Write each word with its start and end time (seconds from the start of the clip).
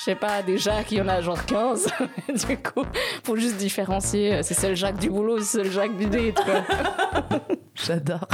je 0.00 0.04
sais 0.06 0.14
pas, 0.14 0.40
des 0.40 0.56
Jacques, 0.56 0.92
il 0.92 0.98
y 0.98 1.00
en 1.02 1.08
a 1.08 1.20
genre 1.20 1.44
15. 1.44 1.88
du 2.48 2.56
coup, 2.56 2.86
faut 3.22 3.36
juste 3.36 3.58
différencier. 3.58 4.42
C'est 4.42 4.70
le 4.70 4.74
Jacques 4.74 4.98
du 4.98 5.10
boulot, 5.10 5.40
c'est 5.40 5.62
le 5.62 5.70
Jacques 5.70 5.94
du 5.98 6.06
date, 6.06 6.42
quoi. 6.42 6.64
J'adore. 7.74 8.26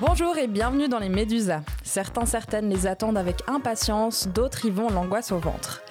Bonjour 0.00 0.38
et 0.38 0.46
bienvenue 0.46 0.88
dans 0.88 0.98
les 0.98 1.10
Médusas. 1.10 1.60
Certains, 1.82 2.24
certaines 2.24 2.70
les 2.70 2.86
attendent 2.86 3.18
avec 3.18 3.42
impatience, 3.48 4.28
d'autres 4.28 4.64
y 4.64 4.70
vont 4.70 4.88
l'angoisse 4.88 5.30
au 5.30 5.38
ventre. 5.38 5.82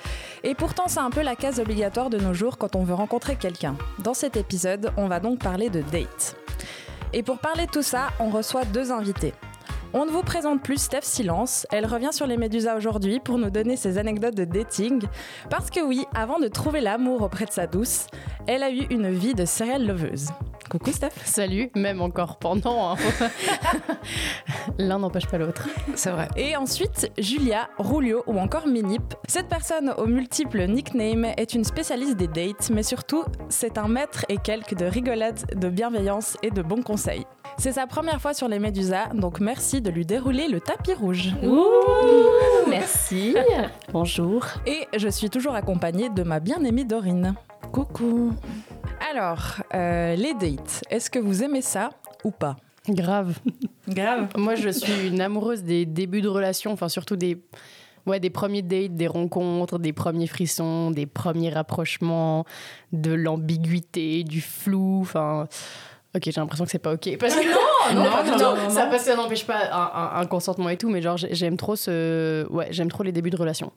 Et 0.43 0.55
pourtant, 0.55 0.87
c'est 0.87 0.99
un 0.99 1.11
peu 1.11 1.21
la 1.21 1.35
case 1.35 1.59
obligatoire 1.59 2.09
de 2.09 2.17
nos 2.17 2.33
jours 2.33 2.57
quand 2.57 2.75
on 2.75 2.83
veut 2.83 2.95
rencontrer 2.95 3.35
quelqu'un. 3.35 3.75
Dans 3.99 4.15
cet 4.15 4.35
épisode, 4.35 4.91
on 4.97 5.07
va 5.07 5.19
donc 5.19 5.37
parler 5.37 5.69
de 5.69 5.81
date. 5.81 6.35
Et 7.13 7.21
pour 7.21 7.37
parler 7.37 7.67
de 7.67 7.71
tout 7.71 7.83
ça, 7.83 8.07
on 8.19 8.31
reçoit 8.31 8.65
deux 8.65 8.91
invités. 8.91 9.35
On 9.91 10.05
ne 10.05 10.11
vous 10.11 10.21
présente 10.21 10.61
plus 10.61 10.77
Steph 10.77 11.01
Silence. 11.01 11.65
Elle 11.71 11.87
revient 11.87 12.13
sur 12.13 12.27
les 12.27 12.37
Médusas 12.37 12.77
aujourd'hui 12.77 13.19
pour 13.19 13.39
nous 13.39 13.49
donner 13.49 13.75
ses 13.75 13.97
anecdotes 13.97 14.35
de 14.35 14.45
dating. 14.45 15.01
Parce 15.49 15.71
que 15.71 15.79
oui, 15.79 16.05
avant 16.13 16.37
de 16.37 16.47
trouver 16.47 16.79
l'amour 16.79 17.23
auprès 17.23 17.45
de 17.45 17.51
sa 17.51 17.65
douce, 17.65 18.05
elle 18.45 18.61
a 18.61 18.69
eu 18.69 18.85
une 18.91 19.09
vie 19.09 19.33
de 19.33 19.45
serial 19.45 19.87
loveuse. 19.87 20.27
Coucou 20.69 20.91
Steph. 20.91 21.13
Salut, 21.25 21.71
même 21.75 22.03
encore 22.03 22.37
pendant. 22.37 22.91
Hein. 22.91 22.97
L'un 24.77 24.99
n'empêche 24.99 25.25
pas 25.25 25.39
l'autre. 25.39 25.67
C'est 25.95 26.11
vrai. 26.11 26.27
Et 26.37 26.55
ensuite, 26.55 27.11
Julia, 27.17 27.69
Rulio 27.79 28.21
ou 28.27 28.37
encore 28.37 28.67
Minip. 28.67 29.15
Cette 29.27 29.47
personne 29.47 29.95
aux 29.97 30.05
multiples 30.05 30.67
nicknames 30.67 31.33
est 31.37 31.55
une 31.55 31.63
spécialiste 31.63 32.15
des 32.17 32.27
dates, 32.27 32.69
mais 32.69 32.83
surtout, 32.83 33.23
c'est 33.49 33.79
un 33.79 33.87
maître 33.87 34.23
et 34.29 34.37
quelques 34.37 34.75
de 34.75 34.85
rigolade, 34.85 35.39
de 35.55 35.69
bienveillance 35.69 36.37
et 36.43 36.51
de 36.51 36.61
bons 36.61 36.83
conseils. 36.83 37.25
C'est 37.59 37.73
sa 37.73 37.87
première 37.87 38.21
fois 38.21 38.33
sur 38.33 38.47
les 38.47 38.57
Médusas, 38.57 39.07
donc 39.13 39.41
merci 39.41 39.81
de 39.81 39.89
lui 39.89 40.05
dérouler 40.05 40.47
le 40.47 40.61
tapis 40.61 40.93
rouge. 40.93 41.33
merci. 42.69 43.35
Bonjour. 43.91 44.45
Et 44.65 44.87
je 44.95 45.09
suis 45.09 45.29
toujours 45.29 45.55
accompagnée 45.55 46.09
de 46.09 46.23
ma 46.23 46.39
bien-aimée 46.39 46.85
Dorine. 46.85 47.35
Coucou. 47.73 48.31
Alors, 49.11 49.57
euh, 49.73 50.15
les 50.15 50.33
dates, 50.35 50.85
est-ce 50.89 51.09
que 51.09 51.19
vous 51.19 51.43
aimez 51.43 51.61
ça 51.61 51.89
ou 52.23 52.31
pas? 52.31 52.55
Grave. 52.87 53.37
Grave. 53.89 54.29
Moi, 54.37 54.55
je 54.55 54.69
suis 54.69 55.09
une 55.09 55.19
amoureuse 55.19 55.63
des 55.63 55.85
débuts 55.85 56.21
de 56.21 56.29
relations, 56.29 56.71
enfin 56.71 56.87
surtout 56.87 57.17
des, 57.17 57.43
ouais, 58.05 58.21
des 58.21 58.29
premiers 58.29 58.61
dates, 58.61 58.95
des 58.95 59.07
rencontres, 59.07 59.79
des 59.79 59.91
premiers 59.91 60.27
frissons, 60.27 60.91
des 60.91 61.05
premiers 61.05 61.49
rapprochements, 61.49 62.45
de 62.93 63.11
l'ambiguïté, 63.11 64.23
du 64.23 64.39
flou, 64.39 64.99
enfin. 65.01 65.49
Ok, 66.15 66.23
j'ai 66.25 66.31
l'impression 66.31 66.65
que 66.65 66.71
c'est 66.71 66.79
pas 66.79 66.93
ok. 66.93 67.17
Parce 67.19 67.35
que 67.35 67.41
non, 67.93 68.03
non, 68.03 68.37
non, 68.37 68.55
non, 68.55 68.69
ça, 68.69 68.97
ça 68.97 69.15
n'empêche 69.15 69.45
pas 69.45 69.71
un, 70.15 70.25
consentement 70.25 70.69
et 70.69 70.77
tout, 70.77 70.89
mais 70.89 71.01
genre 71.01 71.17
j'aime 71.17 71.57
trop 71.57 71.75
ce, 71.75 72.47
ouais, 72.51 72.67
j'aime 72.71 72.89
trop 72.89 73.03
les 73.03 73.11
débuts 73.11 73.29
de 73.29 73.37
relation. 73.37 73.71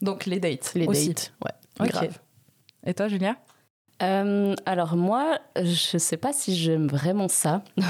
Donc 0.00 0.26
les 0.26 0.40
dates. 0.40 0.72
Les 0.74 0.86
aussi. 0.86 1.08
dates, 1.08 1.32
ouais. 1.44 1.88
Grave. 1.88 2.18
Et 2.86 2.94
toi, 2.94 3.08
Julia? 3.08 3.36
Euh, 4.02 4.54
alors 4.64 4.96
moi, 4.96 5.38
je 5.56 5.98
sais 5.98 6.16
pas 6.16 6.32
si 6.32 6.56
j'aime 6.56 6.88
vraiment 6.88 7.28
ça. 7.28 7.62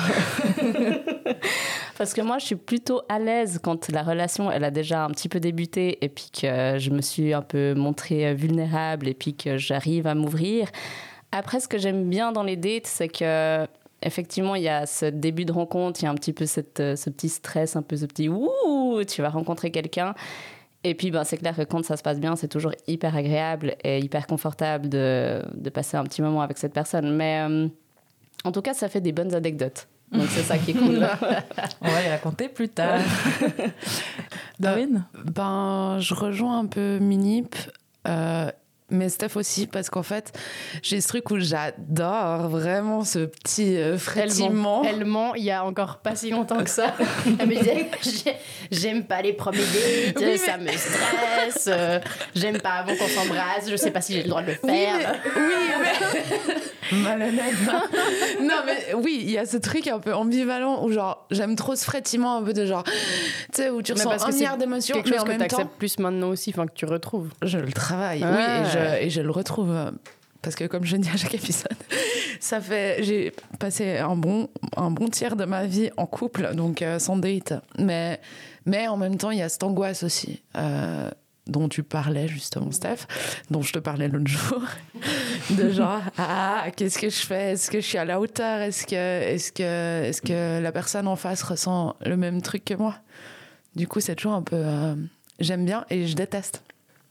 Parce 1.98 2.14
que 2.14 2.20
moi, 2.20 2.38
je 2.38 2.46
suis 2.46 2.56
plutôt 2.56 3.02
à 3.08 3.20
l'aise 3.20 3.60
quand 3.62 3.88
la 3.90 4.02
relation, 4.02 4.50
elle 4.50 4.64
a 4.64 4.72
déjà 4.72 5.04
un 5.04 5.10
petit 5.10 5.28
peu 5.28 5.38
débuté 5.38 6.04
et 6.04 6.08
puis 6.08 6.30
que 6.32 6.78
je 6.78 6.90
me 6.90 7.00
suis 7.00 7.32
un 7.32 7.42
peu 7.42 7.74
montrée 7.74 8.34
vulnérable 8.34 9.06
et 9.06 9.14
puis 9.14 9.36
que 9.36 9.56
j'arrive 9.56 10.08
à 10.08 10.14
m'ouvrir. 10.14 10.68
Après, 11.30 11.60
ce 11.60 11.68
que 11.68 11.78
j'aime 11.78 12.08
bien 12.08 12.32
dans 12.32 12.42
les 12.42 12.56
dates, 12.56 12.86
c'est 12.86 13.08
que 13.08 13.66
effectivement, 14.02 14.54
il 14.54 14.62
y 14.62 14.68
a 14.68 14.86
ce 14.86 15.06
début 15.06 15.44
de 15.44 15.52
rencontre, 15.52 16.00
il 16.00 16.04
y 16.04 16.08
a 16.08 16.10
un 16.10 16.14
petit 16.14 16.32
peu 16.32 16.46
cette, 16.46 16.78
ce 16.78 17.10
petit 17.10 17.28
stress, 17.28 17.76
un 17.76 17.82
peu 17.82 17.96
ce 17.96 18.06
petit 18.06 18.28
ouh, 18.28 19.04
tu 19.06 19.22
vas 19.22 19.30
rencontrer 19.30 19.70
quelqu'un. 19.70 20.14
Et 20.82 20.94
puis, 20.94 21.10
ben, 21.10 21.24
c'est 21.24 21.36
clair 21.36 21.54
que 21.54 21.62
quand 21.62 21.84
ça 21.84 21.96
se 21.96 22.02
passe 22.02 22.20
bien, 22.20 22.36
c'est 22.36 22.48
toujours 22.48 22.72
hyper 22.86 23.14
agréable 23.14 23.76
et 23.84 23.98
hyper 23.98 24.26
confortable 24.26 24.88
de, 24.88 25.42
de, 25.54 25.70
passer 25.70 25.96
un 25.96 26.04
petit 26.04 26.22
moment 26.22 26.40
avec 26.40 26.56
cette 26.56 26.72
personne. 26.72 27.14
Mais 27.14 27.46
euh, 27.46 27.68
en 28.44 28.52
tout 28.52 28.62
cas, 28.62 28.72
ça 28.72 28.88
fait 28.88 29.02
des 29.02 29.12
bonnes 29.12 29.34
anecdotes. 29.34 29.88
Donc, 30.10 30.26
c'est 30.30 30.42
ça 30.42 30.58
qui 30.58 30.70
est 30.70 30.74
cool. 30.74 31.06
On 31.82 31.88
va 31.88 32.02
les 32.02 32.08
raconter 32.08 32.48
plus 32.48 32.68
tard. 32.68 33.00
Darwin 34.58 35.04
ben, 35.24 35.98
Je 36.00 36.14
rejoins 36.14 36.60
un 36.60 36.66
peu 36.66 36.98
Minip. 36.98 37.54
Euh, 38.08 38.50
mais 38.90 39.08
Steph 39.08 39.36
aussi, 39.36 39.66
parce 39.66 39.90
qu'en 39.90 40.02
fait, 40.02 40.32
j'ai 40.82 41.00
ce 41.00 41.08
truc 41.08 41.30
où 41.30 41.38
j'adore 41.38 42.48
vraiment 42.48 43.04
ce 43.04 43.20
petit 43.20 43.76
euh, 43.76 43.98
frétillement. 43.98 44.82
Elle 44.84 45.04
ment, 45.04 45.34
il 45.34 45.44
y 45.44 45.50
a 45.50 45.64
encore 45.64 45.98
pas 45.98 46.16
si 46.16 46.30
longtemps 46.30 46.62
que 46.62 46.70
ça. 46.70 46.94
Elle 47.38 47.48
me 47.48 47.54
disait 47.56 47.90
J'aime 48.70 49.04
pas 49.04 49.22
les 49.22 49.32
premiers 49.32 49.58
dates, 50.14 50.38
ça 50.38 50.58
me 50.58 50.68
stresse, 50.68 51.68
euh, 51.68 52.00
j'aime 52.34 52.58
pas 52.60 52.70
avant 52.70 52.94
qu'on 52.96 53.08
s'embrasse, 53.08 53.68
je 53.68 53.76
sais 53.76 53.90
pas 53.90 54.00
si 54.00 54.14
j'ai 54.14 54.22
le 54.22 54.28
droit 54.28 54.42
de 54.42 54.48
le 54.48 54.54
faire. 54.54 55.14
Oui, 55.36 55.42
mais. 55.80 56.54
Malhonnête. 56.92 57.54
non, 58.42 58.62
mais 58.66 58.94
oui, 58.94 59.20
il 59.22 59.30
y 59.30 59.38
a 59.38 59.46
ce 59.46 59.56
truc 59.56 59.86
un 59.86 60.00
peu 60.00 60.12
ambivalent 60.14 60.84
où, 60.84 60.90
genre, 60.90 61.26
j'aime 61.30 61.54
trop 61.54 61.76
ce 61.76 61.84
frétillement 61.84 62.38
un 62.38 62.42
peu 62.42 62.52
de 62.52 62.66
genre, 62.66 62.82
tu 62.84 62.92
sais, 63.52 63.70
où 63.70 63.82
tu 63.82 63.92
ressens 63.92 64.10
un 64.24 64.32
milliard 64.32 64.56
d'émotions. 64.56 64.96
Quelque 64.96 65.14
chose 65.16 65.24
que 65.24 65.36
tu 65.36 65.42
acceptes 65.42 65.76
plus 65.78 65.98
maintenant 65.98 66.28
aussi, 66.28 66.50
enfin, 66.50 66.66
que 66.66 66.74
tu 66.74 66.86
retrouves. 66.86 67.28
Je 67.42 67.58
le 67.58 67.72
travaille, 67.72 68.24
oui, 68.24 68.42
et 68.42 68.70
je 68.70 68.78
et 69.00 69.10
je 69.10 69.20
le 69.20 69.30
retrouve 69.30 69.70
euh, 69.70 69.90
parce 70.42 70.56
que 70.56 70.64
comme 70.64 70.84
je 70.84 70.96
dis 70.96 71.08
à 71.08 71.16
chaque 71.16 71.34
épisode, 71.34 71.76
ça 72.40 72.60
fait 72.60 73.02
j'ai 73.02 73.32
passé 73.58 73.98
un 73.98 74.16
bon 74.16 74.48
un 74.76 74.90
bon 74.90 75.08
tiers 75.08 75.36
de 75.36 75.44
ma 75.44 75.66
vie 75.66 75.90
en 75.96 76.06
couple, 76.06 76.54
donc 76.54 76.82
euh, 76.82 76.98
sans 76.98 77.16
date. 77.16 77.54
Mais 77.78 78.20
mais 78.66 78.88
en 78.88 78.96
même 78.96 79.16
temps, 79.16 79.30
il 79.30 79.38
y 79.38 79.42
a 79.42 79.48
cette 79.48 79.62
angoisse 79.62 80.02
aussi. 80.02 80.42
Euh, 80.56 81.10
dont 81.46 81.68
tu 81.68 81.82
parlais 81.82 82.28
justement, 82.28 82.70
Steph, 82.70 83.08
dont 83.50 83.62
je 83.62 83.72
te 83.72 83.80
parlais 83.80 84.06
l'autre 84.06 84.28
jour, 84.28 84.62
de 85.50 85.70
genre 85.70 86.00
ah 86.16 86.66
qu'est-ce 86.76 86.98
que 86.98 87.10
je 87.10 87.26
fais? 87.26 87.52
Est-ce 87.52 87.70
que 87.70 87.80
je 87.80 87.86
suis 87.86 87.98
à 87.98 88.04
la 88.04 88.20
hauteur? 88.20 88.60
Est-ce 88.60 88.86
que 88.86 88.94
est-ce 88.94 89.50
que 89.50 90.04
est-ce 90.04 90.22
que 90.22 90.62
la 90.62 90.70
personne 90.70 91.08
en 91.08 91.16
face 91.16 91.42
ressent 91.42 91.96
le 92.06 92.16
même 92.16 92.40
truc 92.40 92.64
que 92.64 92.74
moi 92.74 92.94
Du 93.74 93.88
coup, 93.88 94.00
c'est 94.00 94.14
toujours 94.14 94.34
un 94.34 94.42
peu 94.42 94.62
j'aime 95.40 95.64
bien 95.64 95.84
et 95.90 96.06
je 96.06 96.14
déteste. 96.14 96.62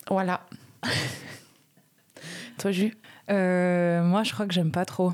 Voilà. 0.09 0.45
Toi, 2.59 2.71
euh, 3.29 4.03
Moi, 4.03 4.23
je 4.23 4.33
crois 4.33 4.45
que 4.45 4.53
j'aime 4.53 4.71
pas 4.71 4.85
trop. 4.85 5.13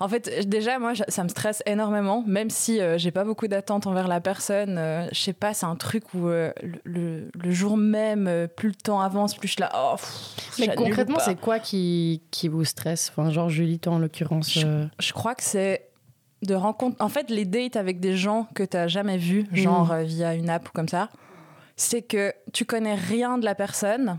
En 0.00 0.08
fait, 0.08 0.48
déjà, 0.48 0.80
moi, 0.80 0.92
ça 1.06 1.22
me 1.22 1.28
stresse 1.28 1.62
énormément, 1.66 2.24
même 2.26 2.50
si 2.50 2.80
euh, 2.80 2.98
j'ai 2.98 3.12
pas 3.12 3.24
beaucoup 3.24 3.46
d'attentes 3.46 3.86
envers 3.86 4.08
la 4.08 4.20
personne. 4.20 4.76
Euh, 4.76 5.06
je 5.12 5.20
sais 5.20 5.32
pas, 5.32 5.54
c'est 5.54 5.66
un 5.66 5.76
truc 5.76 6.14
où 6.14 6.26
le, 6.26 6.52
le, 6.84 7.50
jour 7.52 7.76
même, 7.76 8.48
plus 8.56 8.70
le 8.70 8.74
temps 8.74 9.00
avance, 9.00 9.36
plus 9.36 9.46
je 9.48 9.52
suis 9.52 9.60
là. 9.60 9.70
Oh, 9.74 9.96
Mais 10.58 10.74
concrètement, 10.74 11.20
c'est 11.20 11.40
quoi 11.40 11.60
qui, 11.60 12.22
qui 12.32 12.48
vous 12.48 12.64
stresse? 12.64 13.10
Enfin, 13.10 13.30
genre 13.30 13.48
Julie, 13.48 13.78
toi 13.78 13.94
en 13.94 13.98
l'occurrence. 13.98 14.50
Je, 14.52 15.12
crois 15.12 15.36
que 15.36 15.44
c'est 15.44 15.88
de 16.42 16.54
rencontre. 16.54 16.96
En 16.98 17.08
fait, 17.08 17.30
les 17.30 17.44
dates 17.44 17.76
avec 17.76 18.00
des 18.00 18.16
gens 18.16 18.48
que 18.54 18.64
tu 18.64 18.76
jamais 18.88 19.16
vus, 19.16 19.46
genre 19.52 19.94
via 20.02 20.34
une 20.34 20.50
app 20.50 20.68
ou 20.68 20.72
comme 20.72 20.88
ça, 20.88 21.08
c'est 21.76 22.02
que 22.02 22.34
tu 22.52 22.64
connais 22.64 22.96
rien 22.96 23.38
de 23.38 23.44
la 23.44 23.54
personne. 23.54 24.18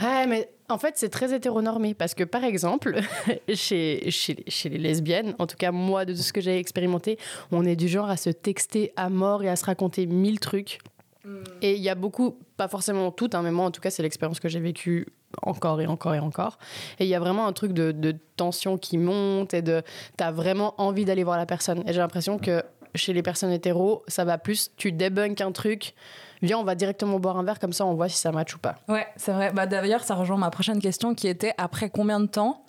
Ouais, 0.00 0.26
mais 0.26 0.48
en 0.68 0.78
fait, 0.78 0.94
c'est 0.96 1.08
très 1.08 1.34
hétéronormé 1.34 1.94
parce 1.94 2.14
que, 2.14 2.24
par 2.24 2.44
exemple, 2.44 2.98
chez, 3.54 4.10
chez, 4.10 4.44
chez, 4.46 4.68
les 4.68 4.78
lesbiennes, 4.78 5.34
en 5.38 5.46
tout 5.46 5.56
cas 5.56 5.70
moi, 5.70 6.04
de 6.04 6.12
tout 6.14 6.22
ce 6.22 6.32
que 6.32 6.40
j'ai 6.40 6.58
expérimenté, 6.58 7.18
on 7.50 7.64
est 7.64 7.76
du 7.76 7.88
genre 7.88 8.08
à 8.08 8.16
se 8.16 8.30
texter 8.30 8.92
à 8.96 9.10
mort 9.10 9.42
et 9.42 9.48
à 9.48 9.56
se 9.56 9.64
raconter 9.64 10.06
mille 10.06 10.40
trucs. 10.40 10.78
Hmm. 11.24 11.42
Et 11.60 11.74
il 11.74 11.82
y 11.82 11.88
a 11.88 11.94
beaucoup, 11.94 12.38
pas 12.56 12.68
forcément 12.68 13.10
tout, 13.10 13.30
hein, 13.32 13.42
mais 13.42 13.52
moi, 13.52 13.66
en 13.66 13.70
tout 13.70 13.80
cas, 13.80 13.90
c'est 13.90 14.02
l'expérience 14.02 14.40
que 14.40 14.48
j'ai 14.48 14.60
vécue 14.60 15.06
encore 15.42 15.80
et 15.80 15.86
encore 15.86 16.14
et 16.14 16.18
encore. 16.18 16.58
Et 16.98 17.04
il 17.04 17.08
y 17.08 17.14
a 17.14 17.20
vraiment 17.20 17.46
un 17.46 17.52
truc 17.52 17.72
de, 17.72 17.92
de 17.92 18.14
tension 18.36 18.78
qui 18.78 18.98
monte 18.98 19.54
et 19.54 19.62
de. 19.62 19.82
T'as 20.16 20.30
vraiment 20.30 20.74
envie 20.78 21.04
d'aller 21.04 21.24
voir 21.24 21.36
la 21.36 21.46
personne. 21.46 21.82
Et 21.86 21.92
j'ai 21.92 22.00
l'impression 22.00 22.38
que 22.38 22.62
chez 22.94 23.12
les 23.12 23.22
personnes 23.22 23.52
hétéros, 23.52 24.02
ça 24.08 24.24
va 24.24 24.38
plus. 24.38 24.70
Tu 24.76 24.92
débunkes 24.92 25.40
un 25.40 25.52
truc 25.52 25.94
viens, 26.42 26.58
on 26.58 26.64
va 26.64 26.74
directement 26.74 27.18
boire 27.18 27.38
un 27.38 27.44
verre, 27.44 27.58
comme 27.58 27.72
ça 27.72 27.86
on 27.86 27.94
voit 27.94 28.08
si 28.08 28.18
ça 28.18 28.32
match 28.32 28.54
ou 28.54 28.58
pas. 28.58 28.76
Ouais, 28.88 29.06
c'est 29.16 29.32
vrai. 29.32 29.52
Bah, 29.52 29.66
D'ailleurs, 29.66 30.04
ça 30.04 30.14
rejoint 30.14 30.36
ma 30.36 30.50
prochaine 30.50 30.80
question 30.80 31.14
qui 31.14 31.28
était 31.28 31.54
après 31.58 31.88
combien 31.90 32.20
de 32.20 32.26
temps 32.26 32.64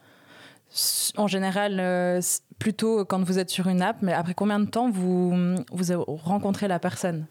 en 1.18 1.28
général, 1.28 1.80
euh, 1.80 2.20
plutôt 2.58 3.06
quand 3.06 3.22
vous 3.24 3.38
êtes 3.38 3.50
sur 3.50 3.68
une 3.68 3.82
app, 3.82 3.98
mais 4.02 4.14
après 4.14 4.34
combien 4.34 4.60
de 4.60 4.66
temps 4.66 4.90
vous, 4.90 5.56
vous 5.72 6.04
rencontrez 6.24 6.68
la 6.68 6.80
personne? 6.80 7.26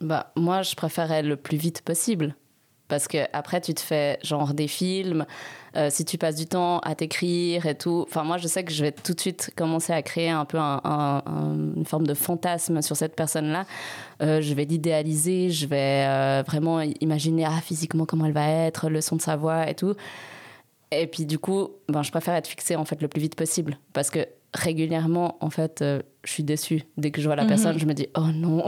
Bah, 0.00 0.30
Moi, 0.36 0.62
je 0.62 0.76
préférais 0.76 1.22
le 1.22 1.36
plus 1.36 1.56
vite 1.56 1.82
possible. 1.82 2.36
Parce 2.88 3.06
que 3.06 3.18
après, 3.34 3.60
tu 3.60 3.74
te 3.74 3.80
fais 3.80 4.18
genre 4.22 4.54
des 4.54 4.66
films, 4.66 5.26
euh, 5.76 5.88
si 5.90 6.06
tu 6.06 6.16
passes 6.16 6.36
du 6.36 6.46
temps 6.46 6.78
à 6.78 6.94
t'écrire 6.94 7.66
et 7.66 7.76
tout. 7.76 8.06
Enfin, 8.08 8.24
moi, 8.24 8.38
je 8.38 8.48
sais 8.48 8.64
que 8.64 8.72
je 8.72 8.82
vais 8.82 8.92
tout 8.92 9.12
de 9.12 9.20
suite 9.20 9.50
commencer 9.54 9.92
à 9.92 10.00
créer 10.02 10.30
un 10.30 10.46
peu 10.46 10.58
une 10.58 11.84
forme 11.86 12.06
de 12.06 12.14
fantasme 12.14 12.80
sur 12.80 12.96
cette 12.96 13.14
personne-là. 13.14 13.66
Euh, 14.22 14.40
je 14.40 14.54
vais 14.54 14.64
l'idéaliser, 14.64 15.50
je 15.50 15.66
vais 15.66 16.06
euh, 16.06 16.42
vraiment 16.46 16.80
imaginer 16.80 17.44
ah, 17.44 17.60
physiquement 17.62 18.06
comment 18.06 18.24
elle 18.24 18.32
va 18.32 18.48
être, 18.48 18.88
le 18.88 19.02
son 19.02 19.16
de 19.16 19.22
sa 19.22 19.36
voix 19.36 19.68
et 19.68 19.74
tout. 19.74 19.94
Et 20.90 21.06
puis, 21.06 21.26
du 21.26 21.38
coup, 21.38 21.68
ben, 21.90 22.02
je 22.02 22.10
préfère 22.10 22.34
être 22.34 22.46
fixée 22.46 22.74
en 22.74 22.86
fait 22.86 23.02
le 23.02 23.08
plus 23.08 23.20
vite 23.20 23.34
possible. 23.34 23.78
Parce 23.92 24.08
que 24.08 24.20
régulièrement, 24.54 25.36
en 25.40 25.50
fait, 25.50 25.84
je 26.24 26.32
suis 26.32 26.42
déçue. 26.42 26.84
Dès 26.96 27.10
que 27.10 27.20
je 27.20 27.26
vois 27.26 27.36
la 27.36 27.42
mhm. 27.42 27.48
personne, 27.50 27.78
je 27.78 27.84
me 27.84 27.92
dis 27.92 28.08
oh 28.16 28.28
non, 28.32 28.64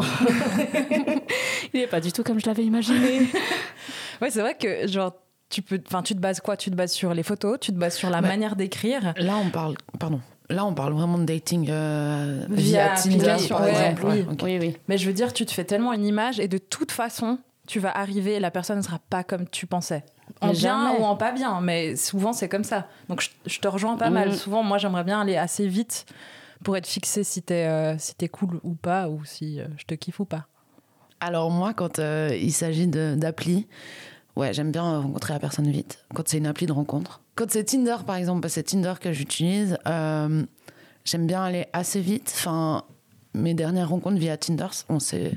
il 1.73 1.81
n'est 1.81 1.87
pas 1.87 2.01
du 2.01 2.13
tout 2.13 2.23
comme 2.23 2.39
je 2.39 2.45
l'avais 2.45 2.65
imaginé. 2.65 3.23
Ouais, 4.21 4.31
c'est 4.31 4.41
vrai 4.41 4.55
que 4.55 4.87
genre 4.87 5.13
tu 5.49 5.63
peux, 5.63 5.81
enfin, 5.87 6.03
tu 6.03 6.15
te 6.15 6.21
bases 6.21 6.41
quoi? 6.41 6.57
Tu 6.57 6.71
te 6.71 6.77
bases 6.77 6.93
sur 6.93 7.13
les 7.13 7.23
photos, 7.23 7.59
tu 7.61 7.73
te 7.73 7.77
bases 7.77 7.97
sur 7.97 8.09
la 8.09 8.21
manière 8.21 8.57
d'écrire? 8.57 9.15
Là, 9.17 9.37
on 9.37 9.51
parle, 9.51 9.75
pardon. 9.99 10.21
Là, 10.49 10.65
on 10.65 10.75
parle 10.75 10.95
vraiment 10.95 11.19
de 11.19 11.25
dating 11.25 11.69
euh, 11.71 12.45
via, 12.49 12.95
Tinder, 12.95 13.37
par 13.49 13.67
exemple. 13.67 14.07
Oui. 14.07 14.27
oui, 14.43 14.59
oui. 14.61 14.77
Mais 14.89 14.99
je 14.99 15.07
veux 15.07 15.13
dire, 15.13 15.33
tu 15.33 15.47
te 15.47 15.53
fais 15.53 15.65
tellement 15.65 15.93
une 15.93 16.05
image 16.05 16.41
et 16.41 16.49
de 16.49 16.59
toute 16.59 16.91
façon, 16.91 17.39
tu 17.67 17.79
vas 17.79 17.97
arriver, 17.97 18.41
la 18.41 18.51
personne 18.51 18.79
ne 18.79 18.83
sera 18.83 18.99
pas 18.99 19.23
comme 19.23 19.49
tu 19.49 19.67
pensais. 19.67 20.05
En 20.41 20.53
bien 20.53 20.93
ou 20.99 21.05
en 21.05 21.17
pas 21.17 21.33
bien, 21.33 21.61
mais 21.61 21.97
souvent 21.97 22.33
c'est 22.33 22.49
comme 22.49 22.65
ça. 22.65 22.87
Donc 23.09 23.29
je, 23.47 23.59
te 23.59 23.69
rejoins 23.69 23.97
pas 23.97 24.11
mal. 24.11 24.31
Mm. 24.31 24.33
Souvent, 24.33 24.63
moi, 24.63 24.79
j'aimerais 24.79 25.05
bien 25.05 25.21
aller 25.21 25.37
assez 25.37 25.67
vite 25.67 26.07
pour 26.65 26.77
être 26.77 26.87
fixé 26.87 27.25
si 27.25 27.43
t'es 27.43 27.67
euh, 27.67 27.97
si 27.99 28.15
es 28.21 28.29
cool 28.29 28.61
ou 28.63 28.75
pas, 28.75 29.09
ou 29.09 29.25
si 29.25 29.61
euh, 29.61 29.67
je 29.77 29.85
te 29.85 29.95
kiffe 29.95 30.21
ou 30.21 30.25
pas. 30.25 30.47
Alors 31.21 31.51
moi, 31.51 31.75
quand 31.75 31.99
euh, 31.99 32.37
il 32.41 32.53
s'agit 32.53 32.87
d'appli, 32.87 33.67
ouais, 34.37 34.53
j'aime 34.53 34.73
bien 34.73 35.01
rencontrer 35.01 35.35
la 35.35 35.41
personne 35.41 35.71
vite. 35.71 36.05
Quand 36.15 36.27
c'est 36.27 36.39
une 36.39 36.47
appli 36.47 36.67
de 36.67 36.73
rencontre. 36.73 37.21
Quand 37.35 37.51
c'est 37.51 37.65
Tinder, 37.65 37.97
par 38.07 38.17
exemple, 38.17 38.49
c'est 38.49 38.63
Tinder 38.63 38.95
que 39.01 39.13
j'utilise, 39.13 39.79
j'aime 39.87 41.27
bien 41.27 41.43
aller 41.43 41.67
assez 41.73 42.01
vite. 42.01 42.33
Enfin, 42.35 42.85
mes 43.35 43.55
dernières 43.55 43.89
rencontres 43.89 44.19
via 44.19 44.37
Tinder, 44.37 44.69
on 44.89 44.99
s'est 44.99 45.33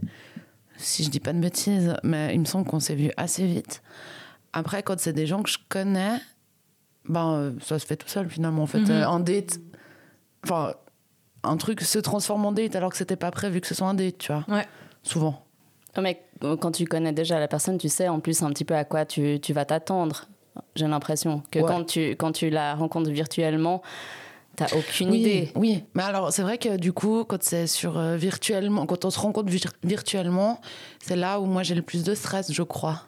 si 0.78 1.04
je 1.04 1.10
dis 1.10 1.20
pas 1.20 1.34
de 1.34 1.40
bêtises, 1.40 1.96
mais 2.04 2.34
il 2.34 2.40
me 2.40 2.46
semble 2.46 2.66
qu'on 2.68 2.80
s'est 2.80 2.96
vu 2.96 3.12
assez 3.18 3.46
vite. 3.46 3.82
Après, 4.54 4.84
quand 4.84 5.00
c'est 5.00 5.14
des 5.14 5.26
gens 5.26 5.42
que 5.42 5.50
je 5.50 5.58
connais, 5.70 6.20
ben, 7.06 7.34
euh, 7.34 7.52
ça 7.62 7.80
se 7.80 7.86
fait 7.86 7.96
tout 7.96 8.08
seul 8.08 8.30
finalement. 8.30 8.64
En 8.64 8.68
fait, 8.68 8.80
mhm. 8.80 8.92
un 8.92 9.20
date, 9.20 9.60
enfin, 10.44 10.74
un 11.44 11.58
truc 11.58 11.82
se 11.82 12.00
transforme 12.00 12.46
en 12.46 12.52
date 12.52 12.76
alors 12.76 12.92
que 12.92 12.98
c'était 12.98 13.16
pas 13.16 13.32
prévu 13.32 13.62
que 13.62 13.68
ce 13.68 13.76
soit 13.76 13.88
un 13.88 13.94
date, 13.94 14.18
tu 14.18 14.32
vois. 14.32 14.46
Ouais. 14.48 14.68
Souvent. 15.04 15.43
Mais 16.02 16.22
quand 16.60 16.72
tu 16.72 16.86
connais 16.86 17.14
déjà 17.14 17.40
la 17.40 17.48
personne, 17.48 17.78
tu 17.78 17.90
sais 17.90 18.08
en 18.08 18.20
plus 18.20 18.42
un 18.42 18.50
petit 18.50 18.66
peu 18.66 18.76
à 18.76 18.84
quoi 18.84 19.06
tu, 19.06 19.40
tu 19.40 19.54
vas 19.54 19.66
t'attendre. 19.66 20.26
J'ai 20.76 20.88
l'impression 20.88 21.42
que 21.52 21.60
quand, 21.60 21.84
tu, 21.84 22.12
quand 22.12 22.32
tu 22.32 22.50
la 22.50 22.76
rencontres 22.76 23.10
virtuellement, 23.10 23.82
T'as 24.56 24.68
aucune 24.78 25.14
idée. 25.14 25.52
Oui, 25.56 25.84
mais 25.96 26.04
alors 26.04 26.32
c'est 26.32 26.44
vrai 26.44 26.60
que 26.60 26.78
du 26.78 26.94
coup, 26.94 27.24
quand 27.24 27.42
c'est 27.42 27.66
sur 27.66 27.98
euh, 27.98 28.18
virtuellement, 28.18 28.86
quand 28.86 29.04
on 29.04 29.10
se 29.10 29.20
rencontre 29.20 29.52
virtuellement, 29.84 30.62
c'est 31.02 31.16
là 31.16 31.40
où 31.40 31.46
moi 31.46 31.64
j'ai 31.64 31.74
le 31.74 31.82
plus 31.82 32.04
de 32.04 32.14
stress, 32.14 32.52
je 32.52 32.62
crois. 32.62 33.02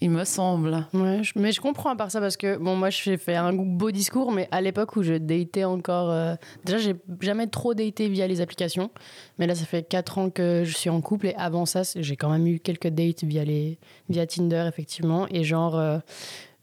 Il 0.00 0.10
me 0.10 0.22
semble. 0.24 0.86
Mais 0.92 1.50
je 1.50 1.60
comprends 1.60 1.90
à 1.90 1.96
part 1.96 2.10
ça 2.12 2.20
parce 2.20 2.36
que 2.36 2.56
bon, 2.56 2.76
moi 2.76 2.88
j'ai 2.88 3.16
fait 3.16 3.34
un 3.34 3.52
beau 3.52 3.90
discours, 3.90 4.30
mais 4.30 4.46
à 4.52 4.60
l'époque 4.60 4.94
où 4.94 5.02
je 5.02 5.14
datais 5.14 5.64
encore, 5.64 6.10
euh, 6.12 6.36
déjà 6.64 6.78
j'ai 6.78 6.94
jamais 7.20 7.48
trop 7.48 7.74
daté 7.74 8.08
via 8.08 8.28
les 8.28 8.40
applications, 8.40 8.90
mais 9.38 9.48
là 9.48 9.56
ça 9.56 9.64
fait 9.64 9.82
4 9.82 10.18
ans 10.18 10.30
que 10.30 10.62
je 10.64 10.76
suis 10.76 10.88
en 10.88 11.00
couple 11.00 11.26
et 11.26 11.34
avant 11.34 11.66
ça 11.66 11.82
j'ai 11.96 12.16
quand 12.16 12.30
même 12.30 12.46
eu 12.46 12.60
quelques 12.60 12.88
dates 12.88 13.24
via 13.24 13.44
les 13.44 13.78
via 14.08 14.24
Tinder 14.24 14.66
effectivement 14.68 15.26
et 15.30 15.42
genre 15.42 15.76
euh, 15.76 15.98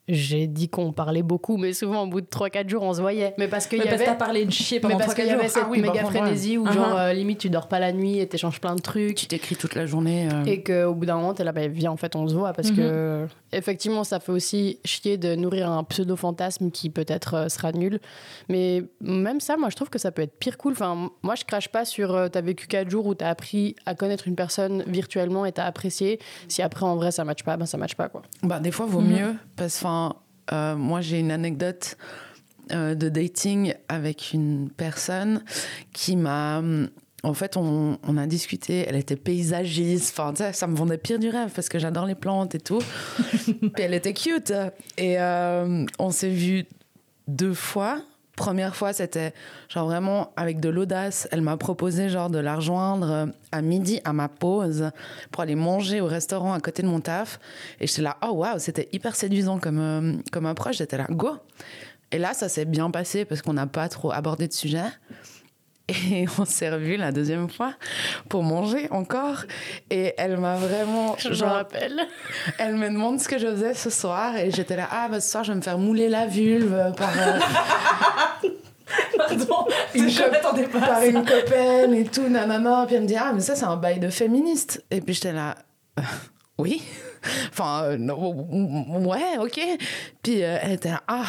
j'ai 0.08 0.46
dit 0.46 0.70
qu'on 0.70 0.92
parlait 0.92 1.24
beaucoup, 1.24 1.58
mais 1.58 1.74
souvent 1.74 2.04
au 2.04 2.08
bout 2.08 2.22
de 2.22 2.28
3-4 2.28 2.70
jours, 2.70 2.84
on 2.84 2.94
se 2.94 3.02
voyait. 3.02 3.34
Mais 3.40 3.48
parce 3.48 3.66
qu'il 3.66 3.80
y 3.80 3.88
avait. 3.88 4.04
Parce 4.06 4.18
parlé 4.18 4.46
de 4.46 4.52
chier 4.52 4.80
pendant 4.80 4.96
mais 4.96 5.04
parce 5.04 5.16
qu'il 5.16 5.26
y 5.26 5.32
avait 5.32 5.48
cette 5.48 5.64
ah 5.66 5.72
méga 5.72 6.06
frénésie 6.06 6.58
où, 6.58 6.72
genre, 6.72 6.96
euh, 6.96 7.14
limite, 7.14 7.40
tu 7.40 7.50
dors 7.50 7.68
pas 7.68 7.80
la 7.80 7.92
nuit 7.92 8.20
et 8.20 8.28
t'échanges 8.28 8.62
plein 8.62 8.76
de 8.76 8.82
trucs. 8.82 9.16
Tu 9.16 9.26
t'écris 9.26 9.56
toute 9.56 9.74
la 9.74 9.88
journée. 9.88 10.30
Euh. 10.32 10.46
Et 10.46 10.62
qu'au 10.62 10.94
bout 10.94 11.06
d'un 11.06 11.16
moment, 11.16 11.34
t'es 11.34 11.44
là, 11.44 11.52
bah, 11.52 11.68
viens, 11.68 11.92
en 11.92 11.98
fait, 11.98 12.16
on 12.16 12.28
se 12.28 12.36
voit. 12.36 12.54
Parce 12.54 12.70
mm-hmm. 12.70 12.76
que, 12.76 13.28
effectivement, 13.56 14.04
ça 14.04 14.20
fait 14.20 14.32
aussi 14.32 14.80
chier 14.86 15.18
de 15.18 15.36
nourrir 15.36 15.70
un 15.70 15.84
pseudo-fantasme 15.84 16.72
qui 16.72 16.90
peut-être 16.90 17.34
euh, 17.34 17.50
sera 17.50 17.72
nul. 17.72 18.00
Mais 18.50 18.84
même 19.02 19.40
ça, 19.40 19.58
moi, 19.58 19.70
je 19.70 19.76
trouve 19.76 19.90
que 19.90 20.00
ça 20.00 20.12
peut 20.12 20.22
être 20.22 20.38
pire 20.38 20.58
cool. 20.58 20.74
Enfin, 20.74 21.10
moi, 21.24 21.36
je 21.36 21.46
crache 21.46 21.70
pas 21.70 21.86
sur 21.86 22.30
t'as 22.32 22.42
vécu 22.42 22.68
4 22.68 22.90
jours 22.90 23.06
où 23.06 23.16
t'as 23.16 23.30
appris 23.30 23.76
à 23.86 23.96
connaître 23.96 24.28
une 24.28 24.36
personne 24.36 24.84
virtuellement 24.88 25.46
et 25.46 25.52
t'as 25.52 25.66
apprécié. 25.66 26.20
Si 26.48 26.62
après, 26.62 26.86
en 26.86 26.96
vrai, 26.96 27.12
ça 27.12 27.24
matche 27.24 27.44
pas, 27.44 27.58
ben 27.58 27.66
ça 27.66 27.78
matche 27.78 27.96
pas, 27.96 28.10
quoi. 28.10 28.22
Bah, 28.44 28.60
des 28.60 28.72
fois, 28.72 28.86
vaut 28.86 29.02
mm-hmm. 29.02 29.20
mieux. 29.20 29.36
Parce 29.56 29.80
que, 29.80 29.88
euh, 30.52 30.76
moi, 30.76 31.02
j'ai 31.02 31.20
une 31.20 31.32
anecdote 31.32 31.98
euh, 32.72 32.96
de 32.96 33.10
dating 33.10 33.74
avec 33.90 34.34
une 34.34 34.70
personne 34.70 35.44
qui 35.94 36.16
m'a. 36.16 36.62
En 37.26 37.34
fait, 37.34 37.58
on, 37.58 38.18
a 38.18 38.28
discuté. 38.28 38.86
Elle 38.88 38.96
était 38.96 39.16
paysagiste. 39.16 40.18
Enfin, 40.18 40.52
ça, 40.54 40.68
me 40.68 40.76
vendait 40.76 41.00
pire 41.00 41.18
du 41.18 41.30
rêve 41.30 41.52
parce 41.54 41.70
que 41.70 41.80
j'adore 41.80 42.06
les 42.06 42.16
plantes 42.16 42.54
et 42.54 42.60
tout. 42.60 42.80
Puis 43.46 43.72
elle 43.80 43.96
était 43.96 44.14
cute. 44.14 44.54
Et 44.98 45.20
euh, 45.20 45.86
on 45.98 46.12
s'est 46.12 46.30
vu 46.30 46.66
deux 47.28 47.54
fois 47.54 48.02
première 48.36 48.76
fois, 48.76 48.94
c'était 48.94 49.34
genre 49.70 49.86
vraiment 49.86 50.34
avec 50.36 50.60
de 50.60 50.70
l'audace. 50.70 51.28
Elle 51.32 51.42
m'a 51.42 51.58
proposé 51.58 52.10
genre 52.10 52.30
de 52.30 52.38
la 52.38 52.56
rejoindre 52.58 53.10
euh, 53.10 53.26
à 53.52 53.62
midi 53.62 54.02
à 54.04 54.14
ma 54.14 54.28
pause 54.28 54.92
pour 55.32 55.42
aller 55.42 55.56
manger 55.56 56.02
au 56.02 56.06
restaurant 56.06 56.54
à 56.54 56.60
côté 56.60 56.84
de 56.84 56.88
mon 56.88 57.00
taf. 57.00 57.40
Et 57.80 57.88
j'étais 57.88 58.02
là, 58.02 58.18
oh 58.28 58.32
waouh, 58.32 58.60
c'était 58.60 58.90
hyper 58.92 59.16
séduisant 59.16 59.58
comme, 59.58 59.80
euh, 59.80 60.14
comme 60.32 60.46
approche. 60.46 60.78
J'étais 60.78 60.98
là, 60.98 61.08
go. 61.10 61.38
Et 62.12 62.18
là, 62.18 62.34
ça 62.34 62.50
s'est 62.50 62.66
bien 62.66 62.92
passé 62.92 63.26
parce 63.26 63.42
qu'on 63.42 63.54
n'a 63.54 63.68
pas 63.68 63.90
trop 63.90 64.12
abordé 64.12 64.48
de 64.48 64.54
sujet. 64.54 64.84
Et 65.88 66.26
on 66.40 66.46
s'est 66.46 66.70
revus 66.70 66.98
la 66.98 67.12
deuxième 67.12 67.50
fois 67.50 67.74
pour 68.30 68.44
manger 68.44 68.88
encore. 68.92 69.44
Et 69.90 70.14
elle 70.18 70.38
m'a 70.38 70.56
vraiment. 70.56 71.16
Je 71.18 71.30
me 71.30 71.50
rappelle. 71.50 72.08
Elle 72.58 72.76
me 72.76 72.90
demande 72.90 73.20
ce 73.20 73.28
que 73.28 73.38
je 73.38 73.48
faisais 73.48 73.74
ce 73.74 73.90
soir. 73.90 74.36
Et 74.36 74.52
j'étais 74.52 74.76
là, 74.76 74.88
ah, 74.92 75.08
bah, 75.10 75.20
ce 75.20 75.30
soir, 75.30 75.44
je 75.44 75.52
vais 75.52 75.58
me 75.58 75.62
faire 75.62 75.78
mouler 75.78 76.10
la 76.10 76.26
vulve 76.26 76.94
par. 76.98 77.12
Euh, 77.18 77.40
Pardon, 79.18 79.66
une 79.96 80.14
pas 80.72 80.80
par 80.80 81.04
une 81.04 81.26
copaine 81.26 81.94
et 81.94 82.06
tout, 82.06 82.30
nanana. 82.30 82.86
Puis 82.86 82.96
elle 82.96 83.04
me 83.04 83.08
dit, 83.08 83.16
ah, 83.18 83.32
mais 83.34 83.42
ça, 83.42 83.56
c'est 83.56 83.66
un 83.66 83.78
bail 83.78 84.00
de 84.00 84.10
féministe. 84.10 84.86
Et 84.92 85.02
puis 85.02 85.16
j'étais 85.16 85.34
là, 85.34 85.56
euh, 86.00 86.04
oui. 86.60 86.84
enfin, 87.50 87.84
euh, 87.84 87.98
ouais, 87.98 89.38
ok. 89.40 89.60
Puis 90.22 90.40
elle 90.40 90.74
était 90.74 90.92
là, 90.92 91.02
ah 91.08 91.26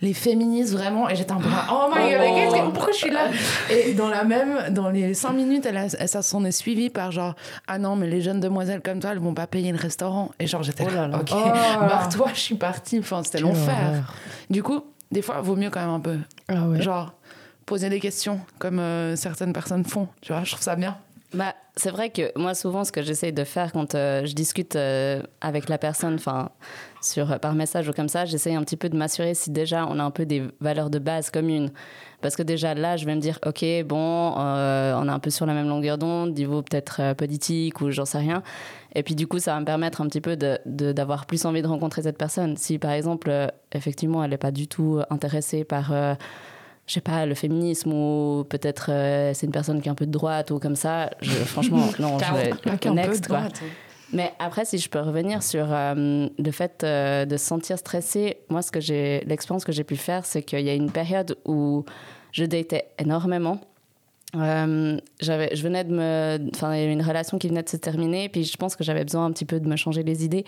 les 0.00 0.14
féministes 0.14 0.72
vraiment 0.72 1.08
et 1.08 1.16
j'étais 1.16 1.32
un 1.32 1.40
peu 1.40 1.50
là 1.50 1.66
oh 1.72 1.92
my 1.94 2.12
god 2.12 2.20
oh. 2.66 2.70
pourquoi 2.72 2.92
je 2.92 2.98
suis 2.98 3.10
là? 3.10 3.28
Et 3.70 3.94
dans 3.94 4.08
la 4.08 4.24
même 4.24 4.72
dans 4.72 4.90
les 4.90 5.14
cinq 5.14 5.32
minutes 5.32 5.66
elle, 5.66 5.90
ça 5.90 6.22
s'en 6.22 6.44
est 6.44 6.52
suivi 6.52 6.88
par 6.88 7.10
genre 7.10 7.34
ah 7.66 7.78
non 7.78 7.96
mais 7.96 8.06
les 8.06 8.20
jeunes 8.20 8.40
demoiselles 8.40 8.80
comme 8.80 9.00
toi 9.00 9.10
elles 9.12 9.18
vont 9.18 9.34
pas 9.34 9.46
payer 9.46 9.72
le 9.72 9.78
restaurant. 9.78 10.30
Et 10.38 10.46
genre 10.46 10.62
j'étais 10.62 10.84
oh 10.86 10.94
là, 10.94 11.08
là 11.08 11.18
ok. 11.18 11.30
Oh. 11.32 11.50
barre-toi 11.80 12.30
je 12.34 12.40
suis 12.40 12.54
partie. 12.54 12.98
Enfin 13.00 13.22
c'était 13.24 13.40
l'enfer. 13.40 14.14
du 14.50 14.62
coup 14.62 14.82
des 15.10 15.22
fois 15.22 15.40
vaut 15.40 15.56
mieux 15.56 15.70
quand 15.70 15.80
même 15.80 15.90
un 15.90 16.00
peu 16.00 16.18
ah 16.48 16.68
ouais. 16.68 16.80
genre 16.80 17.14
poser 17.66 17.90
des 17.90 18.00
questions 18.00 18.40
comme 18.58 18.78
euh, 18.78 19.16
certaines 19.16 19.52
personnes 19.52 19.84
font. 19.84 20.08
Tu 20.20 20.32
vois 20.32 20.44
je 20.44 20.52
trouve 20.52 20.62
ça 20.62 20.76
bien 20.76 20.96
bah, 21.34 21.54
c'est 21.76 21.90
vrai 21.90 22.08
que 22.08 22.32
moi, 22.38 22.54
souvent, 22.54 22.84
ce 22.84 22.92
que 22.92 23.02
j'essaye 23.02 23.34
de 23.34 23.44
faire 23.44 23.72
quand 23.72 23.94
euh, 23.94 24.24
je 24.24 24.34
discute 24.34 24.76
euh, 24.76 25.22
avec 25.42 25.68
la 25.68 25.76
personne, 25.76 26.14
enfin, 26.14 26.50
sur 27.02 27.38
par 27.38 27.52
message 27.54 27.86
ou 27.86 27.92
comme 27.92 28.08
ça, 28.08 28.24
j'essaye 28.24 28.54
un 28.54 28.62
petit 28.62 28.78
peu 28.78 28.88
de 28.88 28.96
m'assurer 28.96 29.34
si 29.34 29.50
déjà 29.50 29.86
on 29.86 29.98
a 29.98 30.02
un 30.02 30.10
peu 30.10 30.24
des 30.24 30.44
valeurs 30.60 30.88
de 30.88 30.98
base 30.98 31.28
communes. 31.28 31.70
Parce 32.22 32.34
que 32.34 32.42
déjà 32.42 32.74
là, 32.74 32.96
je 32.96 33.04
vais 33.04 33.14
me 33.14 33.20
dire, 33.20 33.38
ok, 33.44 33.62
bon, 33.84 34.34
euh, 34.38 34.94
on 34.96 35.06
est 35.06 35.12
un 35.12 35.18
peu 35.18 35.28
sur 35.28 35.44
la 35.44 35.52
même 35.52 35.68
longueur 35.68 35.98
d'onde, 35.98 36.34
niveau 36.34 36.62
peut-être 36.62 37.12
politique 37.12 37.82
ou 37.82 37.90
j'en 37.90 38.06
sais 38.06 38.18
rien. 38.18 38.42
Et 38.94 39.02
puis 39.02 39.14
du 39.14 39.26
coup, 39.26 39.38
ça 39.38 39.52
va 39.52 39.60
me 39.60 39.66
permettre 39.66 40.00
un 40.00 40.06
petit 40.08 40.22
peu 40.22 40.34
d'avoir 40.34 40.60
de, 40.64 40.92
d'avoir 40.92 41.26
plus 41.26 41.44
envie 41.44 41.60
de 41.60 41.68
rencontrer 41.68 42.02
cette 42.02 42.16
personne. 42.16 42.56
Si 42.56 42.78
par 42.78 42.92
exemple, 42.92 43.30
effectivement, 43.72 44.24
elle 44.24 44.30
n'est 44.30 44.38
pas 44.38 44.50
du 44.50 44.66
tout 44.66 45.00
intéressée 45.10 45.64
par 45.64 45.92
je 46.88 46.94
sais 46.94 47.00
pas, 47.02 47.26
le 47.26 47.34
féminisme 47.34 47.92
ou 47.92 48.44
peut-être 48.48 48.90
euh, 48.90 49.32
c'est 49.34 49.46
une 49.46 49.52
personne 49.52 49.80
qui 49.82 49.88
est 49.88 49.92
un 49.92 49.94
peu 49.94 50.06
de 50.06 50.10
droite 50.10 50.50
ou 50.50 50.58
comme 50.58 50.74
ça. 50.74 51.10
Je, 51.20 51.30
franchement, 51.44 51.86
non, 52.00 52.18
je 52.18 52.34
vais 52.34 52.90
next, 52.90 53.28
quoi. 53.28 53.42
Mais 54.10 54.32
après, 54.38 54.64
si 54.64 54.78
je 54.78 54.88
peux 54.88 55.00
revenir 55.00 55.42
sur 55.42 55.66
euh, 55.70 56.28
le 56.38 56.50
fait 56.50 56.82
euh, 56.82 57.26
de 57.26 57.36
se 57.36 57.44
sentir 57.44 57.78
stressé, 57.78 58.38
moi, 58.48 58.62
ce 58.62 58.72
que 58.72 58.80
j'ai, 58.80 59.22
l'expérience 59.26 59.66
que 59.66 59.72
j'ai 59.72 59.84
pu 59.84 59.96
faire, 59.96 60.24
c'est 60.24 60.42
qu'il 60.42 60.60
y 60.60 60.70
a 60.70 60.74
une 60.74 60.90
période 60.90 61.36
où 61.44 61.84
je 62.32 62.46
datais 62.46 62.88
énormément. 62.98 63.60
j'avais, 64.32 65.54
je 65.54 65.62
venais 65.62 65.84
de 65.84 65.92
me, 65.94 66.38
enfin, 66.54 66.74
il 66.74 66.80
y 66.80 66.84
avait 66.84 66.92
une 66.94 67.02
relation 67.02 67.36
qui 67.38 67.48
venait 67.48 67.62
de 67.62 67.68
se 67.68 67.76
terminer, 67.76 68.30
puis 68.30 68.44
je 68.44 68.56
pense 68.56 68.76
que 68.76 68.84
j'avais 68.84 69.04
besoin 69.04 69.26
un 69.26 69.32
petit 69.32 69.44
peu 69.44 69.60
de 69.60 69.68
me 69.68 69.76
changer 69.76 70.02
les 70.02 70.24
idées. 70.24 70.46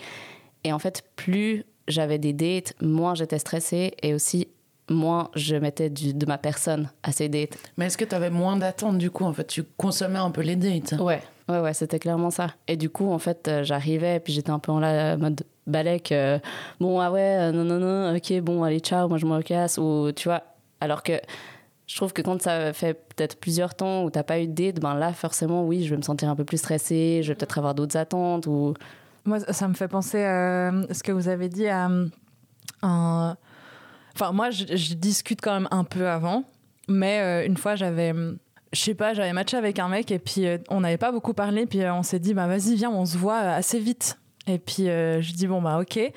Et 0.63 0.73
en 0.73 0.79
fait, 0.79 1.03
plus 1.15 1.65
j'avais 1.87 2.17
des 2.17 2.33
dates, 2.33 2.73
moins 2.81 3.13
j'étais 3.13 3.39
stressée 3.39 3.93
et 4.01 4.15
aussi 4.15 4.47
moins 4.89 5.29
je 5.35 5.55
mettais 5.55 5.89
de 5.89 6.25
ma 6.25 6.37
personne 6.37 6.89
à 7.03 7.11
ces 7.11 7.29
dates. 7.29 7.57
Mais 7.77 7.85
est-ce 7.85 7.97
que 7.97 8.05
tu 8.05 8.15
avais 8.15 8.29
moins 8.29 8.57
d'attentes 8.57 8.97
du 8.97 9.11
coup 9.11 9.25
En 9.25 9.33
fait, 9.33 9.47
tu 9.47 9.63
consommais 9.63 10.19
un 10.19 10.31
peu 10.31 10.41
les 10.41 10.55
dates 10.55 10.93
Ouais, 10.99 11.21
ouais, 11.49 11.59
ouais, 11.59 11.73
c'était 11.73 11.99
clairement 11.99 12.29
ça. 12.31 12.47
Et 12.67 12.77
du 12.77 12.89
coup, 12.89 13.11
en 13.11 13.19
fait, 13.19 13.47
euh, 13.47 13.63
j'arrivais, 13.63 14.19
puis 14.19 14.33
j'étais 14.33 14.51
un 14.51 14.59
peu 14.59 14.71
en 14.71 14.79
la 14.79 15.17
mode 15.17 15.43
balèque. 15.67 16.11
Euh, 16.11 16.39
bon, 16.79 16.99
ah 16.99 17.11
ouais, 17.11 17.37
euh, 17.39 17.51
non, 17.51 17.63
non, 17.63 17.79
non, 17.79 18.15
ok, 18.15 18.41
bon, 18.41 18.63
allez, 18.63 18.79
ciao, 18.79 19.07
moi 19.07 19.17
je 19.17 19.25
me 19.25 19.41
casse. 19.41 19.77
Ou 19.77 20.11
tu 20.15 20.27
vois, 20.27 20.43
alors 20.79 21.03
que 21.03 21.13
je 21.87 21.95
trouve 21.95 22.13
que 22.13 22.21
quand 22.21 22.41
ça 22.41 22.73
fait 22.73 22.93
peut-être 22.93 23.39
plusieurs 23.39 23.75
temps 23.75 24.03
où 24.03 24.09
t'as 24.09 24.23
pas 24.23 24.39
eu 24.39 24.47
de 24.47 24.53
date, 24.53 24.79
ben 24.79 24.95
là, 24.95 25.13
forcément, 25.13 25.65
oui, 25.65 25.83
je 25.83 25.89
vais 25.91 25.97
me 25.97 26.03
sentir 26.03 26.29
un 26.29 26.35
peu 26.35 26.45
plus 26.45 26.57
stressée, 26.57 27.21
je 27.23 27.29
vais 27.29 27.35
peut-être 27.35 27.57
avoir 27.57 27.75
d'autres 27.75 27.97
attentes. 27.97 28.47
Ou... 28.47 28.73
Moi, 29.25 29.39
ça 29.39 29.67
me 29.67 29.73
fait 29.73 29.87
penser 29.87 30.23
à 30.23 30.71
ce 30.91 31.03
que 31.03 31.11
vous 31.11 31.27
avez 31.27 31.49
dit 31.49 31.67
à 31.67 31.89
un 32.81 33.37
Enfin, 34.15 34.31
moi, 34.31 34.49
je, 34.51 34.93
discute 34.93 35.41
quand 35.41 35.53
même 35.53 35.67
un 35.71 35.83
peu 35.83 36.07
avant, 36.07 36.43
mais 36.87 37.19
euh, 37.19 37.45
une 37.45 37.57
fois, 37.57 37.75
j'avais, 37.75 38.13
je 38.73 38.79
sais 38.79 38.93
pas, 38.93 39.13
j'avais 39.13 39.33
matché 39.33 39.57
avec 39.57 39.79
un 39.79 39.87
mec 39.87 40.11
et 40.11 40.19
puis 40.19 40.45
euh, 40.45 40.57
on 40.69 40.81
n'avait 40.81 40.97
pas 40.97 41.11
beaucoup 41.11 41.33
parlé, 41.33 41.65
puis 41.65 41.81
euh, 41.81 41.93
on 41.93 42.03
s'est 42.03 42.19
dit, 42.19 42.33
bah 42.33 42.47
vas-y, 42.47 42.75
viens, 42.75 42.91
on 42.91 43.05
se 43.05 43.17
voit 43.17 43.39
assez 43.39 43.79
vite. 43.79 44.17
Et 44.47 44.57
puis 44.57 44.85
je 44.85 45.33
dis 45.33 45.45
bon 45.45 45.61
bah 45.61 45.79
ok. 45.79 46.11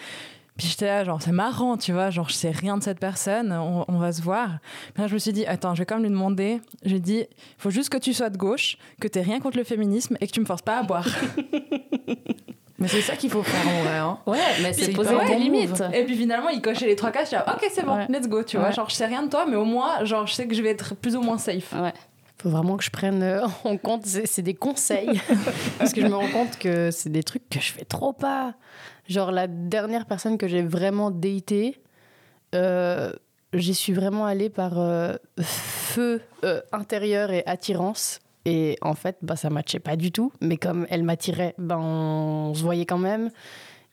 Puis 0.57 0.69
j'étais 0.69 0.87
là, 0.87 1.05
genre, 1.05 1.21
c'est 1.21 1.33
marrant, 1.33 1.77
tu 1.77 1.93
vois, 1.93 2.11
genre, 2.11 2.29
je 2.29 2.35
sais 2.35 2.53
rien 2.53 2.79
de 2.79 2.83
cette 2.83 3.01
personne, 3.01 3.53
on, 3.53 3.99
va 3.99 4.13
se 4.13 4.23
voir. 4.23 4.59
Puis 4.93 5.03
là, 5.03 5.09
je 5.09 5.15
me 5.15 5.19
suis 5.19 5.33
dit, 5.33 5.45
attends, 5.47 5.75
je 5.75 5.81
vais 5.81 5.87
quand 5.87 5.97
même 5.97 6.05
lui 6.05 6.11
demander. 6.11 6.61
J'ai 6.85 7.01
dit, 7.01 7.25
il 7.29 7.55
faut 7.59 7.71
juste 7.71 7.89
que 7.89 7.99
tu 7.99 8.15
sois 8.15 8.31
de 8.31 8.37
gauche, 8.37 8.79
que 9.01 9.09
tu 9.09 9.19
rien 9.19 9.41
contre 9.41 9.57
le 9.57 9.65
féminisme 9.65 10.17
et 10.21 10.29
que 10.29 10.33
tu 10.33 10.39
me 10.39 10.45
forces 10.45 10.63
pas 10.63 10.79
à 10.79 10.83
boire. 10.85 11.09
Mais 12.79 12.89
c'est 12.89 13.03
ça 13.03 13.15
qu'il 13.17 13.31
faut 13.31 13.43
faire 13.43 13.69
en 13.69 13.83
vrai. 13.85 13.99
Hein. 13.99 14.19
Ouais, 14.27 14.39
mais 14.63 14.73
c'est 14.73 14.91
poser 14.93 15.15
des 15.27 15.37
limites. 15.37 15.83
Et 15.93 16.05
puis 16.05 16.17
finalement, 16.17 16.49
il 16.49 16.61
cochait 16.61 16.87
les 16.87 16.97
trois 16.97 17.13
cases. 17.13 17.31
Là, 17.31 17.45
ok, 17.55 17.69
c'est 17.73 17.85
bon, 17.85 17.97
Ouais. 17.97 18.07
let's 18.09 18.29
go, 18.29 18.43
tu 18.43 18.57
vois. 18.57 18.69
Ouais. 18.69 18.73
Genre, 18.73 18.89
je 18.91 18.95
sais 18.97 19.07
rien 19.07 19.23
de 19.23 19.29
toi, 19.29 19.47
mais 19.49 19.57
au 19.57 19.65
moins, 19.65 20.05
genre, 20.05 20.27
je 20.27 20.35
sais 20.35 20.47
que 20.49 20.55
je 20.55 20.63
vais 20.63 20.71
être 20.71 20.95
plus 20.97 21.15
ou 21.15 21.21
moins 21.23 21.39
safe. 21.39 21.73
Ouais. 21.73 21.93
faut 22.43 22.51
vraiment 22.51 22.77
que 22.77 22.83
je 22.85 22.91
prenne 22.91 23.23
euh, 23.23 23.47
en 23.65 23.77
compte, 23.77 24.05
c'est 24.07 24.27
c'est 24.27 24.43
des 24.43 24.55
conseils. 24.55 25.21
Parce 25.79 25.93
que 25.93 26.01
je 26.01 26.07
me 26.09 26.15
rends 26.17 26.29
compte 26.29 26.59
que 26.59 26.91
c'est 26.91 27.11
des 27.11 27.23
trucs 27.23 27.49
que 27.49 27.61
je 27.61 27.73
fais 27.73 27.85
trop 27.85 28.13
pas. 28.13 28.55
Genre, 29.09 29.31
la 29.31 29.47
dernière 29.47 30.05
personne 30.07 30.37
que 30.37 30.49
j'ai 30.49 30.63
vraiment 30.63 31.11
datée, 31.13 31.81
euh, 32.55 33.13
j'y 33.53 33.75
suis 33.75 33.93
vraiment 33.93 34.27
allée 34.27 34.51
par 34.51 34.79
euh, 34.81 35.15
feu 35.41 36.23
euh, 36.45 36.61
intérieur 36.73 37.31
et 37.31 37.45
attirance. 37.47 38.19
Et 38.47 38.77
en 38.83 38.95
fait, 38.95 39.17
bah, 39.23 39.37
ça 39.37 39.49
matchait 39.51 39.79
pas 39.79 39.97
du 39.97 40.13
tout. 40.13 40.33
Mais 40.41 40.57
comme 40.57 40.87
elle 40.91 41.03
m'attirait, 41.03 41.55
ben, 41.59 41.79
on 41.79 42.53
se 42.55 42.63
voyait 42.63 42.85
quand 42.87 42.99
même. 42.99 43.31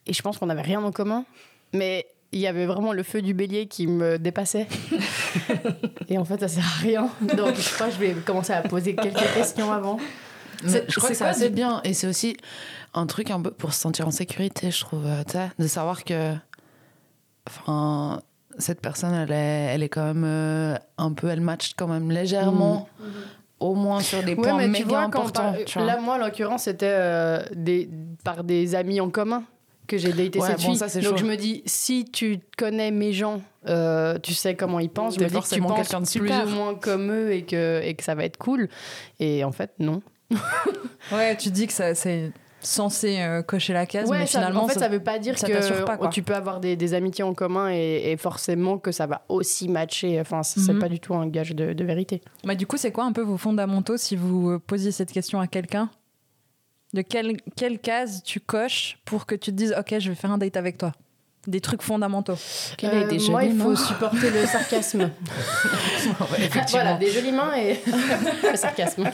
Et 0.08 0.14
je 0.14 0.22
pense 0.22 0.38
qu'on 0.38 0.48
n'avait 0.48 0.62
rien 0.62 0.84
en 0.84 0.92
commun. 0.92 1.26
Mais 1.74 2.06
il 2.34 2.40
y 2.40 2.48
avait 2.48 2.66
vraiment 2.66 2.92
le 2.94 3.04
feu 3.04 3.22
du 3.22 3.34
bélier 3.34 3.68
qui 3.68 3.88
me 3.88 4.18
dépassait. 4.20 4.68
Et 6.10 6.18
en 6.18 6.26
fait, 6.26 6.40
ça 6.40 6.48
sert 6.48 6.66
à 6.66 6.82
rien. 6.82 7.10
Donc, 7.22 7.56
je 7.56 7.74
crois 7.74 7.88
que 7.88 7.94
je 7.94 8.00
vais 8.00 8.14
commencer 8.26 8.54
à 8.54 8.62
poser 8.62 8.96
quelques 8.96 9.34
questions 9.34 9.72
avant. 9.72 9.98
Mais 10.64 10.84
je 10.88 10.96
crois 10.98 11.10
que 11.10 11.16
c'est 11.16 11.24
assez 11.26 11.50
du- 11.50 11.56
bien. 11.56 11.82
Et 11.84 11.94
c'est 11.94 12.08
aussi 12.08 12.36
un 12.94 13.06
truc 13.08 13.32
un 13.32 13.42
peu 13.42 13.52
pour 13.52 13.74
se 13.74 13.80
sentir 13.80 14.08
en 14.08 14.12
sécurité, 14.12 14.70
je 14.72 14.82
trouve. 14.82 15.06
euh, 15.06 15.24
de 15.60 15.68
savoir 15.68 16.04
que. 16.04 16.34
Enfin. 17.48 18.22
Cette 18.58 18.82
personne, 18.82 19.14
elle 19.14 19.32
est, 19.32 19.74
elle 19.74 19.82
est 19.82 19.88
quand 19.88 20.04
même 20.04 20.26
euh, 20.26 20.76
un 20.98 21.14
peu, 21.14 21.30
elle 21.30 21.40
match 21.40 21.72
quand 21.78 21.88
même 21.88 22.12
légèrement, 22.12 22.90
au 23.62 23.76
moins 23.76 24.02
sur 24.02 24.22
des 24.24 24.36
points 24.36 24.68
méga 24.68 25.00
importants. 25.00 25.54
par- 25.54 25.66
tu 25.66 25.78
vois. 25.80 25.88
là, 25.88 26.00
moi, 26.02 26.16
en 26.16 26.18
l'occurrence, 26.18 26.64
c'était 26.64 26.86
euh, 26.90 27.44
des, 27.56 27.90
par 28.24 28.44
des 28.44 28.76
amis 28.76 29.00
en 29.00 29.10
commun 29.10 29.44
que 29.88 29.98
j'ai 29.98 30.12
daté 30.14 30.40
Ouais, 30.40 30.48
cette 30.48 30.62
bon, 30.62 30.74
fille. 30.74 30.78
ça, 30.78 30.88
Donc, 30.88 31.04
chaud. 31.04 31.18
je 31.18 31.26
me 31.26 31.36
dis, 31.36 31.64
si 31.66 32.06
tu 32.06 32.40
connais 32.58 32.92
mes 32.92 33.14
gens, 33.14 33.42
euh, 33.68 34.18
tu 34.20 34.34
sais 34.34 34.56
comment 34.56 34.80
ils 34.80 34.90
pensent. 34.90 35.16
Je 35.16 35.20
me 35.24 35.28
dis 35.30 35.34
que 35.36 35.56
tu 35.56 35.62
penses 35.62 35.90
de 35.90 36.20
plus 36.20 36.32
ou 36.32 36.56
moins 36.56 36.76
comme 36.76 37.12
eux 37.12 37.34
et 37.34 37.44
que, 37.44 37.82
et 37.84 37.94
que 37.94 38.04
ça 38.04 38.16
va 38.16 38.24
être 38.26 38.38
cool. 38.38 38.68
Et 39.20 39.44
en 39.44 39.52
fait, 39.52 39.72
non. 39.80 40.02
Ouais, 41.12 41.36
tu 41.36 41.50
dis 41.50 41.68
que 41.68 41.74
ça, 41.74 41.94
c'est 41.96 42.32
censé 42.62 43.20
euh, 43.22 43.42
cocher 43.42 43.74
la 43.74 43.86
case, 43.86 44.10
Ouais, 44.10 44.20
mais 44.20 44.26
ça- 44.26 44.40
finalement, 44.40 44.64
en 44.64 44.68
fait, 44.68 44.74
ça- 44.76 44.82
ça 44.82 44.88
veut 44.90 45.00
pas 45.04 45.20
dire 45.20 45.38
ça 45.38 45.48
que 45.48 45.84
pas, 45.84 46.08
tu 46.10 46.24
peux 46.24 46.36
avoir 46.36 46.60
des, 46.60 46.76
des 46.76 46.94
amitiés 46.94 47.24
en 47.24 47.34
commun 47.34 47.70
et, 47.72 48.12
et 48.12 48.18
forcément 48.18 48.78
que 48.78 48.92
ça 48.92 49.08
va 49.08 49.24
aussi 49.30 49.68
matcher. 49.68 50.20
Enfin, 50.22 50.44
c'est 50.44 50.74
Mhm. 50.74 50.80
pas 50.80 50.90
du 50.90 51.00
tout 51.00 51.14
un 51.16 51.28
gage 51.28 51.52
de, 51.56 51.74
de 51.74 51.84
vérité. 51.84 52.22
Bah, 52.44 52.56
du 52.56 52.68
coup, 52.68 52.78
c'est 52.78 52.92
quoi 52.92 53.04
un 53.06 53.12
peu 53.12 53.22
vos 53.22 53.38
fondamentaux 53.38 53.98
si 53.98 54.16
vous 54.16 54.52
euh, 54.52 54.60
posiez 54.60 54.92
cette 54.92 55.12
question 55.12 55.40
à 55.40 55.48
quelqu'un? 55.48 55.90
De 56.94 57.02
quelle, 57.02 57.38
quelle 57.56 57.80
case 57.80 58.22
tu 58.24 58.40
coches 58.40 59.00
pour 59.06 59.26
que 59.26 59.34
tu 59.36 59.52
te 59.52 59.56
dises, 59.56 59.74
ok, 59.78 59.96
je 60.00 60.10
vais 60.10 60.16
faire 60.16 60.32
un 60.32 60.38
date 60.38 60.58
avec 60.58 60.78
toi? 60.78 60.92
Des 61.48 61.60
trucs 61.60 61.82
fondamentaux. 61.82 62.36
Euh, 62.84 63.20
moi, 63.30 63.44
il 63.44 63.58
faut 63.58 63.76
supporter 63.76 64.30
le 64.30 64.46
sarcasme. 64.46 65.10
voilà, 66.70 66.94
des 66.96 67.10
jolies 67.12 67.32
mains 67.32 67.54
et 67.56 67.80
le 68.52 68.56
sarcasme. 68.56 69.10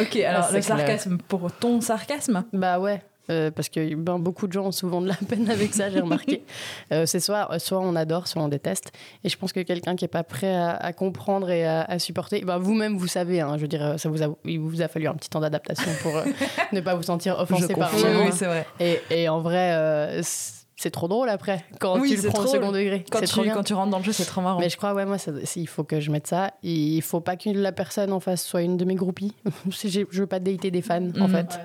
Ok, 0.00 0.16
alors 0.16 0.44
c'est 0.46 0.56
le 0.56 0.62
clair. 0.62 0.78
sarcasme 0.78 1.18
pour 1.28 1.50
ton 1.52 1.80
sarcasme 1.80 2.44
Bah 2.52 2.80
ouais. 2.80 3.02
euh, 3.30 3.50
parce 3.50 3.68
que 3.68 3.94
ben, 3.94 4.18
beaucoup 4.18 4.46
de 4.48 4.52
gens 4.52 4.66
ont 4.66 4.72
souvent 4.72 5.00
de 5.00 5.06
la 5.08 5.14
peine 5.28 5.48
avec 5.50 5.74
ça, 5.74 5.90
j'ai 5.90 6.00
remarqué. 6.00 6.42
Euh, 6.92 7.04
c'est 7.06 7.20
soit, 7.20 7.58
soit 7.58 7.78
on 7.80 7.94
adore, 7.96 8.26
soit 8.28 8.42
on 8.42 8.48
déteste. 8.48 8.90
Et 9.24 9.28
je 9.28 9.36
pense 9.36 9.52
que 9.52 9.60
quelqu'un 9.60 9.94
qui 9.94 10.04
est 10.06 10.08
pas 10.08 10.24
prêt 10.24 10.54
à, 10.56 10.70
à 10.74 10.92
comprendre 10.94 11.50
et 11.50 11.66
à, 11.66 11.82
à 11.82 11.98
supporter, 11.98 12.40
ben, 12.44 12.56
vous-même 12.58 12.96
vous 12.96 13.06
savez, 13.06 13.42
hein, 13.42 13.52
je 13.56 13.62
veux 13.62 13.68
dire, 13.68 13.94
ça 13.98 14.08
vous 14.08 14.22
a, 14.22 14.28
il 14.46 14.58
vous 14.58 14.80
a 14.80 14.88
fallu 14.88 15.06
un 15.06 15.14
petit 15.14 15.28
temps 15.28 15.40
d'adaptation 15.40 15.90
pour 16.02 16.16
euh, 16.16 16.24
ne 16.72 16.80
pas 16.80 16.94
vous 16.94 17.02
sentir 17.02 17.38
offensé 17.38 17.74
par 17.74 17.90
confirme. 17.90 18.12
moi. 18.14 18.22
Oui, 18.24 18.30
c'est 18.34 18.46
vrai. 18.46 18.66
Et, 18.80 19.00
et 19.10 19.28
en 19.28 19.40
vrai, 19.40 19.72
euh, 19.74 20.22
c'est 20.80 20.90
trop 20.90 21.08
drôle 21.08 21.28
après, 21.28 21.64
quand 21.80 21.98
Oui, 21.98 22.14
tu 22.14 22.22
le 22.22 22.28
prends 22.30 22.44
au 22.44 22.46
second 22.46 22.70
degré. 22.72 23.04
Quand 23.10 23.18
C'est 23.18 23.26
trop 23.26 23.40
tu, 23.40 23.46
bien. 23.48 23.54
quand 23.54 23.64
tu 23.64 23.74
rentres 23.74 23.90
dans 23.90 23.98
le 23.98 24.04
jeu, 24.04 24.12
c'est 24.12 24.24
trop 24.24 24.40
marrant. 24.40 24.60
Mais 24.60 24.70
je 24.70 24.76
crois, 24.76 24.94
ouais, 24.94 25.04
moi, 25.04 25.18
ça- 25.18 25.32
il 25.56 25.66
faut 25.68 25.82
que 25.84 25.98
je 26.00 26.10
mette 26.12 26.26
ça. 26.28 26.52
Il 26.62 27.02
faut 27.02 27.20
pas 27.20 27.36
que 27.36 27.50
la 27.50 27.72
personne 27.72 28.12
en 28.12 28.20
face 28.20 28.44
soit 28.44 28.62
une 28.62 28.76
de 28.76 28.84
mes 28.84 28.94
groupies. 28.94 29.34
Je 29.84 30.04
veux 30.20 30.26
pas 30.26 30.38
dater 30.38 30.70
des 30.70 30.80
fans, 30.82 31.02
en 31.20 31.26
Mhm. 31.28 31.34
fait. 31.34 31.60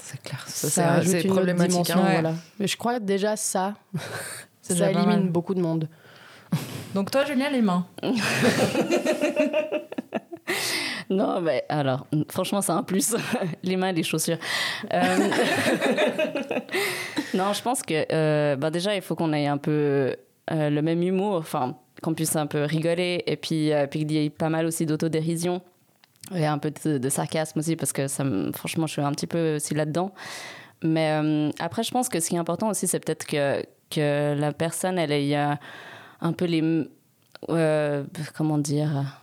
C'est 0.00 0.20
clair, 0.22 0.44
Ça, 0.46 0.68
ça, 0.68 1.02
c'est- 1.04 1.26
problématique. 1.26 1.70
dimension, 1.70 1.98
hein. 2.00 2.04
Ouais. 2.04 2.12
voilà. 2.20 2.34
Mais 2.60 2.66
je 2.66 2.76
crois 2.76 2.98
que 2.98 3.04
déjà 3.04 3.36
ça, 3.36 3.74
ça 4.62 4.74
déjà 4.74 4.90
élimine 4.90 5.30
beaucoup 5.30 5.54
de 5.54 5.60
monde. 5.60 5.88
Donc 6.94 7.10
toi, 7.10 7.24
Julien, 7.24 7.48
les 7.50 7.62
mains. 7.62 7.86
Non, 11.10 11.40
mais 11.40 11.64
alors, 11.68 12.06
franchement, 12.28 12.60
c'est 12.60 12.72
un 12.72 12.82
plus. 12.82 13.14
les 13.62 13.76
mains 13.76 13.92
les 13.92 14.02
chaussures. 14.02 14.38
Euh, 14.92 15.00
non, 17.34 17.52
je 17.52 17.62
pense 17.62 17.82
que 17.82 18.06
euh, 18.12 18.56
bah 18.56 18.70
déjà, 18.70 18.94
il 18.94 19.02
faut 19.02 19.14
qu'on 19.14 19.32
ait 19.32 19.46
un 19.46 19.58
peu 19.58 20.16
euh, 20.50 20.70
le 20.70 20.82
même 20.82 21.02
humour, 21.02 21.36
enfin, 21.36 21.76
qu'on 22.02 22.14
puisse 22.14 22.34
un 22.36 22.46
peu 22.46 22.64
rigoler, 22.64 23.22
et 23.26 23.36
puis, 23.36 23.72
puis 23.90 24.00
qu'il 24.00 24.12
y 24.12 24.24
ait 24.24 24.30
pas 24.30 24.48
mal 24.48 24.66
aussi 24.66 24.86
d'autodérision 24.86 25.60
et 26.34 26.46
un 26.46 26.58
peu 26.58 26.70
de, 26.70 27.08
sarcasme 27.08 27.58
aussi, 27.58 27.76
parce 27.76 27.92
que 27.92 28.06
ça 28.08 28.24
me- 28.24 28.52
franchement, 28.52 28.86
je 28.86 28.92
suis 28.92 29.02
un 29.02 29.12
petit 29.12 29.26
peu 29.26 29.56
aussi 29.56 29.74
là-dedans. 29.74 30.12
Mais 30.82 31.52
après, 31.58 31.82
je 31.82 31.90
pense 31.90 32.08
que 32.08 32.20
ce 32.20 32.28
qui 32.28 32.36
est 32.36 32.38
important 32.38 32.68
aussi, 32.70 32.88
c'est 32.88 33.00
peut-être 33.00 33.26
que, 33.26 33.64
que 33.90 34.34
la 34.38 34.52
personne, 34.52 34.98
elle 34.98 35.12
ait 35.12 35.34
un 35.34 36.32
peu 36.32 36.46
les. 36.46 36.88
comment 38.34 38.58
dire 38.58 39.21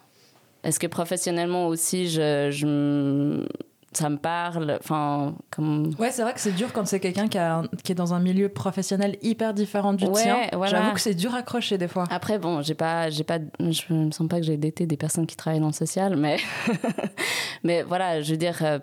Est-ce 0.63 0.79
que 0.79 0.87
professionnellement 0.87 1.67
aussi, 1.67 2.09
je, 2.09 3.45
ça 3.93 4.09
me 4.09 4.17
parle? 4.17 4.77
Enfin, 4.81 5.35
comme. 5.51 5.91
Ouais, 5.97 6.11
c'est 6.11 6.21
vrai 6.21 6.33
que 6.33 6.39
c'est 6.41 6.51
dur 6.51 6.73
quand 6.73 6.85
c'est 6.85 6.99
quelqu'un 6.99 7.27
qui, 7.27 7.37
a- 7.37 7.63
qui 7.83 7.91
est 7.91 7.95
dans 7.95 8.13
un 8.13 8.19
milieu 8.19 8.49
professionnel 8.49 9.17
hyper 9.21 9.53
différent 9.53 9.93
du 9.93 10.05
Ouais, 10.05 10.21
tien. 10.21 10.37
voilà. 10.53 10.79
J'avoue 10.81 10.93
que 10.93 10.99
c'est 10.99 11.13
dur 11.15 11.33
à 11.33 11.41
crocher 11.43 11.77
des 11.77 11.87
fois. 11.87 12.03
Après, 12.11 12.39
bon, 12.39 12.61
j'ai 12.61 12.75
pas, 12.75 13.09
j'ai 13.09 13.23
pas, 13.23 13.39
je 13.59 13.93
me 13.93 14.11
sens 14.11 14.27
pas 14.27 14.37
que 14.39 14.45
j'ai 14.45 14.57
daté 14.57 14.85
des 14.85 14.97
personnes 14.97 15.25
qui 15.27 15.35
travaillent 15.37 15.61
dans 15.61 15.67
le 15.67 15.73
social, 15.73 16.15
mais, 16.17 16.37
mais 17.63 17.83
voilà, 17.83 18.21
je 18.21 18.31
veux 18.31 18.37
dire, 18.37 18.57
euh, 18.61 18.79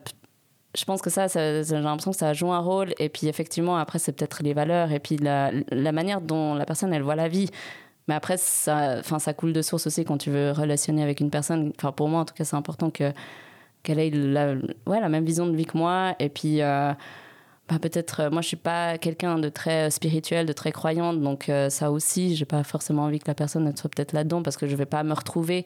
je 0.76 0.84
pense 0.84 1.00
que 1.02 1.10
ça, 1.10 1.28
ça- 1.28 1.62
j'ai 1.62 1.78
l'impression 1.78 2.10
que 2.10 2.16
ça 2.16 2.32
joue 2.32 2.52
un 2.52 2.58
rôle. 2.60 2.92
Et 2.98 3.08
puis, 3.08 3.28
effectivement, 3.28 3.76
après, 3.76 3.98
c'est 3.98 4.12
peut-être 4.12 4.42
les 4.42 4.54
valeurs 4.54 4.92
et 4.92 4.98
puis 5.00 5.16
la, 5.16 5.50
la 5.70 5.92
manière 5.92 6.20
dont 6.20 6.54
la 6.54 6.64
personne, 6.64 6.92
elle 6.92 7.02
voit 7.02 7.16
la 7.16 7.28
vie. 7.28 7.50
Mais 8.08 8.14
après, 8.14 8.36
ça, 8.36 8.96
enfin, 9.00 9.18
ça 9.18 9.34
coule 9.34 9.52
de 9.52 9.62
source 9.62 9.86
aussi 9.86 10.04
quand 10.04 10.18
tu 10.18 10.30
veux 10.30 10.52
relationner 10.52 11.02
avec 11.02 11.20
une 11.20 11.30
personne. 11.30 11.72
Enfin, 11.78 11.92
pour 11.92 12.08
moi, 12.08 12.20
en 12.20 12.24
tout 12.24 12.34
cas, 12.34 12.44
c'est 12.44 12.56
important 12.56 12.90
que 12.90 13.12
qu'elle 13.82 13.98
ait 14.00 14.10
la, 14.10 14.54
ouais, 14.86 15.00
la 15.00 15.08
même 15.08 15.24
vision 15.24 15.46
de 15.46 15.56
vie 15.56 15.64
que 15.66 15.76
moi. 15.78 16.14
Et 16.18 16.28
puis, 16.28 16.60
euh, 16.60 16.92
bah, 17.68 17.78
peut-être, 17.80 18.20
euh, 18.22 18.30
moi, 18.30 18.42
je 18.42 18.48
suis 18.48 18.56
pas 18.56 18.98
quelqu'un 18.98 19.38
de 19.38 19.48
très 19.48 19.90
spirituel, 19.90 20.46
de 20.46 20.52
très 20.52 20.72
croyante. 20.72 21.20
Donc, 21.20 21.48
euh, 21.48 21.68
ça 21.70 21.90
aussi, 21.92 22.34
j'ai 22.36 22.44
pas 22.44 22.62
forcément 22.64 23.02
envie 23.02 23.18
que 23.18 23.28
la 23.28 23.34
personne 23.34 23.76
soit 23.76 23.90
peut-être 23.90 24.12
là-dedans 24.12 24.42
parce 24.42 24.56
que 24.56 24.66
je 24.66 24.74
vais 24.76 24.86
pas 24.86 25.02
me 25.04 25.12
retrouver. 25.12 25.64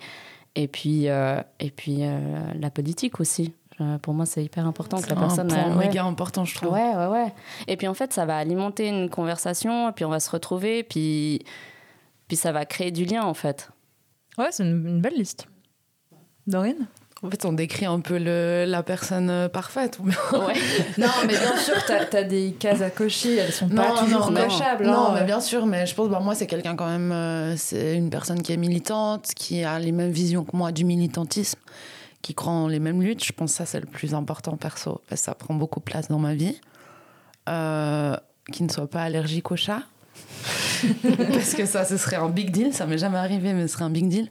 Et 0.57 0.67
puis, 0.69 1.09
euh, 1.09 1.41
et 1.61 1.71
puis 1.71 1.99
euh, 2.01 2.19
la 2.61 2.71
politique 2.71 3.21
aussi. 3.21 3.53
Euh, 3.81 3.97
pour 3.99 4.13
moi, 4.13 4.27
c'est 4.27 4.45
hyper 4.45 4.67
important 4.67 4.99
que 4.99 5.05
C'est 5.05 5.15
la 5.15 5.17
un 5.17 5.21
personne. 5.21 5.51
euh, 5.53 5.77
ouais. 5.79 5.87
méga 5.89 6.05
important, 6.05 6.45
je 6.45 6.55
trouve. 6.55 6.73
Ouais, 6.73 6.95
ouais, 6.95 7.07
ouais. 7.07 7.33
Et 7.69 7.77
puis 7.79 7.89
en 7.89 7.95
fait, 7.95 8.13
ça 8.13 8.27
va 8.27 8.37
alimenter 8.37 8.89
une 8.89 9.09
conversation, 9.09 9.89
et 9.89 9.93
puis 9.93 10.05
on 10.05 10.11
va 10.11 10.21
se 10.21 10.29
retrouver, 10.31 10.83
puis, 10.83 11.43
puis 12.31 12.37
ça 12.37 12.53
va 12.53 12.65
créer 12.65 12.93
du 12.93 13.05
lien 13.05 13.25
en 13.25 13.35
fait. 13.35 13.71
Ouais, 14.39 14.47
c'est 14.53 14.63
une, 14.63 14.87
une 14.87 15.01
belle 15.01 15.17
liste. 15.17 15.49
Dorine? 16.47 16.87
En 17.25 17.29
fait, 17.29 17.45
on 17.45 17.53
décrit 17.53 17.87
un 17.87 17.99
peu 17.99 18.19
le, 18.19 18.67
la 18.69 18.85
personne 18.85 19.29
euh, 19.31 19.49
parfaite. 19.49 19.99
Ouais. 20.33 20.55
Non, 20.99 21.09
mais 21.27 21.37
bien 21.37 21.57
sûr, 21.57 21.75
t'as 21.85 22.07
as 22.19 22.23
des 22.23 22.53
cases 22.53 22.83
à 22.83 22.91
cocher, 22.91 23.35
elles 23.35 23.51
sont 23.53 23.69
pas 23.69 23.89
Non, 23.89 23.97
toujours 23.97 24.31
non, 24.31 24.47
non. 24.81 24.93
hein. 25.07 25.13
mais 25.17 25.25
bien 25.25 25.41
sûr, 25.41 25.67
mais 25.67 25.87
je 25.87 25.95
pense, 25.97 26.09
bah, 26.09 26.21
moi, 26.21 26.37
c'est 26.37 26.47
quelqu'un 26.47 26.77
quand 26.77 26.87
même, 26.87 27.11
euh, 27.11 27.57
c'est 27.57 27.97
une 27.97 28.11
personne 28.11 28.41
qui 28.43 28.53
est 28.53 28.57
militante, 28.57 29.27
qui 29.35 29.65
a 29.65 29.81
les 29.81 29.91
mêmes 29.91 30.13
visions 30.13 30.45
que 30.45 30.57
moi 30.57 30.71
du 30.71 30.85
militantisme, 30.85 31.59
qui 32.23 32.33
croit 32.37 32.53
en 32.53 32.69
les 32.69 32.79
mêmes 32.79 33.03
luttes. 33.03 33.25
Je 33.25 33.33
pense 33.33 33.51
que 33.51 33.57
ça, 33.59 33.67
c'est 33.67 33.81
le 33.81 33.87
plus 33.87 34.15
important 34.15 34.57
perso, 34.57 35.01
parce 35.09 35.21
que 35.21 35.25
ça 35.25 35.35
prend 35.35 35.55
beaucoup 35.55 35.81
de 35.81 35.85
place 35.85 36.07
dans 36.07 36.21
ma 36.21 36.35
vie. 36.37 36.61
Euh, 37.49 38.17
qui 38.53 38.63
ne 38.63 38.69
soit 38.69 38.89
pas 38.89 39.03
allergique 39.03 39.51
au 39.51 39.57
chat. 39.57 39.83
parce 41.33 41.55
que 41.55 41.67
ça, 41.67 41.85
ce 41.85 41.97
serait 41.97 42.17
un 42.17 42.29
big 42.29 42.51
deal. 42.51 42.73
Ça 42.73 42.87
m'est 42.87 42.99
jamais 42.99 43.19
arrivé, 43.19 43.53
mais 43.53 43.67
ce 43.67 43.75
serait 43.75 43.85
un 43.85 43.91
big 43.91 44.09
deal. 44.09 44.31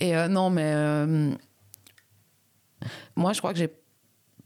Et 0.00 0.16
euh, 0.16 0.28
non, 0.28 0.50
mais 0.50 0.72
euh, 0.74 1.30
moi, 3.16 3.32
je 3.32 3.38
crois 3.38 3.52
que 3.52 3.58
j'ai 3.58 3.72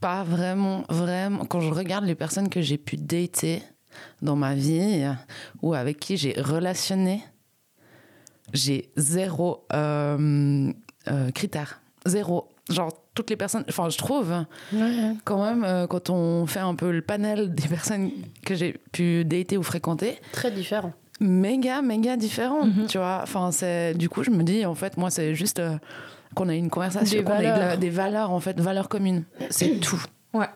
pas 0.00 0.22
vraiment, 0.24 0.84
vraiment. 0.88 1.44
Quand 1.44 1.60
je 1.60 1.70
regarde 1.70 2.04
les 2.04 2.14
personnes 2.14 2.48
que 2.48 2.60
j'ai 2.60 2.78
pu 2.78 2.96
dater 2.96 3.62
dans 4.22 4.36
ma 4.36 4.54
vie 4.54 5.06
ou 5.62 5.74
avec 5.74 6.00
qui 6.00 6.16
j'ai 6.16 6.34
relationné, 6.40 7.22
j'ai 8.52 8.90
zéro 8.96 9.66
euh, 9.72 10.72
critère. 11.34 11.80
Zéro. 12.06 12.48
Genre, 12.70 12.90
toutes 13.14 13.30
les 13.30 13.36
personnes. 13.36 13.64
Enfin, 13.68 13.88
je 13.88 13.98
trouve 13.98 14.44
quand 15.24 15.44
même 15.44 15.64
euh, 15.64 15.86
quand 15.86 16.10
on 16.10 16.46
fait 16.46 16.60
un 16.60 16.74
peu 16.74 16.90
le 16.90 17.02
panel 17.02 17.54
des 17.54 17.68
personnes 17.68 18.10
que 18.44 18.54
j'ai 18.54 18.74
pu 18.92 19.24
dater 19.24 19.56
ou 19.56 19.62
fréquenter. 19.62 20.18
Très 20.32 20.50
différent. 20.50 20.92
Méga, 21.20 21.80
méga 21.80 22.16
différent, 22.16 22.66
mhm. 22.66 22.86
tu 22.86 22.98
vois. 22.98 23.20
Enfin, 23.22 23.50
c'est 23.52 23.94
du 23.94 24.08
coup, 24.08 24.22
je 24.24 24.30
me 24.30 24.42
dis 24.42 24.66
en 24.66 24.74
fait, 24.74 24.96
moi, 24.96 25.10
c'est 25.10 25.34
juste 25.34 25.60
euh, 25.60 25.76
qu'on 26.34 26.48
a 26.48 26.54
une 26.54 26.70
conversation, 26.70 27.18
des 27.18 27.24
valeurs. 27.24 27.78
des 27.78 27.90
valeurs 27.90 28.30
en 28.32 28.40
fait, 28.40 28.58
valeurs 28.60 28.88
communes. 28.88 29.24
C'est 29.50 29.80
tout. 29.80 30.02
Ouais. 30.32 30.48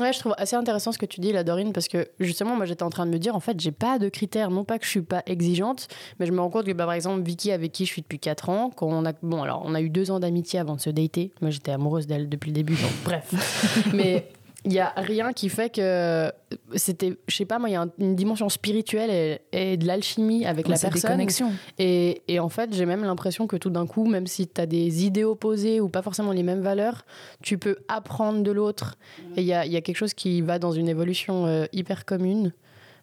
Ouais, 0.00 0.12
je 0.12 0.18
trouve 0.18 0.34
assez 0.38 0.56
intéressant 0.56 0.90
ce 0.90 0.98
que 0.98 1.06
tu 1.06 1.20
dis 1.20 1.32
là, 1.32 1.44
Dorine, 1.44 1.72
parce 1.72 1.86
que 1.86 2.08
justement, 2.18 2.56
moi 2.56 2.66
j'étais 2.66 2.82
en 2.82 2.90
train 2.90 3.06
de 3.06 3.12
me 3.12 3.18
dire, 3.18 3.36
en 3.36 3.40
fait, 3.40 3.60
j'ai 3.60 3.70
pas 3.70 3.98
de 3.98 4.08
critères. 4.08 4.50
Non 4.50 4.64
pas 4.64 4.78
que 4.78 4.84
je 4.84 4.90
suis 4.90 5.02
pas 5.02 5.22
exigeante, 5.26 5.86
mais 6.18 6.26
je 6.26 6.32
me 6.32 6.40
rends 6.40 6.50
compte 6.50 6.66
que, 6.66 6.72
bah, 6.72 6.84
par 6.84 6.94
exemple, 6.94 7.22
Vicky, 7.22 7.52
avec 7.52 7.70
qui 7.70 7.86
je 7.86 7.92
suis 7.92 8.02
depuis 8.02 8.18
4 8.18 8.48
ans, 8.48 8.70
quand 8.74 8.88
on 8.88 9.04
a. 9.04 9.12
Bon, 9.22 9.42
alors, 9.42 9.62
on 9.64 9.74
a 9.74 9.80
eu 9.80 9.90
deux 9.90 10.10
ans 10.10 10.18
d'amitié 10.18 10.58
avant 10.58 10.74
de 10.74 10.80
se 10.80 10.90
dater. 10.90 11.32
Moi, 11.40 11.50
j'étais 11.50 11.70
amoureuse 11.70 12.06
d'elle 12.08 12.28
depuis 12.28 12.48
le 12.48 12.54
début, 12.54 12.74
donc 12.74 12.92
bref. 13.04 13.88
mais 13.94 14.28
il 14.64 14.72
y 14.72 14.80
a 14.80 14.92
rien 14.96 15.32
qui 15.32 15.50
fait 15.50 15.68
que 15.68 16.32
c'était 16.74 17.16
je 17.28 17.36
sais 17.36 17.44
pas 17.44 17.58
moi 17.58 17.68
il 17.68 17.72
y 17.72 17.76
a 17.76 17.86
une 17.98 18.16
dimension 18.16 18.48
spirituelle 18.48 19.40
et, 19.52 19.76
de 19.76 19.86
l'alchimie 19.86 20.46
avec 20.46 20.68
la 20.68 20.78
personne 20.78 20.92
des 20.92 21.00
connexions. 21.00 21.52
Et, 21.78 22.22
et 22.28 22.40
en 22.40 22.48
fait 22.48 22.72
j'ai 22.74 22.86
même 22.86 23.04
l'impression 23.04 23.46
que 23.46 23.56
tout 23.56 23.70
d'un 23.70 23.86
coup 23.86 24.06
même 24.06 24.26
si 24.26 24.48
tu 24.48 24.60
as 24.60 24.66
des 24.66 25.04
idées 25.04 25.24
opposées 25.24 25.80
ou 25.80 25.88
pas 25.88 26.00
forcément 26.00 26.32
les 26.32 26.42
mêmes 26.42 26.62
valeurs 26.62 27.04
tu 27.42 27.58
peux 27.58 27.76
apprendre 27.88 28.42
de 28.42 28.50
l'autre 28.50 28.96
et 29.36 29.42
il 29.42 29.46
y 29.46 29.52
a, 29.52 29.66
y 29.66 29.76
a, 29.76 29.82
quelque 29.82 29.96
chose 29.96 30.14
qui 30.14 30.40
va 30.40 30.58
dans 30.58 30.72
une 30.72 30.88
évolution 30.88 31.46
euh, 31.46 31.66
hyper 31.72 32.06
commune 32.06 32.52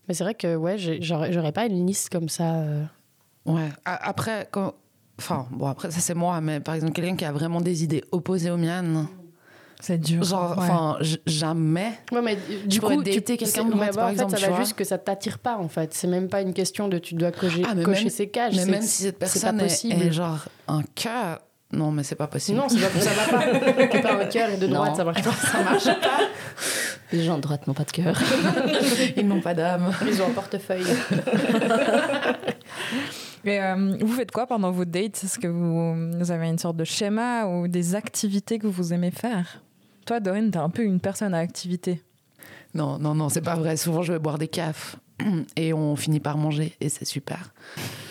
mais 0.08 0.16
c'est 0.16 0.24
vrai 0.24 0.34
que 0.34 0.56
ouais 0.56 0.78
j'aurais 0.80 1.52
pas 1.52 1.66
une 1.66 1.86
liste 1.86 2.10
comme 2.10 2.30
ça 2.30 2.56
euh. 2.56 2.84
ouais 3.46 3.70
après 3.86 4.48
quand 4.50 4.74
enfin 5.20 5.48
bon 5.52 5.68
après 5.68 5.92
ça 5.92 6.00
c'est 6.00 6.16
moi 6.16 6.42
mais 6.42 6.60
par 6.60 6.74
exemple 6.74 6.94
quelqu'un 6.94 7.16
qui 7.16 7.26
a 7.26 7.32
vraiment 7.32 7.62
des 7.62 7.84
idées 7.84 8.04
opposées 8.12 8.50
aux 8.50 8.58
miennes 8.58 9.08
c'est 9.82 9.98
dur. 9.98 10.24
Genre, 10.24 10.54
enfin, 10.58 10.98
jamais. 11.26 11.92
Ouais, 12.12 12.22
mais 12.22 12.38
du 12.66 12.80
coup, 12.80 13.02
dater 13.02 13.36
quelqu'un 13.38 13.66
de 13.66 13.94
par 13.94 14.10
exemple. 14.10 14.38
ça 14.38 14.50
va 14.50 14.60
juste 14.60 14.76
que 14.76 14.84
ça 14.84 15.00
t'attire 15.00 15.40
pas, 15.40 15.58
en 15.58 15.68
fait. 15.68 15.94
C'est 15.94 16.08
même 16.08 16.30
pas 16.30 16.42
une 16.42 16.54
question 16.54 16.88
de 16.88 17.00
tu 17.00 17.16
dois 17.16 17.32
cocher, 17.32 17.64
ah, 17.68 17.74
cocher 17.84 18.10
ses 18.10 18.30
cages. 18.30 18.56
Mais 18.56 18.66
même 18.66 18.84
si 18.84 19.04
cette 19.04 19.18
personne 19.20 19.58
possible. 19.58 20.02
Est, 20.02 20.12
genre 20.12 20.46
un 20.68 20.84
cœur. 20.96 21.40
Non, 21.74 21.90
mais 21.90 22.04
c'est 22.04 22.16
pas 22.16 22.28
possible. 22.28 22.58
Non, 22.58 22.70
ça 22.70 22.78
va 22.78 23.40
pas. 23.40 24.00
pas 24.02 24.22
un 24.22 24.26
cœur 24.26 24.50
et 24.50 24.58
de 24.58 24.68
droite, 24.68 24.96
ça 24.96 25.04
marche 25.04 25.24
pas. 25.24 25.32
Ça 25.52 25.64
marche 25.64 25.86
pas. 25.86 26.20
Les 27.14 27.24
gens 27.24 27.38
de 27.38 27.42
droite 27.42 27.66
n'ont 27.68 27.74
pas 27.74 27.84
de 27.84 27.92
cœur. 27.92 28.22
Ils 29.18 29.28
n'ont 29.28 29.42
pas 29.42 29.54
d'âme. 29.54 29.92
Ils 30.06 30.22
ont 30.22 30.28
un 30.28 30.32
portefeuille. 30.32 30.84
Mais 33.44 33.60
euh, 33.60 33.98
vous 34.02 34.14
faites 34.14 34.32
quoi 34.32 34.46
pendant 34.48 34.72
vos 34.72 34.86
dates? 34.86 35.24
Est-ce 35.24 35.40
que 35.40 35.48
vous, 35.48 36.18
vous, 36.18 36.32
avez 36.32 36.48
une 36.48 36.60
sorte 36.60 36.78
de 36.78 36.84
schéma 36.84 37.48
ou 37.48 37.68
des 37.68 37.96
activités 37.96 38.60
que 38.60 38.68
vous 38.68 38.94
aimez 38.94 39.12
faire? 39.12 39.62
Toi, 40.12 40.20
Dorine, 40.20 40.52
t'es 40.52 40.58
un 40.58 40.70
peu 40.70 40.84
une 40.84 41.00
personne 41.00 41.34
à 41.34 41.38
activité. 41.38 42.02
Non, 42.74 43.00
non, 43.00 43.16
non, 43.16 43.30
c'est 43.30 43.40
pas 43.40 43.56
vrai. 43.56 43.78
Souvent, 43.78 44.02
je 44.02 44.12
vais 44.12 44.20
boire 44.20 44.38
des 44.38 44.50
cafes 44.50 44.98
et 45.56 45.72
on 45.72 45.96
finit 45.96 46.20
par 46.20 46.38
manger 46.38 46.76
et 46.82 46.90
c'est 46.90 47.06
super. 47.06 47.54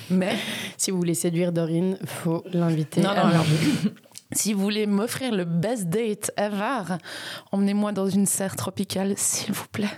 Mais 0.09 0.35
si 0.79 0.91
vous 0.91 0.97
voulez 0.97 1.13
séduire 1.13 1.53
Dorine, 1.53 1.99
faut 2.07 2.43
l'inviter. 2.55 3.03
Non, 3.03 3.11
non, 3.15 3.45
Si 4.33 4.55
vous 4.55 4.63
voulez 4.63 4.87
m'offrir 4.87 5.35
le 5.35 5.45
best 5.45 5.91
date 5.91 6.31
ever, 6.39 6.97
emmenez-moi 7.53 7.93
dans 7.93 8.09
une 8.09 8.25
serre 8.25 8.57
tropicale, 8.57 9.13
s'il 9.19 9.53
vous 9.53 9.69
plaît. 9.71 9.91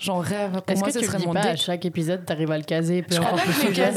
J'en 0.00 0.18
rêve. 0.18 0.60
Est-ce 0.68 0.82
que 0.82 0.92
ce 0.92 0.98
tu 1.00 1.06
serait 1.06 1.18
mon 1.18 1.32
pas 1.32 1.40
à 1.40 1.56
chaque 1.56 1.84
épisode, 1.84 2.24
t'arrives 2.24 2.52
à 2.52 2.58
le 2.58 2.64
caser, 2.64 3.02
peu 3.02 3.16
importe 3.16 3.46
le 3.46 3.52
sujet? 3.52 3.92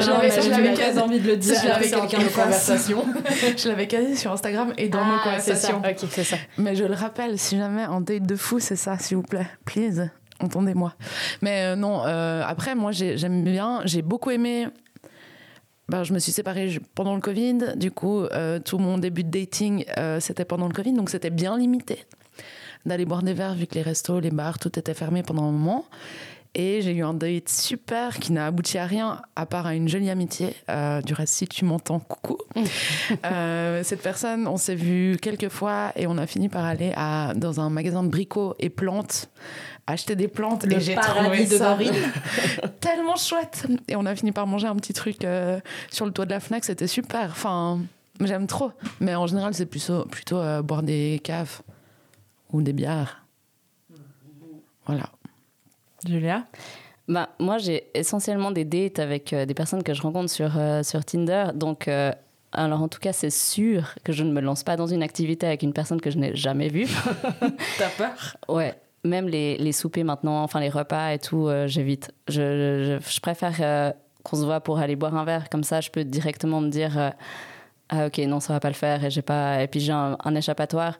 J'avais 0.00 0.74
quasi 0.74 0.98
envie 0.98 1.20
de 1.20 1.28
le 1.28 1.36
dire. 1.36 1.54
Je 1.62 1.68
l'avais 1.68 1.88
quelqu'un 1.88 2.18
de 2.18 2.28
conversation. 2.28 3.04
je 3.56 3.68
l'avais 3.68 3.86
casé 3.86 4.16
sur 4.16 4.32
Instagram 4.32 4.74
et 4.76 4.88
dans 4.88 5.04
nos 5.04 5.14
ah, 5.14 5.24
conversations. 5.24 5.78
Ok, 5.78 6.06
c'est 6.10 6.24
ça. 6.24 6.36
Mais 6.58 6.76
je 6.76 6.84
le 6.84 6.94
rappelle, 6.94 7.38
si 7.38 7.56
jamais 7.56 7.82
un 7.82 8.00
date 8.02 8.24
de 8.24 8.36
fou, 8.36 8.58
c'est 8.60 8.76
ça, 8.76 8.98
s'il 8.98 9.16
vous 9.16 9.22
plaît. 9.22 9.46
Please, 9.64 10.10
entendez-moi. 10.40 10.94
Mais 11.40 11.64
euh, 11.64 11.76
non, 11.76 12.04
euh, 12.04 12.42
après, 12.46 12.74
moi, 12.74 12.92
j'aime 12.92 13.42
bien, 13.44 13.80
j'ai 13.84 14.02
beaucoup 14.02 14.30
aimé 14.30 14.68
ben, 15.88 16.02
je 16.02 16.12
me 16.12 16.18
suis 16.18 16.32
séparée 16.32 16.80
pendant 16.96 17.14
le 17.14 17.20
Covid. 17.20 17.76
Du 17.76 17.92
coup, 17.92 18.22
euh, 18.24 18.58
tout 18.58 18.78
mon 18.78 18.98
début 18.98 19.22
de 19.22 19.30
dating, 19.30 19.84
c'était 20.18 20.44
pendant 20.44 20.66
le 20.66 20.74
Covid, 20.74 20.92
donc 20.92 21.10
c'était 21.10 21.30
bien 21.30 21.56
limité 21.56 22.04
d'aller 22.86 23.04
boire 23.04 23.22
des 23.22 23.34
verres 23.34 23.54
vu 23.54 23.66
que 23.66 23.74
les 23.74 23.82
restos, 23.82 24.20
les 24.20 24.30
bars, 24.30 24.58
tout 24.58 24.78
était 24.78 24.94
fermé 24.94 25.22
pendant 25.22 25.44
un 25.44 25.52
moment. 25.52 25.84
Et 26.58 26.80
j'ai 26.80 26.92
eu 26.92 27.04
un 27.04 27.12
date 27.12 27.50
super 27.50 28.18
qui 28.18 28.32
n'a 28.32 28.46
abouti 28.46 28.78
à 28.78 28.86
rien 28.86 29.20
à 29.36 29.44
part 29.44 29.66
à 29.66 29.74
une 29.74 29.88
jolie 29.88 30.08
amitié. 30.08 30.54
Euh, 30.70 31.02
du 31.02 31.12
reste, 31.12 31.34
si 31.34 31.46
tu 31.46 31.66
m'entends, 31.66 31.98
coucou. 31.98 32.38
euh, 33.26 33.82
cette 33.84 34.00
personne, 34.00 34.46
on 34.46 34.56
s'est 34.56 34.74
vu 34.74 35.18
quelques 35.20 35.50
fois 35.50 35.92
et 35.96 36.06
on 36.06 36.16
a 36.16 36.26
fini 36.26 36.48
par 36.48 36.64
aller 36.64 36.94
à, 36.96 37.34
dans 37.36 37.60
un 37.60 37.68
magasin 37.68 38.02
de 38.02 38.08
bricots 38.08 38.54
et 38.58 38.70
plantes 38.70 39.28
acheter 39.88 40.16
des 40.16 40.26
plantes 40.26 40.64
le 40.64 40.78
et 40.78 40.80
j'ai 40.80 40.96
trouvé 40.96 41.46
de 41.46 41.58
ça 41.58 41.78
tellement 42.80 43.14
chouette 43.14 43.68
et 43.86 43.94
on 43.94 44.04
a 44.04 44.16
fini 44.16 44.32
par 44.32 44.44
manger 44.48 44.66
un 44.66 44.74
petit 44.74 44.92
truc 44.92 45.24
euh, 45.24 45.60
sur 45.92 46.06
le 46.06 46.10
toit 46.10 46.24
de 46.24 46.30
la 46.30 46.40
Fnac 46.40 46.64
c'était 46.64 46.88
super 46.88 47.30
enfin 47.30 47.78
j'aime 48.20 48.48
trop 48.48 48.72
mais 48.98 49.14
en 49.14 49.28
général 49.28 49.54
c'est 49.54 49.66
plutôt 49.66 50.04
plutôt 50.06 50.42
boire 50.64 50.82
des 50.82 51.20
caves 51.22 51.60
ou 52.52 52.62
des 52.62 52.72
bières. 52.72 53.24
Voilà. 54.86 55.10
Julia? 56.06 56.46
Bah, 57.08 57.30
Moi, 57.38 57.58
j'ai 57.58 57.84
essentiellement 57.94 58.50
des 58.50 58.64
dates 58.64 58.98
avec 58.98 59.32
euh, 59.32 59.46
des 59.46 59.54
personnes 59.54 59.82
que 59.82 59.94
je 59.94 60.02
rencontre 60.02 60.30
sur, 60.30 60.56
euh, 60.56 60.82
sur 60.82 61.04
Tinder. 61.04 61.46
Donc, 61.54 61.88
euh, 61.88 62.12
alors 62.52 62.82
en 62.82 62.88
tout 62.88 62.98
cas, 62.98 63.12
c'est 63.12 63.30
sûr 63.30 63.94
que 64.02 64.12
je 64.12 64.24
ne 64.24 64.32
me 64.32 64.40
lance 64.40 64.64
pas 64.64 64.76
dans 64.76 64.86
une 64.86 65.02
activité 65.02 65.46
avec 65.46 65.62
une 65.62 65.72
personne 65.72 66.00
que 66.00 66.10
je 66.10 66.18
n'ai 66.18 66.34
jamais 66.34 66.68
vue. 66.68 66.88
T'as 67.78 67.88
peur? 67.96 68.36
Ouais. 68.48 68.74
Même 69.04 69.28
les, 69.28 69.56
les, 69.58 69.72
soupers 69.72 70.04
maintenant, 70.04 70.42
enfin 70.42 70.58
les 70.58 70.68
repas 70.68 71.12
et 71.12 71.20
tout, 71.20 71.48
j'évite. 71.66 72.10
Je, 72.26 72.98
je, 72.98 73.08
je, 73.08 73.20
préfère 73.20 73.94
qu'on 74.24 74.36
se 74.36 74.44
voit 74.44 74.58
pour 74.58 74.80
aller 74.80 74.96
boire 74.96 75.14
un 75.14 75.24
verre. 75.24 75.48
Comme 75.48 75.62
ça, 75.62 75.80
je 75.80 75.90
peux 75.90 76.02
directement 76.02 76.60
me 76.60 76.70
dire 76.70 77.12
Ah, 77.88 78.06
ok, 78.06 78.18
non, 78.26 78.40
ça 78.40 78.54
va 78.54 78.58
pas 78.58 78.66
le 78.66 78.74
faire. 78.74 79.04
Et, 79.04 79.10
j'ai 79.10 79.22
pas... 79.22 79.62
et 79.62 79.68
puis 79.68 79.78
j'ai 79.78 79.92
un, 79.92 80.16
un 80.24 80.34
échappatoire. 80.34 80.98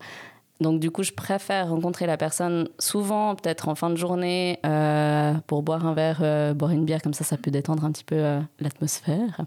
Donc 0.61 0.81
du 0.81 0.91
coup, 0.91 1.03
je 1.03 1.13
préfère 1.13 1.69
rencontrer 1.69 2.07
la 2.07 2.17
personne 2.17 2.69
souvent, 2.79 3.35
peut-être 3.35 3.69
en 3.69 3.75
fin 3.75 3.91
de 3.91 3.97
journée, 3.97 4.59
euh, 4.65 5.35
pour 5.47 5.63
boire 5.63 5.87
un 5.87 5.93
verre, 5.93 6.21
euh, 6.23 6.55
boire 6.55 6.71
une 6.71 6.85
bière, 6.85 7.03
comme 7.03 7.15
ça, 7.15 7.25
ça 7.25 7.37
peut 7.37 7.51
détendre 7.51 7.85
un 7.85 7.93
petit 7.93 8.05
peu 8.05 8.17
euh, 8.17 8.41
l'atmosphère. 8.61 9.43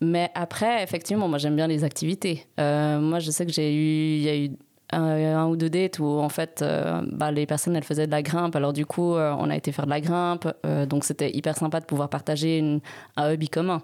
Mais 0.00 0.30
après, 0.34 0.82
effectivement, 0.82 1.28
moi 1.28 1.38
j'aime 1.38 1.56
bien 1.56 1.66
les 1.66 1.82
activités. 1.82 2.46
moi, 2.58 3.18
je 3.18 3.30
sais 3.30 3.46
que 3.46 3.52
j'ai 3.52 3.74
eu, 3.74 4.16
il 4.16 4.22
y 4.22 4.28
a 4.28 4.36
eu 4.36 4.50
un, 4.92 5.46
ou 5.46 5.56
deux 5.56 5.70
dates 5.70 5.98
où 5.98 6.04
en 6.04 6.28
fait, 6.28 6.64
bah, 7.10 7.32
les 7.32 7.46
personnes 7.46 7.74
elles 7.74 7.84
faisaient 7.84 8.06
de 8.06 8.12
la 8.12 8.22
grimpe. 8.22 8.54
Alors 8.54 8.72
du 8.72 8.86
coup, 8.86 9.14
on 9.14 9.50
a 9.50 9.56
été 9.56 9.72
faire 9.72 9.86
de 9.86 9.90
la 9.90 10.00
grimpe, 10.00 10.46
donc 10.88 11.04
c'était 11.04 11.34
hyper 11.34 11.56
sympa 11.56 11.80
de 11.80 11.86
pouvoir 11.86 12.10
partager 12.10 12.80
un 13.16 13.32
hobby 13.32 13.48
commun. 13.48 13.82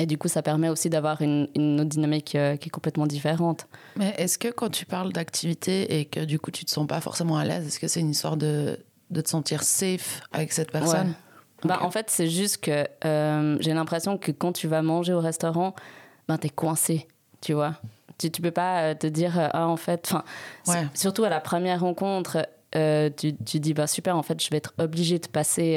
Et 0.00 0.06
du 0.06 0.16
coup, 0.16 0.28
ça 0.28 0.40
permet 0.40 0.70
aussi 0.70 0.88
d'avoir 0.88 1.20
une, 1.20 1.46
autre 1.78 1.90
dynamique 1.90 2.34
euh, 2.34 2.56
qui 2.56 2.68
est 2.68 2.70
complètement 2.70 3.06
différente. 3.06 3.66
Mais 3.96 4.14
est-ce 4.16 4.38
que 4.38 4.48
quand 4.48 4.70
tu 4.70 4.86
parles 4.86 5.12
d'activité 5.12 6.00
et 6.00 6.06
que 6.06 6.20
du 6.20 6.38
coup 6.38 6.50
tu 6.50 6.64
te 6.64 6.70
sens 6.70 6.86
pas 6.86 7.02
forcément 7.02 7.36
à 7.36 7.44
l'aise, 7.44 7.66
est-ce 7.66 7.78
que 7.78 7.86
c'est 7.86 8.00
une 8.00 8.08
histoire 8.08 8.38
de, 8.38 8.78
de 9.10 9.20
te 9.20 9.28
sentir 9.28 9.62
safe 9.62 10.22
avec 10.32 10.54
cette 10.54 10.72
personne? 10.72 11.12
Bah, 11.64 11.80
En 11.82 11.90
fait, 11.90 12.08
c'est 12.08 12.28
juste 12.28 12.62
que 12.64 12.86
euh, 13.04 13.58
j'ai 13.60 13.74
l'impression 13.74 14.16
que 14.16 14.32
quand 14.32 14.52
tu 14.52 14.68
vas 14.68 14.80
manger 14.80 15.12
au 15.12 15.20
restaurant, 15.20 15.74
ben, 16.28 16.38
tu 16.38 16.46
es 16.46 16.50
coincé, 16.50 17.06
tu 17.42 17.52
vois. 17.52 17.74
Tu, 18.16 18.30
tu 18.30 18.40
peux 18.40 18.52
pas 18.52 18.80
euh, 18.80 18.94
te 18.94 19.06
dire, 19.06 19.50
ah, 19.52 19.68
en 19.68 19.76
fait, 19.76 20.14
ouais. 20.66 20.86
surtout 20.94 21.24
à 21.24 21.28
la 21.28 21.40
première 21.40 21.80
rencontre, 21.80 22.48
tu, 22.72 23.36
tu 23.36 23.60
dis, 23.60 23.74
bah, 23.74 23.86
super, 23.86 24.16
en 24.16 24.22
fait, 24.22 24.42
je 24.42 24.48
vais 24.48 24.56
être 24.56 24.72
obligée 24.78 25.18
de 25.18 25.26
passer 25.26 25.76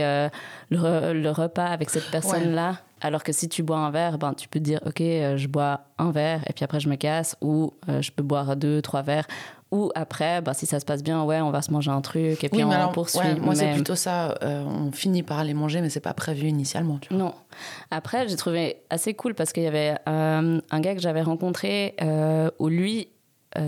le, 0.70 1.12
le, 1.12 1.30
repas 1.30 1.66
avec 1.66 1.90
cette 1.90 2.10
personne-là. 2.10 2.80
Alors 3.04 3.22
que 3.22 3.34
si 3.34 3.50
tu 3.50 3.64
bois 3.64 3.78
un 3.78 3.92
verre, 3.92 4.18
ben, 4.18 4.34
tu 4.34 4.48
peux 4.48 4.60
te 4.60 4.64
dire, 4.64 4.80
OK, 4.86 5.02
euh, 5.02 5.36
je 5.36 5.48
bois 5.50 5.82
un 5.98 6.12
verre 6.12 6.42
et 6.50 6.54
puis 6.54 6.64
après 6.64 6.80
je 6.80 6.88
me 6.88 6.96
casse, 6.96 7.36
ou 7.42 7.74
euh, 7.90 8.02
je 8.02 8.12
peux 8.12 8.24
boire 8.24 8.56
deux, 8.56 8.82
trois 8.82 9.02
verres. 9.02 9.28
Ou 9.72 9.92
après, 9.96 10.42
ben, 10.42 10.54
si 10.54 10.66
ça 10.66 10.80
se 10.80 10.86
passe 10.86 11.04
bien, 11.04 11.24
ouais, 11.24 11.42
on 11.42 11.52
va 11.52 11.62
se 11.62 11.72
manger 11.72 11.92
un 11.92 12.02
truc 12.02 12.44
et 12.44 12.50
puis 12.50 12.64
on 12.64 12.92
poursuit. 12.92 13.40
moi, 13.42 13.56
c'est 13.56 13.74
plutôt 13.74 13.96
ça. 13.96 14.38
Euh, 14.44 14.64
on 14.64 14.92
finit 14.92 15.24
par 15.24 15.40
aller 15.40 15.54
manger, 15.54 15.82
mais 15.82 15.90
c'est 15.90 16.00
pas 16.00 16.14
prévu 16.14 16.48
initialement. 16.48 17.00
Tu 17.00 17.10
vois. 17.14 17.24
Non. 17.24 17.34
Après, 17.92 18.28
j'ai 18.30 18.36
trouvé 18.36 18.78
assez 18.90 19.16
cool 19.16 19.34
parce 19.34 19.52
qu'il 19.52 19.64
y 19.64 19.68
avait 19.68 19.96
un 20.06 20.80
gars 20.80 20.96
que 20.96 21.02
j'avais 21.02 21.24
rencontré 21.24 21.96
où 22.60 22.70
lui, 22.70 23.10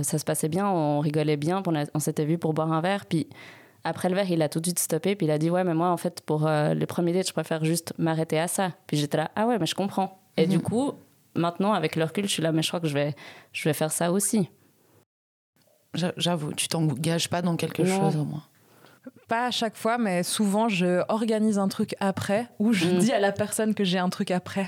ça 0.04 0.20
se 0.20 0.26
passait 0.26 0.48
bien, 0.48 0.68
on 0.68 1.00
rigolait 1.00 1.38
bien, 1.38 1.62
on 1.94 2.00
s'était 2.00 2.26
vu 2.26 2.38
pour 2.38 2.54
boire 2.54 2.72
un 2.72 2.82
verre, 2.82 3.06
puis 3.08 3.28
après 3.86 4.10
le 4.10 4.16
verre, 4.16 4.30
il 4.30 4.42
a 4.42 4.50
tout 4.50 4.60
de 4.60 4.66
suite 4.66 4.80
stoppé, 4.80 5.16
puis 5.16 5.28
il 5.28 5.32
a 5.32 5.38
dit 5.38 5.50
Ouais, 5.50 5.64
mais 5.64 5.76
moi, 5.76 5.90
en 5.90 5.98
fait, 5.98 6.22
pour 6.22 6.48
euh, 6.48 6.74
les 6.74 6.88
premiers 6.88 7.14
dates, 7.14 7.28
je 7.28 7.34
préfère 7.34 7.64
juste 7.64 7.94
m'arrêter 7.98 8.40
à 8.40 8.48
ça. 8.48 8.72
Puis 8.88 8.98
j'étais 8.98 9.18
là 9.18 9.32
Ah 9.36 9.46
ouais, 9.46 9.60
mais 9.60 9.68
je 9.68 9.76
comprends. 9.76 10.20
Et 10.38 10.48
du 10.48 10.58
mhm. 10.58 10.64
coup, 10.64 10.92
maintenant, 11.36 11.72
avec 11.72 11.96
le 11.96 12.04
recul, 12.04 12.26
je 12.26 12.32
suis 12.32 12.44
là, 12.44 12.52
mais 12.52 12.64
je 12.64 12.68
crois 12.68 12.80
que 12.80 12.88
je 12.88 12.96
vais, 12.96 13.16
je 13.54 13.64
vais 13.70 13.74
faire 13.74 13.92
ça 13.92 14.12
aussi. 14.12 14.50
J'avoue, 16.18 16.52
tu 16.54 16.68
t'engages 16.68 17.30
pas 17.30 17.42
dans 17.42 17.56
quelque 17.56 17.86
chose 17.86 18.18
au 18.18 18.26
moins 18.26 18.44
pas 19.28 19.48
à 19.48 19.52
chaque 19.52 19.76
fois, 19.76 19.98
mais 19.98 20.24
souvent 20.24 20.68
je 20.68 21.04
organise 21.10 21.58
un 21.58 21.68
truc 21.68 21.96
après 22.00 22.48
ou 22.60 22.74
je 22.74 22.86
mhm. 22.88 22.98
dis 23.00 23.12
à 23.12 23.20
la 23.20 23.32
personne 23.32 23.74
que 23.74 23.84
j'ai 23.84 23.98
un 23.98 24.10
truc 24.10 24.32
après. 24.32 24.68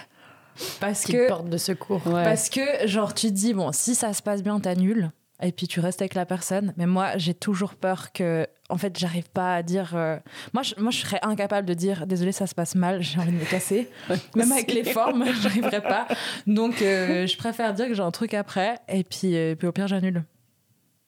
Parce 0.80 1.06
que 1.06 1.28
porte 1.28 1.50
de 1.50 1.58
secours. 1.58 2.02
Parce 2.04 2.50
que 2.50 2.88
genre 2.88 3.14
tu 3.14 3.32
dis 3.32 3.54
bon 3.54 3.72
si 3.72 3.94
ça 3.94 4.14
se 4.14 4.22
passe 4.22 4.42
bien 4.42 4.60
t'annules 4.60 5.12
et 5.41 5.52
puis 5.52 5.67
tu 5.67 5.80
restes 5.80 6.02
avec 6.02 6.13
la 6.15 6.26
personne. 6.26 6.73
Mais 6.78 6.86
moi, 6.88 7.17
j'ai 7.17 7.34
toujours 7.34 7.76
peur 7.76 8.12
que, 8.12 8.47
en 8.69 8.78
fait, 8.78 8.97
j'arrive 8.97 9.30
pas 9.30 9.56
à 9.56 9.63
dire. 9.63 9.91
euh, 9.95 10.17
Moi, 10.54 10.63
je, 10.63 10.73
moi, 10.78 10.91
je 10.91 10.97
serais 11.00 11.19
incapable 11.21 11.67
de 11.67 11.73
dire 11.73 12.08
désolé, 12.08 12.32
ça 12.32 12.47
se 12.47 12.56
passe 12.56 12.76
mal, 12.76 13.02
j'ai 13.04 13.19
envie 13.19 13.32
de 13.32 13.38
me 13.38 13.45
casser. 13.45 13.89
Même 14.36 14.52
avec 14.52 14.71
les 14.73 14.84
formes, 14.84 15.26
j'arriverais 15.41 15.82
pas. 15.84 16.08
Donc, 16.47 16.82
euh, 16.82 17.28
je 17.28 17.38
préfère 17.38 17.73
dire 17.73 17.88
que 17.88 17.93
j'ai 17.93 18.04
un 18.04 18.12
truc 18.12 18.34
après, 18.34 18.80
et 18.88 19.04
puis, 19.04 19.36
euh, 19.36 19.56
puis 19.56 19.67
au 19.67 19.71
pire, 19.71 19.88
j'annule. 19.88 20.23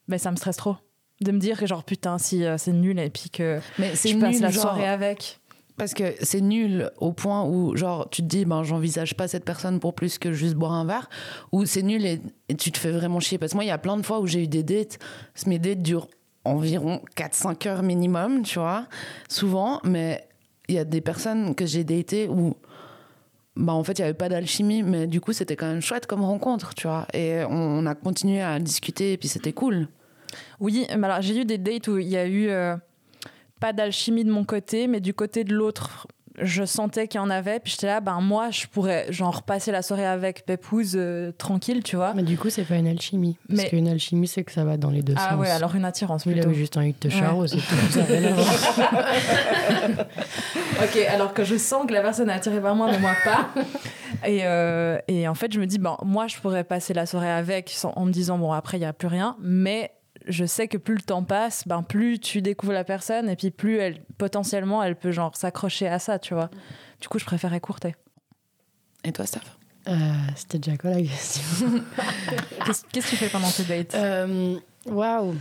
Mais 0.08 0.18
ça 0.18 0.30
me 0.30 0.36
stresse 0.36 0.56
trop 0.56 0.76
de 1.20 1.32
me 1.32 1.38
dire 1.38 1.58
que 1.58 1.66
genre 1.66 1.84
putain 1.84 2.16
si 2.16 2.44
euh, 2.46 2.56
c'est 2.56 2.72
nul 2.72 2.98
et 2.98 3.10
puis 3.10 3.28
que 3.28 3.60
Mais 3.78 3.90
je 3.94 4.16
passe 4.18 4.32
nul, 4.36 4.40
la 4.40 4.50
genre, 4.50 4.62
soirée 4.62 4.88
avec. 4.88 5.39
Parce 5.80 5.94
que 5.94 6.12
c'est 6.20 6.42
nul 6.42 6.90
au 6.98 7.14
point 7.14 7.42
où, 7.46 7.74
genre, 7.74 8.06
tu 8.10 8.20
te 8.20 8.26
dis, 8.26 8.44
ben, 8.44 8.62
j'envisage 8.64 9.16
pas 9.16 9.28
cette 9.28 9.46
personne 9.46 9.80
pour 9.80 9.94
plus 9.94 10.18
que 10.18 10.30
juste 10.30 10.54
boire 10.54 10.72
un 10.72 10.84
verre, 10.84 11.08
ou 11.52 11.64
c'est 11.64 11.80
nul 11.80 12.04
et, 12.04 12.20
tu 12.58 12.70
te 12.70 12.76
fais 12.76 12.90
vraiment 12.90 13.18
chier. 13.18 13.38
Parce 13.38 13.52
que 13.52 13.56
moi, 13.56 13.64
il 13.64 13.68
y 13.68 13.70
a 13.70 13.78
plein 13.78 13.96
de 13.96 14.02
fois 14.02 14.20
où 14.20 14.26
j'ai 14.26 14.42
eu 14.42 14.46
des 14.46 14.62
dates, 14.62 14.98
mes 15.46 15.58
dates 15.58 15.80
durent 15.80 16.08
environ 16.44 17.00
4-5 17.16 17.66
heures 17.66 17.82
minimum, 17.82 18.42
tu 18.42 18.58
vois, 18.58 18.88
souvent, 19.30 19.80
mais 19.82 20.28
il 20.68 20.74
y 20.74 20.78
a 20.78 20.84
des 20.84 21.00
personnes 21.00 21.54
que 21.54 21.64
j'ai 21.64 21.82
datées 21.82 22.28
où, 22.28 22.58
bah, 23.56 23.72
en 23.72 23.82
fait, 23.82 23.98
il 23.98 24.02
n'y 24.02 24.08
avait 24.08 24.12
pas 24.12 24.28
d'alchimie, 24.28 24.82
mais 24.82 25.06
du 25.06 25.22
coup, 25.22 25.32
c'était 25.32 25.56
quand 25.56 25.66
même 25.66 25.80
chouette 25.80 26.04
comme 26.04 26.22
rencontre, 26.22 26.74
tu 26.74 26.88
vois, 26.88 27.06
et 27.14 27.42
on, 27.44 27.54
on 27.54 27.86
a 27.86 27.94
continué 27.94 28.42
à 28.42 28.58
discuter, 28.58 29.14
et 29.14 29.16
puis 29.16 29.28
c'était 29.28 29.54
cool. 29.54 29.88
Oui, 30.60 30.86
mais 30.94 31.06
alors 31.06 31.22
j'ai 31.22 31.38
eu 31.38 31.46
des 31.46 31.56
dates 31.56 31.88
où 31.88 31.96
il 31.96 32.08
y 32.08 32.18
a 32.18 32.26
eu 32.26 32.48
euh, 32.48 32.76
pas 33.60 33.72
d'alchimie 33.72 34.24
de 34.24 34.30
mon 34.32 34.44
côté, 34.44 34.88
mais 34.88 34.98
du 35.00 35.14
côté 35.14 35.44
de 35.44 35.54
l'autre, 35.54 36.06
je 36.42 36.64
sentais 36.64 37.06
qu'il 37.08 37.20
y 37.20 37.22
en 37.22 37.28
avait. 37.28 37.60
Puis 37.60 37.72
j'étais 37.72 37.88
là, 37.88 38.00
ben 38.00 38.20
moi, 38.22 38.50
je 38.50 38.66
pourrais 38.66 39.12
genre 39.12 39.42
passer 39.42 39.72
la 39.72 39.82
soirée 39.82 40.06
avec 40.06 40.46
Pépouze 40.46 40.94
euh, 40.96 41.32
tranquille, 41.32 41.82
tu 41.82 41.96
vois. 41.96 42.14
Mais 42.14 42.22
du 42.22 42.38
coup, 42.38 42.48
c'est 42.48 42.62
pas 42.64 42.76
une 42.76 42.86
alchimie. 42.86 43.36
Parce 43.48 43.60
Mais- 43.62 43.68
qu'une 43.68 43.88
alchimie, 43.88 44.26
c'est 44.26 44.42
que 44.44 44.52
ça 44.52 44.64
va 44.64 44.78
dans 44.78 44.88
les 44.90 45.02
deux 45.02 45.12
Ah 45.18 45.30
sens. 45.32 45.40
ouais, 45.40 45.50
alors 45.50 45.74
une 45.74 45.84
attirance 45.84 46.24
Il 46.24 46.32
plutôt. 46.32 46.48
avait 46.48 46.56
juste 46.56 46.76
envie 46.78 46.92
de 46.92 46.98
te 46.98 47.08
c'est 47.08 47.58
tout. 47.58 47.60
Ok, 50.82 50.96
alors 51.10 51.34
que 51.34 51.44
je 51.44 51.56
sens 51.56 51.86
que 51.86 51.92
la 51.92 52.00
personne 52.00 52.30
est 52.30 52.34
attirée 52.34 52.60
par 52.60 52.74
moi, 52.74 52.88
mais 52.90 52.98
moi 52.98 53.12
pas. 53.24 53.48
Et, 54.26 54.40
euh, 54.44 54.98
et 55.08 55.26
en 55.28 55.34
fait, 55.34 55.50
je 55.52 55.60
me 55.60 55.66
dis, 55.66 55.78
bon, 55.78 55.96
moi, 56.04 56.26
je 56.26 56.36
pourrais 56.38 56.64
passer 56.64 56.92
la 56.92 57.06
soirée 57.06 57.30
avec 57.30 57.70
sans- 57.70 57.92
en 57.96 58.04
me 58.04 58.12
disant, 58.12 58.36
bon, 58.38 58.52
après, 58.52 58.76
il 58.76 58.80
n'y 58.80 58.86
a 58.86 58.92
plus 58.92 59.08
rien. 59.08 59.36
Mais 59.40 59.92
je 60.30 60.44
sais 60.44 60.68
que 60.68 60.78
plus 60.78 60.94
le 60.94 61.02
temps 61.02 61.22
passe, 61.22 61.66
ben, 61.66 61.82
plus 61.82 62.18
tu 62.18 62.42
découvres 62.42 62.72
la 62.72 62.84
personne 62.84 63.28
et 63.28 63.36
puis 63.36 63.50
plus 63.50 63.78
elle, 63.78 64.02
potentiellement, 64.18 64.82
elle 64.82 64.96
peut 64.96 65.12
genre 65.12 65.36
s'accrocher 65.36 65.88
à 65.88 65.98
ça, 65.98 66.18
tu 66.18 66.34
vois. 66.34 66.50
Du 67.00 67.08
coup, 67.08 67.18
je 67.18 67.24
préfère 67.24 67.52
écourter. 67.54 67.94
Et 69.04 69.12
toi, 69.12 69.26
Steph? 69.26 69.40
Euh, 69.88 69.92
C'était 70.36 70.58
déjà 70.58 70.76
quoi 70.76 70.90
la 70.90 71.02
question? 71.02 71.66
Qu'est-ce 72.66 72.84
que 72.84 73.10
tu 73.10 73.16
fais 73.16 73.28
pendant 73.28 73.50
tes 73.50 73.64
dates? 73.64 73.94
Euh, 73.94 74.56
Waouh 74.86 75.34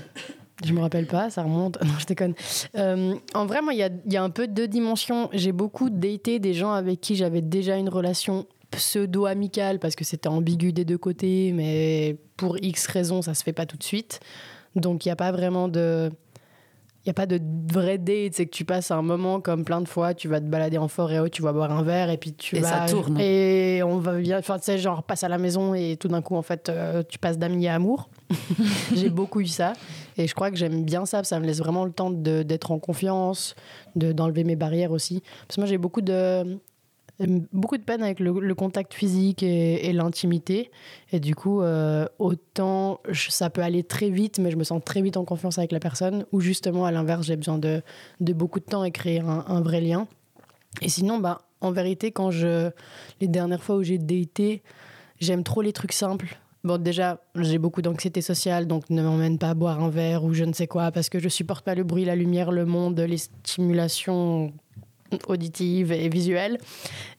je 0.66 0.74
me 0.74 0.82
rappelle 0.82 1.08
pas, 1.08 1.30
ça 1.30 1.44
remonte. 1.44 1.78
Non, 1.84 1.94
je 1.98 2.06
déconne. 2.06 2.34
Euh, 2.76 3.16
en 3.34 3.46
vrai, 3.46 3.62
moi, 3.62 3.74
il 3.74 3.80
y 3.80 3.84
a, 3.84 3.90
il 4.06 4.12
y 4.12 4.18
a 4.18 4.24
un 4.24 4.30
peu 4.30 4.46
deux 4.46 4.68
dimensions. 4.68 5.30
J'ai 5.32 5.54
beaucoup 5.54 5.90
daté 5.90 6.40
des 6.40 6.54
gens 6.54 6.74
avec 6.74 7.00
qui 7.00 7.16
j'avais 7.16 7.42
déjà 7.42 7.78
une 7.78 7.88
relation 7.88 8.46
pseudo-amicale 8.72 9.80
parce 9.80 9.96
que 9.96 10.04
c'était 10.04 10.28
ambigu 10.28 10.74
des 10.74 10.86
deux 10.86 10.98
côtés, 10.98 11.54
mais 11.54 12.18
pour 12.38 12.58
X 12.62 12.88
raisons, 12.88 13.22
ça 13.22 13.34
se 13.34 13.44
fait 13.44 13.54
pas 13.54 13.66
tout 13.66 13.78
de 13.78 13.84
suite. 13.84 14.20
Donc, 14.76 15.06
il 15.06 15.10
n'y 15.10 15.12
a 15.12 15.16
pas 15.16 15.32
vraiment 15.32 15.68
de. 15.68 16.10
Il 17.06 17.08
n'y 17.08 17.12
a 17.12 17.14
pas 17.14 17.26
de 17.26 17.40
vrai 17.74 17.98
date, 17.98 18.34
c'est 18.34 18.46
que 18.46 18.52
tu 18.52 18.66
passes 18.66 18.92
un 18.92 19.02
moment 19.02 19.40
comme 19.40 19.64
plein 19.64 19.80
de 19.80 19.88
fois, 19.88 20.14
tu 20.14 20.28
vas 20.28 20.42
te 20.42 20.46
balader 20.46 20.78
en 20.78 20.90
forêt 20.90 21.30
tu 21.30 21.42
vas 21.42 21.54
boire 21.54 21.72
un 21.72 21.82
verre 21.82 22.10
et 22.10 22.18
puis 22.18 22.34
tu 22.34 22.58
Et 22.58 22.60
vas. 22.60 22.86
ça 22.86 22.94
tourne. 22.94 23.18
Et 23.20 23.82
on 23.86 23.98
va 24.00 24.18
bien. 24.18 24.38
Enfin, 24.40 24.58
tu 24.60 24.66
sais, 24.66 24.78
genre, 24.78 25.02
passe 25.04 25.24
à 25.24 25.30
la 25.30 25.38
maison 25.38 25.74
et 25.74 25.96
tout 25.98 26.10
d'un 26.10 26.22
coup, 26.22 26.36
en 26.36 26.42
fait, 26.42 26.68
euh, 26.68 27.02
tu 27.08 27.18
passes 27.18 27.38
d'ami 27.38 27.68
à 27.70 27.76
amour. 27.76 28.10
J'ai 28.94 29.10
beaucoup 29.10 29.40
eu 29.40 29.48
ça. 29.48 29.74
Et 30.18 30.28
je 30.28 30.36
crois 30.36 30.52
que 30.52 30.58
j'aime 30.58 30.84
bien 30.84 31.06
ça, 31.06 31.24
ça 31.24 31.40
me 31.40 31.46
laisse 31.46 31.60
vraiment 31.60 31.86
le 31.86 31.92
temps 31.92 32.12
de- 32.12 32.44
d'être 32.44 32.70
en 32.72 32.80
confiance, 32.80 33.56
de- 33.96 34.12
d'enlever 34.12 34.44
mes 34.44 34.58
barrières 34.58 34.92
aussi. 34.92 35.24
Parce 35.48 35.56
que 35.56 35.62
moi, 35.62 35.68
j'ai 35.70 35.78
beaucoup 35.78 36.02
de, 36.02 36.58
beaucoup 37.28 37.78
de 37.78 37.84
peine 37.84 38.02
avec 38.02 38.20
le, 38.20 38.56
contact 38.56 38.94
physique 38.94 39.44
et, 39.44 39.92
l'intimité. 39.94 40.72
Et 41.12 41.20
du 41.20 41.36
coup, 41.36 41.62
euh, 41.62 42.06
autant 42.18 43.02
ça 43.12 43.50
peut 43.50 43.62
aller 43.62 43.84
très 43.84 44.10
vite, 44.10 44.40
mais 44.40 44.52
je 44.52 44.58
me 44.58 44.64
sens 44.64 44.82
très 44.84 45.02
vite 45.02 45.18
en 45.18 45.26
confiance 45.26 45.58
avec 45.58 45.72
la 45.72 45.80
personne, 45.80 46.26
ou 46.32 46.40
justement, 46.40 46.86
à 46.86 46.92
l'inverse, 46.92 47.26
j'ai 47.26 47.36
besoin 47.36 47.58
de, 47.58 47.82
beaucoup 48.20 48.60
de 48.60 48.66
temps 48.66 48.84
et 48.84 48.92
créer 48.92 49.20
un, 49.20 49.46
un 49.48 49.62
vrai 49.62 49.82
lien. 49.82 50.08
Et 50.82 50.90
sinon, 50.90 51.20
bah, 51.20 51.42
en 51.62 51.72
vérité, 51.72 52.12
quand 52.12 52.32
je, 52.32 52.70
les 53.20 53.28
dernières 53.28 53.64
fois 53.64 53.76
où 53.76 53.84
j'ai 53.84 53.98
daté, 53.98 54.62
j'aime 55.20 55.44
trop 55.44 55.62
les 55.62 55.74
trucs 55.74 55.94
simples. 55.94 56.40
Bon, 56.64 56.82
déjà, 56.82 57.22
j'ai 57.36 57.58
beaucoup 57.58 57.82
d'anxiété 57.82 58.22
sociale, 58.22 58.68
donc 58.68 58.90
ne 58.90 59.02
m'emmène 59.02 59.38
pas 59.38 59.52
à 59.52 59.54
boire 59.54 59.82
un 59.82 59.90
verre 59.90 60.24
ou 60.26 60.34
je 60.34 60.44
ne 60.44 60.54
sais 60.54 60.68
quoi, 60.68 60.92
parce 60.92 61.10
que 61.10 61.20
je 61.20 61.30
supporte 61.30 61.64
pas 61.64 61.74
le 61.74 61.84
bruit, 61.84 62.04
la 62.04 62.16
lumière, 62.16 62.52
le 62.52 62.66
monde, 62.66 63.00
les 63.00 63.18
stimulations 63.18 64.52
auditives 65.28 65.92
et 65.92 66.10
visuelles. 66.10 66.58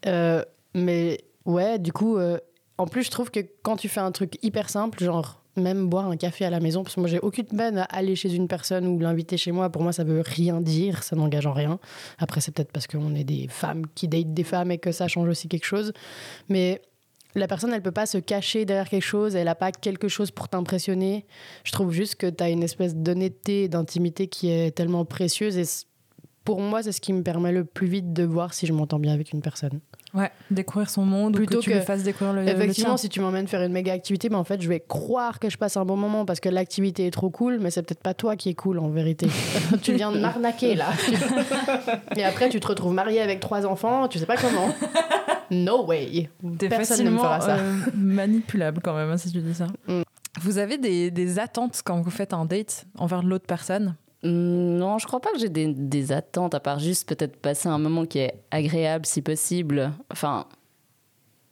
Euh, 0.06 0.42
mais 0.74 1.18
ouais, 1.44 1.78
du 1.78 1.92
coup, 1.92 2.16
euh, 2.16 2.38
en 2.78 2.86
plus, 2.86 3.04
je 3.04 3.10
trouve 3.10 3.30
que 3.30 3.40
quand 3.62 3.76
tu 3.76 3.88
fais 3.88 4.00
un 4.00 4.12
truc 4.12 4.38
hyper 4.42 4.70
simple, 4.70 5.02
genre 5.02 5.42
même 5.56 5.88
boire 5.88 6.06
un 6.06 6.16
café 6.16 6.44
à 6.44 6.50
la 6.50 6.60
maison, 6.60 6.82
parce 6.82 6.94
que 6.94 7.00
moi 7.00 7.08
j'ai 7.08 7.18
aucune 7.18 7.46
peine 7.46 7.78
à 7.78 7.84
aller 7.84 8.16
chez 8.16 8.32
une 8.32 8.48
personne 8.48 8.86
ou 8.86 8.98
l'inviter 8.98 9.36
chez 9.36 9.52
moi, 9.52 9.68
pour 9.68 9.82
moi 9.82 9.92
ça 9.92 10.04
veut 10.04 10.22
rien 10.24 10.60
dire, 10.60 11.02
ça 11.02 11.16
n'engage 11.16 11.46
en 11.46 11.52
rien. 11.52 11.78
Après, 12.18 12.40
c'est 12.40 12.52
peut-être 12.52 12.72
parce 12.72 12.86
qu'on 12.86 13.14
est 13.14 13.24
des 13.24 13.48
femmes 13.48 13.84
qui 13.94 14.08
datent 14.08 14.32
des 14.32 14.44
femmes 14.44 14.70
et 14.70 14.78
que 14.78 14.92
ça 14.92 15.08
change 15.08 15.28
aussi 15.28 15.48
quelque 15.48 15.66
chose. 15.66 15.92
Mais 16.48 16.80
la 17.34 17.46
personne, 17.46 17.72
elle 17.72 17.82
peut 17.82 17.92
pas 17.92 18.06
se 18.06 18.18
cacher 18.18 18.64
derrière 18.64 18.88
quelque 18.88 19.04
chose, 19.04 19.36
elle 19.36 19.48
a 19.48 19.54
pas 19.54 19.72
quelque 19.72 20.08
chose 20.08 20.30
pour 20.30 20.48
t'impressionner. 20.48 21.26
Je 21.64 21.72
trouve 21.72 21.92
juste 21.92 22.16
que 22.16 22.26
tu 22.28 22.42
as 22.42 22.50
une 22.50 22.62
espèce 22.62 22.96
d'honnêteté 22.96 23.64
et 23.64 23.68
d'intimité 23.68 24.26
qui 24.26 24.50
est 24.50 24.72
tellement 24.72 25.04
précieuse 25.04 25.56
et 25.58 25.64
pour 26.50 26.60
moi, 26.60 26.82
c'est 26.82 26.92
ce 26.92 27.00
qui 27.00 27.12
me 27.12 27.22
permet 27.22 27.52
le 27.52 27.64
plus 27.64 27.86
vite 27.86 28.12
de 28.12 28.24
voir 28.24 28.52
si 28.54 28.66
je 28.66 28.72
m'entends 28.72 28.98
bien 28.98 29.12
avec 29.14 29.32
une 29.32 29.40
personne. 29.42 29.80
Ouais, 30.12 30.30
découvrir 30.50 30.90
son 30.90 31.04
monde 31.04 31.34
Plutôt 31.34 31.58
ou 31.58 31.60
que 31.60 31.64
tu 31.64 31.70
que- 31.70 31.76
lui 31.76 31.84
fasses 31.84 32.02
découvrir 32.02 32.32
le, 32.34 32.48
Effectivement, 32.48 32.96
si 32.96 33.08
tu 33.08 33.20
m'emmènes 33.20 33.46
faire 33.46 33.62
une 33.62 33.70
méga 33.72 33.92
activité, 33.92 34.28
ben 34.28 34.38
en 34.38 34.44
fait, 34.44 34.60
je 34.60 34.68
vais 34.68 34.80
croire 34.80 35.38
que 35.38 35.48
je 35.48 35.56
passe 35.56 35.76
un 35.76 35.84
bon 35.84 35.96
moment 35.96 36.24
parce 36.24 36.40
que 36.40 36.48
l'activité 36.48 37.06
est 37.06 37.12
trop 37.12 37.30
cool, 37.30 37.58
mais 37.60 37.70
c'est 37.70 37.82
peut-être 37.82 38.02
pas 38.02 38.12
toi 38.14 38.34
qui 38.34 38.48
est 38.48 38.54
cool 38.54 38.80
en 38.80 38.88
vérité. 38.88 39.28
tu 39.82 39.92
viens 39.94 40.10
de 40.10 40.18
m'arnaquer 40.18 40.74
là. 40.74 40.88
Et 42.16 42.24
après, 42.24 42.48
tu 42.48 42.58
te 42.60 42.66
retrouves 42.66 42.92
marié 42.94 43.20
avec 43.20 43.38
trois 43.40 43.66
enfants, 43.66 44.08
tu 44.08 44.18
sais 44.18 44.26
pas 44.26 44.36
comment. 44.36 44.74
No 45.52 45.84
way. 45.86 46.28
T'es 46.58 46.68
Personne 46.68 47.04
ne 47.04 47.10
me 47.10 47.16
facilement 47.16 47.22
fera 47.22 47.40
ça. 47.40 47.56
euh, 47.58 47.74
manipulable 47.94 48.80
quand 48.82 48.94
même, 48.94 49.10
hein, 49.10 49.16
si 49.16 49.30
tu 49.32 49.38
dis 49.40 49.54
ça. 49.54 49.66
Mm. 49.86 50.02
Vous 50.40 50.58
avez 50.58 50.78
des, 50.78 51.10
des 51.10 51.38
attentes 51.38 51.82
quand 51.84 52.00
vous 52.00 52.10
faites 52.10 52.32
un 52.32 52.44
date 52.44 52.86
envers 52.98 53.22
l'autre 53.22 53.46
personne? 53.46 53.94
Non, 54.22 54.98
je 54.98 55.06
crois 55.06 55.20
pas 55.20 55.32
que 55.32 55.38
j'ai 55.38 55.48
des, 55.48 55.72
des 55.72 56.12
attentes, 56.12 56.54
à 56.54 56.60
part 56.60 56.78
juste 56.78 57.08
peut-être 57.08 57.36
passer 57.36 57.68
un 57.68 57.78
moment 57.78 58.04
qui 58.04 58.18
est 58.18 58.34
agréable 58.50 59.06
si 59.06 59.22
possible. 59.22 59.92
Enfin, 60.10 60.46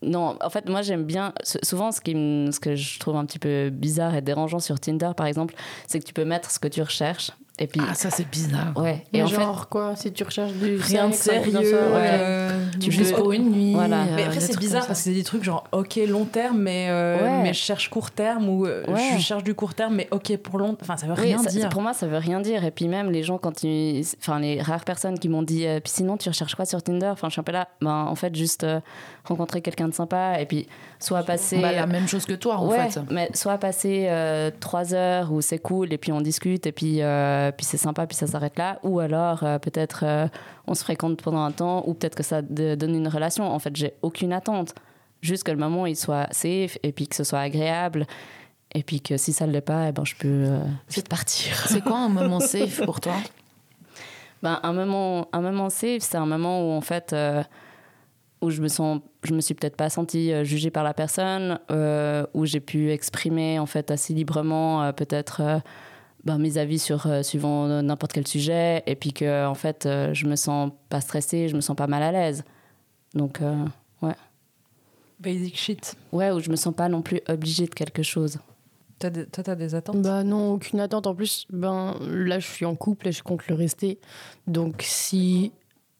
non, 0.03 0.37
en 0.41 0.51
fait, 0.51 0.69
moi 0.69 0.83
j'aime 0.83 1.05
bien. 1.05 1.33
Souvent, 1.63 1.91
ce, 1.93 2.01
qui 2.01 2.13
ce 2.13 2.61
que 2.61 2.77
je 2.77 3.01
trouve 3.01 3.17
un 3.17 3.25
petit 3.25 3.39
peu 3.39 3.71
bizarre 3.71 4.15
et 4.15 4.23
dérangeant 4.23 4.61
sur 4.61 4.79
Tinder, 4.79 5.11
par 5.17 5.27
exemple, 5.27 5.55
c'est 5.87 5.99
que 5.99 6.05
tu 6.05 6.13
peux 6.15 6.25
mettre 6.25 6.51
ce 6.51 6.59
que 6.59 6.69
tu 6.69 6.83
recherches. 6.83 7.33
Et 7.61 7.67
puis, 7.67 7.81
Ah, 7.89 7.95
ça, 7.95 8.11
c'est 8.11 8.29
bizarre. 8.31 8.73
ouais. 8.77 9.05
Et 9.13 9.23
en 9.23 9.27
fait, 9.27 9.35
genre 9.35 9.69
quoi, 9.69 9.97
si 9.97 10.13
tu 10.13 10.23
recherches 10.23 10.53
du 10.53 10.77
Rien 10.77 11.09
de 11.09 11.15
sérieux. 11.15 11.53
ça, 11.53 11.61
ouais. 11.61 12.11
euh, 12.21 12.65
Tu 12.81 12.93
juste 12.93 13.15
peux- 13.17 13.23
pour 13.23 13.33
une 13.33 13.51
nuit. 13.51 13.75
Voilà. 13.75 14.05
Mais 14.15 14.23
euh, 14.23 14.27
après, 14.27 14.39
des 14.39 14.41
c'est 14.47 14.59
bizarre 14.59 14.87
parce 14.87 15.01
que 15.01 15.05
c'est 15.07 15.15
des 15.15 15.25
trucs 15.25 15.43
genre, 15.43 15.65
ok, 15.73 15.97
long 16.09 16.25
terme, 16.25 16.59
mais, 16.59 16.87
euh, 16.91 17.17
Ouais. 17.21 17.43
mais 17.43 17.53
je 17.55 17.59
cherche 17.59 17.89
court 17.91 18.11
terme 18.13 18.49
ou 18.49 18.65
euh, 18.67 18.85
Ouais. 18.87 19.01
je 19.17 19.21
cherche 19.21 19.43
du 19.43 19.55
court 19.55 19.75
terme, 19.75 19.97
mais 19.97 20.07
ok 20.13 20.37
pour 20.39 20.59
long. 20.59 20.77
Enfin, 20.81 20.97
ça 20.97 21.07
veut 21.07 21.15
Oui, 21.15 21.21
rien 21.23 21.39
ça- 21.43 21.51
dire. 21.51 21.69
Pour 21.69 21.83
moi, 21.83 21.93
ça 21.95 22.07
veut 22.07 22.19
rien 22.19 22.41
dire. 22.41 22.65
Et 22.65 22.71
puis 22.71 22.87
même 22.87 23.11
les 23.11 23.23
gens, 23.25 23.39
quand 23.39 23.65
ils, 23.65 24.05
enfin 24.21 24.39
les 24.39 24.63
rares 24.63 24.85
personnes 24.85 25.19
qui 25.19 25.29
m'ont 25.29 25.43
dit, 25.43 25.67
euh, 25.67 25.81
puis 25.81 25.93
sinon 25.93 26.17
tu 26.17 26.29
recherches 26.29 26.55
quoi 26.55 26.65
sur 26.65 26.83
Tinder? 26.83 27.09
Enfin, 27.09 27.29
je 27.29 27.33
suis 27.33 27.41
un 27.41 27.45
peu 27.45 27.53
là. 27.53 27.69
Ben, 27.81 28.05
en 28.09 28.15
fait, 28.15 28.35
juste 28.37 28.63
euh, 28.65 28.81
rencontrer 29.25 29.61
quelqu'un 29.63 29.89
de 29.89 29.95
sympa 29.95 30.41
et 30.41 30.47
puis 30.47 30.67
soit 31.01 31.23
passer. 31.25 31.61
Bah, 31.61 31.73
la 31.73 31.87
même 31.87 32.07
chose 32.09 32.25
que 32.25 32.35
toi, 32.35 32.59
en 32.59 32.69
ouais, 32.69 32.89
fait. 32.89 33.01
mais 33.11 33.29
soit 33.35 33.59
passer 33.59 34.07
euh, 34.09 34.51
trois 34.61 34.95
heures 34.95 35.33
où 35.33 35.41
c'est 35.41 35.59
cool 35.59 35.93
et 35.93 35.99
puis 35.99 36.13
on 36.13 36.21
discute 36.21 36.67
et 36.67 36.73
puis, 36.73 37.03
euh, 37.49 37.53
puis 37.53 37.67
c'est 37.67 37.77
sympa 37.77 38.07
puis 38.07 38.17
ça 38.17 38.27
s'arrête 38.27 38.59
là. 38.59 38.79
Ou 38.83 39.01
alors 39.01 39.43
euh, 39.43 39.59
peut-être 39.59 40.05
euh, 40.05 40.29
on 40.67 40.75
se 40.75 40.83
fréquente 40.83 41.23
pendant 41.23 41.43
un 41.43 41.53
temps 41.53 41.83
ou 41.87 41.95
peut-être 41.95 42.15
que 42.15 42.23
ça 42.23 42.43
donne 42.43 42.95
une 42.95 43.09
relation. 43.09 43.51
En 43.51 43.59
fait, 43.59 43.75
j'ai 43.77 43.95
aucune 44.03 44.33
attente. 44.33 44.75
Juste 45.21 45.45
que 45.45 45.51
le 45.51 45.57
moment 45.57 45.87
il 45.87 45.97
soit 45.97 46.29
safe 46.33 46.79
et 46.83 46.93
puis 46.93 47.09
que 47.09 47.17
ce 47.17 47.25
soit 47.25 47.41
agréable. 47.41 48.07
Et 48.75 48.83
puis 48.83 49.01
que 49.01 49.17
si 49.17 49.33
ça 49.33 49.47
ne 49.47 49.53
l'est 49.53 49.63
pas, 49.63 49.89
eh 49.89 49.93
ben, 49.93 50.05
je 50.05 50.15
peux 50.15 50.47
vite 50.91 51.09
partir. 51.09 51.55
C'est 51.69 51.81
quoi 51.81 51.99
un 51.99 52.11
moment 52.11 52.41
safe 52.41 52.85
pour 52.85 53.01
toi? 53.01 53.15
Ben, 54.43 54.61
un 54.63 54.73
moment, 54.73 55.29
un 55.33 55.41
moment 55.41 55.71
safe, 55.71 56.03
c'est 56.03 56.17
un 56.17 56.27
moment 56.27 56.63
où 56.63 56.77
en 56.77 56.81
fait, 56.81 57.13
où 58.41 58.51
je 58.51 58.61
me 58.61 58.69
sens, 58.69 59.01
je 59.25 59.35
me 59.35 59.41
suis 59.41 59.55
peut-être 59.55 59.77
pas 59.77 59.91
sentie 59.91 60.33
jugée 60.45 60.71
par 60.71 60.85
la 60.85 60.95
personne, 60.95 61.59
euh, 61.71 62.25
où 62.35 62.47
j'ai 62.47 62.61
pu 62.61 62.91
exprimer 62.91 63.59
en 63.59 63.67
fait 63.67 63.91
assez 63.91 64.15
librement 64.15 64.83
euh, 64.83 64.93
peut-être 64.93 65.41
euh, 65.43 65.59
ben, 66.25 66.39
mes 66.39 66.59
avis 66.59 66.79
sur 66.79 67.07
euh, 67.07 67.23
suivant 67.23 67.67
n'importe 67.83 68.13
quel 68.13 68.27
sujet, 68.27 68.83
et 68.87 68.97
puis 68.97 69.13
que 69.13 69.47
en 69.47 69.55
fait, 69.55 69.87
euh, 69.87 70.13
je 70.15 70.27
me 70.27 70.37
sens 70.37 70.71
pas 70.89 71.01
stressée, 71.01 71.49
je 71.49 71.57
me 71.57 71.61
sens 71.61 71.77
pas 71.77 71.87
mal 71.87 72.03
à 72.03 72.13
l'aise. 72.13 72.45
Donc 73.15 73.41
euh, 73.41 73.65
Basic 75.21 75.57
shit. 75.59 75.97
ouais, 76.13 76.31
où 76.31 76.39
je 76.39 76.49
me 76.51 76.55
sens 76.57 76.73
pas 76.75 76.89
non 76.89 77.03
plus 77.03 77.21
obligée 77.29 77.67
de 77.67 77.75
quelque 77.75 78.05
chose. 78.05 78.39
Toi, 79.01 79.11
tu 79.11 79.51
as 79.51 79.55
des 79.57 79.75
attentes? 79.75 80.01
Bah 80.03 80.23
non, 80.23 80.53
aucune 80.53 80.79
attente. 80.81 81.07
En 81.09 81.15
plus, 81.15 81.47
ben, 81.51 81.97
là, 82.09 82.39
je 82.39 82.47
suis 82.47 82.65
en 82.65 82.77
couple 82.77 83.09
et 83.09 83.13
je 83.13 83.23
compte 83.25 83.47
le 83.49 83.55
rester. 83.57 83.99
Donc, 84.47 84.83
si, 84.87 85.53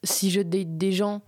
si 0.05 0.31
je 0.31 0.41
date 0.41 0.77
des 0.79 0.93
gens, 0.93 1.23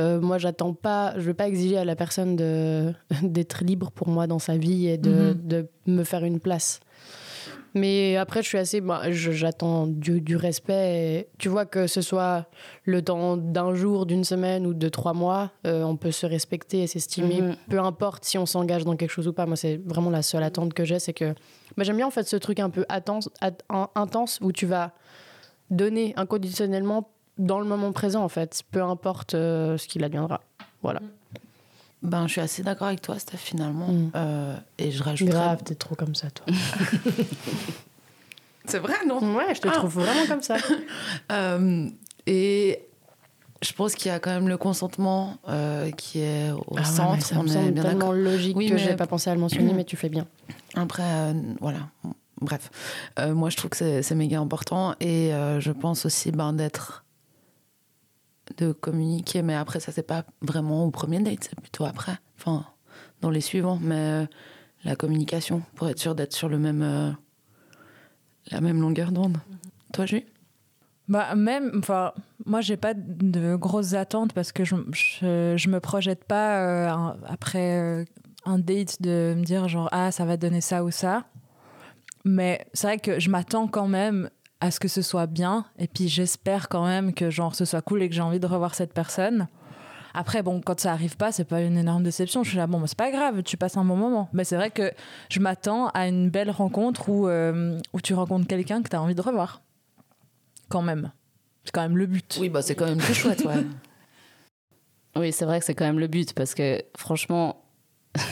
euh, 0.00 0.20
moi, 0.20 0.38
j'attends 0.38 0.72
pas, 0.72 1.14
je 1.16 1.22
veux 1.22 1.34
pas 1.34 1.48
exiger 1.48 1.78
à 1.78 1.84
la 1.84 1.96
personne 1.96 2.36
de, 2.36 2.92
d'être 3.22 3.64
libre 3.64 3.90
pour 3.90 4.08
moi 4.08 4.26
dans 4.28 4.38
sa 4.40 4.56
vie 4.56 4.86
et 4.86 4.96
de, 4.98 5.10
Mhm. 5.34 5.46
de 5.48 5.68
me 5.86 6.04
faire 6.04 6.24
une 6.24 6.38
place. 6.40 6.78
Mais 7.74 8.16
après, 8.16 8.42
je 8.42 8.48
suis 8.48 8.58
assez. 8.58 8.80
bah, 8.80 9.10
j'attends 9.10 9.86
du, 9.86 10.20
du 10.20 10.36
respect. 10.36 11.18
et 11.20 11.28
tu 11.38 11.48
vois, 11.48 11.64
que 11.64 11.86
ce 11.86 12.00
soit 12.00 12.46
le 12.84 13.02
temps 13.02 13.36
d'un 13.36 13.74
jour, 13.74 14.06
d'une 14.06 14.24
semaine 14.24 14.66
ou 14.66 14.74
de 14.74 14.88
trois 14.88 15.14
mois, 15.14 15.52
euh, 15.66 15.82
on 15.82 15.96
peut 15.96 16.10
se 16.10 16.26
respecter 16.26 16.82
et 16.82 16.86
s'estimer. 16.86 17.40
Mhm. 17.40 17.56
Peu 17.70 17.78
importe 17.78 18.24
si 18.24 18.38
on 18.38 18.46
s'engage 18.46 18.84
dans 18.84 18.96
quelque 18.96 19.10
chose 19.10 19.28
ou 19.28 19.32
pas. 19.32 19.46
Moi, 19.46 19.56
c'est 19.56 19.80
vraiment 19.84 20.10
la 20.10 20.22
seule 20.22 20.42
attente 20.42 20.74
que 20.74 20.84
j'ai. 20.84 20.98
C'est 20.98 21.14
que. 21.14 21.34
bah, 21.76 21.84
j'aime 21.84 21.96
bien, 21.96 22.06
en 22.06 22.10
fait, 22.10 22.24
ce 22.24 22.36
truc 22.36 22.60
un 22.60 22.70
peu 22.70 22.84
intense, 22.88 23.30
intense 23.94 24.38
où 24.42 24.52
tu 24.52 24.66
vas 24.66 24.92
donner 25.70 26.12
inconditionnellement 26.16 27.08
dans 27.38 27.58
le 27.58 27.64
moment 27.64 27.92
présent, 27.92 28.22
en 28.22 28.28
fait. 28.28 28.62
Peu 28.70 28.82
importe 28.82 29.34
euh, 29.34 29.78
ce 29.78 29.88
qu'il 29.88 30.04
adviendra. 30.04 30.42
Voilà. 30.82 31.00
Ben, 32.02 32.26
je 32.26 32.32
suis 32.32 32.40
assez 32.40 32.62
d'accord 32.62 32.88
avec 32.88 33.00
toi, 33.00 33.18
Steph, 33.18 33.38
finalement. 33.38 33.88
Mm. 33.88 34.10
Euh, 34.16 34.56
et 34.78 34.90
je 34.90 35.02
rajouterais... 35.02 35.32
Grave, 35.38 35.62
t'es 35.64 35.74
trop 35.76 35.94
comme 35.94 36.14
ça, 36.14 36.28
toi. 36.30 36.46
C'est 38.64 38.78
vrai, 38.78 38.94
non? 39.06 39.18
Ouais, 39.36 39.54
je 39.54 39.60
te 39.60 39.68
Ah. 39.68 39.72
trouve 39.72 39.94
vraiment 40.00 40.26
comme 40.26 40.42
ça. 40.42 40.56
Euh, 41.32 41.88
et 42.26 42.80
je 43.62 43.72
pense 43.72 43.94
qu'il 43.94 44.08
y 44.10 44.14
a 44.14 44.18
quand 44.18 44.30
même 44.30 44.48
le 44.48 44.56
consentement 44.56 45.36
euh, 45.48 45.90
qui 45.92 46.20
est 46.20 46.50
au 46.50 46.64
Ah 46.76 46.80
ouais, 46.80 46.84
centre. 46.84 47.24
ça 47.26 47.34
me 47.36 47.40
on 47.40 47.46
est 47.46 47.48
semble 47.52 47.70
bien 47.72 47.82
tellement 47.82 48.12
logique 48.12 48.56
Oui, 48.56 48.68
que 48.68 48.74
mais- 48.74 48.78
j'ai 48.78 48.94
pas 48.96 49.06
pensé 49.06 49.30
à 49.30 49.34
le 49.34 49.40
mentionner, 49.40 49.72
mais 49.72 49.84
tu 49.84 49.96
fais 49.96 50.08
bien. 50.08 50.26
Après, 50.74 51.02
euh, 51.04 51.32
voilà. 51.60 51.78
Bref. 52.40 52.70
Euh, 53.20 53.34
moi, 53.34 53.50
je 53.50 53.56
trouve 53.56 53.70
que 53.70 54.02
c'est 54.02 54.14
méga 54.14 54.40
important. 54.40 54.94
Et 55.00 55.32
euh, 55.32 55.60
je 55.60 55.70
pense 55.72 56.04
aussi 56.06 56.32
ben, 56.32 56.52
d'être. 56.52 57.04
De 58.58 58.72
communiquer. 58.72 59.42
Mais 59.42 59.54
après, 59.54 59.80
ça, 59.80 59.92
c'est 59.92 60.02
pas 60.06 60.24
vraiment 60.40 60.84
au 60.84 60.90
premier 60.90 61.20
date, 61.20 61.44
c'est 61.44 61.60
plutôt 61.60 61.84
après. 61.84 62.16
Enfin, 62.38 62.64
dans 63.20 63.30
les 63.30 63.40
suivants. 63.40 63.78
Mais 63.80 63.94
euh, 63.96 64.26
la 64.84 64.96
communication, 64.96 65.62
pour 65.76 65.88
être 65.88 65.98
sûr 65.98 66.14
d'être 66.14 66.32
sur 66.32 66.48
le 66.48 66.58
même. 66.58 66.82
euh, 66.82 67.10
la 68.50 68.60
même 68.60 68.80
longueur 68.80 69.12
d'onde. 69.12 69.38
Toi, 69.92 70.06
Jules 70.06 70.24
Bah, 71.08 71.34
même, 71.34 71.70
enfin, 71.78 72.12
moi, 72.44 72.60
j'ai 72.60 72.76
pas 72.76 72.92
de 72.94 73.54
grosses 73.56 73.94
attentes 73.94 74.32
parce 74.32 74.52
que 74.52 74.64
je, 74.64 74.74
je, 74.92 75.54
je 75.56 75.68
me 75.68 75.78
projette 75.80 76.24
pas 76.24 76.58
euh, 76.60 76.88
un- 76.90 77.16
après 77.26 77.78
euh, 77.78 78.04
un 78.44 78.58
date 78.58 79.00
de 79.00 79.34
me 79.36 79.44
dire 79.44 79.68
genre, 79.68 79.88
ah, 79.92 80.10
ça 80.10 80.24
va 80.24 80.36
donner 80.36 80.60
ça 80.60 80.82
ou 80.84 80.90
ça. 80.90 81.24
Mais 82.24 82.66
c'est 82.72 82.86
vrai 82.88 82.98
que 82.98 83.20
je 83.20 83.30
m'attends 83.30 83.68
quand 83.68 83.88
même 83.88 84.28
à 84.62 84.70
ce 84.70 84.78
que 84.78 84.86
ce 84.86 85.02
soit 85.02 85.26
bien. 85.26 85.64
Et 85.76 85.88
puis, 85.88 86.08
j'espère 86.08 86.68
quand 86.68 86.86
même 86.86 87.12
que 87.12 87.30
genre, 87.30 87.56
ce 87.56 87.64
soit 87.64 87.82
cool 87.82 88.00
et 88.00 88.08
que 88.08 88.14
j'ai 88.14 88.22
envie 88.22 88.38
de 88.38 88.46
revoir 88.46 88.76
cette 88.76 88.94
personne. 88.94 89.48
Après, 90.14 90.44
bon, 90.44 90.60
quand 90.60 90.78
ça 90.78 90.92
arrive 90.92 91.16
pas, 91.16 91.32
c'est 91.32 91.44
pas 91.44 91.62
une 91.62 91.76
énorme 91.76 92.04
déception. 92.04 92.44
Je 92.44 92.50
suis 92.50 92.58
là, 92.58 92.68
bon, 92.68 92.78
bah, 92.78 92.86
c'est 92.86 92.96
pas 92.96 93.10
grave, 93.10 93.42
tu 93.42 93.56
passes 93.56 93.76
un 93.76 93.84
bon 93.84 93.96
moment. 93.96 94.28
Mais 94.32 94.44
c'est 94.44 94.54
vrai 94.54 94.70
que 94.70 94.92
je 95.30 95.40
m'attends 95.40 95.88
à 95.88 96.06
une 96.06 96.30
belle 96.30 96.50
rencontre 96.50 97.08
où, 97.08 97.26
euh, 97.26 97.76
où 97.92 98.00
tu 98.00 98.14
rencontres 98.14 98.46
quelqu'un 98.46 98.82
que 98.82 98.88
tu 98.88 98.94
as 98.94 99.02
envie 99.02 99.16
de 99.16 99.20
revoir. 99.20 99.62
Quand 100.68 100.82
même. 100.82 101.10
C'est 101.64 101.72
quand 101.72 101.82
même 101.82 101.98
le 101.98 102.06
but. 102.06 102.38
Oui, 102.40 102.48
bah, 102.48 102.62
c'est 102.62 102.76
quand 102.76 102.86
même 102.86 102.98
plus 102.98 103.14
chouette, 103.14 103.44
ouais. 103.44 103.66
Oui, 105.16 105.32
c'est 105.32 105.44
vrai 105.44 105.58
que 105.58 105.66
c'est 105.66 105.74
quand 105.74 105.84
même 105.84 105.98
le 105.98 106.06
but 106.06 106.32
parce 106.32 106.54
que 106.54 106.82
franchement, 106.96 107.62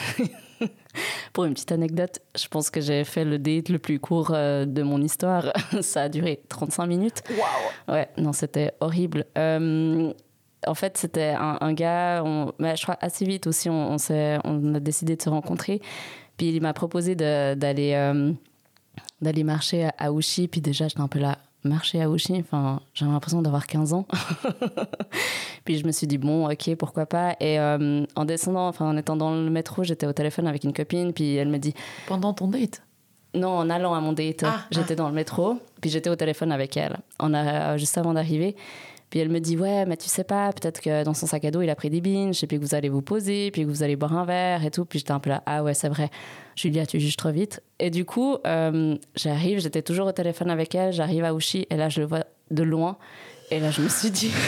pour 1.33 1.45
une 1.45 1.55
petite 1.55 1.73
anecdote, 1.73 2.19
je 2.37 2.49
pense 2.49 2.71
que 2.71 2.81
j'ai 2.81 3.05
fait 3.05 3.25
le 3.25 3.39
date 3.39 3.69
le 3.69 3.79
plus 3.79 3.99
court 4.01 4.33
euh, 4.33 4.65
de 4.65 4.83
mon 4.83 5.01
histoire. 5.01 5.53
Ça 5.81 6.03
a 6.03 6.09
duré 6.09 6.43
35 6.49 6.87
minutes. 6.87 7.23
Waouh 7.31 7.97
Ouais, 7.97 8.09
non, 8.17 8.33
c'était 8.33 8.73
horrible. 8.81 9.27
Euh, 9.39 10.13
en 10.67 10.75
fait, 10.75 10.99
c'était 10.99 11.35
un, 11.39 11.59
un 11.61 11.73
gars, 11.73 12.23
on, 12.25 12.53
bah, 12.59 12.75
je 12.75 12.83
crois 12.83 12.99
assez 13.01 13.25
vite 13.25 13.47
aussi, 13.47 13.71
on, 13.71 13.97
on, 13.97 14.41
on 14.45 14.75
a 14.75 14.81
décidé 14.81 15.17
de 15.17 15.23
se 15.23 15.29
rencontrer. 15.29 15.81
Puis 16.37 16.49
il 16.49 16.61
m'a 16.61 16.73
proposé 16.73 17.15
d'aller 17.15 17.93
euh, 17.95 18.33
d'aller 19.21 19.45
marcher 19.45 19.85
à 19.85 20.07
Aouchi. 20.07 20.49
Puis 20.49 20.61
déjà, 20.61 20.89
j'étais 20.89 21.01
un 21.01 21.09
peu 21.09 21.19
là, 21.19 21.39
marcher 21.65 22.01
à 22.03 22.07
Aouchi, 22.07 22.35
enfin, 22.41 22.81
j'avais 22.95 23.13
l'impression 23.13 23.43
d'avoir 23.43 23.67
15 23.67 23.93
ans. 23.93 24.07
Puis 25.65 25.79
je 25.79 25.87
me 25.87 25.93
suis 25.93 26.07
dit, 26.07 26.19
bon, 26.19 26.49
ok, 26.51 26.75
pourquoi 26.77 27.07
pas. 27.07 27.37
Et 27.41 27.59
euh, 27.61 28.05
en 28.17 28.25
descendant, 28.25 28.69
enfin, 28.69 28.87
en 28.89 28.97
étant 28.97 29.17
dans 29.17 29.31
le 29.35 29.51
métro, 29.51 29.83
j'étais 29.85 30.07
au 30.07 30.13
téléphone 30.13 30.47
avec 30.47 30.65
une 30.65 30.73
copine, 30.73 31.13
puis 31.13 31.35
elle 31.37 31.49
me 31.49 31.59
dit, 31.59 31.75
Pendant 32.07 32.33
ton 32.33 32.49
date? 32.49 32.83
Non, 33.35 33.51
en 33.59 33.71
allant 33.71 33.95
à 33.95 34.01
mon 34.01 34.13
date, 34.13 34.43
Ah, 34.45 34.65
j'étais 34.71 34.97
dans 34.97 35.09
le 35.09 35.15
métro, 35.15 35.59
puis 35.81 35.89
j'étais 35.91 36.11
au 36.11 36.17
téléphone 36.17 36.51
avec 36.51 36.77
elle, 36.77 36.97
en 37.21 37.33
a- 37.33 37.77
juste 37.77 37.97
avant 37.97 38.13
d'arriver. 38.15 38.57
Puis 39.11 39.19
elle 39.19 39.29
me 39.29 39.41
dit, 39.41 39.57
ouais, 39.57 39.87
mais 39.87 39.97
tu 39.97 40.09
sais 40.09 40.23
pas, 40.23 40.53
peut-être 40.53 40.81
que 40.81 41.03
dans 41.03 41.15
son 41.15 41.27
sac 41.27 41.45
à 41.45 41.51
dos, 41.51 41.63
il 41.63 41.71
a 41.71 41.75
pris 41.75 41.91
des 41.91 42.01
binges, 42.01 42.43
et 42.43 42.47
puis 42.47 42.59
que 42.59 42.65
vous 42.65 42.77
allez 42.77 42.89
vous 42.89 43.03
poser, 43.03 43.51
puis 43.51 43.63
que 43.63 43.67
vous 43.67 43.83
allez 43.83 43.97
boire 43.97 44.17
un 44.17 44.25
verre 44.25 44.65
et 44.65 44.71
tout. 44.71 44.85
Puis 44.85 45.01
j'étais 45.01 45.11
un 45.11 45.19
peu 45.19 45.31
là, 45.31 45.43
ah 45.47 45.65
ouais, 45.65 45.75
c'est 45.75 45.89
vrai. 45.89 46.11
Julia, 46.55 46.87
tu 46.87 47.01
juges 47.01 47.17
trop 47.17 47.33
vite. 47.33 47.61
Et 47.81 47.91
du 47.91 48.05
coup, 48.05 48.37
euh, 48.47 48.97
j'arrive, 49.17 49.59
j'étais 49.59 49.83
toujours 49.83 50.07
au 50.07 50.13
téléphone 50.13 50.49
avec 50.49 50.77
elle, 50.77 50.93
j'arrive 50.93 51.25
à 51.25 51.35
Uchi, 51.35 51.67
et 51.71 51.77
là, 51.77 51.89
je 51.89 52.01
le 52.01 52.07
vois 52.07 52.25
de 52.51 52.63
loin. 52.63 52.99
Et 53.51 53.59
là, 53.59 53.73
je 53.73 53.83
me 53.83 53.89
suis 53.89 54.13
dit. 54.13 54.31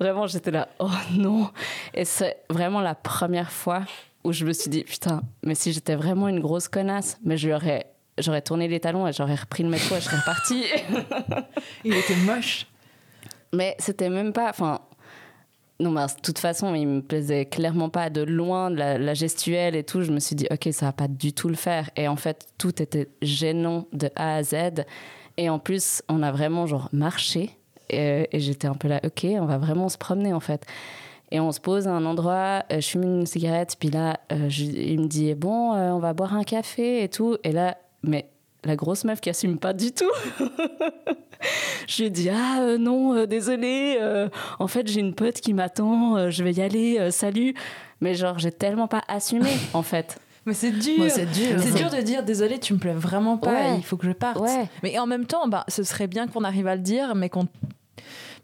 vraiment, 0.00 0.26
j'étais 0.26 0.50
là, 0.50 0.68
oh 0.80 0.90
non. 1.12 1.48
Et 1.94 2.04
c'est 2.04 2.38
vraiment 2.50 2.80
la 2.80 2.96
première 2.96 3.52
fois 3.52 3.82
où 4.24 4.32
je 4.32 4.44
me 4.44 4.52
suis 4.52 4.68
dit, 4.68 4.82
putain, 4.82 5.22
mais 5.44 5.54
si 5.54 5.72
j'étais 5.72 5.94
vraiment 5.94 6.26
une 6.26 6.40
grosse 6.40 6.66
connasse, 6.66 7.18
mais 7.24 7.36
je 7.36 7.46
lui 7.46 7.54
aurais. 7.54 7.86
J'aurais 8.18 8.42
tourné 8.42 8.66
les 8.68 8.80
talons 8.80 9.06
et 9.06 9.12
j'aurais 9.12 9.34
repris 9.34 9.62
le 9.62 9.68
métro 9.68 9.94
et 9.96 10.00
je 10.00 10.04
serais 10.04 10.16
repartie. 10.18 10.64
Il 11.84 11.94
était 11.94 12.16
moche. 12.16 12.66
Mais 13.52 13.76
c'était 13.78 14.08
même 14.10 14.32
pas. 14.32 14.50
Enfin. 14.50 14.80
Non, 15.78 15.90
mais 15.90 16.06
de 16.06 16.20
toute 16.22 16.38
façon, 16.38 16.74
il 16.74 16.86
me 16.88 17.02
plaisait 17.02 17.44
clairement 17.44 17.90
pas 17.90 18.08
de 18.08 18.22
loin, 18.22 18.70
de 18.70 18.76
la, 18.76 18.96
la 18.96 19.12
gestuelle 19.12 19.76
et 19.76 19.84
tout. 19.84 20.00
Je 20.00 20.10
me 20.10 20.20
suis 20.20 20.34
dit, 20.34 20.46
ok, 20.50 20.70
ça 20.72 20.86
va 20.86 20.92
pas 20.92 21.06
du 21.06 21.34
tout 21.34 21.50
le 21.50 21.54
faire. 21.54 21.90
Et 21.96 22.08
en 22.08 22.16
fait, 22.16 22.46
tout 22.56 22.80
était 22.82 23.08
gênant 23.20 23.86
de 23.92 24.08
A 24.16 24.36
à 24.36 24.42
Z. 24.42 24.54
Et 25.36 25.50
en 25.50 25.58
plus, 25.58 26.02
on 26.08 26.22
a 26.22 26.32
vraiment 26.32 26.66
genre 26.66 26.88
marché. 26.92 27.50
Et, 27.90 28.26
et 28.32 28.40
j'étais 28.40 28.66
un 28.66 28.74
peu 28.74 28.88
là, 28.88 29.00
ok, 29.04 29.26
on 29.38 29.44
va 29.44 29.58
vraiment 29.58 29.90
se 29.90 29.98
promener 29.98 30.32
en 30.32 30.40
fait. 30.40 30.64
Et 31.30 31.40
on 31.40 31.52
se 31.52 31.60
pose 31.60 31.86
à 31.86 31.90
un 31.92 32.06
endroit, 32.06 32.64
euh, 32.72 32.80
je 32.80 32.86
fume 32.88 33.02
une 33.02 33.26
cigarette, 33.26 33.76
puis 33.78 33.90
là, 33.90 34.18
euh, 34.32 34.48
je- 34.48 34.64
il 34.64 34.98
me 35.00 35.06
dit, 35.08 35.34
bon, 35.34 35.74
euh, 35.74 35.90
on 35.90 35.98
va 35.98 36.14
boire 36.14 36.34
un 36.34 36.42
café 36.44 37.02
et 37.02 37.08
tout. 37.10 37.36
Et 37.44 37.52
là, 37.52 37.76
mais 38.06 38.28
la 38.64 38.74
grosse 38.76 39.04
meuf 39.04 39.20
qui 39.20 39.30
assume 39.30 39.58
pas 39.58 39.72
du 39.72 39.92
tout. 39.92 40.10
je 41.88 42.02
lui 42.02 42.10
dis, 42.10 42.28
ah 42.30 42.60
euh, 42.60 42.78
non, 42.78 43.14
euh, 43.14 43.26
désolé, 43.26 43.96
euh, 44.00 44.28
en 44.58 44.66
fait, 44.66 44.86
j'ai 44.88 45.00
une 45.00 45.14
pote 45.14 45.40
qui 45.40 45.54
m'attend, 45.54 46.16
euh, 46.16 46.30
je 46.30 46.42
vais 46.42 46.52
y 46.52 46.62
aller, 46.62 46.98
euh, 46.98 47.10
salut. 47.10 47.54
Mais 48.00 48.14
genre, 48.14 48.38
j'ai 48.38 48.52
tellement 48.52 48.88
pas 48.88 49.02
assumé, 49.08 49.50
en 49.72 49.82
fait. 49.82 50.18
Mais 50.46 50.54
c'est 50.54 50.70
dur. 50.70 51.04
C'est 51.08 51.26
dur. 51.26 51.56
C'est 51.60 51.74
dur 51.74 51.90
de 51.90 52.00
dire 52.02 52.22
désolé, 52.22 52.58
tu 52.60 52.72
me 52.74 52.78
plais 52.78 52.92
vraiment 52.92 53.36
pas, 53.36 53.50
Ouais. 53.52 53.76
il 53.78 53.82
faut 53.84 53.96
que 53.96 54.06
je 54.06 54.12
parte. 54.12 54.38
Ouais. 54.40 54.68
Mais 54.82 54.96
en 54.98 55.06
même 55.06 55.26
temps, 55.26 55.48
bah, 55.48 55.64
ce 55.68 55.82
serait 55.82 56.06
bien 56.06 56.28
qu'on 56.28 56.44
arrive 56.44 56.66
à 56.68 56.76
le 56.76 56.82
dire, 56.82 57.14
mais 57.16 57.28
qu'on. 57.28 57.48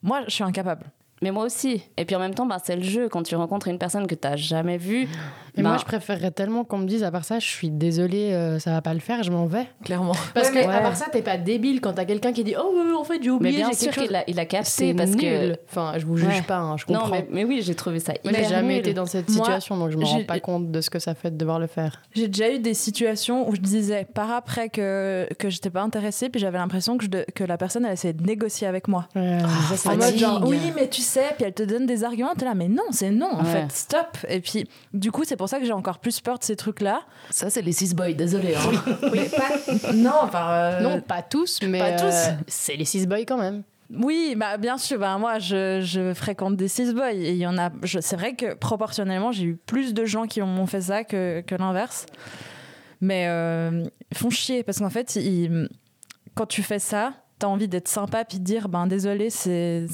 Moi, 0.02 0.22
je 0.26 0.30
suis 0.34 0.42
incapable. 0.44 0.84
Mais 1.22 1.30
moi 1.30 1.44
aussi. 1.44 1.82
Et 1.96 2.04
puis 2.04 2.14
en 2.16 2.18
même 2.18 2.34
temps, 2.34 2.46
bah, 2.46 2.58
c'est 2.62 2.76
le 2.76 2.82
jeu. 2.82 3.08
Quand 3.08 3.22
tu 3.22 3.34
rencontres 3.36 3.68
une 3.68 3.78
personne 3.78 4.06
que 4.06 4.14
tu 4.14 4.26
n'as 4.28 4.36
jamais 4.36 4.76
vue, 4.76 5.08
Et 5.56 5.62
bah, 5.62 5.68
moi, 5.70 5.78
je 5.78 5.84
préférerais 5.84 6.30
tellement 6.32 6.64
qu'on 6.64 6.78
me 6.78 6.86
dise, 6.86 7.04
à 7.04 7.10
part 7.10 7.24
ça, 7.24 7.38
je 7.38 7.46
suis 7.46 7.70
désolée, 7.70 8.32
euh, 8.32 8.58
ça 8.58 8.72
va 8.72 8.82
pas 8.82 8.92
le 8.94 9.00
faire, 9.00 9.22
je 9.22 9.30
m'en 9.30 9.46
vais. 9.46 9.66
Clairement. 9.84 10.14
Parce 10.34 10.48
Ouais, 10.50 10.62
que, 10.62 10.66
mais- 10.66 10.74
à 10.74 10.80
part 10.80 10.96
ça, 10.96 11.06
t'es 11.12 11.22
pas 11.22 11.36
débile 11.38 11.80
quand 11.80 11.92
t'as 11.92 12.04
quelqu'un 12.04 12.32
qui 12.32 12.42
dit 12.44 12.54
Oh, 12.58 12.96
en 12.98 13.04
fait, 13.04 13.22
j'ai 13.22 13.28
mais 13.30 13.34
oublié, 13.36 13.56
bien 13.58 13.68
j'ai 13.70 13.76
sûr 13.76 13.92
chose. 13.92 14.04
qu'il 14.06 14.16
a, 14.16 14.24
il 14.28 14.38
a 14.40 14.46
capté 14.46 14.94
parce 14.94 15.10
nul. 15.10 15.20
que. 15.20 15.56
Enfin, 15.70 15.94
je 15.98 16.06
vous 16.06 16.16
juge 16.16 16.26
Ouais. 16.28 16.42
pas, 16.42 16.58
hein, 16.58 16.76
je 16.76 16.84
comprends. 16.86 17.06
Non, 17.06 17.10
mais, 17.12 17.26
mais 17.30 17.44
oui, 17.44 17.60
j'ai 17.62 17.74
trouvé 17.74 17.98
ça 18.00 18.14
hyper 18.24 18.34
j'ai 18.42 18.48
jamais 18.48 18.68
nul. 18.74 18.78
été 18.78 18.92
dans 18.94 19.06
cette 19.06 19.28
Moi, 19.28 19.44
situation, 19.44 19.76
donc 19.76 19.90
je 19.90 19.98
me 19.98 20.04
rends 20.04 20.24
pas 20.24 20.40
compte 20.40 20.70
de 20.70 20.80
ce 20.80 20.90
que 20.90 20.98
ça 20.98 21.14
fait 21.14 21.30
de 21.30 21.36
devoir 21.36 21.58
le 21.60 21.66
faire. 21.68 22.02
J'ai 22.14 22.28
déjà 22.28 22.50
eu 22.52 22.58
des 22.58 22.74
situations 22.74 23.48
où 23.48 23.54
je 23.54 23.60
disais 23.60 24.06
par 24.12 24.30
après 24.32 24.68
que, 24.70 25.28
que 25.38 25.50
j'étais 25.50 25.70
pas 25.70 25.82
intéressée, 25.82 26.28
puis 26.30 26.40
j'avais 26.40 26.58
l'impression 26.58 26.96
que, 26.98 27.04
je 27.04 27.10
que 27.32 27.44
la 27.44 27.56
personne 27.58 27.84
elle 27.84 27.92
essayait 27.92 28.12
de 28.14 28.24
négocier 28.24 28.66
avec 28.66 28.88
moi. 28.88 29.06
Ouais, 29.14 29.38
ça, 29.68 29.76
c'est 29.76 29.88
En 29.88 29.96
mode 29.96 30.16
genre, 30.16 30.42
oui, 30.46 30.58
mais 30.74 30.88
tu 30.88 31.00
sais, 31.02 31.11
puis 31.36 31.44
elle 31.44 31.52
te 31.54 31.62
donne 31.62 31.86
des 31.86 32.04
arguments, 32.04 32.34
t'es 32.34 32.44
là, 32.44 32.54
mais 32.54 32.68
non, 32.68 32.84
c'est 32.90 33.10
non, 33.10 33.30
en 33.32 33.44
Ouais. 33.44 33.50
fait, 33.50 33.72
stop. 33.72 34.16
Et 34.28 34.40
puis, 34.40 34.66
du 34.92 35.10
coup, 35.12 35.22
c'est 35.24 35.36
pour 35.36 35.48
ça 35.48 35.58
que 35.58 35.64
j'ai 35.66 35.72
encore 35.72 35.98
plus 35.98 36.20
peur 36.20 36.38
de 36.38 36.44
ces 36.44 36.56
trucs-là. 36.56 37.02
Ça, 37.30 37.50
c'est 37.50 37.62
les 37.62 37.72
six 37.72 37.94
boys, 37.94 38.12
désolé. 38.12 38.54
Hein. 38.54 38.96
Oui, 39.12 39.20
pas. 39.28 39.92
Non, 39.92 40.14
enfin. 40.22 40.50
euh, 40.50 40.80
Non, 40.80 41.00
pas 41.00 41.22
tous, 41.22 41.60
mais 41.62 41.78
pas 41.78 41.92
tous. 41.92 42.04
euh, 42.14 42.32
c'est 42.46 42.76
les 42.76 42.84
six 42.84 43.06
boys 43.06 43.24
quand 43.26 43.38
même. 43.38 43.62
Oui, 43.94 44.34
bah, 44.38 44.56
bien 44.56 44.78
sûr. 44.78 44.98
Bah, 44.98 45.18
moi, 45.18 45.38
je, 45.38 45.80
je 45.82 46.14
fréquente 46.14 46.56
des 46.56 46.68
six 46.68 46.94
boys. 46.94 47.12
Et 47.12 47.32
il 47.32 47.36
y 47.36 47.46
en 47.46 47.58
a. 47.58 47.70
C'est 48.00 48.16
vrai 48.16 48.34
que 48.34 48.54
proportionnellement, 48.54 49.32
j'ai 49.32 49.44
eu 49.44 49.56
plus 49.56 49.92
de 49.92 50.04
gens 50.06 50.26
qui 50.26 50.40
m'ont 50.40 50.66
fait 50.66 50.80
ça 50.80 51.04
que, 51.04 51.42
que 51.42 51.54
l'inverse. 51.54 52.06
Mais 53.02 53.26
euh, 53.28 53.84
ils 54.10 54.16
font 54.16 54.30
chier 54.30 54.62
parce 54.62 54.78
qu'en 54.78 54.88
fait, 54.90 55.16
ils- 55.16 55.68
quand 56.34 56.46
tu 56.46 56.62
fais 56.62 56.78
ça, 56.78 57.12
t'as 57.38 57.48
envie 57.48 57.68
d'être 57.68 57.88
sympa 57.88 58.24
puis 58.24 58.38
de 58.38 58.44
dire 58.44 58.68
ben 58.68 58.86
désolé, 58.86 59.28
c'est 59.28 59.86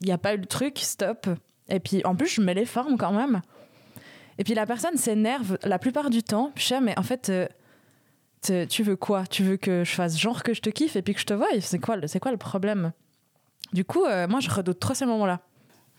il 0.00 0.06
n'y 0.06 0.12
a 0.12 0.18
pas 0.18 0.34
eu 0.34 0.38
le 0.38 0.46
truc, 0.46 0.78
stop. 0.78 1.26
Et 1.68 1.80
puis 1.80 2.02
en 2.04 2.14
plus, 2.14 2.28
je 2.28 2.40
mets 2.40 2.54
les 2.54 2.64
formes 2.64 2.96
quand 2.96 3.12
même. 3.12 3.42
Et 4.38 4.44
puis 4.44 4.54
la 4.54 4.66
personne 4.66 4.96
s'énerve 4.96 5.58
la 5.64 5.78
plupart 5.78 6.10
du 6.10 6.22
temps. 6.22 6.52
Je 6.54 6.62
sais, 6.62 6.80
mais 6.80 6.98
en 6.98 7.02
fait, 7.02 7.30
euh, 8.50 8.66
tu 8.66 8.82
veux 8.82 8.96
quoi? 8.96 9.24
Tu 9.26 9.42
veux 9.42 9.56
que 9.56 9.84
je 9.84 9.90
fasse 9.90 10.18
genre 10.18 10.42
que 10.42 10.54
je 10.54 10.60
te 10.60 10.70
kiffe 10.70 10.96
et 10.96 11.02
puis 11.02 11.14
que 11.14 11.20
je 11.20 11.26
te 11.26 11.34
voie? 11.34 11.48
C'est 11.60 11.78
quoi, 11.78 11.96
c'est 12.06 12.20
quoi 12.20 12.30
le 12.30 12.36
problème? 12.36 12.92
Du 13.72 13.84
coup, 13.84 14.04
euh, 14.04 14.28
moi, 14.28 14.40
je 14.40 14.48
redoute 14.48 14.78
trop 14.78 14.94
ces 14.94 15.06
moments-là. 15.06 15.40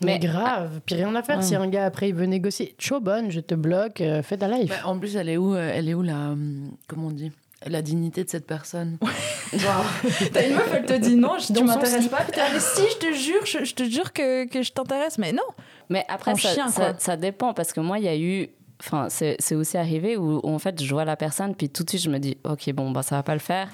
Mais, 0.02 0.18
grave, 0.18 0.80
puis 0.86 0.96
rien 0.96 1.14
à 1.14 1.22
faire. 1.22 1.44
Si 1.44 1.56
un 1.56 1.68
gars 1.68 1.84
après 1.84 2.08
il 2.08 2.16
veut 2.16 2.26
négocier, 2.26 2.74
chaud 2.80 3.02
bonne, 3.02 3.32
je 3.32 3.42
te 3.42 3.54
bloque, 3.54 4.00
euh, 4.00 4.24
fais 4.24 4.38
ta 4.38 4.48
life. 4.48 4.70
Bah, 4.70 4.88
en 4.88 4.98
plus, 4.98 5.18
elle 5.18 5.28
est 5.28 5.36
où, 5.36 5.58
elle 5.58 5.90
est 5.90 5.94
où 5.94 6.02
la, 6.02 6.30
hum, 6.30 6.72
comment 6.88 7.08
on 7.08 7.12
dit, 7.12 7.34
la 7.66 7.82
dignité 7.82 8.24
de 8.24 8.30
cette 8.30 8.48
personne. 8.48 8.98
T'as 10.34 10.48
une 10.48 10.56
meuf, 10.56 10.72
elle 10.74 10.86
te 10.86 10.94
dit 10.94 11.16
non, 11.16 11.38
je, 11.40 11.54
tu 11.54 11.64
m'intéresses 11.64 12.08
pas. 12.08 12.26
mais 12.36 12.60
si, 12.60 12.82
je 12.92 12.98
te 12.98 13.14
jure, 13.14 13.46
je, 13.46 13.74
te 13.74 13.84
jure 13.84 14.14
que, 14.14 14.48
que 14.48 14.62
je 14.62 14.72
t'intéresse, 14.72 15.18
mais 15.18 15.32
non. 15.32 15.44
Mais 15.90 16.06
après, 16.08 16.36
ça, 16.36 16.68
ça, 16.70 16.94
ça, 16.98 17.18
dépend 17.18 17.54
parce 17.54 17.74
que 17.74 17.80
moi, 17.80 17.98
il 18.00 18.06
y 18.06 18.10
a 18.10 18.18
eu 18.18 18.50
enfin 18.82 19.08
c'est 19.10 19.56
aussi 19.56 19.78
arrivé 19.78 20.16
où, 20.16 20.40
en 20.44 20.60
fait 20.60 20.82
je 20.82 20.90
vois 20.90 21.04
la 21.04 21.18
personne 21.18 21.54
puis 21.54 21.70
tout 21.70 21.84
de 21.84 21.90
suite 21.90 22.02
je 22.02 22.10
me 22.10 22.18
dis 22.18 22.38
ok 22.46 22.72
bon 22.72 22.92
bah 22.92 23.04
ça 23.04 23.16
va 23.16 23.24
pas 23.24 23.34
le 23.34 23.40
faire. 23.40 23.68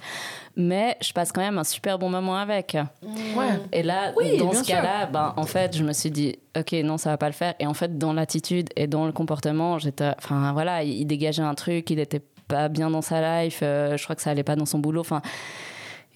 Mais 0.58 0.98
je 1.02 1.12
passe 1.12 1.32
quand 1.32 1.42
même 1.42 1.58
un 1.58 1.64
super 1.64 2.00
bon 2.00 2.10
moment 2.10 2.38
avec. 2.38 2.78
Ouais. 3.04 3.60
et 3.72 3.84
là 3.84 4.14
dans 4.40 4.54
ce 4.54 4.64
cas-là 4.64 5.06
ben 5.06 5.34
en 5.38 5.44
fait 5.44 5.76
je 5.78 5.84
me 5.84 5.94
suis 5.94 6.12
dit 6.12 6.38
ok 6.58 6.74
non 6.84 6.98
ça 6.98 7.12
va 7.12 7.18
pas 7.18 7.28
le 7.28 7.34
faire. 7.34 7.54
Et 7.60 7.68
en 7.68 7.74
fait 7.74 7.98
dans 7.98 8.14
l'attitude 8.14 8.70
et 8.76 8.88
dans 8.88 9.06
le 9.06 9.12
comportement 9.12 9.78
j'étais 9.78 10.12
enfin 10.18 10.54
voilà 10.54 10.84
il, 10.84 11.06
dégageait 11.06 11.44
un 11.44 11.56
truc 11.56 11.90
il 11.92 12.00
était 12.00 12.22
pas 12.48 12.70
bien 12.70 12.90
dans 12.90 13.02
sa 13.02 13.44
life 13.44 13.60
euh, 13.62 13.98
je 13.98 14.04
crois 14.04 14.16
que 14.16 14.22
ça 14.22 14.32
allait 14.32 14.44
pas 14.44 14.56
dans 14.56 14.66
son 14.66 14.80
boulot. 14.80 15.02
Enfin 15.02 15.22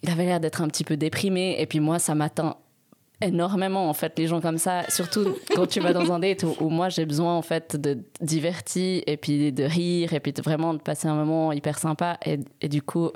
il 0.03 0.09
avait 0.09 0.25
l'air 0.25 0.39
d'être 0.39 0.61
un 0.61 0.67
petit 0.67 0.83
peu 0.83 0.97
déprimé. 0.97 1.55
Et 1.59 1.65
puis 1.65 1.79
moi 1.79 1.99
ça 1.99 2.15
m'atteint 2.15 2.55
énormément 3.21 3.89
en 3.89 3.93
fait 3.93 4.17
les 4.17 4.27
gens 4.27 4.41
comme 4.41 4.57
ça. 4.57 4.83
Surtout 4.89 5.35
quand 5.55 5.67
tu 5.67 5.79
vas 5.79 5.93
dans 5.93 6.11
un 6.11 6.19
date 6.19 6.45
où, 6.59 6.69
moi 6.69 6.89
j'ai 6.89 7.05
besoin 7.05 7.35
en 7.35 7.41
fait 7.41 7.75
de 7.75 7.99
divertir 8.21 9.03
et 9.05 9.17
puis 9.17 9.51
de 9.51 9.63
rire 9.63 10.13
et 10.13 10.19
puis 10.19 10.33
de 10.33 10.41
vraiment 10.41 10.73
de 10.73 10.79
passer 10.79 11.07
un 11.07 11.15
moment 11.15 11.51
hyper 11.51 11.77
sympa. 11.77 12.17
Et, 12.25 12.39
et 12.61 12.69
du 12.69 12.81
coup 12.81 13.09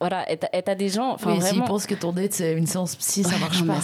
voilà. 0.00 0.28
Et 0.32 0.36
t'as 0.36 0.74
des 0.74 0.88
gens 0.88 1.12
enfin 1.12 1.34
oui, 1.34 1.42
s'ils 1.42 1.62
pensent 1.62 1.86
que 1.86 1.94
ton 1.94 2.12
date 2.12 2.32
c'est 2.32 2.54
une 2.54 2.66
séance 2.66 2.96
psy 2.96 3.22
ça 3.22 3.38
marche 3.38 3.64
pas. 3.64 3.80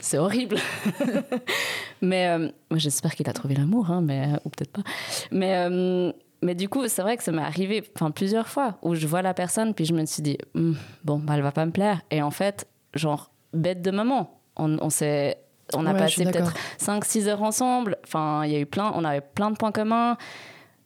c'est 0.00 0.18
horrible. 0.18 0.56
Mais 2.02 2.28
euh, 2.28 2.48
j'espère 2.72 3.14
qu'il 3.14 3.28
a 3.30 3.32
trouvé 3.32 3.54
l'amour 3.54 3.90
hein, 3.90 4.02
mais 4.02 4.28
ou 4.44 4.50
peut-être 4.50 4.72
pas. 4.72 4.82
Mais 5.30 5.54
euh, 5.54 6.12
mais 6.44 6.54
du 6.54 6.68
coup, 6.68 6.86
c'est 6.88 7.02
vrai 7.02 7.16
que 7.16 7.22
ça 7.22 7.32
m'est 7.32 7.42
arrivé 7.42 7.82
enfin, 7.96 8.10
plusieurs 8.10 8.48
fois 8.48 8.78
où 8.82 8.94
je 8.94 9.06
vois 9.06 9.22
la 9.22 9.32
personne, 9.32 9.74
puis 9.74 9.86
je 9.86 9.94
me 9.94 10.04
suis 10.04 10.22
dit, 10.22 10.36
hm, 10.54 10.76
bon, 11.02 11.18
bah, 11.18 11.34
elle 11.36 11.42
va 11.42 11.52
pas 11.52 11.64
me 11.64 11.72
plaire. 11.72 12.02
Et 12.10 12.20
en 12.20 12.30
fait, 12.30 12.68
genre, 12.94 13.30
bête 13.52 13.82
de 13.82 13.90
maman 13.90 14.40
on, 14.56 14.78
on 14.80 14.90
s'est 14.90 15.38
on 15.72 15.86
a 15.86 15.94
passé 15.94 16.24
peut-être 16.24 16.52
5-6 16.78 17.28
heures 17.28 17.42
ensemble. 17.42 17.96
Enfin, 18.04 18.42
il 18.44 18.52
y 18.52 18.56
a 18.56 18.58
eu 18.58 18.66
plein, 18.66 18.92
on 18.94 19.04
avait 19.04 19.22
plein 19.22 19.50
de 19.50 19.56
points 19.56 19.72
communs. 19.72 20.18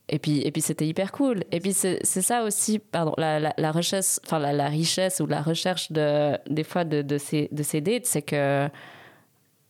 Et 0.08 0.20
puis, 0.20 0.40
et 0.40 0.52
puis 0.52 0.62
c'était 0.62 0.86
hyper 0.86 1.10
cool. 1.10 1.42
Et 1.50 1.58
puis 1.58 1.72
c'est 1.72 2.02
ça 2.04 2.44
aussi, 2.44 2.78
pardon, 2.78 3.12
la, 3.18 3.40
la, 3.40 3.72
recherche, 3.72 4.20
enfin 4.24 4.38
la, 4.38 4.52
la, 4.52 4.68
richesse 4.68 5.20
ou 5.20 5.26
la 5.26 5.42
recherche 5.42 5.90
de, 5.90 6.38
des 6.48 6.62
fois 6.62 6.84
de, 6.84 7.02
de 7.02 7.18
ces, 7.18 7.48
de 7.50 7.62
ces 7.62 7.80
dates, 7.80 8.06
c'est 8.06 8.22
que, 8.22 8.68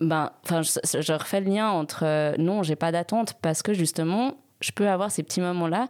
ben, 0.01 0.31
enfin, 0.45 0.63
je, 0.63 1.01
je, 1.01 1.13
refais 1.13 1.41
le 1.41 1.51
lien 1.51 1.71
entre 1.71 2.05
euh, 2.05 2.37
non, 2.39 2.63
j'ai 2.63 2.77
pas 2.77 2.93
d'attente 2.93 3.35
parce 3.41 3.63
que 3.63 3.73
justement, 3.73 4.35
je 4.61 4.73
peux 4.73 4.89
avoir 4.89 5.11
ces 5.11 5.23
petits 5.23 5.41
moments-là 5.41 5.89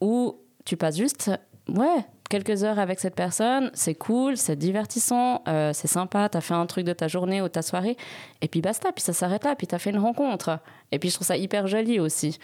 où 0.00 0.40
tu 0.64 0.76
passes 0.76 0.96
juste, 0.96 1.30
ouais, 1.68 2.06
quelques 2.30 2.64
heures 2.64 2.78
avec 2.78 3.00
cette 3.00 3.14
personne, 3.14 3.70
c'est 3.74 3.94
cool, 3.94 4.36
c'est 4.36 4.56
divertissant, 4.56 5.42
euh, 5.48 5.72
c'est 5.72 5.88
sympa, 5.88 6.28
t'as 6.28 6.40
fait 6.40 6.54
un 6.54 6.66
truc 6.66 6.84
de 6.84 6.92
ta 6.92 7.08
journée 7.08 7.42
ou 7.42 7.48
ta 7.48 7.62
soirée, 7.62 7.96
et 8.40 8.48
puis 8.48 8.60
basta, 8.60 8.92
puis 8.92 9.02
ça 9.02 9.12
s'arrête 9.12 9.44
là, 9.44 9.54
puis 9.54 9.66
t'as 9.66 9.78
fait 9.78 9.90
une 9.90 9.98
rencontre. 9.98 10.58
Et 10.92 10.98
puis 10.98 11.10
je 11.10 11.14
trouve 11.14 11.26
ça 11.26 11.36
hyper 11.36 11.66
joli 11.66 12.00
aussi. 12.00 12.38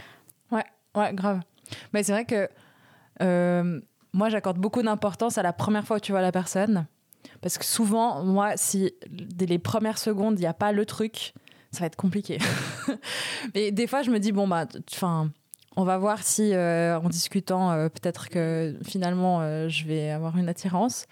Ouais, 0.50 0.64
ouais, 0.94 1.12
grave. 1.14 1.40
Mais 1.92 2.02
c'est 2.02 2.12
vrai 2.12 2.24
que 2.24 2.48
euh, 3.22 3.80
moi, 4.12 4.28
j'accorde 4.28 4.58
beaucoup 4.58 4.82
d'importance 4.82 5.38
à 5.38 5.42
la 5.42 5.52
première 5.52 5.86
fois 5.86 5.98
où 5.98 6.00
tu 6.00 6.12
vois 6.12 6.22
la 6.22 6.32
personne. 6.32 6.86
Parce 7.40 7.58
que 7.58 7.64
souvent, 7.64 8.24
moi, 8.24 8.56
si 8.56 8.92
dès 9.08 9.46
les 9.46 9.58
premières 9.58 9.98
secondes, 9.98 10.38
il 10.38 10.42
n'y 10.42 10.46
a 10.46 10.54
pas 10.54 10.72
le 10.72 10.84
truc, 10.84 11.34
ça 11.70 11.80
va 11.80 11.86
être 11.86 11.96
compliqué. 11.96 12.38
Mais 13.54 13.70
des 13.70 13.86
fois, 13.86 14.02
je 14.02 14.10
me 14.10 14.18
dis, 14.18 14.32
bon, 14.32 14.48
bah, 14.48 14.66
enfin 14.92 15.30
on 15.76 15.84
va 15.84 15.98
voir 15.98 16.22
si, 16.22 16.52
euh, 16.52 16.98
en 16.98 17.08
discutant, 17.08 17.70
euh, 17.70 17.88
peut-être 17.88 18.28
que 18.28 18.76
finalement, 18.84 19.40
euh, 19.40 19.68
je 19.68 19.86
vais 19.86 20.10
avoir 20.10 20.36
une 20.36 20.48
attirance. 20.48 21.06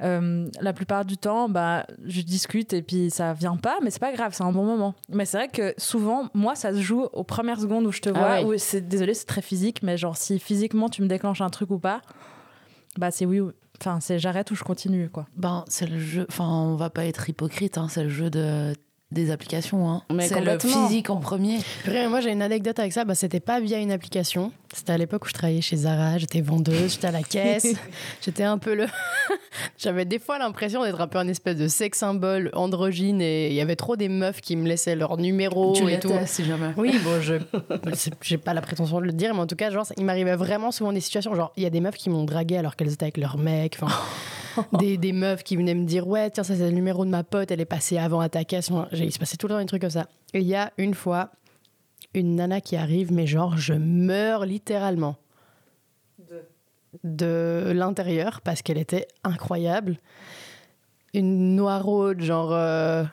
la 0.00 0.72
plupart 0.72 1.04
du 1.04 1.16
temps, 1.16 1.48
bah, 1.48 1.86
je 2.04 2.22
discute 2.22 2.72
et 2.72 2.82
puis 2.82 3.08
ça 3.10 3.34
vient 3.34 3.56
pas, 3.56 3.78
mais 3.84 3.90
c'est 3.90 4.00
pas 4.00 4.12
grave, 4.12 4.32
c'est 4.34 4.42
un 4.42 4.50
bon 4.50 4.64
moment. 4.64 4.96
Mais 5.08 5.24
c'est 5.24 5.36
vrai 5.36 5.48
que 5.48 5.74
souvent, 5.78 6.28
moi, 6.34 6.56
ça 6.56 6.72
se 6.72 6.80
joue 6.80 7.02
aux 7.12 7.22
premières 7.22 7.60
secondes 7.60 7.86
où 7.86 7.92
je 7.92 8.00
te 8.00 8.10
ah 8.12 8.42
vois. 8.42 8.58
c'est 8.58 8.80
désolé, 8.80 9.14
c'est 9.14 9.26
très 9.26 9.42
physique, 9.42 9.84
mais 9.84 9.96
genre 9.96 10.16
si 10.16 10.40
physiquement 10.40 10.88
tu 10.88 11.02
me 11.02 11.06
déclenches 11.06 11.40
un 11.40 11.50
truc 11.50 11.70
ou 11.70 11.78
pas, 11.78 12.00
bah 12.98 13.12
c'est 13.12 13.26
oui. 13.26 13.40
Enfin, 13.80 14.00
c'est 14.00 14.18
j'arrête 14.18 14.50
ou 14.50 14.56
je 14.56 14.64
continue 14.64 15.08
quoi. 15.08 15.26
Ben 15.36 15.64
c'est 15.68 15.86
le 15.86 16.00
jeu. 16.00 16.26
Enfin, 16.28 16.48
on 16.48 16.74
va 16.74 16.90
pas 16.90 17.04
être 17.06 17.28
hypocrite. 17.28 17.78
Hein, 17.78 17.86
c'est 17.88 18.02
le 18.02 18.10
jeu 18.10 18.28
de 18.28 18.74
des 19.12 19.30
applications. 19.30 19.88
Hein. 19.88 20.02
C'est 20.20 20.40
le 20.40 20.58
physique 20.58 21.10
en 21.10 21.16
premier. 21.16 21.58
moi, 22.08 22.20
j'ai 22.20 22.32
une 22.32 22.42
anecdote 22.42 22.78
avec 22.78 22.92
ça. 22.92 23.04
Bah, 23.04 23.14
c'était 23.14 23.40
pas 23.40 23.60
via 23.60 23.78
une 23.78 23.92
application. 23.92 24.52
C'était 24.74 24.92
à 24.92 24.98
l'époque 24.98 25.24
où 25.24 25.28
je 25.28 25.34
travaillais 25.34 25.60
chez 25.60 25.76
Zara. 25.76 26.18
J'étais 26.18 26.40
vendeuse, 26.40 26.92
j'étais 26.92 27.08
à 27.08 27.10
la 27.10 27.22
caisse. 27.22 27.66
j'étais 28.24 28.44
un 28.44 28.58
peu 28.58 28.74
le. 28.74 28.86
J'avais 29.78 30.04
des 30.04 30.18
fois 30.18 30.38
l'impression 30.38 30.82
d'être 30.82 31.00
un 31.00 31.06
peu 31.06 31.18
un 31.18 31.28
espèce 31.28 31.56
de 31.56 31.68
sex 31.68 31.98
symbole 31.98 32.50
androgyne 32.54 33.20
et 33.20 33.48
il 33.48 33.54
y 33.54 33.60
avait 33.60 33.76
trop 33.76 33.96
des 33.96 34.08
meufs 34.08 34.40
qui 34.40 34.56
me 34.56 34.66
laissaient 34.66 34.96
leur 34.96 35.18
numéro 35.18 35.74
tu 35.74 35.90
et 35.90 36.00
tout. 36.00 36.12
si 36.24 36.44
jamais. 36.44 36.70
Oui, 36.76 36.98
bon, 37.04 37.20
je 37.20 37.34
j'ai 38.22 38.38
pas 38.38 38.54
la 38.54 38.62
prétention 38.62 39.00
de 39.00 39.06
le 39.06 39.12
dire, 39.12 39.34
mais 39.34 39.40
en 39.40 39.46
tout 39.46 39.56
cas, 39.56 39.70
genre, 39.70 39.86
il 39.96 40.04
m'arrivait 40.04 40.36
vraiment 40.36 40.70
souvent 40.70 40.92
des 40.92 41.00
situations. 41.00 41.34
Genre, 41.34 41.52
il 41.56 41.62
y 41.62 41.66
a 41.66 41.70
des 41.70 41.80
meufs 41.80 41.96
qui 41.96 42.08
m'ont 42.08 42.24
dragué 42.24 42.56
alors 42.56 42.76
qu'elles 42.76 42.92
étaient 42.92 43.04
avec 43.04 43.18
leur 43.18 43.36
mec. 43.36 43.78
Enfin. 43.80 43.94
des, 44.78 44.96
des, 44.96 45.12
meufs 45.12 45.42
qui 45.42 45.56
venaient 45.56 45.74
me 45.74 45.84
dire 45.84 46.06
Ouais, 46.06 46.30
tiens, 46.30 46.44
ça 46.44 46.56
c'est 46.56 46.64
le 46.64 46.74
numéro 46.74 47.04
de 47.04 47.10
ma 47.10 47.24
pote, 47.24 47.50
elle 47.50 47.60
est 47.60 47.66
passée 47.66 47.98
avant 47.98 48.20
à 48.20 48.28
ta 48.28 48.44
caisse. 48.44 48.70
Il 48.92 49.12
se 49.12 49.18
passait 49.18 49.36
tout 49.36 49.46
le 49.46 49.54
temps 49.54 49.60
des 49.60 49.66
trucs 49.66 49.82
comme 49.82 49.90
ça. 49.90 50.08
Et 50.34 50.40
il 50.40 50.46
y 50.46 50.54
a 50.54 50.72
une 50.78 50.94
fois, 50.94 51.30
une 52.14 52.36
nana 52.36 52.60
qui 52.60 52.76
arrive, 52.76 53.12
mais 53.12 53.26
genre, 53.26 53.56
je 53.56 53.74
meurs 53.74 54.46
littéralement. 54.46 55.16
De, 56.30 56.44
de 57.04 57.72
l'intérieur, 57.74 58.40
parce 58.42 58.62
qu'elle 58.62 58.78
était 58.78 59.08
incroyable. 59.24 59.98
Une 61.14 61.56
noiraude, 61.56 62.20
genre. 62.20 62.52
Euh, 62.52 63.04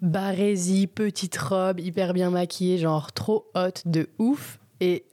barésie, 0.00 0.86
petite 0.86 1.36
robe, 1.36 1.80
hyper 1.80 2.12
bien 2.12 2.30
maquillée, 2.30 2.78
genre 2.78 3.12
trop 3.12 3.46
haute 3.54 3.86
de 3.86 4.08
ouf. 4.18 4.58
Et 4.80 5.04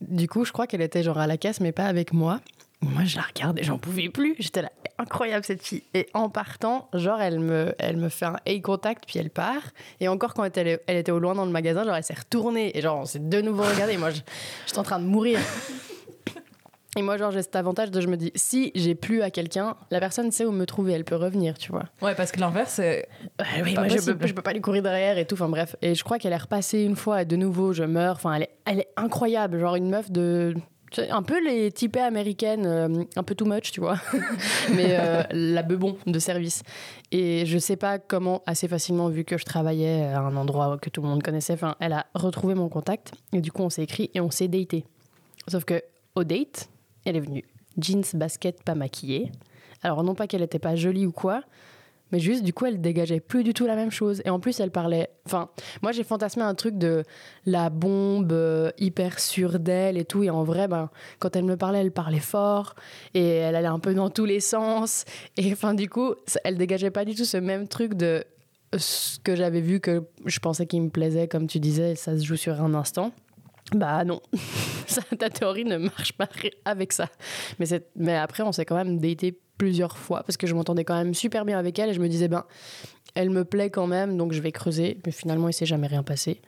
du 0.00 0.28
coup, 0.28 0.44
je 0.44 0.52
crois 0.52 0.66
qu'elle 0.66 0.82
était 0.82 1.02
genre 1.02 1.18
à 1.18 1.26
la 1.26 1.36
caisse, 1.36 1.60
mais 1.60 1.72
pas 1.72 1.86
avec 1.86 2.12
moi. 2.12 2.40
Moi, 2.82 3.04
je 3.04 3.16
la 3.16 3.22
regardais, 3.22 3.62
j'en 3.62 3.78
pouvais 3.78 4.08
plus. 4.08 4.36
J'étais 4.38 4.62
là, 4.62 4.70
incroyable 4.98 5.44
cette 5.44 5.62
fille. 5.62 5.82
Et 5.92 6.08
en 6.14 6.30
partant, 6.30 6.88
genre, 6.94 7.20
elle 7.20 7.38
me, 7.38 7.74
elle 7.78 7.98
me 7.98 8.08
fait 8.08 8.24
un 8.24 8.36
eye 8.46 8.62
contact, 8.62 9.04
puis 9.06 9.18
elle 9.18 9.30
part. 9.30 9.62
Et 10.00 10.08
encore, 10.08 10.32
quand 10.32 10.56
elle, 10.56 10.80
elle 10.86 10.96
était 10.96 11.12
au 11.12 11.18
loin 11.18 11.34
dans 11.34 11.44
le 11.44 11.50
magasin, 11.50 11.84
genre, 11.84 11.96
elle 11.96 12.04
s'est 12.04 12.14
retournée. 12.14 12.76
Et 12.76 12.80
genre, 12.80 12.98
on 12.98 13.04
s'est 13.04 13.18
de 13.18 13.40
nouveau 13.42 13.64
regardé. 13.64 13.94
Et 13.94 13.98
moi, 13.98 14.10
j'étais 14.10 14.78
en 14.78 14.82
train 14.82 14.98
de 14.98 15.04
mourir. 15.04 15.38
Et 16.96 17.02
moi, 17.02 17.16
genre, 17.18 17.30
j'ai 17.30 17.42
cet 17.42 17.54
avantage 17.54 17.90
de 17.90 18.00
je 18.00 18.08
me 18.08 18.16
dis, 18.16 18.32
si 18.34 18.72
j'ai 18.74 18.96
plus 18.96 19.22
à 19.22 19.30
quelqu'un, 19.30 19.76
la 19.90 20.00
personne 20.00 20.32
sait 20.32 20.44
où 20.44 20.50
me 20.50 20.64
trouver, 20.64 20.94
elle 20.94 21.04
peut 21.04 21.16
revenir, 21.16 21.56
tu 21.56 21.70
vois. 21.70 21.84
Ouais, 22.02 22.14
parce 22.16 22.32
que 22.32 22.40
l'inverse, 22.40 22.72
c'est. 22.74 23.08
oui, 23.62 23.74
moi, 23.74 23.88
je 23.88 24.10
peux, 24.10 24.26
je 24.26 24.32
peux 24.32 24.42
pas 24.42 24.52
lui 24.52 24.60
courir 24.60 24.82
derrière 24.82 25.16
et 25.18 25.26
tout. 25.26 25.34
Enfin, 25.34 25.48
bref. 25.48 25.76
Et 25.82 25.94
je 25.94 26.02
crois 26.02 26.18
qu'elle 26.18 26.32
est 26.32 26.36
repassée 26.36 26.80
une 26.80 26.96
fois 26.96 27.22
et 27.22 27.24
de 27.26 27.36
nouveau, 27.36 27.72
je 27.72 27.84
meurs. 27.84 28.16
Enfin, 28.16 28.32
elle 28.32 28.42
est, 28.42 28.50
elle 28.64 28.80
est 28.80 28.88
incroyable. 28.96 29.60
Genre, 29.60 29.76
une 29.76 29.90
meuf 29.90 30.10
de 30.10 30.54
un 30.98 31.22
peu 31.22 31.42
les 31.44 31.70
typées 31.70 32.00
américaines, 32.00 32.66
euh, 32.66 33.04
un 33.16 33.22
peu 33.22 33.34
too 33.34 33.44
much, 33.44 33.70
tu 33.72 33.80
vois. 33.80 33.96
Mais 34.74 34.96
euh, 34.98 35.22
la 35.30 35.62
bebon 35.62 35.96
de 36.06 36.18
service. 36.18 36.62
Et 37.12 37.46
je 37.46 37.58
sais 37.58 37.76
pas 37.76 37.98
comment, 37.98 38.42
assez 38.46 38.68
facilement, 38.68 39.08
vu 39.08 39.24
que 39.24 39.38
je 39.38 39.44
travaillais 39.44 40.04
à 40.04 40.20
un 40.20 40.36
endroit 40.36 40.78
que 40.78 40.90
tout 40.90 41.02
le 41.02 41.08
monde 41.08 41.22
connaissait, 41.22 41.52
enfin, 41.54 41.76
elle 41.80 41.92
a 41.92 42.06
retrouvé 42.14 42.54
mon 42.54 42.68
contact. 42.68 43.12
Et 43.32 43.40
du 43.40 43.52
coup, 43.52 43.62
on 43.62 43.70
s'est 43.70 43.82
écrit 43.82 44.10
et 44.14 44.20
on 44.20 44.30
s'est 44.30 44.48
daté. 44.48 44.84
Sauf 45.48 45.64
que 45.64 45.82
au 46.14 46.24
date, 46.24 46.68
elle 47.04 47.16
est 47.16 47.20
venue 47.20 47.44
jeans, 47.78 48.04
basket, 48.14 48.62
pas 48.62 48.74
maquillée. 48.74 49.30
Alors, 49.82 50.02
non 50.02 50.14
pas 50.14 50.26
qu'elle 50.26 50.42
était 50.42 50.58
pas 50.58 50.76
jolie 50.76 51.06
ou 51.06 51.12
quoi, 51.12 51.42
mais 52.12 52.20
juste, 52.20 52.42
du 52.42 52.52
coup, 52.52 52.66
elle 52.66 52.80
dégageait 52.80 53.20
plus 53.20 53.44
du 53.44 53.54
tout 53.54 53.66
la 53.66 53.76
même 53.76 53.90
chose. 53.90 54.22
Et 54.24 54.30
en 54.30 54.40
plus, 54.40 54.60
elle 54.60 54.70
parlait. 54.70 55.10
Enfin, 55.26 55.48
moi, 55.82 55.92
j'ai 55.92 56.04
fantasmé 56.04 56.42
un 56.42 56.54
truc 56.54 56.76
de 56.78 57.04
la 57.46 57.70
bombe 57.70 58.32
euh, 58.32 58.70
hyper 58.78 59.18
sûre 59.18 59.58
d'elle 59.58 59.96
et 59.96 60.04
tout. 60.04 60.22
Et 60.22 60.30
en 60.30 60.44
vrai, 60.44 60.68
ben, 60.68 60.90
quand 61.18 61.36
elle 61.36 61.44
me 61.44 61.56
parlait, 61.56 61.80
elle 61.80 61.92
parlait 61.92 62.20
fort. 62.20 62.74
Et 63.14 63.26
elle 63.26 63.56
allait 63.56 63.68
un 63.68 63.78
peu 63.78 63.94
dans 63.94 64.10
tous 64.10 64.24
les 64.24 64.40
sens. 64.40 65.04
Et 65.36 65.52
enfin, 65.52 65.74
du 65.74 65.88
coup, 65.88 66.14
elle 66.44 66.56
dégageait 66.56 66.90
pas 66.90 67.04
du 67.04 67.14
tout 67.14 67.24
ce 67.24 67.36
même 67.36 67.68
truc 67.68 67.94
de 67.94 68.24
ce 68.76 69.18
que 69.18 69.34
j'avais 69.34 69.60
vu 69.60 69.80
que 69.80 70.04
je 70.26 70.38
pensais 70.38 70.66
qu'il 70.66 70.82
me 70.82 70.90
plaisait, 70.90 71.28
comme 71.28 71.46
tu 71.46 71.58
disais, 71.58 71.96
ça 71.96 72.16
se 72.16 72.24
joue 72.24 72.36
sur 72.36 72.62
un 72.62 72.74
instant. 72.74 73.12
Bah 73.74 74.04
non, 74.04 74.20
ta 75.18 75.30
théorie 75.30 75.64
ne 75.64 75.76
marche 75.76 76.12
pas 76.12 76.28
avec 76.64 76.92
ça. 76.92 77.08
Mais, 77.58 77.66
mais 77.94 78.16
après, 78.16 78.42
on 78.42 78.52
s'est 78.52 78.64
quand 78.64 78.74
même 78.74 78.98
daté 78.98 79.38
plusieurs 79.60 79.96
fois 79.98 80.22
parce 80.24 80.36
que 80.38 80.46
je 80.46 80.54
m'entendais 80.54 80.84
quand 80.84 80.96
même 80.96 81.12
super 81.14 81.44
bien 81.44 81.58
avec 81.58 81.78
elle 81.78 81.90
et 81.90 81.92
je 81.94 82.00
me 82.00 82.08
disais, 82.08 82.28
ben, 82.28 82.44
elle 83.14 83.28
me 83.30 83.44
plaît 83.44 83.68
quand 83.70 83.86
même, 83.86 84.16
donc 84.16 84.32
je 84.32 84.40
vais 84.40 84.52
creuser. 84.52 84.98
Mais 85.04 85.12
finalement, 85.12 85.48
il 85.48 85.52
s'est 85.52 85.66
jamais 85.66 85.86
rien 85.86 86.02
passé. 86.02 86.40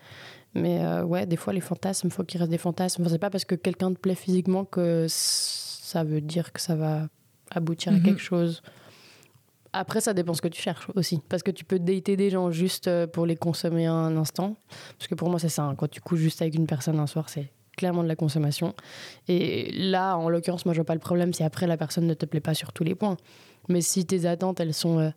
Mais 0.55 0.85
euh, 0.85 1.03
ouais, 1.05 1.27
des 1.27 1.37
fois, 1.37 1.53
les 1.53 1.61
fantasmes, 1.61 2.11
faut 2.11 2.25
qu'il 2.25 2.39
reste 2.41 2.51
des 2.51 2.59
fantasmes. 2.59 3.03
Enfin, 3.03 3.11
c'est 3.11 3.19
pas 3.19 3.31
parce 3.31 3.45
que 3.45 3.55
quelqu'un 3.55 3.93
te 3.93 3.99
plaît 3.99 4.15
physiquement 4.15 4.65
que 4.65 5.07
ça 5.09 6.05
veut 6.05 6.21
dire 6.21 6.53
que 6.53 6.61
ça 6.61 6.75
va 6.75 7.09
aboutir 7.51 7.93
Mhm. 7.93 7.99
à 7.99 8.01
quelque 8.01 8.21
chose. 8.21 8.63
Après, 9.75 10.01
ça 10.03 10.13
dépend 10.13 10.35
ce 10.35 10.43
que 10.43 10.49
tu 10.49 10.61
cherches 10.61 10.89
aussi. 10.95 11.21
Parce 11.29 11.43
que 11.43 11.51
tu 11.51 11.65
peux 11.65 11.79
dater 11.79 12.17
des 12.17 12.29
gens 12.31 12.51
juste 12.51 12.89
euh, 12.89 13.07
pour 13.07 13.25
les 13.27 13.37
consommer 13.37 13.87
un 13.87 14.17
instant. 14.17 14.57
Parce 14.99 15.09
que 15.09 15.15
pour 15.15 15.31
moi, 15.31 15.39
c'est 15.39 15.49
ça. 15.49 15.63
hein. 15.65 15.75
Quand 15.75 15.89
tu 15.89 16.01
couches 16.01 16.21
juste 16.21 16.43
avec 16.43 16.55
une 16.55 16.67
personne 16.67 16.99
un 17.01 17.07
soir, 17.07 17.29
c'est 17.31 17.51
clairement 17.77 18.03
de 18.03 18.09
la 18.09 18.17
consommation. 18.17 18.75
Et 19.29 19.71
là, 19.73 20.17
en 20.17 20.29
l'occurrence, 20.29 20.65
moi, 20.67 20.75
je 20.75 20.79
vois 20.81 20.85
pas 20.87 20.95
le 20.95 21.01
problème 21.01 21.33
si 21.33 21.43
après 21.43 21.67
la 21.67 21.77
personne 21.77 22.07
ne 22.07 22.15
te 22.15 22.27
plaît 22.27 22.41
pas 22.41 22.55
sur 22.55 22.73
tous 22.73 22.85
les 22.85 22.95
points. 22.95 23.17
Mais 23.69 23.81
si 23.81 24.05
tes 24.07 24.27
attentes, 24.27 24.61
elles 24.61 24.75
sont 24.75 24.99
euh, 24.99 25.11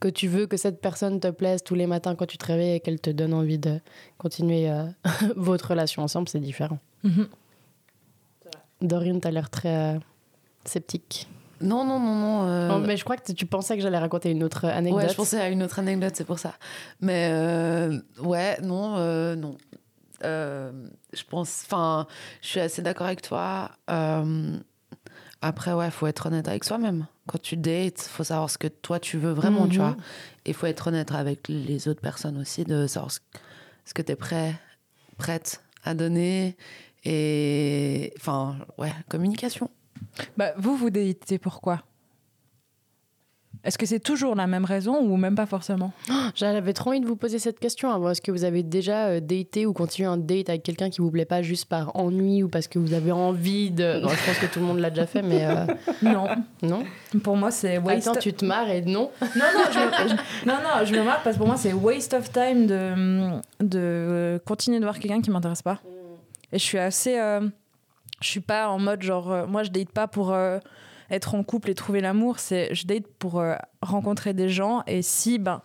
que 0.00 0.08
tu 0.08 0.26
veux 0.28 0.46
que 0.46 0.56
cette 0.56 0.80
personne 0.80 1.20
te 1.20 1.28
plaise 1.28 1.62
tous 1.62 1.74
les 1.74 1.86
matins 1.86 2.14
quand 2.14 2.26
tu 2.26 2.38
te 2.38 2.46
réveilles 2.46 2.76
et 2.76 2.80
qu'elle 2.80 3.00
te 3.00 3.10
donne 3.10 3.34
envie 3.34 3.58
de 3.58 3.80
continuer 4.18 4.70
euh, 4.70 4.84
votre 5.36 5.68
relation 5.70 6.02
ensemble, 6.02 6.28
c'est 6.28 6.40
différent. 6.40 6.78
Mhm. 7.04 7.28
Dorine, 8.82 9.20
t'as 9.20 9.30
l'air 9.30 9.50
très 9.50 9.94
euh, 9.94 9.98
sceptique. 10.64 11.28
Non, 11.60 11.84
non, 11.84 12.00
non, 12.00 12.14
non. 12.14 12.48
euh, 12.48 12.68
Non, 12.68 12.78
mais 12.78 12.96
je 12.96 13.04
crois 13.04 13.18
que 13.18 13.32
tu 13.32 13.44
pensais 13.44 13.76
que 13.76 13.82
j'allais 13.82 13.98
raconter 13.98 14.30
une 14.30 14.42
autre 14.42 14.64
anecdote. 14.64 15.02
Ouais, 15.02 15.08
je 15.10 15.14
pensais 15.14 15.38
à 15.38 15.50
une 15.50 15.62
autre 15.62 15.78
anecdote, 15.78 16.12
c'est 16.16 16.24
pour 16.24 16.38
ça. 16.38 16.54
Mais 17.02 17.28
euh, 17.32 17.98
ouais, 18.22 18.58
non, 18.62 18.94
euh, 18.96 19.36
non. 19.36 19.58
Euh, 20.24 20.88
je 21.12 21.22
pense, 21.24 21.62
enfin, 21.64 22.06
je 22.42 22.48
suis 22.48 22.60
assez 22.60 22.82
d'accord 22.82 23.06
avec 23.06 23.22
toi. 23.22 23.70
Euh, 23.90 24.56
après, 25.42 25.72
ouais, 25.72 25.90
faut 25.90 26.06
être 26.06 26.26
honnête 26.26 26.48
avec 26.48 26.64
soi-même. 26.64 27.06
Quand 27.26 27.40
tu 27.40 27.56
dates, 27.56 28.00
faut 28.00 28.24
savoir 28.24 28.50
ce 28.50 28.58
que 28.58 28.66
toi 28.68 28.98
tu 29.00 29.16
veux 29.18 29.32
vraiment, 29.32 29.66
tu 29.68 29.78
Mhm. 29.78 29.84
vois. 29.84 29.96
Et 30.44 30.52
faut 30.52 30.66
être 30.66 30.88
honnête 30.88 31.12
avec 31.12 31.48
les 31.48 31.88
autres 31.88 32.00
personnes 32.02 32.36
aussi, 32.38 32.64
de 32.64 32.86
savoir 32.86 33.10
ce, 33.12 33.20
ce 33.84 33.94
que 33.94 34.02
tu 34.02 34.12
es 34.12 34.16
prêt, 34.16 34.54
prête 35.16 35.62
à 35.84 35.94
donner. 35.94 36.56
Et 37.04 38.12
enfin, 38.18 38.58
ouais, 38.78 38.92
communication. 39.08 39.70
Bah, 40.36 40.52
vous, 40.58 40.76
vous 40.76 40.90
datez 40.90 41.38
pourquoi 41.38 41.82
Est-ce 43.62 43.76
que 43.76 43.84
c'est 43.84 44.00
toujours 44.00 44.34
la 44.34 44.46
même 44.46 44.64
raison 44.64 44.98
ou 45.00 45.16
même 45.18 45.34
pas 45.34 45.44
forcément? 45.46 45.92
J'avais 46.34 46.72
trop 46.72 46.90
envie 46.90 47.00
de 47.00 47.06
vous 47.06 47.16
poser 47.16 47.38
cette 47.38 47.58
question. 47.60 47.90
avant. 47.90 48.10
Est-ce 48.10 48.22
que 48.22 48.30
vous 48.32 48.44
avez 48.44 48.62
déjà 48.62 49.06
euh, 49.08 49.20
daté 49.20 49.66
ou 49.66 49.72
continué 49.74 50.08
un 50.08 50.16
date 50.16 50.48
avec 50.48 50.62
quelqu'un 50.62 50.88
qui 50.88 51.00
vous 51.02 51.10
plaît 51.10 51.26
pas 51.26 51.42
juste 51.42 51.66
par 51.66 51.94
ennui 51.94 52.42
ou 52.42 52.48
parce 52.48 52.68
que 52.68 52.78
vous 52.78 52.94
avez 52.94 53.12
envie 53.12 53.70
de. 53.70 54.00
Bon, 54.02 54.08
je 54.08 54.26
pense 54.26 54.38
que 54.38 54.46
tout 54.46 54.60
le 54.60 54.64
monde 54.66 54.78
l'a 54.78 54.88
déjà 54.90 55.06
fait, 55.06 55.20
mais 55.22 55.44
euh, 55.44 55.66
Non. 56.02 56.26
non? 56.62 56.84
Pour 57.22 57.36
moi, 57.36 57.50
c'est 57.50 57.76
waste. 57.78 58.08
Attends, 58.08 58.18
tu 58.18 58.32
te 58.32 58.44
marres 58.46 58.70
et 58.70 58.80
non? 58.82 59.10
Non, 59.20 59.26
non, 59.54 59.64
je 59.72 59.78
me, 59.78 60.08
je- 60.08 60.46
non, 60.48 60.54
non, 60.54 60.84
je 60.84 60.94
me 60.94 61.02
marre 61.04 61.22
parce 61.22 61.36
que 61.36 61.38
pour 61.38 61.46
moi, 61.46 61.56
c'est 61.56 61.72
waste 61.74 62.14
of 62.14 62.32
time 62.32 62.66
de, 62.66 63.40
de 63.60 64.40
continuer 64.46 64.78
de 64.78 64.84
voir 64.84 64.98
quelqu'un 64.98 65.20
qui 65.20 65.30
m'intéresse 65.30 65.62
pas. 65.62 65.80
Et 66.52 66.58
je 66.58 66.64
suis 66.64 66.78
assez. 66.78 67.18
euh, 67.18 67.40
je 68.22 68.28
suis 68.28 68.40
pas 68.40 68.68
en 68.68 68.78
mode 68.78 69.02
genre. 69.02 69.30
euh, 69.30 69.46
moi, 69.46 69.62
je 69.64 69.70
date 69.70 69.90
pas 69.90 70.08
pour 70.08 70.32
euh, 70.32 70.58
être 71.10 71.34
en 71.34 71.42
couple 71.42 71.70
et 71.70 71.74
trouver 71.74 72.00
l'amour. 72.00 72.38
C'est 72.38 72.74
Je 72.74 72.86
date 72.86 73.06
pour 73.18 73.40
euh, 73.40 73.54
rencontrer 73.82 74.32
des 74.34 74.48
gens. 74.48 74.82
Et 74.86 75.02
si, 75.02 75.38
ben. 75.38 75.62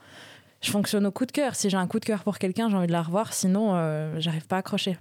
Je 0.61 0.71
fonctionne 0.71 1.05
au 1.05 1.11
coup 1.11 1.27
de 1.27 1.31
cœur. 1.31 1.53
Si 1.53 1.69
j'ai 1.69 1.77
un 1.77 1.85
coup 1.85 1.99
de 1.99 2.05
cœur 2.05 2.23
pour 2.23 2.39
quelqu'un, 2.39 2.69
j'ai 2.69 2.75
envie 2.75 2.87
de 2.87 2.91
la 2.91 3.03
revoir. 3.03 3.33
Sinon, 3.33 3.75
euh, 3.75 4.15
j'arrive 4.19 4.47
pas 4.47 4.55
à 4.55 4.59
accrocher. 4.59 4.97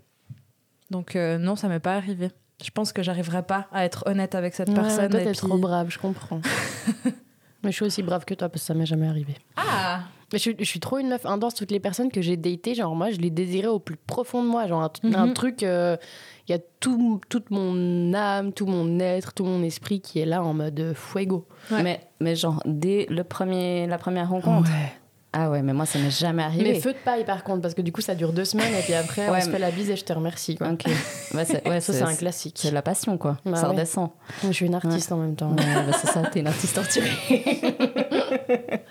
Donc, 0.90 1.16
euh, 1.16 1.38
non, 1.38 1.56
ça 1.56 1.68
m'est 1.68 1.80
pas 1.80 1.94
arrivé. 1.94 2.30
Je 2.62 2.70
pense 2.70 2.92
que 2.92 3.02
j'arriverai 3.02 3.42
pas 3.44 3.66
à 3.72 3.84
être 3.86 4.04
honnête 4.06 4.34
avec 4.34 4.54
cette 4.54 4.68
Ouais, 4.68 4.74
personne. 4.74 5.08
toi, 5.08 5.20
t'es 5.20 5.30
puis- 5.30 5.36
trop 5.38 5.56
brave, 5.56 5.88
je 5.90 5.98
comprends. 5.98 6.40
mais 7.62 7.70
je 7.70 7.76
suis 7.76 7.84
aussi 7.86 8.02
brave 8.02 8.24
que 8.26 8.34
toi 8.34 8.48
parce 8.50 8.60
que 8.62 8.66
ça 8.66 8.74
m'est 8.74 8.84
jamais 8.84 9.08
arrivé. 9.08 9.36
Ah 9.56 10.00
Mais 10.34 10.38
je, 10.38 10.42
suis- 10.42 10.56
je 10.58 10.64
suis 10.64 10.80
trop 10.80 10.98
une 10.98 11.08
meuf 11.08 11.24
intense. 11.24 11.54
Toutes 11.54 11.70
les 11.70 11.80
personnes 11.80 12.10
que 12.10 12.20
j'ai 12.20 12.36
datées, 12.36 12.74
genre 12.74 12.94
moi, 12.94 13.10
je 13.10 13.16
les 13.18 13.30
désirais 13.30 13.68
au 13.68 13.78
plus 13.78 13.96
profond 13.96 14.42
de 14.42 14.48
moi. 14.48 14.66
Genre 14.66 14.82
un, 14.82 14.90
Mhm. 15.04 15.14
un 15.14 15.28
truc, 15.32 15.62
euh, 15.62 15.96
il 16.48 16.52
y 16.52 16.54
a 16.54 16.60
tout, 16.80 17.20
toute 17.30 17.50
mon 17.50 18.12
âme, 18.12 18.52
tout 18.52 18.66
mon 18.66 18.98
être, 19.00 19.32
tout 19.32 19.44
mon 19.44 19.62
esprit 19.62 20.00
qui 20.00 20.18
est 20.18 20.26
là 20.26 20.42
en 20.42 20.52
mode 20.52 20.78
euh, 20.80 20.92
fuego. 20.94 21.46
Ouais. 21.70 21.82
Mais, 21.82 22.00
mais 22.20 22.34
genre, 22.36 22.60
dès 22.66 23.06
le 23.08 23.24
premier, 23.24 23.86
la 23.86 23.96
première 23.96 24.28
rencontre. 24.28 24.70
Ah 25.36 25.50
ouais, 25.50 25.62
mais 25.62 25.72
moi, 25.72 25.84
ça 25.84 25.98
m'est 25.98 26.10
jamais 26.16 26.44
arrivé. 26.44 26.62
Mais 26.62 26.78
feu 26.80 26.92
de 26.92 26.98
paille 27.04 27.24
par 27.24 27.42
contre, 27.42 27.60
parce 27.60 27.74
que 27.74 27.82
du 27.82 27.90
coup 27.90 28.00
ça 28.00 28.14
dure 28.14 28.32
deux 28.32 28.44
semaines 28.44 28.72
et 28.72 28.82
puis 28.82 28.94
après 28.94 29.28
Ouais, 29.28 29.38
on 29.38 29.40
se 29.40 29.46
mais- 29.46 29.54
fait 29.54 29.58
la 29.58 29.72
bise 29.72 29.90
et 29.90 29.96
je 29.96 30.04
te 30.04 30.12
remercie. 30.12 30.54
Quoi. 30.54 30.68
Ouais, 31.34 31.44
Ça 31.44 31.58
c'est 31.80 32.02
un 32.02 32.14
classique. 32.14 32.56
C'est 32.60 32.70
la 32.70 32.82
passion, 32.82 33.18
quoi. 33.18 33.38
Bah 33.44 33.56
ça 33.56 33.62
ouais. 33.68 33.74
redescend. 33.74 34.10
Je 34.44 34.52
suis 34.52 34.66
une 34.66 34.76
artiste 34.76 35.10
en 35.10 35.16
même 35.16 35.34
temps. 35.34 35.50
Ouais, 35.50 35.56
bah, 35.56 35.96
c'est 36.00 36.06
ça, 36.06 36.22
t'es 36.30 36.38
une 36.38 36.46
artiste 36.46 36.76
torturée. 36.76 37.08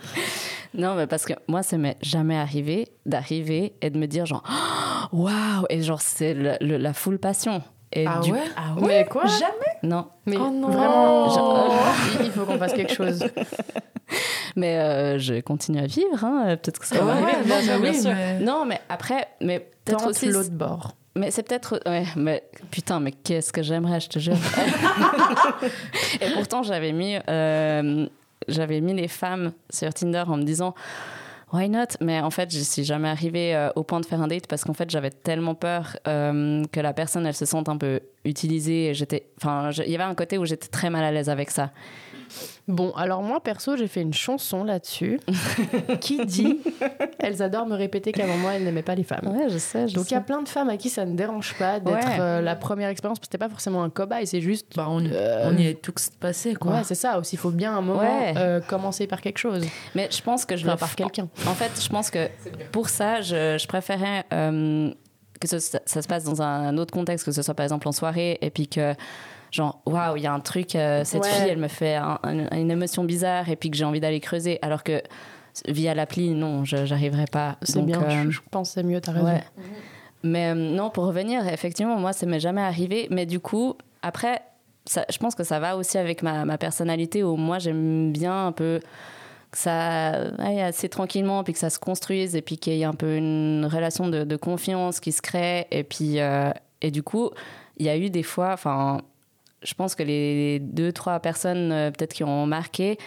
non, 0.76 0.96
mais 0.96 1.08
parce 1.08 1.26
que 1.26 1.34
moi, 1.48 1.64
ça 1.64 1.78
m'est 1.78 1.98
jamais 2.02 2.38
arrivé 2.38 2.88
d'arriver 3.06 3.74
et 3.82 3.90
de 3.90 3.98
me 3.98 4.08
dire 4.08 4.26
genre, 4.26 4.44
waouh, 5.12 5.66
et 5.70 5.82
genre, 5.82 6.02
c'est 6.02 6.34
le- 6.34 6.58
le- 6.62 6.78
la 6.78 6.94
full 6.94 7.20
passion. 7.20 7.62
Et 7.96 8.06
Ah 8.08 8.20
du- 8.24 8.32
ouais 8.32 8.42
Ah 8.58 8.74
Mais 8.82 9.06
quoi 9.06 9.24
Jamais 9.28 9.78
Non, 9.84 10.08
Mais 10.26 10.36
Oh 10.40 10.50
non. 10.50 10.70
vraiment, 10.70 11.30
Genre- 11.30 11.76
il- 12.20 12.26
il 12.26 12.32
faut 12.32 12.46
qu'on 12.46 12.58
fasse 12.58 12.74
quelque 12.74 12.94
chose. 12.94 13.24
mais 14.56 14.78
euh, 14.80 15.20
je 15.20 15.40
continue 15.42 15.80
à 15.80 15.86
vivre, 15.86 16.24
hein. 16.24 16.58
peut-être 16.62 16.80
que 16.80 16.88
ça 16.88 16.96
va 17.00 17.06
Ouais, 17.06 17.12
arriver. 17.34 17.52
ouais, 17.52 17.80
bien 17.82 17.94
sûr, 17.94 18.02
sûr. 18.02 18.16
Non, 18.42 18.66
mais 18.66 18.80
après, 18.90 19.28
mais 19.42 19.60
peut-être 19.86 20.08
aussi. 20.08 20.28
l'autre 20.30 20.50
bord. 20.52 20.96
Mais 21.16 21.30
c'est 21.30 21.44
peut-être. 21.44 21.80
Ouais, 21.86 22.06
mais 22.16 22.42
putain, 22.72 23.00
mais 23.00 23.12
qu'est-ce 23.12 23.54
que 23.54 23.62
j'aimerais, 23.62 24.00
je 24.00 24.10
te 24.10 24.18
jure. 24.18 24.34
Et 26.22 26.32
pourtant, 26.34 26.64
j'avais 26.64 26.92
mis, 26.92 27.16
euh, 27.30 28.08
j'avais 28.48 28.82
mis 28.82 28.94
les 28.94 29.08
femmes 29.08 29.54
sur 29.70 29.94
Tinder 29.94 30.24
en 30.28 30.38
me 30.38 30.44
disant. 30.44 30.74
Why 31.54 31.70
not? 31.70 31.86
Mais 32.02 32.20
en 32.20 32.32
fait, 32.32 32.52
je 32.52 32.60
suis 32.60 32.84
jamais 32.84 33.10
arrivée 33.10 33.56
euh, 33.56 33.70
au 33.76 33.84
point 33.84 34.00
de 34.00 34.08
faire 34.08 34.20
un 34.20 34.28
date 34.28 34.48
parce 34.48 34.64
qu'en 34.64 34.74
fait, 34.74 34.90
j'avais 34.90 35.12
tellement 35.12 35.54
peur 35.54 35.96
euh, 36.08 36.64
que 36.72 36.80
la 36.80 36.94
personne, 36.94 37.28
elle 37.28 37.36
se 37.36 37.46
sente 37.46 37.70
un 37.70 37.78
peu 37.78 38.00
utilisée. 38.26 38.96
J'étais, 38.96 39.28
enfin, 39.38 39.70
il 39.86 39.92
y 39.92 39.94
avait 39.94 40.04
un 40.04 40.16
côté 40.16 40.40
où 40.40 40.46
j'étais 40.46 40.68
très 40.68 40.90
mal 40.90 41.04
à 41.04 41.12
l'aise 41.12 41.30
avec 41.30 41.52
ça. 41.52 41.70
Bon, 42.68 42.92
alors 42.96 43.22
moi 43.24 43.40
perso, 43.42 43.76
j'ai 43.78 43.88
fait 43.88 44.02
une 44.02 44.14
chanson 44.14 44.64
là-dessus 44.64 45.20
qui 46.02 46.26
dit 46.26 46.60
Elles 47.20 47.42
adorent 47.42 47.68
me 47.68 47.76
répéter 47.76 48.12
qu'avant 48.12 48.38
moi, 48.38 48.54
elles 48.54 48.64
n'aimaient 48.64 48.82
pas 48.84 48.96
les 48.96 49.04
femmes. 49.04 49.28
Ouais, 49.28 49.50
je 49.50 49.58
sais. 49.58 49.88
Je 49.88 49.96
Donc 49.96 50.10
il 50.12 50.14
y 50.14 50.18
a 50.18 50.22
plein 50.22 50.42
de 50.42 50.48
femmes 50.50 50.70
à 50.70 50.78
qui 50.78 50.90
ça 50.90 51.06
ne 51.06 51.16
dérange 51.16 51.54
pas 51.56 51.80
d'être 51.80 51.94
Ouais. 51.96 52.20
euh, 52.20 52.42
la 52.42 52.56
première 52.56 52.90
expérience 52.90 53.20
parce 53.20 53.28
que 53.28 53.32
c'était 53.34 53.44
pas 53.44 53.50
forcément 53.50 53.84
un 53.84 53.90
cobaye, 53.90 54.26
c'est 54.28 54.42
juste. 54.42 54.68
Bah, 54.76 54.88
on, 54.90 55.04
Euh, 55.06 55.50
on 55.52 55.58
y 55.58 55.68
est 55.68 55.82
tous 55.82 56.10
passés, 56.20 56.56
quoi. 56.56 56.72
Ouais, 56.74 56.84
c'est 56.84 56.96
ça 56.96 57.20
aussi. 57.20 57.36
Il 57.36 57.40
faut 57.40 57.52
bien 57.52 57.76
un 57.76 57.82
moment 57.82 58.00
Ouais. 58.02 58.34
euh, 58.38 58.62
commencer 58.62 59.08
par 59.08 59.22
quelque 59.22 59.38
chose. 59.38 59.66
Mais 59.96 60.08
je 60.12 60.22
pense 60.22 60.46
que 60.46 60.56
je 60.56 60.64
Enfin, 60.64 60.74
le 60.74 60.80
par 60.80 60.96
quelqu'un. 60.96 61.28
En 61.48 61.54
fait, 61.54 61.72
je 61.82 61.90
pense 61.90 62.10
que 62.10 62.28
pour 62.72 62.90
ça, 62.90 63.22
je, 63.22 63.58
je 63.60 63.68
préférais 63.68 64.24
euh, 64.34 64.92
que 65.40 65.48
ce- 65.48 65.60
ça, 65.60 65.80
ça 65.86 66.02
se 66.02 66.08
passe 66.08 66.24
dans 66.24 66.42
un 66.42 66.78
autre 66.78 66.94
contexte, 66.94 67.26
que 67.26 67.32
ce 67.32 67.42
soit 67.42 67.54
par 67.54 67.66
exemple 67.66 67.88
en 67.88 67.92
soirée, 67.92 68.38
et 68.42 68.50
puis 68.50 68.68
que, 68.68 68.94
genre, 69.54 69.82
waouh, 69.86 70.18
il 70.18 70.24
y 70.24 70.28
a 70.28 70.34
un 70.34 70.40
truc, 70.40 70.76
euh, 70.76 71.04
cette 71.06 71.24
Ouais. 71.24 71.30
fille, 71.30 71.50
elle 71.50 71.58
me 71.60 71.68
fait 71.68 71.96
un- 71.96 72.20
un- 72.24 72.58
une 72.58 72.72
émotion 72.72 73.04
bizarre, 73.04 73.50
et 73.50 73.56
puis 73.56 73.70
que 73.70 73.78
j'ai 73.78 73.86
envie 73.86 74.00
d'aller 74.00 74.20
creuser, 74.20 74.60
alors 74.62 74.84
que 74.84 75.02
via 75.68 75.94
l'appli, 75.94 76.30
non, 76.32 76.66
je 76.66 76.86
j'arriverai 76.86 77.26
pas. 77.32 77.58
C'est 77.62 77.82
bien. 77.84 78.02
euh, 78.02 78.24
Je, 78.26 78.30
je 78.32 78.40
pense 78.50 78.72
c'est 78.72 78.84
mieux, 78.84 79.00
t'as 79.00 79.12
raison. 79.12 79.26
Ouais. 79.28 79.44
Mais 80.24 80.48
euh, 80.52 80.56
non, 80.56 80.90
pour 80.90 81.06
revenir, 81.06 81.48
effectivement, 81.48 81.98
moi, 81.98 82.14
ça 82.14 82.26
m'est 82.26 82.40
jamais 82.40 82.62
arrivé. 82.62 83.08
Mais 83.12 83.26
du 83.26 83.40
coup, 83.40 83.76
après, 84.02 84.42
ça, 84.86 85.06
je 85.12 85.18
pense 85.18 85.36
que 85.36 85.44
ça 85.44 85.60
va 85.60 85.78
aussi 85.78 85.98
avec 85.98 86.24
ma, 86.24 86.46
ma 86.46 86.58
personnalité 86.58 87.24
où 87.24 87.36
moi, 87.36 87.60
j'aime 87.60 88.12
bien 88.12 88.48
un 88.48 88.52
peu 88.52 88.80
que 89.52 89.58
ça 89.60 90.10
aille 90.40 90.62
assez 90.62 90.90
tranquillement, 90.90 91.44
puis 91.44 91.54
que 91.54 91.60
ça 91.60 91.70
se 91.70 91.78
construise, 91.78 92.36
et 92.36 92.42
puis 92.42 92.58
qu'il 92.58 92.74
y 92.74 92.82
ait 92.82 92.86
un 92.86 92.94
peu 92.94 93.18
une 93.18 93.68
relation 93.72 94.08
de, 94.08 94.24
de 94.24 94.36
confiance 94.36 95.00
qui 95.00 95.12
se 95.12 95.22
crée. 95.22 95.68
Et 95.70 95.84
puis, 95.84 96.20
euh, 96.20 96.50
et 96.82 96.90
du 96.90 97.04
coup, 97.04 97.30
il 97.78 97.86
y 97.86 97.90
a 97.90 97.98
eu 97.98 98.10
des 98.10 98.24
fois, 98.24 98.54
enfin, 98.54 99.02
je 99.64 99.74
pense 99.74 99.96
que 99.96 100.04
les 100.04 100.60
deux, 100.60 100.92
trois 100.92 101.20
personnes 101.20 101.72
euh, 101.72 101.92
peut-être 101.92 102.14
qui 102.14 102.24
ont 102.24 102.46
marqué, 102.46 102.98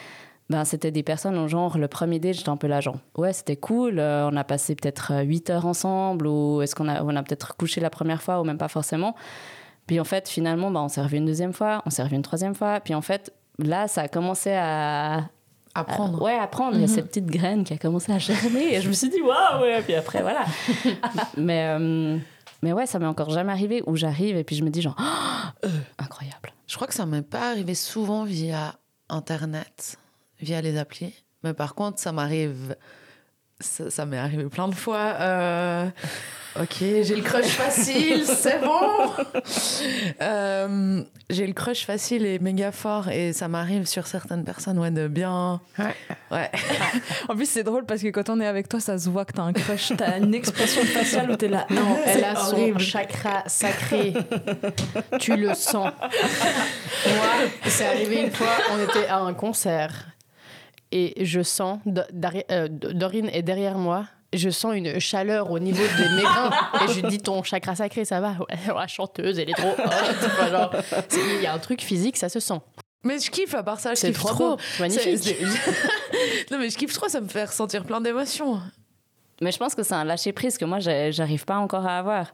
ben, 0.48 0.64
c'était 0.64 0.92
des 0.92 1.02
personnes, 1.02 1.36
au 1.38 1.48
genre, 1.48 1.76
le 1.76 1.88
premier 1.88 2.20
date, 2.20 2.34
j'étais 2.34 2.48
un 2.48 2.56
peu 2.56 2.68
là, 2.68 2.80
genre, 2.80 2.98
ouais, 3.16 3.32
c'était 3.32 3.56
cool, 3.56 3.98
euh, 3.98 4.28
on 4.30 4.36
a 4.36 4.44
passé 4.44 4.76
peut-être 4.76 5.12
euh, 5.12 5.22
8 5.22 5.50
heures 5.50 5.66
ensemble, 5.66 6.26
ou 6.26 6.62
est-ce 6.62 6.74
qu'on 6.74 6.88
a, 6.88 7.02
on 7.02 7.16
a 7.16 7.22
peut-être 7.22 7.56
couché 7.56 7.80
la 7.80 7.90
première 7.90 8.22
fois, 8.22 8.40
ou 8.40 8.44
même 8.44 8.58
pas 8.58 8.68
forcément. 8.68 9.16
Puis 9.86 9.98
en 9.98 10.04
fait, 10.04 10.28
finalement, 10.28 10.70
ben, 10.70 10.82
on 10.82 10.88
s'est 10.88 11.02
revu 11.02 11.16
une 11.16 11.26
deuxième 11.26 11.52
fois, 11.52 11.82
on 11.84 11.90
s'est 11.90 12.02
revu 12.02 12.14
une 12.14 12.22
troisième 12.22 12.54
fois, 12.54 12.80
puis 12.80 12.94
en 12.94 13.02
fait, 13.02 13.32
là, 13.58 13.88
ça 13.88 14.02
a 14.02 14.08
commencé 14.08 14.52
à. 14.52 15.28
Apprendre. 15.74 16.22
ouais, 16.22 16.38
à 16.38 16.46
prendre. 16.46 16.74
Il 16.76 16.80
y 16.80 16.84
a 16.84 16.86
cette 16.86 17.08
petite 17.08 17.26
graine 17.26 17.62
qui 17.62 17.74
a 17.74 17.76
commencé 17.76 18.10
à 18.10 18.18
germer, 18.18 18.74
et 18.74 18.80
je 18.80 18.88
me 18.88 18.94
suis 18.94 19.10
dit, 19.10 19.20
waouh, 19.20 19.60
ouais, 19.60 19.82
puis 19.82 19.94
après, 19.94 20.22
voilà. 20.22 20.44
mais, 21.36 21.66
euh, 21.78 22.16
mais 22.62 22.72
ouais, 22.72 22.86
ça 22.86 22.98
m'est 22.98 23.06
encore 23.06 23.30
jamais 23.30 23.52
arrivé 23.52 23.82
où 23.86 23.96
j'arrive, 23.96 24.36
et 24.36 24.44
puis 24.44 24.56
je 24.56 24.64
me 24.64 24.70
dis, 24.70 24.82
genre, 24.82 24.96
euh, 25.64 25.68
incroyable. 25.98 26.52
Je 26.66 26.74
crois 26.74 26.86
que 26.86 26.94
ça 26.94 27.06
m'est 27.06 27.22
pas 27.22 27.50
arrivé 27.50 27.74
souvent 27.74 28.24
via 28.24 28.74
Internet, 29.08 29.96
via 30.40 30.60
les 30.60 30.78
applis. 30.78 31.24
Mais 31.44 31.54
par 31.54 31.74
contre, 31.74 31.98
ça 32.00 32.12
m'arrive. 32.12 32.76
Ça, 33.60 33.90
ça 33.90 34.04
m'est 34.04 34.18
arrivé 34.18 34.44
plein 34.46 34.68
de 34.68 34.74
fois. 34.74 35.14
euh, 35.20 35.88
Ok, 36.60 36.76
j'ai 36.80 37.14
le 37.14 37.22
crush 37.22 37.46
facile, 37.46 38.24
c'est 38.26 38.60
bon. 38.60 39.10
Euh, 40.22 41.02
j'ai 41.28 41.46
le 41.46 41.52
crush 41.52 41.84
facile 41.84 42.24
et 42.24 42.38
méga 42.38 42.72
fort 42.72 43.08
et 43.08 43.32
ça 43.32 43.48
m'arrive 43.48 43.86
sur 43.86 44.06
certaines 44.06 44.44
personnes 44.44 44.78
ouais, 44.78 44.90
de 44.90 45.08
bien. 45.08 45.60
Ouais. 45.78 45.94
Ouais. 46.30 46.50
En 47.28 47.34
plus, 47.34 47.48
c'est 47.48 47.64
drôle 47.64 47.84
parce 47.84 48.02
que 48.02 48.08
quand 48.08 48.30
on 48.30 48.40
est 48.40 48.46
avec 48.46 48.68
toi, 48.68 48.80
ça 48.80 48.98
se 48.98 49.08
voit 49.10 49.24
que 49.24 49.32
t'as 49.32 49.42
un 49.42 49.52
crush, 49.52 49.92
t'as 49.96 50.18
une 50.18 50.34
expression 50.34 50.82
faciale 50.84 51.30
où 51.30 51.36
t'es 51.36 51.48
là. 51.48 51.66
Non, 51.70 51.98
elle 52.06 52.24
a 52.24 52.36
son 52.36 52.54
horrible. 52.54 52.80
chakra 52.80 53.42
sacré. 53.46 54.14
tu 55.18 55.36
le 55.36 55.54
sens. 55.54 55.92
Moi, 57.06 57.26
c'est 57.66 57.86
arrivé 57.86 58.22
une 58.22 58.30
fois, 58.30 58.52
on 58.72 58.82
était 58.82 59.08
à 59.08 59.18
un 59.18 59.34
concert 59.34 60.06
et 60.92 61.24
je 61.24 61.42
sens, 61.42 61.80
euh, 62.50 62.68
Dorine 62.70 63.28
est 63.32 63.42
derrière 63.42 63.76
moi, 63.76 64.06
je 64.36 64.50
sens 64.50 64.74
une 64.74 64.98
chaleur 65.00 65.50
au 65.50 65.58
niveau 65.58 65.82
de 65.82 66.16
mes 66.16 66.24
reins 66.24 66.50
et 66.88 66.92
je 66.92 67.06
dis 67.06 67.18
ton 67.18 67.42
chakra 67.42 67.74
sacré, 67.74 68.04
ça 68.04 68.20
va? 68.20 68.32
Ouais, 68.40 68.74
La 68.74 68.86
chanteuse, 68.86 69.38
elle 69.38 69.50
est 69.50 69.54
trop 69.54 69.74
c'est- 71.08 71.20
Il 71.36 71.42
y 71.42 71.46
a 71.46 71.54
un 71.54 71.58
truc 71.58 71.80
physique, 71.82 72.16
ça 72.16 72.28
se 72.28 72.40
sent. 72.40 72.60
Mais 73.04 73.18
je 73.20 73.30
kiffe 73.30 73.54
à 73.54 73.62
part 73.62 73.78
ça, 73.78 73.94
je 73.94 74.00
C'est 74.00 74.08
kiffe 74.08 74.18
trop 74.18 74.28
trop. 74.30 74.56
magnifique. 74.80 75.36
Non 76.50 76.58
mais 76.58 76.70
je 76.70 76.76
kiffe 76.76 76.92
trop, 76.92 77.08
ça 77.08 77.20
me 77.20 77.28
fait 77.28 77.44
ressentir 77.44 77.84
plein 77.84 78.00
d'émotions. 78.00 78.60
Mais 79.42 79.52
je 79.52 79.58
pense 79.58 79.74
que 79.74 79.82
c'est 79.82 79.94
un 79.94 80.04
lâcher 80.04 80.32
prise 80.32 80.56
que 80.58 80.64
moi, 80.64 80.78
j'arrive 80.80 81.44
pas 81.44 81.56
encore 81.58 81.86
à 81.86 81.98
avoir. 81.98 82.32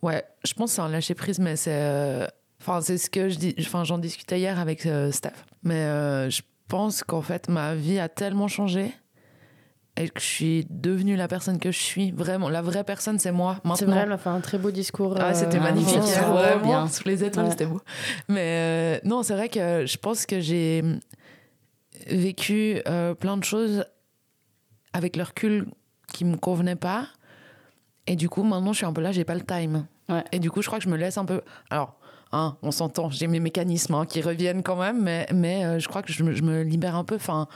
Ouais, 0.00 0.24
je 0.44 0.52
pense 0.54 0.70
que 0.70 0.76
c'est 0.76 0.82
un 0.82 0.88
lâcher 0.88 1.14
prise, 1.14 1.38
mais 1.38 1.56
c'est. 1.56 1.70
euh, 1.74 2.26
Enfin, 2.60 2.80
c'est 2.80 2.96
ce 2.96 3.10
que 3.10 3.28
je 3.28 3.36
dis. 3.38 3.54
Enfin, 3.60 3.82
j'en 3.84 3.98
discutais 3.98 4.38
hier 4.38 4.58
avec 4.60 4.86
euh, 4.86 5.10
Steph. 5.10 5.32
Mais 5.64 5.74
euh, 5.82 6.30
je 6.30 6.42
pense 6.68 7.02
qu'en 7.02 7.20
fait, 7.22 7.48
ma 7.48 7.74
vie 7.74 7.98
a 7.98 8.08
tellement 8.08 8.46
changé 8.48 8.92
et 9.96 10.08
que 10.08 10.20
je 10.20 10.24
suis 10.26 10.66
devenue 10.70 11.16
la 11.16 11.28
personne 11.28 11.58
que 11.58 11.70
je 11.70 11.78
suis. 11.78 12.12
Vraiment, 12.12 12.48
la 12.48 12.62
vraie 12.62 12.82
personne, 12.84 13.18
c'est 13.18 13.32
moi. 13.32 13.54
Maintenant. 13.56 13.76
C'est 13.76 13.84
vrai, 13.84 14.00
elle 14.04 14.08
m'a 14.08 14.18
fait 14.18 14.30
un 14.30 14.40
très 14.40 14.56
beau 14.58 14.70
discours. 14.70 15.16
Ah, 15.18 15.30
euh, 15.30 15.34
c'était 15.34 15.60
magnifique, 15.60 16.00
trop 16.00 16.32
vraiment. 16.32 16.62
bien. 16.64 16.88
Sous 16.88 17.06
les 17.06 17.22
étoiles, 17.24 17.44
Ouais. 17.46 17.50
c'était 17.50 17.66
beau. 17.66 17.80
Mais 18.28 18.40
euh, 18.40 18.98
non, 19.04 19.22
c'est 19.22 19.34
vrai 19.34 19.48
que 19.48 19.84
je 19.86 19.96
pense 19.98 20.24
que 20.26 20.40
j'ai 20.40 20.82
vécu 22.08 22.80
euh, 22.88 23.14
plein 23.14 23.36
de 23.36 23.44
choses 23.44 23.84
avec 24.92 25.16
le 25.16 25.22
recul 25.22 25.66
qui 26.12 26.24
me 26.24 26.36
convenaient 26.36 26.76
pas. 26.76 27.06
Et 28.06 28.16
du 28.16 28.28
coup, 28.28 28.42
maintenant, 28.42 28.72
je 28.72 28.78
suis 28.78 28.86
un 28.86 28.92
peu 28.92 29.00
là, 29.00 29.12
j'ai 29.12 29.24
pas 29.24 29.34
le 29.34 29.42
time. 29.42 29.86
Ouais. 30.08 30.24
Et 30.32 30.38
du 30.38 30.50
coup, 30.50 30.62
je 30.62 30.66
crois 30.66 30.78
que 30.78 30.84
je 30.84 30.90
me 30.90 30.96
laisse 30.96 31.16
un 31.18 31.24
peu. 31.24 31.42
Alors, 31.70 31.94
hein, 32.32 32.56
on 32.62 32.70
s'entend, 32.70 33.10
j'ai 33.10 33.26
mes 33.28 33.40
mécanismes 33.40 33.94
hein, 33.94 34.06
qui 34.06 34.20
reviennent 34.20 34.62
quand 34.62 34.76
même, 34.76 35.02
mais, 35.02 35.26
mais 35.32 35.64
euh, 35.64 35.78
je 35.78 35.86
crois 35.88 36.02
que 36.02 36.12
je 36.12 36.22
me, 36.24 36.32
je 36.32 36.42
me 36.42 36.62
libère 36.62 36.96
un 36.96 37.04
peu. 37.04 37.14
Enfin, 37.14 37.46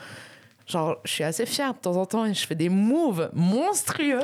genre, 0.66 0.96
je 1.04 1.10
suis 1.12 1.24
assez 1.24 1.46
fière 1.46 1.74
de 1.74 1.78
temps 1.78 1.96
en 1.96 2.06
temps 2.06 2.24
et 2.26 2.34
je 2.34 2.46
fais 2.46 2.54
des 2.54 2.68
moves 2.68 3.30
monstrueux. 3.32 4.20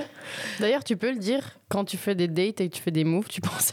D'ailleurs, 0.60 0.82
tu 0.84 0.96
peux 0.96 1.10
le 1.10 1.18
dire, 1.18 1.58
quand 1.68 1.84
tu 1.84 1.96
fais 1.96 2.14
des 2.14 2.28
dates 2.28 2.60
et 2.60 2.68
que 2.68 2.74
tu 2.76 2.82
fais 2.82 2.90
des 2.90 3.04
moves, 3.04 3.28
tu 3.28 3.40
penses 3.40 3.72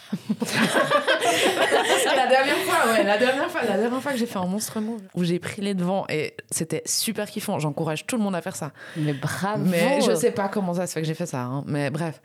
à 2.08 2.16
la 2.16 2.28
dernière 2.28 2.58
fois, 2.58 2.92
ouais, 2.92 3.04
la 3.04 3.18
dernière 3.18 3.50
fois, 3.50 3.64
la 3.64 3.78
dernière 3.78 4.02
fois 4.02 4.12
que 4.12 4.18
j'ai 4.18 4.26
fait 4.26 4.38
un 4.40 4.46
monstre 4.46 4.80
move 4.80 5.02
où 5.16 5.24
j'ai 5.24 5.40
pris 5.40 5.62
les 5.62 5.74
devants 5.74 6.06
et 6.10 6.36
c'était 6.52 6.82
super 6.86 7.30
kiffant. 7.30 7.60
J'encourage 7.60 8.06
tout 8.06 8.18
le 8.18 8.24
monde 8.24 8.36
à 8.36 8.42
faire 8.42 8.56
ça. 8.56 8.72
Mais 8.96 9.14
bravo. 9.14 9.64
Mais 9.66 10.02
je 10.02 10.16
sais 10.16 10.32
pas 10.32 10.48
comment 10.50 10.74
ça 10.74 10.88
se 10.88 10.94
fait 10.94 11.02
que 11.02 11.08
j'ai 11.08 11.14
fait 11.14 11.26
ça. 11.26 11.42
hein. 11.42 11.64
Mais 11.68 11.90
bref. 11.90 12.22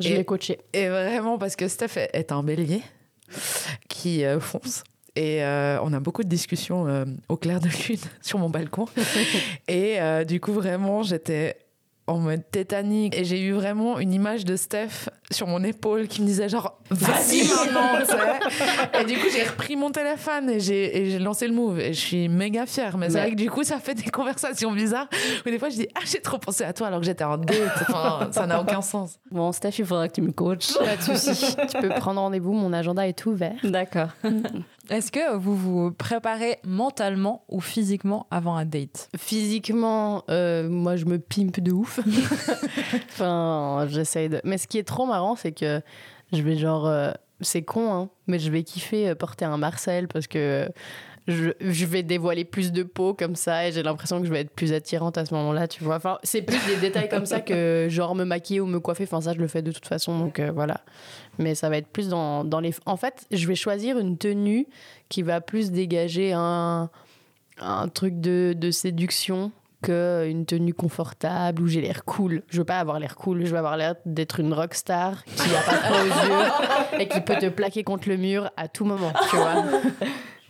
Je 0.00 0.10
l'ai 0.10 0.24
coaché. 0.24 0.58
Et 0.72 0.88
vraiment 0.88 1.38
parce 1.38 1.56
que 1.56 1.66
Steph 1.66 1.96
est- 1.96 2.10
est 2.12 2.30
un 2.30 2.42
bélier 2.44 2.82
qui 3.88 4.24
euh, 4.24 4.38
fonce. 4.38 4.84
Et 5.18 5.42
euh, 5.42 5.80
on 5.82 5.92
a 5.92 5.98
beaucoup 5.98 6.22
de 6.22 6.28
discussions 6.28 6.86
euh, 6.86 7.04
au 7.28 7.36
clair 7.36 7.58
de 7.58 7.66
lune 7.66 7.98
sur 8.22 8.38
mon 8.38 8.48
balcon. 8.48 8.84
et 9.68 10.00
euh, 10.00 10.22
du 10.22 10.38
coup, 10.38 10.52
vraiment, 10.52 11.02
j'étais 11.02 11.56
en 12.08 12.18
mode 12.18 12.42
tétanique. 12.50 13.16
Et 13.16 13.24
j'ai 13.24 13.40
eu 13.40 13.52
vraiment 13.52 13.98
une 13.98 14.12
image 14.14 14.44
de 14.44 14.56
Steph 14.56 15.10
sur 15.30 15.46
mon 15.46 15.62
épaule 15.62 16.08
qui 16.08 16.22
me 16.22 16.26
disait 16.26 16.48
genre, 16.48 16.78
vas-y 16.90 17.44
sais. 17.44 19.00
Et 19.00 19.04
du 19.04 19.18
coup, 19.18 19.26
j'ai 19.32 19.44
repris 19.44 19.76
mon 19.76 19.90
téléphone 19.90 20.48
et 20.50 20.60
j'ai 20.60 20.96
et 20.96 21.10
j'ai 21.10 21.18
lancé 21.18 21.46
le 21.46 21.54
move. 21.54 21.78
Et 21.78 21.92
je 21.92 22.00
suis 22.00 22.28
méga 22.28 22.64
fière. 22.66 22.96
Mais, 22.96 23.10
c'est 23.10 23.18
vrai 23.18 23.30
que 23.30 23.36
du 23.36 23.50
coup, 23.50 23.62
ça 23.62 23.78
fait 23.78 23.94
des 23.94 24.10
conversations 24.10 24.72
bizarres 24.72 25.08
où 25.44 25.50
des 25.50 25.58
fois, 25.58 25.68
je 25.68 25.76
dis, 25.76 25.88
ah, 25.94 26.00
j'ai 26.04 26.20
trop 26.20 26.38
pensé 26.38 26.64
à 26.64 26.72
toi 26.72 26.86
alors 26.86 27.00
que 27.00 27.06
j'étais 27.06 27.24
en 27.24 27.36
date. 27.36 27.58
Enfin, 27.88 28.28
ça 28.32 28.46
n'a 28.46 28.60
aucun 28.60 28.82
sens. 28.82 29.18
Bon, 29.30 29.52
Steph, 29.52 29.78
il 29.78 29.84
faudra 29.84 30.08
que 30.08 30.14
tu 30.14 30.22
me 30.22 30.32
coaches. 30.32 30.74
Pas 30.78 30.96
de 30.96 31.02
souci. 31.02 31.56
tu 31.70 31.80
peux 31.80 31.88
prendre 31.90 32.20
rendez-vous, 32.20 32.52
mon 32.52 32.72
agenda 32.72 33.06
est 33.06 33.26
ouvert. 33.26 33.56
D'accord. 33.62 34.08
Est-ce 34.90 35.12
que 35.12 35.36
vous 35.36 35.54
vous 35.54 35.92
préparez 35.92 36.58
mentalement 36.64 37.44
ou 37.48 37.60
physiquement 37.60 38.26
avant 38.30 38.56
un 38.56 38.64
date? 38.64 39.10
Physiquement, 39.16 40.24
euh, 40.30 40.68
moi, 40.68 40.96
je 40.96 41.04
me 41.04 41.18
pimpe 41.18 41.60
de 41.60 41.72
ouf. 41.72 42.00
enfin, 43.10 43.86
j'essaye 43.90 44.30
de. 44.30 44.40
Mais 44.44 44.56
ce 44.56 44.66
qui 44.66 44.78
est 44.78 44.88
trop 44.88 45.04
marrant, 45.04 45.36
c'est 45.36 45.52
que 45.52 45.82
je 46.32 46.42
vais 46.42 46.56
genre. 46.56 46.86
euh, 46.86 47.12
c'est 47.40 47.62
con, 47.62 47.92
hein, 47.92 48.08
mais 48.26 48.38
je 48.38 48.50
vais 48.50 48.62
kiffer 48.64 49.10
euh, 49.10 49.14
porter 49.14 49.44
un 49.44 49.58
Marcel 49.58 50.08
parce 50.08 50.26
que 50.26 50.68
je, 51.28 51.84
vais 51.84 52.02
dévoiler 52.02 52.44
plus 52.44 52.72
de 52.72 52.82
peau 52.82 53.14
comme 53.14 53.36
ça 53.36 53.68
et 53.68 53.72
j'ai 53.72 53.82
l'impression 53.82 54.20
que 54.20 54.26
je 54.26 54.32
vais 54.32 54.40
être 54.40 54.50
plus 54.50 54.72
attirante 54.72 55.18
à 55.18 55.26
ce 55.26 55.34
moment-là, 55.34 55.68
tu 55.68 55.84
vois. 55.84 55.96
Enfin, 55.96 56.18
c'est 56.24 56.42
plus 56.42 56.58
des 56.66 56.76
détails 56.76 57.08
comme 57.08 57.26
ça 57.26 57.40
que 57.40 57.86
genre 57.90 58.14
me 58.14 58.24
maquiller 58.24 58.60
ou 58.60 58.66
me 58.66 58.80
coiffer. 58.80 59.04
Enfin, 59.04 59.20
ça, 59.20 59.34
je 59.34 59.38
le 59.38 59.46
fais 59.46 59.62
de 59.62 59.70
toute 59.70 59.86
façon, 59.86 60.18
donc 60.18 60.40
voilà. 60.40 60.80
Mais 61.38 61.54
ça 61.54 61.68
va 61.68 61.76
être 61.76 61.88
plus 61.88 62.08
dans, 62.08 62.44
dans 62.44 62.60
les. 62.60 62.74
En 62.86 62.96
fait, 62.96 63.26
je 63.30 63.46
vais 63.46 63.54
choisir 63.54 63.98
une 63.98 64.18
tenue 64.18 64.66
qui 65.08 65.22
va 65.22 65.40
plus 65.40 65.70
dégager 65.70 66.32
un, 66.32 66.90
un 67.58 67.88
truc 67.88 68.20
de, 68.20 68.54
de 68.56 68.70
séduction 68.70 69.52
qu'une 69.82 70.44
tenue 70.44 70.74
confortable 70.74 71.62
où 71.62 71.68
j'ai 71.68 71.80
l'air 71.80 72.04
cool. 72.04 72.42
Je 72.48 72.58
veux 72.58 72.64
pas 72.64 72.78
avoir 72.78 72.98
l'air 72.98 73.14
cool, 73.14 73.44
je 73.44 73.50
veux 73.52 73.58
avoir 73.58 73.76
l'air 73.76 73.94
d'être 74.04 74.40
une 74.40 74.52
rockstar 74.52 75.24
qui 75.24 75.54
a 75.54 75.60
pas 75.62 75.76
froid 75.76 76.00
aux 76.00 76.26
yeux 76.26 77.00
et 77.00 77.08
qui 77.08 77.20
peut 77.20 77.36
te 77.36 77.48
plaquer 77.48 77.84
contre 77.84 78.08
le 78.08 78.16
mur 78.16 78.50
à 78.56 78.66
tout 78.68 78.84
moment, 78.84 79.12
tu 79.30 79.36
vois. 79.36 79.64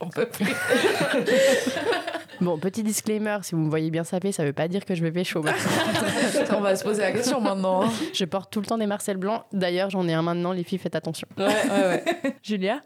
On 0.00 0.08
peut 0.08 0.28
plus. 0.28 0.46
Bon, 2.40 2.56
petit 2.58 2.82
disclaimer, 2.82 3.38
si 3.42 3.54
vous 3.54 3.60
me 3.62 3.68
voyez 3.70 3.90
bien 3.90 4.04
saper, 4.04 4.30
ça 4.32 4.44
veut 4.44 4.52
pas 4.52 4.68
dire 4.68 4.84
que 4.84 4.94
je 4.94 5.02
vais 5.02 5.10
pécho. 5.10 5.42
On 6.56 6.60
va 6.60 6.76
se 6.76 6.84
poser 6.84 7.02
la 7.02 7.12
question 7.12 7.40
maintenant. 7.40 7.82
hein. 7.84 7.90
Je 8.14 8.24
porte 8.24 8.52
tout 8.52 8.60
le 8.60 8.66
temps 8.66 8.78
des 8.78 8.86
Marcel 8.86 9.16
blancs. 9.16 9.42
D'ailleurs, 9.52 9.90
j'en 9.90 10.06
ai 10.06 10.14
un 10.14 10.22
maintenant, 10.22 10.52
les 10.52 10.62
filles, 10.62 10.78
faites 10.78 10.94
attention. 10.94 11.26
Ouais, 11.36 11.46
ouais, 11.46 12.02
ouais. 12.24 12.36
Julia? 12.42 12.80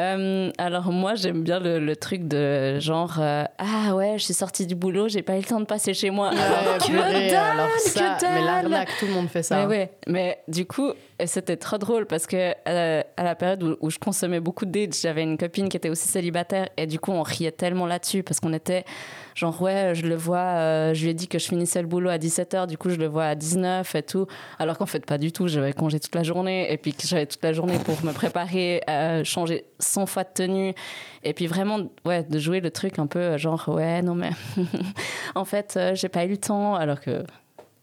Euh, 0.00 0.50
alors 0.56 0.90
moi 0.90 1.16
j'aime 1.16 1.42
bien 1.42 1.60
le, 1.60 1.78
le 1.78 1.96
truc 1.96 2.26
de 2.26 2.80
genre 2.80 3.16
euh, 3.20 3.44
ah 3.58 3.94
ouais 3.94 4.14
je 4.16 4.24
suis 4.24 4.32
sortie 4.32 4.66
du 4.66 4.74
boulot 4.74 5.06
j'ai 5.08 5.20
pas 5.20 5.34
eu 5.34 5.40
le 5.40 5.44
temps 5.44 5.60
de 5.60 5.66
passer 5.66 5.92
chez 5.92 6.08
moi 6.08 6.30
Ouais, 6.30 6.36
que 6.78 6.86
purée, 6.86 7.28
dalle, 7.30 7.60
alors 7.60 7.68
que 7.68 7.98
mais 8.00 8.18
dalle. 8.22 8.44
l'arnaque, 8.46 8.88
tout 8.98 9.04
le 9.06 9.12
monde 9.12 9.28
fait 9.28 9.42
ça. 9.42 9.56
mais 9.58 9.66
ouais 9.66 9.90
mais 10.06 10.38
du 10.48 10.64
coup 10.64 10.92
c'était 11.26 11.56
trop 11.56 11.78
drôle 11.78 12.06
parce 12.06 12.26
que 12.26 12.54
euh, 12.68 13.02
à 13.16 13.22
la 13.22 13.34
période 13.34 13.76
où, 13.80 13.90
je 13.90 13.98
consommais 13.98 14.40
beaucoup 14.40 14.64
de 14.64 14.70
dates 14.70 14.96
j'avais 15.00 15.22
une 15.22 15.36
copine 15.36 15.68
qui 15.68 15.76
était 15.76 15.88
aussi 15.88 16.08
célibataire 16.08 16.68
et 16.76 16.86
du 16.86 16.98
coup 16.98 17.12
on 17.12 17.22
riait 17.22 17.52
tellement 17.52 17.86
là-dessus 17.86 18.22
parce 18.22 18.40
qu'on 18.40 18.52
était 18.52 18.84
genre 19.34 19.60
ouais 19.62 19.92
je 19.94 20.06
le 20.06 20.14
vois 20.14 20.38
euh, 20.38 20.94
je 20.94 21.02
lui 21.04 21.10
ai 21.10 21.14
dit 21.14 21.28
que 21.28 21.38
je 21.38 21.46
finissais 21.46 21.80
le 21.80 21.88
boulot 21.88 22.10
à 22.10 22.18
17h 22.18 22.66
du 22.66 22.78
coup 22.78 22.90
je 22.90 22.96
le 22.96 23.06
vois 23.06 23.24
à 23.26 23.34
19 23.34 23.94
et 23.94 24.02
tout. 24.02 24.26
Alors 24.58 24.78
qu'en 24.78 24.86
fait 24.86 25.04
pas 25.04 25.18
du 25.18 25.32
tout 25.32 25.48
j'avais 25.48 25.72
congé 25.72 26.00
toute 26.00 26.14
la 26.14 26.22
journée 26.22 26.72
et 26.72 26.76
puis 26.76 26.92
que 26.92 27.06
j'avais 27.06 27.26
toute 27.26 27.42
la 27.42 27.52
journée 27.52 27.78
pour 27.78 28.02
me 28.04 28.12
préparer 28.12 28.82
à 28.86 29.24
changer 29.24 29.64
100 29.78 30.06
fois 30.06 30.24
de 30.24 30.30
tenue 30.34 30.74
et 31.24 31.32
puis 31.34 31.46
vraiment 31.46 31.80
ouais 32.04 32.22
de 32.24 32.38
jouer 32.38 32.60
le 32.60 32.70
truc 32.70 32.98
un 32.98 33.06
peu 33.06 33.18
euh, 33.18 33.38
genre 33.38 33.68
ouais 33.68 34.02
non 34.02 34.14
mais 34.14 34.30
en 35.34 35.44
fait 35.44 35.74
euh, 35.76 35.94
j'ai 35.94 36.08
pas 36.08 36.24
eu 36.24 36.30
le 36.30 36.36
temps 36.36 36.74
alors 36.74 37.00
que 37.00 37.24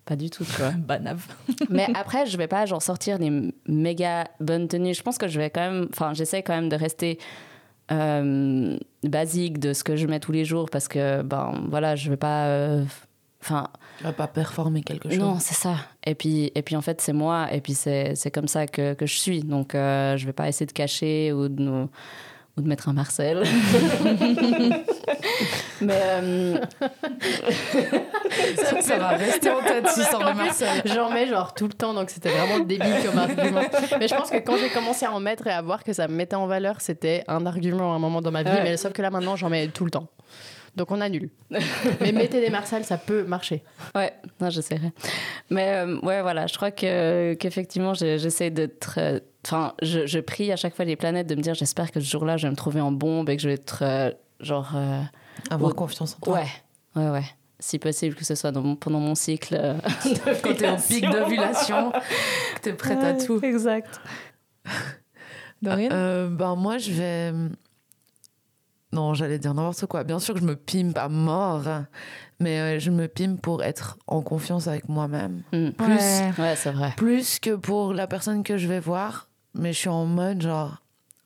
pas 0.09 0.15
du 0.15 0.31
tout 0.31 0.43
tu 0.43 0.51
vois 0.53 0.71
Banave. 0.77 1.23
mais 1.69 1.87
après, 1.93 2.25
je 2.25 2.35
vais 2.35 2.47
pas 2.47 2.65
genre 2.65 2.81
sortir 2.81 3.19
des 3.19 3.53
méga 3.67 4.27
bonnes 4.39 4.67
tenues. 4.67 4.95
Je 4.95 5.03
pense 5.03 5.19
que 5.19 5.27
je 5.27 5.39
vais 5.39 5.51
quand 5.51 5.61
même, 5.61 5.87
enfin, 5.93 6.13
j'essaie 6.15 6.41
quand 6.41 6.55
même 6.55 6.67
de 6.67 6.75
rester 6.75 7.19
euh, 7.91 8.75
basique 9.03 9.59
de 9.59 9.73
ce 9.73 9.83
que 9.83 9.95
je 9.95 10.07
mets 10.07 10.19
tous 10.19 10.31
les 10.31 10.45
jours 10.45 10.69
parce 10.71 10.87
que 10.87 11.21
ben 11.21 11.63
voilà, 11.69 11.95
je 11.95 12.09
vais 12.09 12.17
pas, 12.17 12.47
euh, 12.47 12.83
enfin, 13.43 13.67
Tu 13.99 14.03
vas 14.03 14.13
pas 14.13 14.27
performer 14.27 14.81
quelque 14.81 15.09
chose. 15.09 15.19
non, 15.19 15.37
c'est 15.39 15.53
ça. 15.53 15.75
Et 16.03 16.15
puis 16.15 16.51
et 16.55 16.63
puis 16.63 16.75
en 16.75 16.81
fait 16.81 17.01
c'est 17.01 17.13
moi 17.13 17.53
et 17.53 17.61
puis 17.61 17.75
c'est 17.75 18.15
c'est 18.15 18.31
comme 18.31 18.47
ça 18.47 18.65
que, 18.65 18.95
que 18.95 19.05
je 19.05 19.17
suis. 19.19 19.43
Donc 19.43 19.75
euh, 19.75 20.17
je 20.17 20.25
vais 20.25 20.33
pas 20.33 20.47
essayer 20.47 20.65
de 20.65 20.71
cacher 20.71 21.33
ou 21.33 21.49
de 21.49 21.61
nous 21.61 21.89
ou 22.59 22.61
de 22.61 22.67
mettre 22.67 22.89
un 22.89 22.93
Marcel. 22.93 23.43
Mais 25.81 25.93
euh, 25.93 26.59
ça, 28.57 28.81
ça 28.81 28.97
va 28.97 29.07
rester 29.09 29.49
en 29.49 29.61
tête, 29.61 29.87
cette 29.87 30.03
histoire 30.03 30.31
de 30.31 30.37
Marcel. 30.37 30.81
J'en 30.85 31.09
mets 31.09 31.27
genre 31.27 31.53
tout 31.53 31.67
le 31.67 31.73
temps, 31.73 31.93
donc 31.93 32.09
c'était 32.09 32.29
vraiment 32.29 32.59
débile 32.59 32.95
comme 33.05 33.17
argument. 33.17 33.61
Mais 33.99 34.07
je 34.07 34.15
pense 34.15 34.29
que 34.29 34.37
quand 34.37 34.57
j'ai 34.57 34.69
commencé 34.69 35.05
à 35.05 35.11
en 35.13 35.19
mettre 35.19 35.47
et 35.47 35.51
à 35.51 35.61
voir 35.61 35.83
que 35.83 35.93
ça 35.93 36.07
me 36.07 36.15
mettait 36.15 36.35
en 36.35 36.47
valeur, 36.47 36.81
c'était 36.81 37.23
un 37.27 37.45
argument 37.45 37.93
à 37.93 37.95
un 37.95 37.99
moment 37.99 38.21
dans 38.21 38.31
ma 38.31 38.43
vie. 38.43 38.49
Ouais. 38.49 38.63
Mais 38.63 38.77
sauf 38.77 38.91
que 38.93 39.01
là 39.01 39.09
maintenant, 39.09 39.35
j'en 39.35 39.49
mets 39.49 39.67
tout 39.69 39.85
le 39.85 39.91
temps. 39.91 40.07
Donc 40.79 40.91
on 40.91 41.01
annule. 41.01 41.29
Mais 42.01 42.11
mettez 42.13 42.39
des 42.39 42.49
Marcel, 42.49 42.85
ça 42.85 42.97
peut 42.97 43.23
marcher. 43.23 43.63
Ouais, 43.93 44.13
non, 44.39 44.49
j'essaierai. 44.49 44.91
Mais 45.49 45.67
euh, 45.75 45.99
ouais, 45.99 46.21
voilà, 46.21 46.47
je 46.47 46.55
crois 46.55 46.71
que 46.71 47.33
qu'effectivement, 47.33 47.93
j'essaie 47.93 48.49
d'être. 48.49 48.95
euh, 48.97 49.19
Enfin, 49.45 49.73
je, 49.81 50.05
je 50.05 50.19
prie 50.19 50.51
à 50.51 50.55
chaque 50.57 50.75
fois 50.75 50.85
les 50.85 50.95
planètes 50.95 51.27
de 51.27 51.35
me 51.35 51.41
dire 51.41 51.53
j'espère 51.53 51.91
que 51.91 51.99
ce 51.99 52.09
jour-là, 52.09 52.37
je 52.37 52.47
vais 52.47 52.51
me 52.51 52.55
trouver 52.57 52.81
en 52.81 52.91
bombe 52.91 53.29
et 53.29 53.35
que 53.35 53.41
je 53.41 53.47
vais 53.49 53.53
être 53.55 53.83
euh, 53.83 54.11
genre. 54.39 54.71
euh, 54.75 55.01
Avoir 55.49 55.71
Ou- 55.71 55.75
confiance 55.75 56.15
en 56.15 56.25
toi. 56.25 56.35
ouais, 56.35 56.47
ouais, 57.01 57.09
ouais. 57.09 57.23
si 57.59 57.77
possible 57.79 58.15
que 58.15 58.23
ce 58.25 58.35
soit 58.35 58.51
dans 58.51 58.61
mon- 58.61 58.75
pendant 58.77 58.99
mon 58.99 59.15
cycle. 59.15 59.55
euh, 59.59 59.75
Quand 60.43 60.53
t'es 60.55 60.67
en 60.69 60.77
pic 60.77 61.09
d'ovulation, 61.09 61.91
que 62.55 62.59
t'es 62.61 62.73
prête 62.73 63.03
à 63.03 63.13
tout. 63.13 63.39
Exact. 63.43 63.99
Euh, 65.65 66.29
ben 66.29 66.55
moi, 66.55 66.77
je 66.77 66.91
vais. 66.91 67.33
Non, 68.91 69.13
j'allais 69.13 69.37
dire 69.39 69.53
n'importe 69.53 69.85
quoi. 69.85 70.03
Bien 70.03 70.19
sûr 70.19 70.33
que 70.33 70.39
je 70.39 70.45
me 70.45 70.55
pime 70.55 70.93
pas 70.93 71.09
mort, 71.09 71.61
mais 72.39 72.59
euh, 72.59 72.79
je 72.79 72.89
me 72.89 73.07
pime 73.07 73.37
pour 73.37 73.63
être 73.63 73.97
en 74.07 74.21
confiance 74.21 74.67
avec 74.67 74.89
moi-même. 74.89 75.43
Mm. 75.53 75.69
Plus, 75.71 75.87
Ouais. 75.87 76.31
Ouais, 76.39 76.55
c'est 76.55 76.71
vrai. 76.71 76.93
plus 76.97 77.39
que 77.39 77.55
pour 77.55 77.93
la 77.93 78.07
personne 78.07 78.41
que 78.43 78.57
je 78.57 78.67
vais 78.67 78.79
voir, 78.79 79.29
mais 79.53 79.73
je 79.73 79.77
suis 79.79 79.89
en 79.89 80.05
mode 80.05 80.41
genre, 80.41 80.77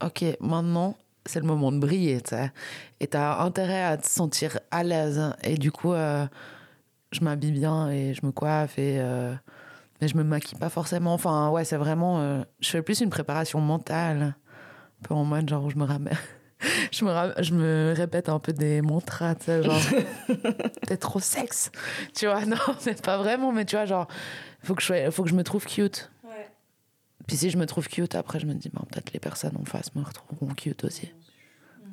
ok, 0.04 0.26
maintenant, 0.42 0.98
c'est 1.26 1.40
le 1.40 1.46
moment 1.46 1.72
de 1.72 1.80
briller, 1.80 2.20
tu 2.22 2.32
sais. 2.32 2.52
Et 3.00 3.08
t'as 3.08 3.42
intérêt 3.42 3.84
à 3.84 3.96
te 3.98 4.06
sentir 4.08 4.60
à 4.72 4.84
l'aise. 4.84 5.22
Et 5.44 5.56
du 5.58 5.72
coup, 5.72 5.94
euh, 5.94 6.26
je 7.14 7.22
m'habille 7.22 7.54
bien 7.54 7.90
et 7.90 8.14
je 8.14 8.26
me 8.26 8.32
coiffe 8.34 8.78
et. 8.78 8.98
euh, 9.00 9.34
mais 10.02 10.10
je 10.10 10.18
me 10.18 10.24
maquille 10.24 10.58
pas 10.60 10.68
forcément. 10.70 11.14
Enfin, 11.14 11.50
ouais, 11.50 11.64
c'est 11.64 11.78
vraiment. 11.78 12.20
euh, 12.20 12.42
je 12.60 12.70
fais 12.72 12.82
plus 12.82 13.00
une 13.00 13.10
préparation 13.10 13.62
mentale. 13.62 14.36
Un 15.02 15.08
peu 15.08 15.14
en 15.14 15.24
mode 15.24 15.48
genre, 15.50 15.64
où 15.64 15.70
je 15.70 15.78
me 15.78 15.86
ramène. 15.86 16.18
Je 16.92 17.06
me, 17.06 17.34
je 17.44 17.54
me 17.54 17.94
répète 17.96 18.30
un 18.30 18.40
peu 18.40 18.54
des 18.54 18.82
mantras, 18.82 19.36
tu 19.36 19.46
sais, 19.46 19.64
genre, 19.64 19.80
t'es 20.88 20.98
trop 20.98 21.20
sexe. 21.20 21.72
Tu 22.16 22.26
vois, 22.28 22.46
non, 22.46 22.58
c'est 22.80 23.02
pas 23.02 23.18
vraiment, 23.18 23.52
mais 23.52 23.66
tu 23.66 23.76
vois, 23.76 23.86
genre, 23.86 24.08
faut 24.64 24.76
que 24.76 24.82
je, 24.82 24.88
sois- 24.88 25.12
faut 25.12 25.24
que 25.24 25.30
je 25.30 25.36
me 25.36 25.44
trouve 25.44 25.66
cute. 25.66 26.10
Puis 27.28 27.38
si 27.38 27.50
je 27.50 27.58
me 27.58 27.66
trouve 27.66 27.88
cute, 27.88 28.16
après, 28.16 28.40
je 28.40 28.46
me 28.46 28.54
dis, 28.54 28.70
bon, 28.74 28.82
peut-être 28.92 29.14
les 29.14 29.20
personnes 29.20 29.56
en 29.62 29.64
face 29.66 29.96
me 29.96 30.04
retrouveront 30.04 30.54
cute 30.56 30.84
aussi. 30.84 31.10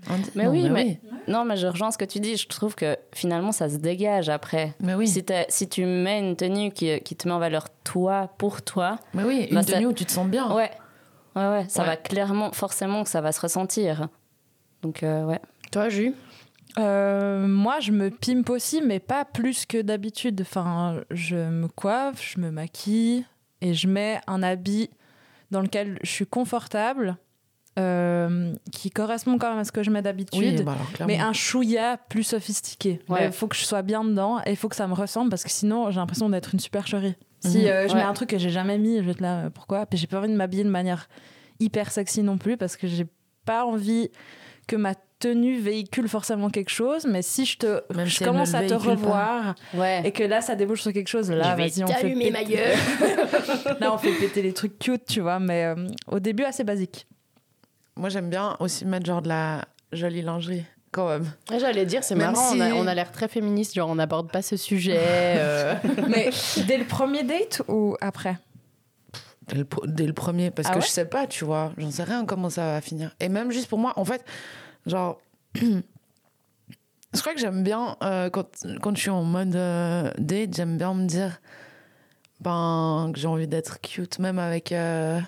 Dit- 0.09 0.31
Mais 0.35 0.45
non, 0.45 0.51
oui, 0.51 0.69
mais, 0.71 1.01
non, 1.29 1.45
mais 1.45 1.57
je 1.57 1.67
rejoins 1.69 1.91
ce 1.93 1.99
que 1.99 2.05
tu 2.05 2.19
dis. 2.21 2.37
Je 2.37 2.49
trouve 2.49 2.75
que 2.75 2.97
finalement, 3.15 3.53
ça 3.53 3.69
se 3.69 3.77
dégage 3.77 4.29
après. 4.29 4.75
Mais 4.81 4.95
oui, 4.95 5.07
Si, 5.07 5.25
si 5.51 5.69
tu 5.69 5.85
mets 5.85 6.19
une 6.19 6.35
tenue 6.37 6.73
qui, 6.73 6.99
qui 7.01 7.15
te 7.15 7.29
met 7.29 7.35
en 7.35 7.39
valeur 7.39 7.67
toi, 7.85 8.29
pour 8.39 8.63
toi, 8.63 8.99
mais 9.15 9.23
oui, 9.25 9.47
une 9.51 9.57
Bah, 9.57 9.63
ça- 9.63 9.73
tenue 9.75 9.87
où 9.87 9.93
tu 9.93 10.05
te 10.05 10.11
sens 10.11 10.27
bien. 10.27 10.53
ouais, 10.53 10.71
ouais, 11.37 11.49
ouais, 11.49 11.67
ça 11.69 11.83
Ouais. 11.83 11.89
va 11.91 11.97
clairement, 11.97 12.51
forcément, 12.53 13.05
que 13.05 13.11
ça 13.11 13.21
va 13.21 13.31
se 13.31 13.41
ressentir. 13.41 14.09
Donc, 14.83 15.03
euh, 15.03 15.25
ouais. 15.25 15.41
Toi, 15.73 15.89
Jus 15.89 16.15
Euh, 16.79 17.47
moi, 17.49 17.81
je 17.81 17.91
me 17.93 18.11
pimpe 18.11 18.49
aussi, 18.51 18.81
mais 18.81 19.01
pas 19.01 19.25
plus 19.25 19.67
que 19.67 19.83
d'habitude. 19.83 20.41
Enfin, 20.43 21.01
je 21.11 21.37
me 21.37 21.67
coiffe, 21.69 22.23
je 22.35 22.41
me 22.41 22.51
maquille 22.51 23.25
et 23.61 23.75
je 23.75 23.89
mets 23.89 24.21
un 24.27 24.43
habit 24.43 24.89
dans 25.51 25.61
lequel 25.61 25.99
je 26.05 26.11
suis 26.11 26.27
confortable, 26.27 27.17
euh, 27.79 28.53
qui 28.73 28.91
correspond 28.91 29.37
quand 29.39 29.51
même 29.51 29.59
à 29.59 29.65
ce 29.65 29.73
que 29.73 29.83
je 29.83 29.91
mets 29.91 30.03
d'habitude. 30.03 30.41
Oui, 30.59 30.63
bah 30.63 30.73
alors, 30.73 31.09
mais 31.09 31.19
un 31.19 31.33
chouïa 31.33 31.99
plus 32.09 32.23
sophistiqué. 32.25 33.01
Ouais. 33.09 33.27
Il 33.27 33.33
faut 33.33 33.49
que 33.49 33.57
je 33.57 33.65
sois 33.65 33.83
bien 33.83 34.05
dedans 34.05 34.39
et 34.47 34.51
il 34.51 34.57
faut 34.57 34.69
que 34.69 34.77
ça 34.77 34.87
me 34.87 34.95
ressemble 34.95 35.31
parce 35.31 35.43
que 35.45 35.51
sinon 35.51 35.91
j'ai 35.91 35.97
l'impression 35.99 36.29
d'être 36.31 36.53
une 36.55 36.61
supercherie. 36.61 37.17
Si 37.41 37.59
Mhm. 37.63 37.67
euh, 37.67 37.89
je 37.89 37.93
Ouais. 37.95 38.01
mets 38.01 38.05
un 38.07 38.13
truc 38.13 38.31
que 38.31 38.39
j'ai 38.39 38.51
jamais 38.51 38.77
mis, 38.79 38.99
je 38.99 39.03
vais 39.03 39.13
être 39.13 39.21
là, 39.21 39.51
pourquoi? 39.51 39.87
Puis 39.87 39.99
j'ai 39.99 40.07
pas 40.07 40.19
envie 40.19 40.29
de 40.29 40.37
m'habiller 40.37 40.65
de 40.65 40.69
manière 40.71 41.09
hyper 41.59 41.91
sexy 41.91 42.23
non 42.23 42.39
plus 42.39 42.57
parce 42.57 42.77
que 42.77 42.87
j'ai 42.87 43.07
pas 43.45 43.65
envie 43.65 44.11
que 44.71 44.77
ma 44.77 44.95
tenue 45.19 45.59
véhicule 45.61 46.09
forcément 46.09 46.49
quelque 46.49 46.71
chose. 46.71 47.05
Mais 47.07 47.23
si 47.23 47.45
je 47.45 47.59
te, 47.59 47.83
Même 47.95 48.07
je 48.07 48.17
si 48.17 48.25
commence 48.25 48.55
à 48.55 48.63
te 48.63 48.73
revoir 48.75 49.55
Ouais. 49.75 50.01
et 50.05 50.13
que 50.13 50.23
là 50.25 50.41
ça 50.41 50.55
débouche 50.55 50.83
sur 50.83 50.93
quelque 50.93 51.09
chose, 51.09 51.31
là 51.31 51.55
vas-y 51.57 51.83
on 51.85 51.87
fait 51.89 52.15
péter- 52.15 52.31
ma 52.31 52.45
gueule. 52.45 52.77
là 53.81 53.93
on 53.93 53.99
fait 53.99 54.13
péter 54.13 54.43
les 54.43 54.53
trucs 54.55 54.79
cute, 54.79 55.05
tu 55.07 55.21
vois. 55.21 55.39
Mais 55.41 55.65
euh, 55.67 55.75
au 56.07 56.21
début 56.21 56.45
assez 56.45 56.65
basique. 56.65 57.07
Moi, 57.97 58.09
j'aime 58.09 58.31
bien 58.31 58.57
aussi 58.61 58.87
mettre 58.87 59.05
genre 59.05 59.21
de 59.21 59.29
la 59.29 59.65
jolie 59.93 60.23
lingerie, 60.23 60.65
quand 60.91 61.09
même. 61.09 61.31
Ouais, 61.51 61.59
J'allais 61.59 61.85
dire, 61.85 62.03
c'est 62.03 62.15
marrant, 62.15 62.41
on 62.55 62.61
a, 62.61 62.67
si- 62.69 62.73
on 62.73 62.87
a 62.87 62.95
l'air 62.95 63.13
très 63.13 63.29
féministe, 63.29 63.75
genre 63.75 63.91
on 63.91 63.97
n'aborde 63.97 64.31
pas 64.31 64.41
ce 64.41 64.57
sujet. 64.57 64.97
euh. 64.99 65.75
mais 66.09 66.31
dès 66.67 66.79
le 66.79 66.85
premier 66.85 67.25
date 67.25 67.61
ou 67.69 67.97
après? 68.01 68.37
Dès 69.51 69.57
le, 69.59 69.65
pro- 69.65 69.87
dès 69.87 70.07
le 70.07 70.13
premier, 70.13 70.51
parce 70.51 70.69
Ah 70.69 70.73
que 70.73 70.77
ouais 70.79 70.85
je 70.85 70.89
sais 70.91 71.05
pas, 71.05 71.27
tu 71.27 71.45
vois. 71.45 71.73
J'en 71.77 71.91
sais 71.91 72.05
rien 72.05 72.25
comment 72.25 72.51
ça 72.51 72.65
va 72.73 72.81
finir. 72.81 73.15
Et 73.21 73.29
même 73.29 73.51
juste 73.51 73.67
pour 73.69 73.79
moi, 73.79 73.93
en 73.97 74.05
fait, 74.05 74.25
genre. 74.87 75.19
je 75.55 75.61
crois 77.21 77.35
que 77.35 77.41
j'aime 77.41 77.63
bien, 77.63 77.97
euh, 78.03 78.31
quand, 78.31 78.47
quand 78.81 78.95
je 78.95 79.01
suis 79.01 79.11
en 79.11 79.25
mode 79.25 79.57
euh, 79.57 80.11
date, 80.19 80.55
j'aime 80.55 80.79
bien 80.79 80.95
me 80.95 81.07
dire 81.07 81.41
ben, 82.41 83.11
que 83.13 83.19
j'ai 83.21 83.27
envie 83.27 83.49
d'être 83.49 83.81
cute, 83.81 84.19
même 84.19 84.39
avec. 84.39 84.73
euh, 84.73 85.21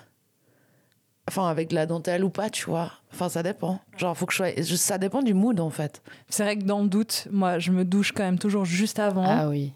Enfin, 1.29 1.47
avec 1.47 1.69
de 1.69 1.75
la 1.75 1.85
dentelle 1.85 2.25
ou 2.25 2.29
pas, 2.29 2.49
tu 2.49 2.65
vois. 2.65 2.91
Enfin, 3.13 3.29
ça 3.29 3.43
dépend. 3.43 3.79
Genre, 3.95 4.17
faut 4.17 4.25
que 4.25 4.33
je 4.33 4.37
sois. 4.37 4.49
Ça 4.75 4.97
dépend 4.97 5.21
du 5.21 5.33
mood, 5.33 5.57
en 5.61 5.69
fait. 5.69 6.01
C'est 6.27 6.43
vrai 6.43 6.57
que 6.57 6.65
dans 6.65 6.81
le 6.81 6.89
doute, 6.89 7.29
moi, 7.31 7.59
je 7.59 7.71
me 7.71 7.85
douche 7.85 8.11
quand 8.11 8.23
même 8.23 8.37
toujours 8.39 8.65
juste 8.65 8.99
avant. 8.99 9.23
Ah 9.25 9.47
oui. 9.47 9.71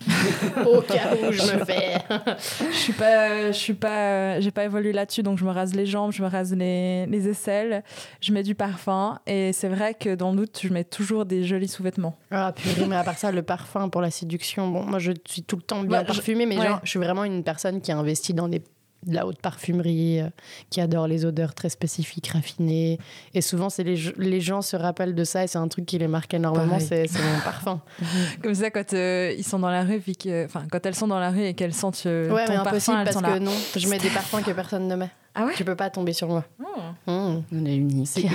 Au 0.66 0.80
cas 0.80 1.14
où 1.14 1.30
je 1.32 1.42
me 1.42 1.64
fais. 1.64 1.98
Je 2.70 2.76
suis 2.76 2.92
pas, 2.92 3.46
je 3.52 3.56
suis 3.56 3.74
pas, 3.74 4.40
j'ai 4.40 4.50
pas 4.50 4.64
évolué 4.64 4.92
là-dessus, 4.92 5.22
donc 5.22 5.38
je 5.38 5.44
me 5.44 5.50
rase 5.50 5.74
les 5.74 5.86
jambes, 5.86 6.12
je 6.12 6.22
me 6.22 6.28
rase 6.28 6.54
les, 6.54 7.06
les 7.06 7.28
aisselles, 7.28 7.82
je 8.20 8.32
mets 8.32 8.42
du 8.42 8.54
parfum, 8.54 9.18
et 9.26 9.52
c'est 9.52 9.68
vrai 9.68 9.94
que 9.94 10.14
dans 10.14 10.30
le 10.30 10.38
doute, 10.38 10.58
je 10.62 10.68
mets 10.68 10.84
toujours 10.84 11.26
des 11.26 11.44
jolis 11.44 11.68
sous-vêtements. 11.68 12.16
Ah 12.30 12.52
purée, 12.54 12.86
mais 12.86 12.96
à 12.96 13.04
part 13.04 13.18
ça, 13.18 13.30
le 13.30 13.42
parfum 13.42 13.88
pour 13.88 14.00
la 14.00 14.10
séduction, 14.10 14.68
bon, 14.68 14.84
moi 14.84 14.98
je 14.98 15.12
suis 15.28 15.42
tout 15.42 15.56
le 15.56 15.62
temps 15.62 15.80
bien 15.82 15.98
Bah, 16.00 16.04
parfumée, 16.04 16.46
mais 16.46 16.58
ouais. 16.58 16.66
genre, 16.66 16.80
je 16.82 16.90
suis 16.90 16.98
vraiment 16.98 17.24
une 17.24 17.44
personne 17.44 17.80
qui 17.80 17.92
a 17.92 17.98
investi 17.98 18.32
dans 18.34 18.48
des 18.48 18.62
de 19.06 19.14
la 19.14 19.26
haute 19.26 19.40
parfumerie, 19.40 20.20
euh, 20.20 20.28
qui 20.68 20.80
adore 20.80 21.06
les 21.06 21.24
odeurs 21.24 21.54
très 21.54 21.68
spécifiques, 21.68 22.28
raffinées. 22.28 22.98
Et 23.34 23.40
souvent, 23.40 23.70
c'est 23.70 23.84
les, 23.84 23.96
les 24.18 24.40
gens 24.40 24.62
se 24.62 24.76
rappellent 24.76 25.14
de 25.14 25.24
ça 25.24 25.44
et 25.44 25.46
c'est 25.46 25.58
un 25.58 25.68
truc 25.68 25.86
qui 25.86 25.98
les 25.98 26.08
marque 26.08 26.34
énormément, 26.34 26.78
c'est 26.78 27.06
c'est 27.06 27.22
mon 27.22 27.40
parfum. 27.44 27.80
Comme 28.42 28.54
ça, 28.54 28.70
quand 28.70 28.92
euh, 28.92 29.34
ils 29.36 29.44
sont 29.44 29.58
dans 29.58 29.70
la 29.70 29.82
rue, 29.82 30.00
puis 30.00 30.16
que, 30.16 30.44
enfin, 30.44 30.64
quand 30.70 30.84
elles 30.84 30.94
sont 30.94 31.08
dans 31.08 31.18
la 31.18 31.30
rue 31.30 31.44
et 31.44 31.54
qu'elles 31.54 31.74
sentent 31.74 32.02
euh, 32.06 32.30
ouais, 32.30 32.44
ton 32.44 32.52
mais 32.52 32.56
parfum, 32.58 32.70
impossible 32.70 32.96
elles 32.98 33.04
parce 33.04 33.16
sont 33.16 33.22
que 33.22 33.26
là. 33.26 33.40
non, 33.40 33.52
je 33.76 33.88
mets 33.88 33.98
des 33.98 34.10
parfums 34.10 34.42
que 34.44 34.52
personne 34.52 34.86
ne 34.86 34.96
met. 34.96 35.10
Ah 35.34 35.46
ouais 35.46 35.54
Tu 35.54 35.64
peux 35.64 35.76
pas 35.76 35.90
tomber 35.90 36.12
sur 36.12 36.28
moi. 36.28 36.44
Oh. 36.58 37.10
Mmh. 37.10 37.42
On 37.52 37.64
est 37.64 37.76
unique. 37.76 38.08
C'est 38.08 38.22
unique. 38.22 38.32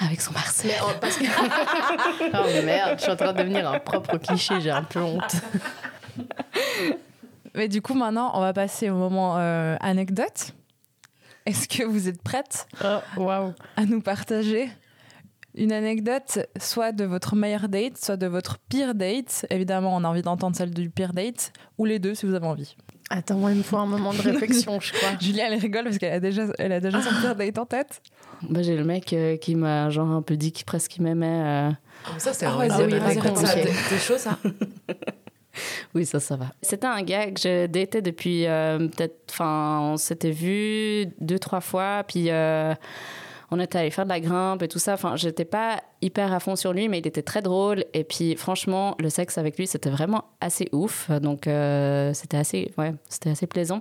Avec 0.00 0.20
son 0.20 0.32
Marcel. 0.32 0.70
Mais 0.70 0.78
oh, 0.82 0.92
parce 1.00 1.16
que... 1.16 1.24
oh 1.24 2.46
mais 2.46 2.62
merde, 2.62 2.94
je 2.96 3.02
suis 3.02 3.12
en 3.12 3.16
train 3.16 3.32
de 3.32 3.38
devenir 3.38 3.70
un 3.70 3.78
propre 3.78 4.16
cliché, 4.16 4.60
j'ai 4.60 4.70
un 4.70 4.82
peu 4.82 5.00
honte. 5.00 5.36
Mais 7.56 7.68
du 7.68 7.82
coup, 7.82 7.94
maintenant, 7.94 8.30
on 8.34 8.40
va 8.40 8.52
passer 8.52 8.90
au 8.90 8.96
moment 8.96 9.36
euh, 9.38 9.76
anecdote. 9.80 10.52
Est-ce 11.46 11.66
que 11.68 11.84
vous 11.84 12.08
êtes 12.08 12.22
prête 12.22 12.66
Oh, 13.16 13.28
à 13.76 13.84
nous 13.86 14.00
partager 14.00 14.68
une 15.54 15.72
anecdote, 15.72 16.40
soit 16.60 16.92
de 16.92 17.04
votre 17.04 17.34
meilleur 17.34 17.68
date, 17.68 17.96
soit 17.96 18.16
de 18.18 18.26
votre 18.26 18.58
pire 18.68 18.94
date? 18.94 19.46
Évidemment, 19.50 19.96
on 19.96 20.04
a 20.04 20.08
envie 20.08 20.22
d'entendre 20.22 20.54
celle 20.56 20.70
du 20.74 20.90
pire 20.90 21.12
date, 21.12 21.52
ou 21.78 21.84
les 21.86 21.98
deux 21.98 22.14
si 22.14 22.26
vous 22.26 22.34
avez 22.34 22.46
envie. 22.46 22.76
Attends, 23.08 23.36
moi, 23.36 23.52
il 23.52 23.58
me 23.58 23.62
faut 23.62 23.76
un 23.78 23.86
moment 23.86 24.12
de 24.12 24.20
réflexion, 24.22 24.80
je 24.80 24.92
crois. 24.92 25.10
Julia, 25.20 25.46
elle 25.50 25.58
rigole 25.60 25.84
parce 25.84 25.98
qu'elle 25.98 26.12
a 26.12 26.20
déjà, 26.20 26.46
elle 26.58 26.72
a 26.72 26.80
déjà 26.80 27.00
son 27.00 27.14
pire 27.20 27.36
date 27.36 27.58
en 27.58 27.64
tête. 27.64 28.02
Bah, 28.50 28.62
j'ai 28.62 28.76
le 28.76 28.84
mec 28.84 29.12
euh, 29.12 29.36
qui 29.36 29.54
m'a 29.54 29.88
genre 29.88 30.10
un 30.10 30.20
peu 30.22 30.36
dit 30.36 30.50
qu'il 30.52 30.66
presque 30.66 30.90
qu'il 30.90 31.04
m'aimait. 31.04 31.70
euh. 31.70 31.70
Ça, 32.18 32.32
c'est 32.34 32.44
Ah 32.46 32.50
vrai 32.50 32.68
oui, 32.70 32.86
débat. 32.90 33.06
vas-y, 33.06 33.18
Raconte 33.20 33.46
ça. 33.46 33.54
t'es 33.54 33.98
chaud, 33.98 34.18
ça? 34.18 34.36
Oui, 35.94 36.04
ça, 36.04 36.20
ça 36.20 36.36
va. 36.36 36.46
C'était 36.62 36.86
un 36.86 37.02
gars 37.02 37.30
que 37.30 37.40
je 37.40 37.66
datais 37.66 38.02
depuis 38.02 38.46
euh, 38.46 38.78
peut-être. 38.88 39.16
Enfin, 39.30 39.80
on 39.82 39.96
s'était 39.96 40.30
vu 40.30 41.06
deux, 41.20 41.38
trois 41.38 41.60
fois. 41.60 42.04
Puis 42.06 42.26
euh, 42.30 42.74
on 43.50 43.60
était 43.60 43.78
allé 43.78 43.90
faire 43.90 44.04
de 44.04 44.10
la 44.10 44.20
grimpe 44.20 44.62
et 44.62 44.68
tout 44.68 44.78
ça. 44.78 44.94
Enfin, 44.94 45.14
j'étais 45.16 45.44
pas 45.44 45.80
hyper 46.02 46.32
à 46.32 46.40
fond 46.40 46.56
sur 46.56 46.72
lui, 46.72 46.88
mais 46.88 46.98
il 46.98 47.06
était 47.06 47.22
très 47.22 47.42
drôle. 47.42 47.84
Et 47.94 48.02
puis, 48.04 48.34
franchement, 48.36 48.96
le 48.98 49.08
sexe 49.08 49.38
avec 49.38 49.56
lui, 49.56 49.66
c'était 49.66 49.88
vraiment 49.90 50.24
assez 50.40 50.68
ouf. 50.72 51.10
Donc, 51.22 51.46
euh, 51.46 52.12
c'était 52.12 52.36
assez, 52.36 52.72
ouais, 52.76 52.92
c'était 53.08 53.30
assez 53.30 53.46
plaisant. 53.46 53.80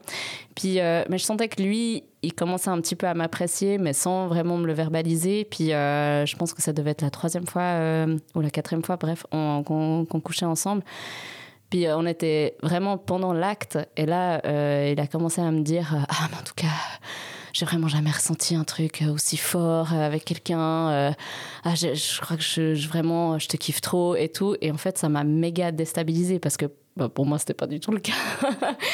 Puis, 0.55 0.75
mais 0.75 1.17
je 1.17 1.23
sentais 1.23 1.47
que 1.47 1.61
lui, 1.61 2.03
il 2.21 2.33
commençait 2.33 2.69
un 2.69 2.79
petit 2.79 2.95
peu 2.95 3.07
à 3.07 3.13
m'apprécier, 3.15 3.77
mais 3.79 3.93
sans 3.93 4.27
vraiment 4.27 4.57
me 4.57 4.67
le 4.67 4.73
verbaliser. 4.73 5.45
Puis, 5.45 5.69
je 5.69 6.35
pense 6.37 6.53
que 6.53 6.61
ça 6.61 6.71
devait 6.71 6.91
être 6.91 7.01
la 7.01 7.09
troisième 7.09 7.47
fois 7.47 8.05
ou 8.35 8.41
la 8.41 8.49
quatrième 8.51 8.83
fois, 8.83 8.97
bref, 8.97 9.25
on- 9.31 9.63
qu'on 9.63 10.05
qu'on 10.05 10.19
couchait 10.21 10.45
ensemble. 10.45 10.83
Puis 11.69 11.87
euh, 11.87 11.97
on 11.97 12.05
était 12.05 12.55
vraiment 12.63 12.97
pendant 12.97 13.33
l'acte, 13.33 13.77
et 13.97 14.05
là, 14.05 14.41
euh, 14.45 14.91
il 14.95 14.99
a 14.99 15.07
commencé 15.07 15.41
à 15.41 15.49
me 15.51 15.61
dire 15.61 15.93
euh, 15.95 15.99
Ah, 16.09 16.27
mais 16.31 16.37
en 16.37 16.43
tout 16.43 16.53
cas, 16.55 16.67
j'ai 17.53 17.65
vraiment 17.65 17.87
jamais 17.87 18.11
ressenti 18.11 18.55
un 18.55 18.63
truc 18.63 19.03
aussi 19.11 19.37
fort 19.37 19.93
avec 19.93 20.25
quelqu'un. 20.25 20.89
euh, 20.89 21.11
ah, 21.63 21.73
je, 21.75 21.93
je 21.93 22.21
crois 22.21 22.37
que 22.37 22.43
je, 22.43 22.75
je- 22.75 22.87
vraiment, 22.87 23.39
je 23.39 23.47
te 23.47 23.57
kiffe 23.57 23.81
trop 23.81 24.15
et 24.15 24.29
tout. 24.29 24.55
Et 24.61 24.71
en 24.71 24.77
fait, 24.77 24.97
ça 24.97 25.09
m'a 25.09 25.23
méga 25.23 25.71
déstabilisée 25.71 26.39
parce 26.39 26.57
que 26.57 26.65
bah, 26.97 27.09
pour 27.09 27.25
moi, 27.25 27.39
c'était 27.39 27.53
pas 27.53 27.67
du 27.67 27.79
tout 27.79 27.91
le 27.91 27.99
cas. 27.99 28.13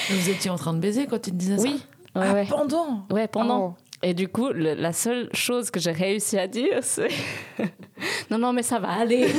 Vous 0.10 0.30
étiez 0.30 0.50
en 0.50 0.56
train 0.58 0.74
de 0.74 0.80
baiser 0.80 1.08
quand 1.08 1.28
il 1.28 1.32
te 1.32 1.36
disait 1.38 1.58
ça 1.58 1.64
Oui, 1.64 1.74
ouais, 2.16 2.22
Ah, 2.24 2.34
ouais. 2.34 2.46
pendant 2.50 3.06
Ouais, 3.12 3.28
pendant. 3.28 3.60
Oh. 3.60 3.76
Et 4.04 4.14
du 4.16 4.28
coup, 4.28 4.50
le- 4.50 4.74
la 4.74 4.94
seule 4.94 5.30
chose 5.34 5.70
que 5.70 5.80
j'ai 5.80 5.92
réussi 5.92 6.38
à 6.38 6.48
dire, 6.48 6.80
c'est 6.82 7.10
Non, 8.32 8.40
non, 8.40 8.52
mais 8.54 8.64
ça 8.64 8.80
va 8.80 8.90
aller. 8.90 9.28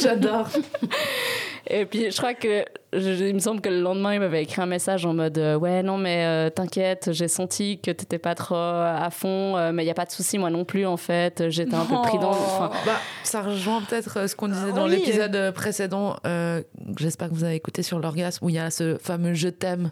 J'adore. 0.00 0.48
Et 1.70 1.84
puis 1.86 2.10
je 2.10 2.16
crois 2.16 2.34
que, 2.34 2.64
je- 2.92 3.24
il 3.28 3.34
me 3.34 3.38
semble 3.40 3.60
que 3.60 3.68
le 3.68 3.80
lendemain, 3.80 4.14
il 4.14 4.20
m'avait 4.20 4.42
écrit 4.42 4.60
un 4.62 4.66
message 4.66 5.04
en 5.04 5.12
mode 5.14 5.36
euh, 5.38 5.56
Ouais, 5.56 5.82
non, 5.82 5.98
mais 5.98 6.24
euh, 6.24 6.50
t'inquiète, 6.50 7.10
j'ai 7.12 7.28
senti 7.28 7.78
que 7.80 7.90
t'étais 7.90 8.18
pas 8.18 8.34
trop 8.34 8.54
à 8.54 9.08
fond, 9.10 9.56
euh, 9.56 9.72
mais 9.72 9.84
il 9.84 9.86
y 9.86 9.90
a 9.90 9.94
pas 9.94 10.06
de 10.06 10.10
souci, 10.10 10.38
moi 10.38 10.50
non 10.50 10.64
plus, 10.64 10.86
en 10.86 10.96
fait. 10.96 11.48
J'étais 11.50 11.74
un 11.74 11.84
peu 11.84 11.96
pris 12.02 12.18
dans. 12.18 12.30
Enfin, 12.30 12.70
Bah, 12.86 12.92
ça 13.22 13.42
rejoint 13.42 13.82
peut-être 13.82 14.18
euh, 14.18 14.26
ce 14.28 14.34
qu'on 14.36 14.48
disait 14.48 14.72
dans 14.72 14.84
Oui. 14.84 14.92
l'épisode 14.96 15.52
précédent. 15.54 16.16
euh, 16.26 16.62
que 16.96 17.02
J'espère 17.02 17.28
que 17.28 17.34
vous 17.34 17.44
avez 17.44 17.56
écouté 17.56 17.82
sur 17.82 17.98
l'orgasme, 17.98 18.44
où 18.44 18.48
il 18.48 18.54
y 18.54 18.58
a 18.58 18.70
ce 18.70 18.96
fameux 18.98 19.34
je 19.34 19.48
t'aime 19.48 19.90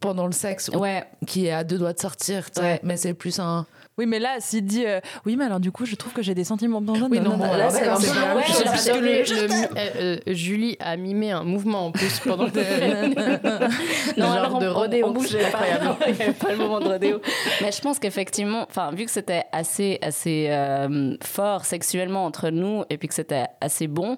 pendant 0.00 0.26
le 0.26 0.32
sexe, 0.32 0.68
ouais, 0.70 1.04
qui 1.26 1.46
est 1.46 1.52
à 1.52 1.62
deux 1.64 1.78
doigts 1.78 1.92
de 1.92 2.00
sortir. 2.00 2.46
Ouais. 2.56 2.80
Mais 2.82 2.96
c'est 2.96 3.14
plus 3.14 3.38
un. 3.38 3.66
Oui, 3.98 4.06
mais 4.06 4.18
là, 4.18 4.36
s'il 4.38 4.64
dit 4.64 4.86
euh, 4.86 4.98
oui, 5.26 5.36
mais 5.36 5.44
alors 5.44 5.60
du 5.60 5.70
coup, 5.72 5.84
je 5.84 5.94
trouve 5.94 6.14
que 6.14 6.22
j'ai 6.22 6.34
des 6.34 6.44
sentiments 6.44 6.80
dans 6.80 6.94
Oui, 6.94 7.20
non, 7.20 7.36
là, 7.36 7.68
c'est 7.68 7.86
un 7.86 7.96
peu- 7.96 8.02
que- 8.02 9.00
le- 9.00 9.76
euh, 9.76 10.16
euh, 10.26 10.34
Julie 10.34 10.76
a 10.80 10.96
mimé 10.96 11.32
un 11.32 11.42
mouvement 11.44 11.86
en 11.86 11.92
plus 11.92 12.18
pendant 12.20 12.44
le 12.54 14.18
Non, 14.18 14.26
genre 14.26 14.32
alors 14.32 14.58
de 14.58 14.66
rodéo. 14.68 15.06
on 15.08 15.10
bougeait 15.10 15.50
pas, 15.50 15.58
il 16.06 16.14
n'y 16.14 16.22
avait 16.22 16.32
pas 16.32 16.50
le 16.52 16.56
moment 16.56 16.80
de 16.80 16.88
rodéo. 16.88 17.20
Mais 17.60 17.72
je 17.72 17.80
pense 17.82 17.98
qu'effectivement, 17.98 18.64
enfin, 18.70 18.90
vu 18.92 19.04
que 19.04 19.10
c'était 19.10 19.44
assez, 19.52 19.98
assez 20.00 20.46
euh, 20.50 21.16
fort 21.22 21.66
sexuellement 21.66 22.24
entre 22.24 22.48
nous 22.48 22.84
et 22.88 22.96
puis 22.96 23.08
que 23.08 23.14
c'était 23.14 23.46
assez 23.60 23.86
bon, 23.86 24.16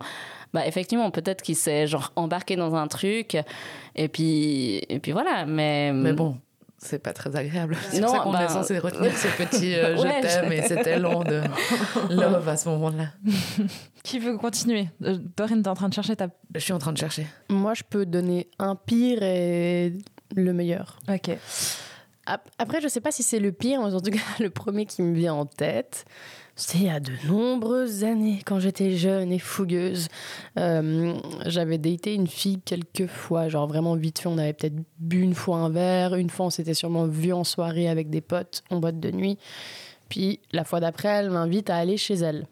bah 0.53 0.66
effectivement, 0.66 1.11
peut-être 1.11 1.42
qu'il 1.42 1.57
s'est 1.57 1.86
genre 1.86 2.12
embarqué 2.16 2.57
dans 2.57 2.74
un 2.74 2.86
truc 2.88 3.36
et 3.94 4.09
puis, 4.09 4.76
et 4.88 4.98
puis 4.98 5.12
voilà. 5.12 5.46
Mais, 5.46 5.92
Mais 5.92 6.12
bon. 6.12 6.36
C'est 6.84 6.98
pas 6.98 7.12
très 7.12 7.36
agréable. 7.36 7.76
C'est 7.90 8.00
Non, 8.00 8.09
pour 8.09 8.16
ça 8.16 8.22
qu'on 8.24 8.32
bah- 8.32 8.44
est 8.44 8.48
censé 8.48 8.76
retenir 8.80 9.16
ce 9.16 9.28
petit 9.40 9.74
euh, 9.76 9.96
je 9.96 10.03
Ouais, 10.03 10.20
je- 10.20 10.26
t'aime 10.26 10.50
et 10.53 10.62
cet 10.62 10.84
élan 10.88 11.22
de 11.22 11.40
love 12.11 12.48
à 12.48 12.57
ce 12.57 12.68
moment-là. 12.70 13.05
Qui 14.03 14.18
veut 14.18 14.36
continuer? 14.36 14.88
Euh, 15.05 15.16
Dorine, 15.36 15.62
t'es 15.62 15.68
en 15.68 15.74
train 15.74 15.88
de 15.88 15.94
chercher 15.94 16.16
ta. 16.16 16.26
Je 16.53 16.59
suis 16.59 16.72
en 16.72 16.78
train 16.80 16.92
de 16.92 16.98
chercher. 16.98 17.24
Moi, 17.50 17.74
je 17.74 17.84
peux 17.88 18.05
donner 18.05 18.48
un 18.59 18.74
pire 18.74 19.22
et 19.22 19.92
le 20.34 20.53
meilleur. 20.53 20.98
Ok. 21.09 21.30
Ap- 22.27 22.49
Après, 22.59 22.81
je 22.81 22.89
sais 22.89 23.01
pas 23.01 23.11
si 23.12 23.23
c'est 23.23 23.41
le 23.41 23.53
pire, 23.53 23.81
mais 23.83 23.93
en 23.95 24.01
tout 24.01 24.11
cas, 24.11 24.18
le 24.41 24.51
premier 24.51 24.87
qui 24.87 25.03
me 25.03 25.14
vient 25.14 25.35
en 25.35 25.47
tête, 25.47 26.05
c'était 26.55 26.79
il 26.79 26.85
y 26.85 26.91
a 26.91 27.01
de 27.01 27.11
nombreuses 27.27 28.05
années, 28.05 28.41
quand 28.45 28.61
j'étais 28.61 28.97
jeune 28.97 29.33
et 29.33 29.39
fougueuse. 29.39 30.09
Euh, 30.59 31.14
J'avais 31.47 31.79
daté 31.79 32.14
une 32.14 32.29
fille 32.29 32.61
quelques 32.64 33.07
fois, 33.07 33.49
genre 33.49 33.66
vraiment 33.66 33.97
vite 33.97 34.20
fait. 34.20 34.29
On 34.29 34.39
avait 34.39 34.53
peut-être 34.53 34.77
bu 34.99 35.23
une 35.23 35.35
fois 35.35 35.57
un 35.59 35.70
verre, 35.70 36.14
une 36.14 36.31
fois 36.31 36.47
on 36.47 36.51
s'était 36.51 36.75
sûrement 36.75 37.07
vu 37.07 37.33
en 37.33 37.45
soirée 37.45 37.89
avec 37.89 38.11
des 38.11 38.20
potes 38.20 38.62
en 38.70 38.77
boîte 38.79 39.01
de 39.01 39.11
nuit. 39.11 39.39
Puis 40.09 40.41
la 40.53 40.64
fois 40.64 40.79
d'après, 40.81 41.09
elle 41.09 41.31
m'invite 41.31 41.70
à 41.70 41.77
aller 41.77 41.97
chez 41.97 42.14
elle. 42.14 42.47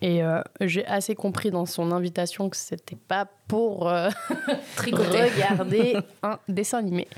Et 0.00 0.22
euh, 0.22 0.40
j'ai 0.60 0.86
assez 0.86 1.16
compris 1.16 1.50
dans 1.50 1.66
son 1.66 1.90
invitation 1.90 2.48
que 2.48 2.56
c'était 2.56 2.96
pas 2.96 3.26
pour 3.48 3.88
euh, 3.88 4.10
regarder 4.78 5.96
un 6.22 6.38
dessin 6.48 6.78
animé. 6.78 7.08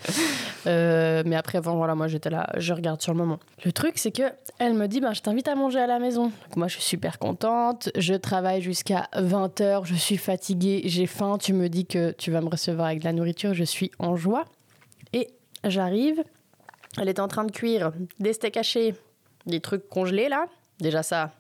Euh, 0.67 1.23
mais 1.27 1.37
après, 1.37 1.61
bon, 1.61 1.77
voilà, 1.77 1.95
moi 1.95 2.09
j'étais 2.09 2.31
là, 2.31 2.49
je 2.57 2.73
regarde 2.73 3.03
sur 3.03 3.13
le 3.13 3.19
moment. 3.19 3.39
Le 3.67 3.73
truc, 3.73 3.99
c'est 3.99 4.13
que 4.13 4.33
elle 4.59 4.73
me 4.73 4.89
dit, 4.89 5.01
ben, 5.01 5.13
je 5.13 5.21
t'invite 5.21 5.49
à 5.49 5.55
manger 5.57 5.79
à 5.79 5.87
la 5.87 5.99
maison. 5.99 6.25
Donc, 6.25 6.57
moi, 6.57 6.69
je 6.69 6.75
suis 6.75 6.83
super 6.83 7.19
contente. 7.19 7.91
Je 7.97 8.15
travaille 8.15 8.63
jusqu'à 8.63 9.09
20h, 9.15 9.85
je 9.85 9.95
suis 9.95 10.17
fatiguée, 10.17 10.81
j'ai 10.87 11.07
faim. 11.07 11.37
Tu 11.39 11.53
me 11.53 11.69
dis 11.69 11.85
que 11.85 12.13
tu 12.13 12.31
vas 12.31 12.41
me 12.41 12.49
recevoir 12.49 12.87
avec 12.87 13.01
de 13.01 13.05
la 13.05 13.13
nourriture, 13.13 13.53
je 13.53 13.65
suis 13.65 13.91
en 13.99 14.17
joie. 14.17 14.47
Et 15.13 15.29
j'arrive, 15.65 16.25
elle 16.99 17.11
était 17.11 17.21
en 17.21 17.29
train 17.29 17.45
de 17.45 17.53
cuire 17.53 17.93
des 18.19 18.33
steaks 18.33 18.57
hachés, 18.57 18.95
des 19.45 19.61
trucs 19.61 19.87
congelés 19.89 20.31
là. 20.31 20.47
Déjà 20.79 21.03
ça. 21.03 21.33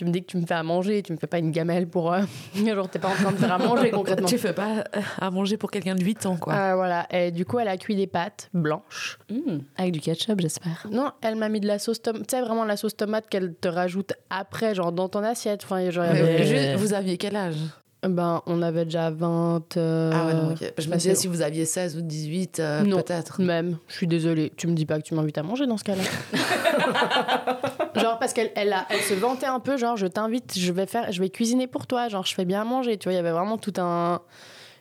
Tu 0.00 0.06
me 0.06 0.12
dis 0.12 0.22
que 0.22 0.28
tu 0.28 0.38
me 0.38 0.46
fais 0.46 0.54
à 0.54 0.62
manger, 0.62 1.02
tu 1.02 1.12
me 1.12 1.18
fais 1.18 1.26
pas 1.26 1.36
une 1.36 1.50
gamelle 1.50 1.86
pour. 1.86 2.10
euh, 2.10 2.22
Genre, 2.54 2.88
t'es 2.88 2.98
pas 2.98 3.08
en 3.08 3.12
train 3.14 3.32
de 3.32 3.36
faire 3.36 3.52
à 3.52 3.58
manger 3.68 3.90
concrètement. 3.90 4.26
Tu 4.26 4.38
fais 4.38 4.54
pas 4.54 4.76
euh, 4.96 5.00
à 5.20 5.30
manger 5.30 5.58
pour 5.58 5.70
quelqu'un 5.70 5.94
de 5.94 6.02
8 6.02 6.24
ans, 6.24 6.38
quoi. 6.38 6.54
Euh, 6.54 6.74
voilà. 6.74 7.06
Et 7.10 7.30
du 7.30 7.44
coup, 7.44 7.58
elle 7.58 7.68
a 7.68 7.76
cuit 7.76 7.96
des 7.96 8.06
pâtes 8.06 8.48
blanches. 8.54 9.18
hmm, 9.30 9.58
avec 9.76 9.92
du 9.92 10.00
ketchup, 10.00 10.40
j'espère. 10.40 10.86
Non, 10.90 11.10
elle 11.20 11.36
m'a 11.36 11.50
mis 11.50 11.60
de 11.60 11.66
la 11.66 11.78
sauce 11.78 12.00
tomate. 12.00 12.26
Tu 12.26 12.34
sais, 12.34 12.40
vraiment 12.40 12.64
la 12.64 12.78
sauce 12.78 12.96
tomate 12.96 13.28
qu'elle 13.28 13.54
te 13.54 13.68
rajoute 13.68 14.14
après, 14.30 14.74
genre 14.74 14.90
dans 14.90 15.10
ton 15.10 15.22
assiette. 15.22 15.64
Enfin, 15.64 15.90
genre, 15.90 16.04
avait- 16.04 16.46
juste, 16.46 16.76
vous 16.76 16.94
aviez 16.94 17.18
quel 17.18 17.36
âge? 17.36 17.56
Ben, 18.02 18.42
on 18.46 18.62
avait 18.62 18.84
déjà 18.86 19.10
20. 19.10 19.76
euh, 19.76 20.10
Ah 20.14 20.26
ouais, 20.26 20.34
non, 20.34 20.52
ok. 20.52 20.72
Je 20.78 20.88
me 20.88 20.94
disais 20.96 21.14
si 21.14 21.26
vous 21.26 21.42
aviez 21.42 21.66
16 21.66 21.96
ou 21.98 22.00
18, 22.00 22.58
euh, 22.58 22.82
Non. 22.82 22.96
peut-être. 23.02 23.42
Même, 23.42 23.76
je 23.88 23.94
suis 23.94 24.06
désolée. 24.06 24.52
Tu 24.56 24.66
me 24.68 24.72
dis 24.74 24.86
pas 24.86 24.98
que 24.98 25.02
tu 25.04 25.14
m'invites 25.14 25.36
à 25.36 25.42
manger 25.42 25.66
dans 25.66 25.76
ce 25.76 25.84
cas-là. 25.84 26.02
genre 28.00 28.18
parce 28.18 28.32
qu'elle 28.32 28.50
elle 28.54 28.72
a- 28.72 28.86
elle 28.88 29.00
se 29.00 29.14
vantait 29.14 29.46
un 29.46 29.60
peu, 29.60 29.76
genre 29.76 29.96
je 29.96 30.06
t'invite, 30.06 30.58
je 30.58 30.72
vais 30.72 30.86
faire, 30.86 31.12
je 31.12 31.20
vais 31.20 31.28
cuisiner 31.30 31.66
pour 31.66 31.86
toi, 31.86 32.08
genre 32.08 32.24
je 32.24 32.34
fais 32.34 32.44
bien 32.44 32.62
à 32.62 32.64
manger. 32.64 32.96
Tu 32.96 33.04
vois, 33.04 33.12
il 33.12 33.16
y 33.16 33.18
avait 33.20 33.32
vraiment 33.32 33.58
tout 33.58 33.74
un 33.78 34.20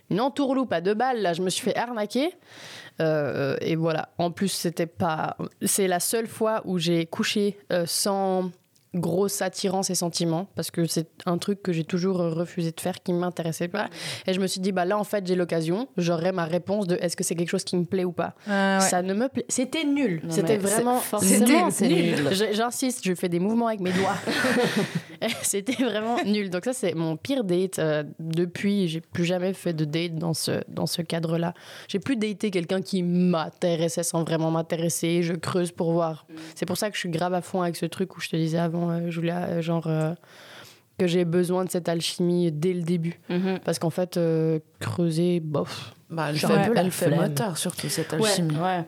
une 0.09 0.21
entourloupe 0.21 0.73
à 0.73 0.81
deux 0.81 0.95
balles. 0.95 1.21
Là, 1.21 1.33
je 1.33 1.41
me 1.41 1.49
suis 1.49 1.61
fait 1.63 1.77
arnaquer. 1.77 2.31
Euh, 3.01 3.55
et 3.61 3.75
voilà. 3.75 4.09
En 4.17 4.31
plus, 4.31 4.47
c'était 4.49 4.87
pas. 4.87 5.37
C'est 5.63 5.87
la 5.87 5.99
seule 5.99 6.27
fois 6.27 6.61
où 6.65 6.77
j'ai 6.79 7.05
couché 7.05 7.59
euh, 7.71 7.83
sans 7.85 8.49
grosse 8.95 9.41
attirance 9.41 9.89
et 9.89 9.95
sentiment 9.95 10.47
parce 10.55 10.71
que 10.71 10.85
c'est 10.85 11.09
un 11.25 11.37
truc 11.37 11.61
que 11.61 11.71
j'ai 11.71 11.83
toujours 11.83 12.17
refusé 12.17 12.71
de 12.71 12.79
faire 12.79 13.01
qui 13.03 13.13
m'intéressait 13.13 13.67
pas 13.67 13.89
et 14.25 14.33
je 14.33 14.39
me 14.39 14.47
suis 14.47 14.61
dit 14.61 14.71
bah 14.71 14.85
là 14.85 14.97
en 14.97 15.03
fait 15.03 15.27
j'ai 15.27 15.35
l'occasion 15.35 15.87
j'aurai 15.97 16.31
ma 16.31 16.45
réponse 16.45 16.87
de 16.87 16.95
est-ce 17.01 17.15
que 17.15 17.23
c'est 17.23 17.35
quelque 17.35 17.49
chose 17.49 17.63
qui 17.63 17.77
me 17.77 17.85
plaît 17.85 18.03
ou 18.03 18.11
pas? 18.11 18.35
Euh, 18.47 18.79
ouais. 18.79 18.85
ça 18.85 19.01
ne 19.01 19.13
me 19.13 19.27
plaît. 19.27 19.45
C'était 19.47 19.83
nul. 19.83 20.21
C'était 20.29 20.57
vraiment. 20.57 20.97
forcément, 20.97 21.69
c'est 21.69 21.87
nul. 21.87 22.15
J'insiste, 22.31 23.05
je 23.05 23.13
fais 23.13 23.29
des 23.29 23.39
mouvements 23.39 23.67
avec 23.67 23.79
mes 23.79 23.91
doigts. 23.91 24.15
C'était 25.41 25.83
vraiment 25.83 26.17
nul. 26.23 26.49
Donc 26.49 26.65
ça, 26.65 26.73
c'est 26.73 26.93
mon 26.93 27.17
pire 27.17 27.43
date. 27.43 27.79
Euh, 27.79 28.03
depuis, 28.19 28.87
j'ai 28.87 29.01
plus 29.01 29.25
jamais 29.25 29.53
fait 29.53 29.73
de 29.73 29.85
date 29.85 30.15
dans 30.15 30.33
ce, 30.33 30.61
dans 30.67 30.85
ce 30.85 31.01
cadre-là. 31.01 31.53
J'ai 31.87 31.99
plus 31.99 32.15
daté 32.15 32.51
quelqu'un 32.51 32.81
qui 32.81 33.03
m'intéressait 33.03 34.03
sans 34.03 34.23
vraiment 34.23 34.51
m'intéresser. 34.51 35.23
Je 35.23 35.33
creuse 35.33 35.71
pour 35.71 35.91
voir. 35.91 36.25
C'est 36.55 36.65
pour 36.65 36.77
ça 36.77 36.89
que 36.89 36.95
je 36.95 36.99
suis 36.99 37.09
grave 37.09 37.33
à 37.33 37.41
fond 37.41 37.61
avec 37.61 37.75
ce 37.75 37.85
truc 37.85 38.15
où 38.17 38.21
je 38.21 38.29
te 38.29 38.35
disais 38.35 38.59
avant, 38.59 38.78
euh, 38.89 39.09
Julia, 39.09 39.45
euh, 39.45 39.61
genre... 39.61 39.87
euh, 39.87 40.13
que 40.97 41.07
j'ai 41.07 41.23
besoin 41.23 41.63
de 41.63 41.69
cette 41.69 41.87
alchimie 41.87 42.51
dès 42.51 42.73
le 42.73 42.81
début. 42.81 43.21
Mhm. 43.29 43.59
Parce 43.63 43.79
qu'en 43.79 43.89
fait, 43.89 44.17
euh, 44.17 44.59
creuser, 44.81 45.39
bof, 45.39 45.93
Bah, 46.09 46.25
elle 46.29 46.37
fait, 46.37 46.45
un 46.47 46.67
peu 46.67 46.73
la 46.73 46.81
elle 46.81 46.91
fait 46.91 47.05
flemme. 47.05 47.21
moteur, 47.21 47.57
surtout, 47.57 47.87
cette 47.87 48.11
alchimie. 48.13 48.57
Ouais. 48.57 48.83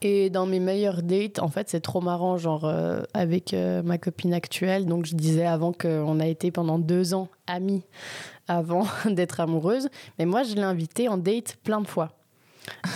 Et 0.00 0.30
dans 0.30 0.46
mes 0.46 0.60
meilleurs 0.60 1.02
dates, 1.02 1.40
en 1.40 1.48
fait, 1.48 1.68
c'est 1.68 1.80
trop 1.80 2.00
marrant, 2.00 2.36
genre 2.38 2.66
euh, 2.66 3.00
avec 3.14 3.52
euh, 3.52 3.82
ma 3.82 3.98
copine 3.98 4.32
actuelle. 4.32 4.86
Donc, 4.86 5.06
je 5.06 5.16
disais 5.16 5.44
avant 5.44 5.72
qu'on 5.72 6.20
a 6.20 6.26
été 6.26 6.52
pendant 6.52 6.78
deux 6.78 7.14
ans 7.14 7.26
amis 7.48 7.82
avant 8.46 8.86
d'être 9.06 9.40
amoureuse. 9.40 9.88
Mais 10.20 10.24
moi, 10.24 10.44
je 10.44 10.54
l'ai 10.54 10.62
invitée 10.62 11.08
en 11.08 11.16
date 11.16 11.56
plein 11.64 11.80
de 11.80 11.88
fois. 11.88 12.10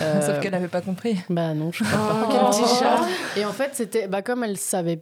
Euh, 0.01 0.21
Sauf 0.21 0.39
qu'elle 0.41 0.51
n'avait 0.51 0.67
pas 0.67 0.81
compris. 0.81 1.15
Bah 1.29 1.53
non, 1.53 1.71
je 1.73 1.83
crois 1.83 1.97
pas. 1.97 2.27
quel 2.29 2.41
petit 2.49 2.75
chat. 2.79 3.01
Et 3.39 3.45
en 3.45 3.51
fait, 3.53 3.71
c'était 3.73 4.07
bah, 4.07 4.21
comme 4.21 4.43
elle 4.43 4.57
savait. 4.57 5.01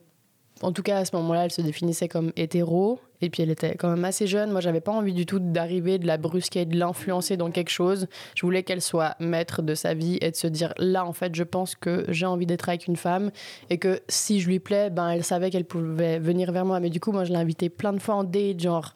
En 0.61 0.71
tout 0.71 0.83
cas, 0.83 0.97
à 0.97 1.05
ce 1.05 1.15
moment-là, 1.15 1.45
elle 1.45 1.51
se 1.51 1.61
définissait 1.61 2.07
comme 2.07 2.31
hétéro. 2.35 2.99
Et 3.21 3.29
puis, 3.29 3.43
elle 3.43 3.49
était 3.49 3.75
quand 3.75 3.89
même 3.89 4.05
assez 4.05 4.27
jeune. 4.27 4.51
Moi, 4.51 4.61
j'avais 4.61 4.81
pas 4.81 4.91
envie 4.91 5.13
du 5.13 5.25
tout 5.25 5.39
d'arriver, 5.39 5.97
de 5.97 6.07
la 6.07 6.17
brusquer, 6.17 6.65
de 6.65 6.77
l'influencer 6.77 7.37
dans 7.37 7.51
quelque 7.51 7.69
chose. 7.69 8.07
Je 8.35 8.45
voulais 8.45 8.63
qu'elle 8.63 8.81
soit 8.81 9.15
maître 9.19 9.61
de 9.61 9.75
sa 9.75 9.93
vie 9.93 10.17
et 10.21 10.31
de 10.31 10.35
se 10.35 10.47
dire 10.47 10.73
là, 10.77 11.05
en 11.05 11.13
fait, 11.13 11.35
je 11.35 11.43
pense 11.43 11.75
que 11.75 12.05
j'ai 12.09 12.25
envie 12.25 12.45
d'être 12.45 12.69
avec 12.69 12.87
une 12.87 12.95
femme. 12.95 13.31
Et 13.69 13.77
que 13.77 14.01
si 14.07 14.39
je 14.39 14.47
lui 14.47 14.59
plais, 14.59 14.89
ben, 14.89 15.09
elle 15.09 15.23
savait 15.23 15.49
qu'elle 15.49 15.65
pouvait 15.65 16.19
venir 16.19 16.51
vers 16.51 16.65
moi. 16.65 16.79
Mais 16.79 16.89
du 16.89 16.99
coup, 16.99 17.11
moi, 17.11 17.23
je 17.23 17.31
l'ai 17.31 17.39
invitée 17.39 17.69
plein 17.69 17.93
de 17.93 17.99
fois 17.99 18.15
en 18.15 18.23
date. 18.23 18.59
Genre, 18.59 18.95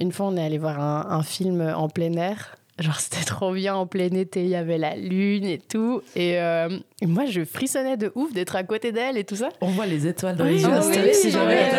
une 0.00 0.12
fois, 0.12 0.26
on 0.26 0.36
est 0.36 0.44
allé 0.44 0.58
voir 0.58 0.80
un, 0.80 1.06
un 1.10 1.22
film 1.22 1.60
en 1.60 1.88
plein 1.88 2.12
air. 2.14 2.56
Genre, 2.78 3.00
c'était 3.00 3.24
trop 3.24 3.52
bien 3.52 3.74
en 3.74 3.86
plein 3.86 4.06
été, 4.12 4.42
il 4.42 4.50
y 4.50 4.54
avait 4.54 4.78
la 4.78 4.94
lune 4.94 5.44
et 5.44 5.58
tout. 5.58 6.00
Et 6.14 6.38
euh, 6.40 6.68
moi, 7.02 7.24
je 7.26 7.44
frissonnais 7.44 7.96
de 7.96 8.12
ouf 8.14 8.32
d'être 8.32 8.54
à 8.54 8.62
côté 8.62 8.92
d'elle 8.92 9.18
et 9.18 9.24
tout 9.24 9.34
ça. 9.34 9.48
On 9.60 9.66
voit 9.66 9.86
les 9.86 10.06
étoiles 10.06 10.36
dans 10.36 10.44
les 10.44 10.62
yeux. 10.62 11.12
si 11.12 11.30
jamais 11.32 11.70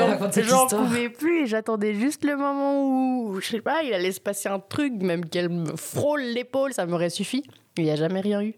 j'en- 0.44 0.68
pouvais 0.68 1.08
plus 1.10 1.44
et 1.44 1.48
j'attendais 1.48 1.94
juste 1.94 2.26
le 2.26 2.36
moment 2.36 2.84
où, 2.86 3.40
je 3.40 3.48
sais 3.48 3.62
pas, 3.62 3.82
il 3.84 3.94
allait 3.94 4.12
se 4.12 4.20
passer 4.20 4.50
un 4.50 4.60
truc, 4.60 4.92
même 5.02 5.24
qu'elle 5.26 5.48
me 5.50 5.76
frôle 5.78 6.22
l'épaule, 6.22 6.74
ça 6.74 6.86
m'aurait 6.86 7.10
suffi. 7.10 7.44
Il 7.78 7.86
n'y 7.86 7.92
a 7.92 7.96
jamais 7.96 8.20
rien 8.20 8.42
eu. 8.42 8.56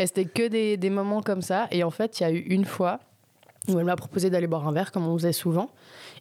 Et 0.00 0.06
c'était 0.08 0.24
que 0.24 0.48
des, 0.48 0.76
des 0.76 0.90
moments 0.90 1.22
comme 1.22 1.42
ça. 1.42 1.68
Et 1.70 1.84
en 1.84 1.90
fait, 1.92 2.18
il 2.18 2.22
y 2.24 2.26
a 2.26 2.32
eu 2.32 2.38
une 2.48 2.64
fois 2.64 2.98
où 3.68 3.78
elle 3.78 3.84
m'a 3.84 3.94
proposé 3.96 4.28
d'aller 4.28 4.48
boire 4.48 4.66
un 4.66 4.72
verre, 4.72 4.90
comme 4.90 5.06
on 5.06 5.16
faisait 5.16 5.32
souvent. 5.32 5.70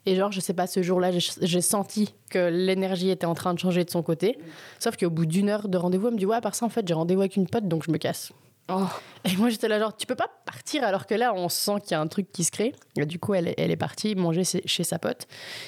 Et 0.06 0.16
genre, 0.16 0.32
je 0.32 0.40
sais 0.40 0.54
pas, 0.54 0.68
ce 0.68 0.82
jour-là, 0.84 1.12
j'ai- 1.12 1.62
senti 1.62 2.14
que 2.30 2.50
l'énergie 2.50 3.10
était 3.10 3.26
en 3.26 3.34
train 3.34 3.54
de 3.54 3.60
changer 3.60 3.84
de 3.84 3.90
son 3.90 4.04
côté. 4.04 4.38
Sauf 4.80 4.98
qu'au 4.98 5.10
bout 5.10 5.26
d'une 5.26 5.50
heure 5.50 5.68
de 5.68 5.78
rendez-vous, 5.78 6.08
elle 6.08 6.14
me 6.14 6.20
dit 6.20 6.26
Ouais, 6.26 6.36
à 6.36 6.42
part 6.42 6.54
ça, 6.56 6.66
en 6.66 6.70
fait, 6.70 6.88
j'ai 6.88 6.94
rendez-vous 6.94 7.22
avec 7.22 7.36
une 7.36 7.48
pote, 7.48 7.68
donc 7.68 7.84
je 7.86 7.92
me 7.92 7.98
casse. 7.98 8.32
Oh. 8.68 8.82
Et 9.26 9.36
moi, 9.38 9.50
j'étais 9.50 9.68
là, 9.68 9.80
genre, 9.80 9.96
tu 9.96 10.08
peux 10.08 10.16
pas 10.16 10.30
partir 10.46 10.84
alors 10.84 11.06
que 11.06 11.14
là, 11.14 11.34
on 11.36 11.50
sent 11.50 11.74
qu'il 11.84 11.92
y 11.92 11.94
a 11.94 12.02
un 12.02 12.08
truc 12.08 12.32
qui 12.32 12.44
se 12.44 12.50
crée. 12.52 12.74
Et 12.98 13.06
du 13.06 13.20
coup, 13.20 13.36
elle, 13.36 13.50
est- 13.50 13.56
elle 13.60 13.70
est 13.70 13.76
partie 13.76 14.16
manger 14.16 14.44
chez, 14.44 14.64
chez 14.66 14.84
sa 14.84 14.98
pote. 14.98 15.28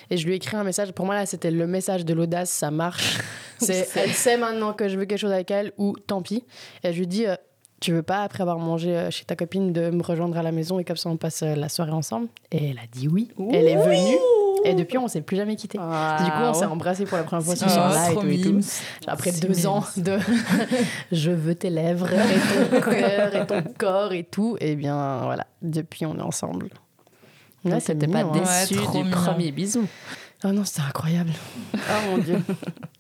Et 0.10 0.18
je 0.18 0.26
lui 0.26 0.34
ai 0.34 0.36
écrit 0.38 0.58
un 0.58 0.64
message. 0.64 0.92
Pour 0.94 1.06
moi, 1.06 1.14
là, 1.14 1.26
c'était 1.28 1.52
le 1.52 1.68
message 1.68 2.06
de 2.06 2.14
l'audace, 2.16 2.50
ça 2.50 2.72
marche. 2.72 3.20
C'est, 3.60 3.88
elle 3.96 4.14
sait 4.14 4.38
maintenant 4.38 4.74
que 4.74 4.88
je 4.88 4.98
veux 5.00 5.06
quelque 5.06 5.20
chose 5.20 5.32
avec 5.32 5.50
elle 5.52 5.74
ou 5.78 5.94
tant 5.98 6.22
pis. 6.24 6.44
Et 6.84 6.94
je 6.94 7.00
lui 7.00 7.08
dis, 7.08 7.26
euh, 7.28 7.36
tu 7.80 7.92
veux 7.94 8.04
pas, 8.04 8.24
après 8.24 8.42
avoir 8.42 8.58
mangé 8.60 8.96
euh, 8.98 9.12
chez 9.12 9.26
ta 9.26 9.36
copine, 9.36 9.72
de 9.74 9.90
me 9.90 10.02
rejoindre 10.02 10.38
à 10.38 10.44
la 10.44 10.52
maison 10.52 10.80
et 10.80 10.84
comme 10.84 10.98
ça, 10.98 11.10
on 11.10 11.18
passe 11.18 11.44
euh, 11.44 11.56
la 11.56 11.70
soirée 11.70 11.92
ensemble? 11.92 12.28
Et 12.52 12.70
elle 12.72 12.80
a 12.80 12.88
dit 12.92 13.08
oui. 13.08 13.30
Elle 13.52 13.68
est 13.68 13.76
venue. 13.76 14.18
Et 14.66 14.74
depuis, 14.74 14.98
on 14.98 15.08
s'est 15.08 15.22
plus 15.22 15.38
jamais 15.38 15.56
quitté. 15.56 15.78
Ah, 15.80 16.18
Du 16.24 16.32
coup, 16.32 16.38
on 16.40 16.54
s'est 16.54 16.66
embrassé 16.66 17.06
pour 17.06 17.18
la 17.18 17.24
première 17.24 17.46
fois 17.46 17.54
Oh, 17.56 17.70
soir-là 17.70 18.12
et 18.12 18.16
tout 18.16 18.28
et 18.28 18.42
tout. 18.42 18.60
Après 19.06 19.32
C'est 19.32 19.48
deux 19.48 19.68
ans 19.68 19.84
de 19.98 20.18
je 21.12 21.30
veux 21.32 21.54
tes 21.54 21.70
lèvres 21.70 22.10
et 22.12 22.72
ton 22.72 22.82
cœur 22.92 23.36
et 23.36 23.46
ton 23.48 23.64
corps 23.78 24.14
et 24.14 24.24
tout, 24.24 24.58
et 24.60 24.76
bien 24.76 25.22
voilà, 25.24 25.46
depuis 25.62 26.06
on 26.08 26.18
est 26.18 26.22
ensemble. 26.22 26.70
C'est 27.64 28.00
t'étais 28.00 28.08
pas 28.08 28.22
hein. 28.22 28.32
déçu 28.34 28.80
Ouais, 28.80 28.92
du 28.92 28.98
mignon. 29.04 29.12
premier 29.12 29.52
bisou. 29.52 29.86
Ah 30.44 30.52
non, 30.52 30.64
c'était 30.66 30.82
incroyable. 30.88 31.32
Oh 31.76 32.10
mon 32.10 32.18
dieu. 32.18 32.40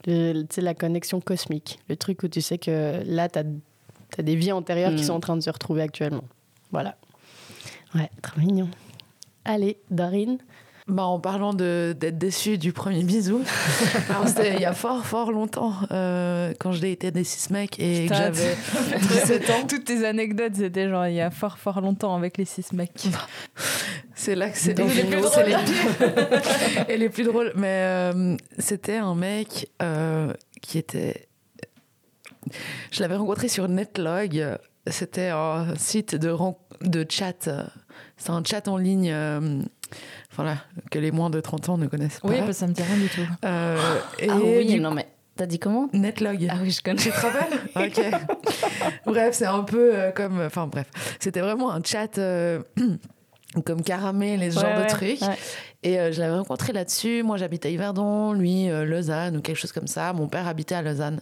Sais, 0.49 0.61
la 0.61 0.73
connexion 0.73 1.19
cosmique. 1.21 1.80
Le 1.89 1.95
truc 1.95 2.23
où 2.23 2.28
tu 2.28 2.41
sais 2.41 2.57
que 2.57 3.01
là, 3.05 3.30
t'as 3.30 3.43
as 4.19 4.23
des 4.23 4.35
vies 4.35 4.51
antérieures 4.51 4.95
qui 4.95 5.01
Mm. 5.03 5.07
sont 5.07 5.13
en 5.13 5.19
train 5.19 5.35
de 5.37 5.41
se 5.41 5.49
retrouver 5.49 5.81
actuellement. 5.81 6.23
Voilà. 6.71 6.95
Ouais, 7.95 8.09
très 8.21 8.39
mignon. 8.41 8.69
Allez, 9.45 9.77
Dorine. 9.91 10.37
Bah, 10.89 11.03
en 11.03 11.19
parlant 11.19 11.53
de- 11.53 11.93
d'être 11.99 12.17
déçu 12.17 12.57
du 12.57 12.71
premier 12.71 13.03
bisou, 13.03 13.41
c'était 14.25 14.55
il 14.55 14.61
y 14.61 14.65
a 14.65 14.71
fort 14.71 15.05
fort 15.05 15.33
longtemps 15.33 15.73
euh, 15.91 16.53
quand 16.61 16.71
je 16.71 16.81
l'ai 16.81 16.93
été 16.93 17.11
des 17.11 17.25
six 17.25 17.49
mecs 17.49 17.77
et 17.77 18.05
que 18.07 18.13
Putain, 18.13 18.31
j'avais 18.33 18.55
17 19.01 19.49
ans. 19.49 19.67
Toutes 19.67 19.83
tes 19.83 20.05
anecdotes, 20.05 20.55
c'était 20.55 20.87
genre 20.87 21.05
il 21.07 21.15
y 21.15 21.19
a 21.21 21.29
fort 21.29 21.57
fort 21.57 21.81
longtemps 21.81 22.15
avec 22.15 22.37
les 22.37 22.45
six 22.45 22.71
mecs. 22.71 23.05
C'est 24.15 24.35
là 24.35 24.49
que 24.49 24.57
c'est 24.57 24.77
les 24.77 24.85
plus 24.85 25.19
drôles. 25.19 25.55
et 26.87 26.95
les 26.97 27.09
plus 27.09 27.23
drôles. 27.25 27.51
Mais 27.55 27.81
euh, 28.13 28.37
c'était 28.57 28.95
un 28.97 29.13
mec 29.15 29.69
euh, 29.81 30.31
qui 30.61 30.77
était. 30.77 31.26
Je 32.91 33.01
l'avais 33.01 33.15
rencontré 33.15 33.47
sur 33.47 33.67
Netlog. 33.67 34.57
C'était 34.87 35.29
un 35.29 35.75
site 35.75 36.15
de, 36.15 36.35
de 36.81 37.05
chat. 37.09 37.49
C'est 38.17 38.29
un 38.29 38.43
chat 38.43 38.67
en 38.67 38.77
ligne. 38.77 39.09
euh, 39.11 39.61
voilà, 40.35 40.57
que 40.91 40.99
les 40.99 41.11
moins 41.11 41.29
de 41.29 41.39
30 41.39 41.69
ans 41.69 41.77
ne 41.77 41.87
connaissent 41.87 42.19
pas. 42.19 42.27
Oui, 42.27 42.45
que 42.45 42.51
ça 42.51 42.67
me 42.67 42.73
dit 42.73 42.83
rien 42.83 42.97
du 42.97 43.07
tout. 43.09 43.21
Euh, 43.45 43.77
et 44.19 44.29
Ah 44.29 44.37
oui, 44.43 44.65
du 44.65 44.79
non 44.79 44.91
mais 44.91 45.07
t'as 45.35 45.45
dit 45.45 45.59
comment? 45.59 45.89
Netlog. 45.93 46.47
Ah 46.49 46.55
oui, 46.61 46.71
je 46.71 46.81
connais. 46.83 47.01
Tu 47.01 47.09
te 47.09 47.15
rappelles? 47.19 47.59
Ok. 47.75 48.01
bref, 49.05 49.35
c'est 49.35 49.45
un 49.45 49.63
peu 49.63 49.91
euh, 49.95 50.11
comme. 50.11 50.41
Enfin, 50.41 50.67
bref. 50.67 50.87
C'était 51.19 51.39
vraiment 51.41 51.71
un 51.71 51.81
chat 51.83 52.17
euh, 52.17 52.61
comme 53.65 53.81
Caramel 53.81 54.43
et 54.43 54.51
ce 54.51 54.57
Ouais, 54.57 54.61
genre 54.65 54.77
ouais, 54.77 54.83
de 54.85 54.89
trucs. 54.89 55.21
ouais. 55.21 55.37
Et 55.83 55.99
euh, 55.99 56.11
je 56.11 56.19
l'avais 56.19 56.35
rencontré 56.35 56.73
là-dessus. 56.73 57.23
Moi, 57.23 57.37
j'habitais 57.37 57.69
à 57.69 57.71
Yverdon, 57.71 58.33
lui, 58.33 58.69
euh, 58.69 58.83
Lausanne 58.85 59.37
ou 59.37 59.41
quelque 59.41 59.55
chose 59.57 59.71
comme 59.71 59.87
ça. 59.87 60.11
Mon 60.13 60.27
père 60.27 60.47
habitait 60.47 60.75
à 60.75 60.81
Lausanne. 60.81 61.21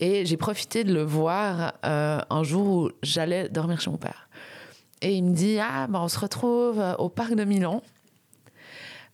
Et 0.00 0.24
j'ai 0.24 0.36
profité 0.36 0.84
de 0.84 0.92
le 0.94 1.02
voir 1.02 1.72
euh, 1.84 2.20
un 2.30 2.42
jour 2.44 2.66
où 2.66 2.90
j'allais 3.02 3.48
dormir 3.48 3.80
chez 3.80 3.90
mon 3.90 3.96
père. 3.96 4.28
Et 5.02 5.14
il 5.14 5.24
me 5.24 5.34
dit 5.34 5.58
Ah, 5.60 5.86
bah, 5.88 6.00
on 6.02 6.08
se 6.08 6.18
retrouve 6.18 6.78
euh, 6.80 6.94
au 6.96 7.08
parc 7.08 7.34
de 7.34 7.44
Milan. 7.44 7.82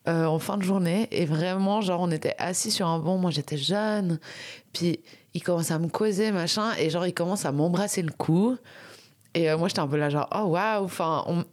en 0.06 0.38
fin 0.38 0.56
de 0.56 0.62
journée 0.62 1.08
et 1.12 1.24
vraiment 1.24 1.80
genre 1.82 2.00
on 2.00 2.11
était 2.11 2.34
assis 2.38 2.70
sur 2.70 2.86
un 2.88 2.98
banc 2.98 3.16
moi 3.18 3.30
j'étais 3.30 3.58
jeune 3.58 4.18
puis 4.72 4.98
il 5.34 5.42
commence 5.42 5.70
à 5.70 5.78
me 5.78 5.88
causer 5.88 6.32
machin 6.32 6.72
et 6.78 6.90
genre 6.90 7.06
il 7.06 7.12
commence 7.14 7.44
à 7.44 7.52
m'embrasser 7.52 8.02
le 8.02 8.11
cou 8.11 8.56
et 9.34 9.54
moi 9.54 9.68
j'étais 9.68 9.80
un 9.80 9.86
peu 9.86 9.98
là 9.98 10.08
genre 10.08 10.28
oh 10.34 10.46
waouh 10.48 10.84
enfin 10.84 11.22
on- 11.28 11.44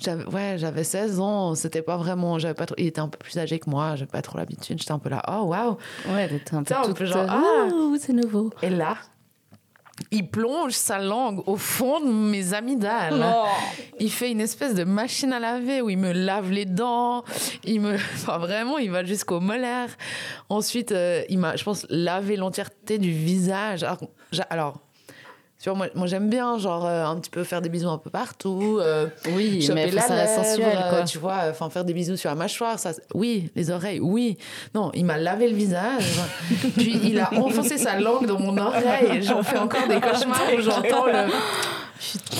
j'avais 0.00 0.24
ouais 0.26 0.56
j'avais 0.58 0.84
16 0.84 1.20
ans 1.20 1.54
c'était 1.54 1.82
pas 1.82 1.96
vraiment 1.96 2.38
j'avais 2.38 2.54
pas 2.54 2.66
trop 2.66 2.74
il 2.78 2.86
était 2.86 3.00
un 3.00 3.08
peu 3.08 3.18
plus 3.18 3.38
âgé 3.38 3.58
que 3.58 3.70
moi 3.70 3.94
j'avais 3.96 4.10
pas 4.10 4.22
trop 4.22 4.38
l'habitude 4.38 4.78
j'étais 4.78 4.92
un 4.92 4.98
peu 4.98 5.08
là 5.08 5.22
oh 5.28 5.44
waouh 5.46 5.76
Ouais, 6.08 6.28
t'étais 6.28 6.54
un 6.54 6.62
peu 6.62 6.74
Ça, 6.74 6.80
un 6.80 6.84
toute... 6.84 6.96
peu 6.96 7.04
genre, 7.04 7.26
ah. 7.28 7.68
C'est 8.00 8.12
nouveau. 8.12 8.50
et 8.62 8.70
là 8.70 8.96
il 10.10 10.28
plonge 10.28 10.72
sa 10.72 10.98
langue 10.98 11.42
au 11.46 11.56
fond 11.56 12.00
de 12.00 12.10
mes 12.10 12.52
amygdales. 12.52 13.24
Il 14.00 14.10
fait 14.10 14.30
une 14.30 14.40
espèce 14.40 14.74
de 14.74 14.84
machine 14.84 15.32
à 15.32 15.38
laver 15.38 15.82
où 15.82 15.90
il 15.90 15.98
me 15.98 16.12
lave 16.12 16.50
les 16.50 16.64
dents. 16.64 17.22
Il 17.62 17.80
me, 17.80 17.94
enfin 18.14 18.38
vraiment, 18.38 18.78
il 18.78 18.90
va 18.90 19.04
jusqu'au 19.04 19.40
molaire. 19.40 19.88
Ensuite, 20.48 20.92
euh, 20.92 21.22
il 21.28 21.38
m'a, 21.38 21.54
je 21.56 21.64
pense, 21.64 21.86
lavé 21.90 22.36
l'entièreté 22.36 22.98
du 22.98 23.12
visage. 23.12 23.86
Alors, 24.50 24.80
tu 25.64 25.70
vois, 25.70 25.78
moi, 25.78 25.86
moi 25.94 26.06
j'aime 26.06 26.28
bien, 26.28 26.58
genre 26.58 26.84
euh, 26.84 27.06
un 27.06 27.16
petit 27.16 27.30
peu 27.30 27.42
faire 27.42 27.62
des 27.62 27.70
bisous 27.70 27.88
un 27.88 27.96
peu 27.96 28.10
partout. 28.10 28.76
euh, 28.82 29.06
Oui, 29.32 29.62
choper 29.62 29.86
mais 29.86 29.90
que 29.90 29.98
ça 29.98 30.26
sensuel, 30.26 30.76
euh, 30.76 30.90
quoi. 30.90 31.04
tu 31.04 31.16
vois, 31.16 31.44
enfin 31.48 31.70
faire 31.70 31.86
des 31.86 31.94
bisous 31.94 32.18
sur 32.18 32.28
la 32.28 32.36
mâchoire, 32.36 32.78
ça, 32.78 32.90
oui, 33.14 33.50
les 33.56 33.70
oreilles, 33.70 33.98
oui. 33.98 34.36
Non, 34.74 34.90
il 34.92 35.06
m'a 35.06 35.16
lavé 35.16 35.48
le 35.48 35.56
visage, 35.56 36.04
puis 36.76 37.00
il 37.04 37.18
a 37.18 37.32
enfoncé 37.32 37.78
sa 37.78 37.98
langue 37.98 38.26
dans 38.26 38.38
mon 38.38 38.58
oreille. 38.58 39.22
J'en 39.22 39.42
fais 39.42 39.56
encore 39.56 39.88
des 39.88 40.02
cauchemars 40.02 40.42
où 40.54 40.60
j'entends 40.60 41.06
le. 41.06 41.32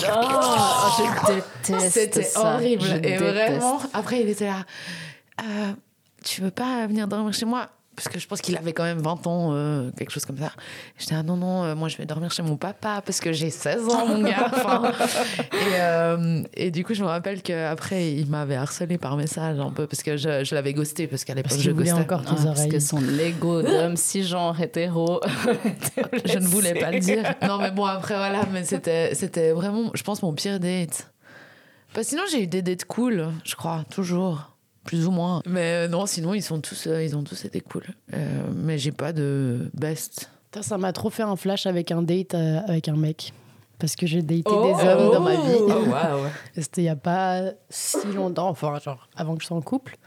Oh, 0.07 1.03
je 1.27 1.33
déteste 1.33 1.89
C'était 1.89 2.37
horrible. 2.37 2.83
Je 2.83 2.95
Et 2.97 2.99
déteste. 2.99 3.23
vraiment, 3.23 3.79
après, 3.93 4.21
il 4.21 4.29
était 4.29 4.45
là. 4.45 4.65
Euh, 5.41 5.71
tu 6.23 6.41
veux 6.41 6.51
pas 6.51 6.85
venir 6.85 7.07
dormir 7.07 7.33
chez 7.33 7.45
moi? 7.47 7.69
Parce 7.95 8.09
que 8.09 8.19
je 8.19 8.27
pense 8.27 8.41
qu'il 8.41 8.57
avait 8.57 8.73
quand 8.73 8.83
même 8.83 8.99
20 8.99 9.25
ans, 9.27 9.49
euh, 9.53 9.89
quelque 9.97 10.11
chose 10.11 10.25
comme 10.25 10.37
ça. 10.37 10.51
J'étais, 10.97 11.15
ah 11.15 11.23
non, 11.23 11.37
non, 11.37 11.63
euh, 11.63 11.75
moi 11.75 11.87
je 11.87 11.97
vais 11.97 12.05
dormir 12.05 12.29
chez 12.31 12.43
mon 12.43 12.57
papa 12.57 13.01
parce 13.05 13.19
que 13.21 13.31
j'ai 13.31 13.49
16 13.49 13.87
ans, 13.87 14.05
mon 14.07 14.21
gars. 14.21 14.51
Enfin, 14.53 14.91
et, 15.53 15.55
euh, 15.79 16.43
et 16.55 16.71
du 16.71 16.83
coup, 16.83 16.93
je 16.93 17.01
me 17.03 17.07
rappelle 17.07 17.41
qu'après, 17.41 18.11
il 18.11 18.27
m'avait 18.27 18.55
harcelé 18.55 18.97
par 18.97 19.15
message 19.15 19.59
un 19.59 19.71
peu 19.71 19.87
parce 19.87 20.03
que 20.03 20.17
je, 20.17 20.43
je 20.43 20.55
l'avais 20.55 20.73
ghosté 20.73 21.07
parce 21.07 21.23
qu'à 21.23 21.33
l'époque, 21.35 21.51
Parce 21.51 21.61
je 21.61 21.71
ghostais. 21.71 21.93
encore 21.93 22.23
tes 22.23 22.31
Ah, 22.37 22.43
parce 22.47 22.67
que 22.67 22.79
son 22.79 22.99
Lego 22.99 23.61
d'homme 23.61 23.95
cisgenre 23.95 24.59
hétéro. 24.61 25.21
Je 26.25 26.39
ne 26.39 26.45
voulais 26.47 26.73
pas 26.73 26.91
le 26.91 26.99
dire. 26.99 27.23
Non, 27.47 27.57
mais 27.59 27.71
bon, 27.71 27.85
après, 27.85 28.15
voilà, 28.15 28.41
mais 28.51 28.63
c'était, 28.63 29.13
c'était 29.15 29.51
vraiment, 29.51 29.91
je 29.93 30.03
pense, 30.03 30.21
mon 30.23 30.33
pire 30.33 30.59
date. 30.59 31.11
Bah, 31.93 32.03
sinon, 32.03 32.23
j'ai 32.29 32.43
eu 32.43 32.47
des 32.47 32.61
dates 32.61 32.85
cool, 32.85 33.27
je 33.45 33.55
crois, 33.55 33.83
toujours. 33.89 34.51
Plus 34.85 35.07
ou 35.07 35.11
moins. 35.11 35.41
Mais 35.45 35.85
euh, 35.85 35.87
non, 35.87 36.05
sinon, 36.05 36.33
ils, 36.33 36.43
sont 36.43 36.61
tous, 36.61 36.87
euh, 36.87 37.03
ils 37.03 37.15
ont 37.15 37.23
tous 37.23 37.43
été 37.43 37.59
cool. 37.59 37.83
Euh, 38.13 38.47
mais 38.55 38.77
j'ai 38.77 38.91
pas 38.91 39.11
de 39.11 39.69
best. 39.73 40.29
Ça 40.61 40.77
m'a 40.77 40.93
trop 40.93 41.09
fait 41.09 41.23
un 41.23 41.35
flash 41.35 41.65
avec 41.65 41.91
un 41.91 42.01
date 42.01 42.33
euh, 42.33 42.59
avec 42.67 42.87
un 42.87 42.95
mec. 42.95 43.33
Parce 43.77 43.97
que 43.97 44.07
j'ai 44.07 44.21
daté 44.21 44.43
Oh, 44.45 44.73
des 44.73 44.87
hommes 44.87 45.11
dans 45.11 45.19
ma 45.19 45.35
vie. 45.35 46.29
Et 46.55 46.61
C'était 46.61 46.83
il 46.83 46.85
y 46.85 46.89
a 46.89 46.95
pas 46.95 47.41
si 47.69 47.97
longtemps, 48.13 48.47
enfin, 48.47 48.79
genre 48.79 49.09
avant 49.17 49.35
que 49.35 49.41
je 49.41 49.47
sois 49.47 49.57
en 49.57 49.61
couple. 49.61 49.97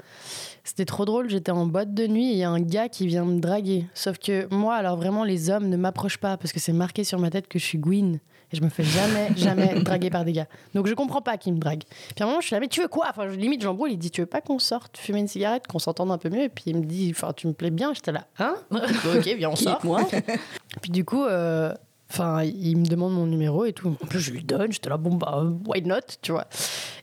C'était 0.65 0.87
trop 0.87 1.05
drôle, 1.05 1.29
j'étais 1.29 1.51
en 1.51 1.67
boîte 1.67 1.93
de 1.93 2.07
nuit 2.07 2.29
et 2.29 2.33
il 2.33 2.39
y 2.39 2.45
a 2.45 2.51
un 2.51 2.61
gars 2.61 2.89
qui 2.89 3.07
vient 3.07 3.25
me 3.25 3.41
draguer. 3.41 3.87
Sauf 3.95 4.19
que 4.19 4.53
moi, 4.55 4.75
alors 4.75 4.97
vraiment, 4.97 5.25
les 5.25 5.51
hommes 5.51 5.69
ne 5.69 5.77
m'approchent 5.77 6.19
pas 6.19 6.37
parce 6.37 6.53
que 6.53 6.61
c'est 6.61 6.73
marqué 6.73 7.05
sur 7.05 7.19
ma 7.19 7.31
tête 7.31 7.49
que 7.49 7.59
je 7.59 7.65
suis 7.65 7.79
Gwyn. 7.79 8.21
Et 8.53 8.57
je 8.57 8.63
me 8.63 8.69
fais 8.71 8.83
jamais, 8.85 9.29
jamais 9.37 9.75
draguer 9.83 10.09
par 10.11 10.25
des 10.25 10.33
gars. 10.33 10.47
Donc 10.75 10.87
je 10.87 10.95
comprends 10.95 11.21
pas 11.21 11.37
qui 11.37 11.53
me 11.53 11.59
drague. 11.59 11.83
Puis 12.15 12.23
à 12.23 12.25
un 12.25 12.27
moment, 12.29 12.41
je 12.41 12.47
suis 12.47 12.55
là, 12.55 12.61
mais 12.61 12.69
tu 12.69 12.81
veux 12.81 12.89
quoi? 12.89 13.07
Enfin, 13.11 13.29
je- 13.29 13.37
limite, 13.37 13.61
j'embrouille. 13.63 13.93
Il 13.93 13.99
dit, 13.99 14.11
tu 14.11 14.23
veux 14.23 14.27
pas 14.27 14.41
qu'on 14.41 14.59
sorte 14.59 14.97
fumer 14.97 15.19
une 15.21 15.29
cigarette, 15.29 15.67
qu'on 15.67 15.79
s'entende 15.79 16.11
un 16.11 16.19
peu 16.19 16.31
mieux? 16.31 16.45
Et 16.45 16.49
puis 16.49 16.65
il 16.69 16.77
me 16.77 16.85
dit, 16.85 17.13
enfin, 17.15 17.33
tu 17.37 17.47
me 17.47 17.53
plais 17.53 17.71
bien? 17.71 17.93
J'étais 17.95 18.13
là, 18.13 18.27
hein? 18.39 18.55
Ok, 18.71 19.25
viens, 19.37 19.51
on 19.51 19.57
sort. 19.57 19.85
moi? 19.85 20.01
Puis 20.83 20.91
du 20.91 21.05
coup, 21.05 21.25
euh, 21.25 21.75
enfin, 22.11 22.43
il 22.45 22.77
me 22.79 22.87
demande 22.87 23.13
mon 23.15 23.27
numéro 23.27 23.65
et 23.65 23.73
tout. 23.73 23.97
En 24.03 24.07
plus, 24.07 24.21
je 24.21 24.31
lui 24.33 24.45
donne. 24.45 24.73
J'étais 24.73 24.89
là, 24.91 24.97
bon 24.97 25.15
bah, 25.15 25.45
why 25.67 25.83
not, 25.83 25.97
tu 26.23 26.33
vois? 26.33 26.47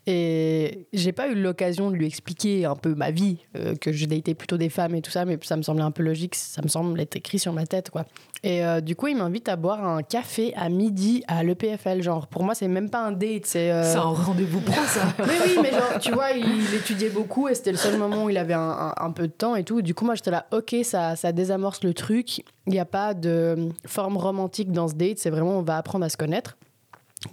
Et 0.07 0.87
j'ai 0.93 1.11
pas 1.13 1.27
eu 1.29 1.35
l'occasion 1.35 1.89
de 1.89 1.95
lui 1.95 2.05
expliquer 2.05 2.65
un 2.65 2.75
peu 2.75 2.93
ma 2.93 3.09
vie, 3.09 3.37
euh, 3.57 3.75
que 3.75 3.91
j'ai 3.91 4.05
daté 4.05 4.35
plutôt 4.35 4.57
des 4.57 4.69
femmes 4.69 4.93
et 4.93 5.01
tout 5.01 5.09
ça, 5.09 5.25
mais 5.25 5.39
ça 5.41 5.57
me 5.57 5.63
semblait 5.63 5.83
un 5.83 5.89
peu 5.91 6.03
logique. 6.03 6.35
Ça 6.35 6.61
me 6.61 6.67
semble 6.67 6.99
être 7.01 7.15
écrit 7.15 7.39
sur 7.39 7.53
ma 7.53 7.65
tête, 7.65 7.89
quoi. 7.89 8.05
Et 8.43 8.63
euh, 8.63 8.81
du 8.81 8.95
coup, 8.95 9.07
il 9.07 9.17
m'invite 9.17 9.49
à 9.49 9.55
boire 9.55 9.83
un 9.83 10.03
café 10.03 10.53
à 10.55 10.69
midi 10.69 11.23
à 11.27 11.43
l'EPFL. 11.43 12.03
Genre, 12.03 12.27
pour 12.27 12.43
moi, 12.43 12.53
c'est 12.53 12.67
même 12.67 12.91
pas 12.91 12.99
un 13.03 13.11
date, 13.13 13.47
c'est. 13.47 13.71
euh, 13.71 13.81
C'est 13.83 13.97
un 13.97 14.01
rendez-vous 14.01 14.61
pro, 14.61 14.79
ça. 14.85 15.01
mais 15.25 15.33
oui, 15.43 15.57
mais 15.63 15.71
genre, 15.71 15.97
tu 15.99 16.11
vois, 16.11 16.31
il, 16.31 16.45
il 16.45 16.75
étudiait 16.75 17.09
beaucoup 17.09 17.47
et 17.47 17.55
c'était 17.55 17.71
le 17.71 17.77
seul 17.77 17.97
moment 17.97 18.25
où 18.25 18.29
il 18.29 18.37
avait 18.37 18.53
un, 18.53 18.59
un- 18.59 18.93
un 18.97 19.11
peu 19.11 19.23
de 19.27 19.33
temps 19.33 19.55
et 19.55 19.63
tout. 19.63 19.81
Du 19.81 19.95
coup, 19.95 20.05
moi, 20.05 20.13
j'étais 20.13 20.29
là, 20.31 20.45
ok, 20.51 20.75
ça, 20.83 21.15
ça 21.15 21.31
désamorce 21.31 21.83
le 21.83 21.95
truc. 21.95 22.43
Il 22.67 22.73
n'y 22.73 22.79
a 22.79 22.85
pas 22.85 23.15
de 23.15 23.69
forme 23.87 24.17
romantique 24.17 24.71
dans 24.71 24.87
ce 24.87 24.93
date, 24.93 25.17
c'est 25.17 25.31
vraiment, 25.31 25.57
on 25.57 25.61
va 25.63 25.77
apprendre 25.77 26.05
à 26.05 26.09
se 26.09 26.17
connaître. 26.17 26.57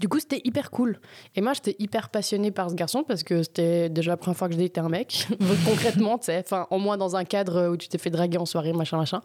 Du 0.00 0.08
coup, 0.08 0.18
c'était 0.18 0.40
hyper 0.44 0.70
cool. 0.70 0.98
Et 1.36 1.40
moi, 1.40 1.52
j'étais 1.52 1.76
hyper 1.78 2.08
passionnée 2.08 2.50
par 2.50 2.70
ce 2.70 2.74
garçon 2.74 3.04
parce 3.06 3.22
que 3.22 3.42
c'était 3.42 3.88
déjà 3.88 4.12
la 4.12 4.16
première 4.16 4.36
fois 4.36 4.48
que 4.48 4.54
je 4.54 4.58
datais 4.58 4.80
un 4.80 4.88
mec. 4.88 5.26
Concrètement, 5.66 6.18
tu 6.18 6.26
sais, 6.26 6.38
enfin, 6.38 6.66
au 6.70 6.78
moins 6.78 6.96
dans 6.96 7.16
un 7.16 7.24
cadre 7.24 7.68
où 7.70 7.76
tu 7.76 7.88
t'es 7.88 7.98
fait 7.98 8.10
draguer 8.10 8.38
en 8.38 8.46
soirée, 8.46 8.72
machin, 8.72 8.96
machin. 8.96 9.20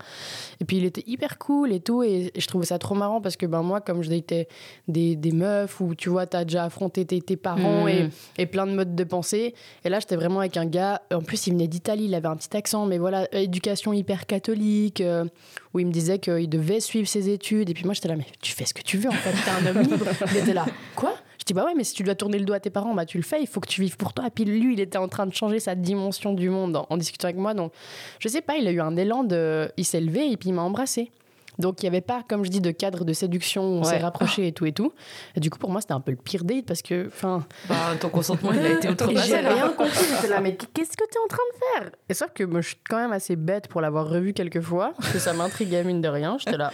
Et 0.61 0.65
puis, 0.65 0.77
il 0.77 0.85
était 0.85 1.03
hyper 1.07 1.37
cool 1.37 1.71
et 1.71 1.79
tout. 1.79 2.03
Et, 2.03 2.31
je 2.37 2.47
trouvais 2.47 2.65
ça 2.65 2.77
trop 2.79 2.95
marrant 2.95 3.21
parce 3.21 3.37
que, 3.37 3.45
ben, 3.45 3.61
moi, 3.63 3.81
comme 3.81 4.03
je 4.03 4.09
datais 4.09 4.47
des, 4.87 5.15
des 5.15 5.31
meufs 5.31 5.79
où, 5.79 5.95
tu 5.95 6.09
vois, 6.09 6.25
t'as 6.27 6.43
déjà 6.43 6.65
affronté 6.65 7.05
tes, 7.05 7.21
tes 7.21 7.37
parents 7.37 7.85
Mhm. 7.85 7.89
et, 7.89 8.09
et 8.37 8.45
plein 8.45 8.65
de 8.67 8.71
modes 8.71 8.95
de 8.95 9.03
pensée. 9.03 9.53
Et 9.83 9.89
là, 9.89 9.99
j'étais 9.99 10.15
vraiment 10.15 10.39
avec 10.39 10.57
un 10.57 10.65
gars. 10.65 11.01
En 11.13 11.21
plus, 11.21 11.47
il 11.47 11.51
venait 11.53 11.67
d'Italie, 11.67 12.05
il 12.05 12.15
avait 12.15 12.27
un 12.27 12.35
petit 12.35 12.55
accent, 12.55 12.85
mais 12.85 12.97
voilà, 12.97 13.27
éducation 13.33 13.93
hyper 13.93 14.25
catholique, 14.25 15.01
euh, 15.01 15.25
où 15.73 15.79
il 15.79 15.87
me 15.87 15.91
disait 15.91 16.19
qu'il 16.19 16.49
devait 16.49 16.79
suivre 16.79 17.07
ses 17.07 17.29
études. 17.29 17.69
Et 17.69 17.73
puis 17.73 17.85
moi, 17.85 17.93
j'étais 17.93 18.07
là, 18.07 18.15
mais 18.15 18.25
tu 18.41 18.53
fais 18.53 18.65
ce 18.65 18.73
que 18.73 18.81
tu 18.81 18.97
veux, 18.97 19.09
en 19.09 19.13
fait, 19.13 19.31
t'es 19.31 19.51
un 19.51 19.69
homme 19.69 19.81
libre. 19.81 20.05
Il 20.31 20.37
était 20.37 20.53
là, 20.53 20.65
quoi? 20.95 21.15
Je 21.39 21.45
dis, 21.45 21.53
bah 21.53 21.65
ouais, 21.65 21.73
mais 21.75 21.83
si 21.83 21.93
tu 21.93 22.03
dois 22.03 22.15
tourner 22.15 22.39
le 22.39 22.45
dos 22.45 22.53
à 22.53 22.59
tes 22.59 22.69
parents, 22.69 22.93
bah 22.93 23.05
tu 23.05 23.17
le 23.17 23.23
fais, 23.23 23.41
il 23.41 23.47
faut 23.47 23.59
que 23.59 23.69
tu 23.69 23.81
vives 23.81 23.95
pour 23.95 24.13
toi. 24.13 24.27
Et 24.27 24.29
puis 24.31 24.43
lui, 24.43 24.73
il 24.73 24.79
était 24.79 24.97
en 24.97 25.07
train 25.07 25.25
de 25.25 25.33
changer 25.33 25.59
sa 25.59 25.75
dimension 25.75 26.33
du 26.33 26.49
monde 26.49 26.75
en, 26.75 26.87
en 26.89 26.97
discutant 26.97 27.27
avec 27.27 27.37
moi. 27.37 27.53
Donc, 27.53 27.71
je 28.19 28.27
sais 28.27 28.41
pas, 28.41 28.57
il 28.57 28.67
a 28.67 28.71
eu 28.71 28.81
un 28.81 28.97
élan 28.97 29.23
de. 29.23 29.71
Il 29.77 29.85
s'est 29.85 30.01
levé 30.01 30.31
et 30.31 30.37
puis 30.37 30.49
il 30.49 30.53
m'a 30.53 30.63
embrassé. 30.63 31.11
Donc 31.59 31.81
il 31.81 31.85
n'y 31.85 31.87
avait 31.89 32.01
pas, 32.01 32.23
comme 32.27 32.45
je 32.45 32.49
dis, 32.51 32.61
de 32.61 32.71
cadre 32.71 33.03
de 33.03 33.13
séduction, 33.13 33.63
on 33.63 33.83
s'est 33.83 33.97
rapproché 33.97 34.47
et 34.47 34.51
tout 34.51 34.65
et 34.65 34.71
tout. 34.73 34.93
Et 35.35 35.39
du 35.39 35.49
coup, 35.49 35.57
pour 35.57 35.69
moi, 35.71 35.81
c'était 35.81 35.93
un 35.93 35.99
peu 35.99 36.11
le 36.11 36.17
pire 36.17 36.43
date 36.43 36.65
parce 36.65 36.81
que, 36.81 37.07
enfin. 37.07 37.45
Bah, 37.67 37.75
ton 37.99 38.09
consentement, 38.09 38.51
il 38.53 38.59
a 38.59 38.69
été 38.73 38.89
outrepassé. 38.91 39.27
J'ai 39.29 39.37
rien 39.37 39.69
compris. 39.69 39.89
J'étais 40.15 40.27
là, 40.27 40.39
mais 40.41 40.55
qu'est-ce 40.55 40.91
que 40.95 41.03
tu 41.09 41.17
es 41.17 41.23
en 41.23 41.27
train 41.27 41.43
de 41.53 41.81
faire? 41.83 41.91
Et 42.09 42.13
sauf 42.13 42.29
que 42.33 42.43
moi, 42.43 42.61
je 42.61 42.67
suis 42.69 42.77
quand 42.89 42.97
même 42.97 43.11
assez 43.11 43.35
bête 43.35 43.67
pour 43.69 43.81
l'avoir 43.81 44.07
revu 44.09 44.33
quelques 44.33 44.61
fois, 44.61 44.93
parce 44.97 45.13
que 45.13 45.19
ça 45.19 45.33
m'intriguait 45.33 45.83
mine 45.83 46.01
de 46.01 46.07
rien. 46.09 46.37
J'étais 46.39 46.57
là. 46.57 46.71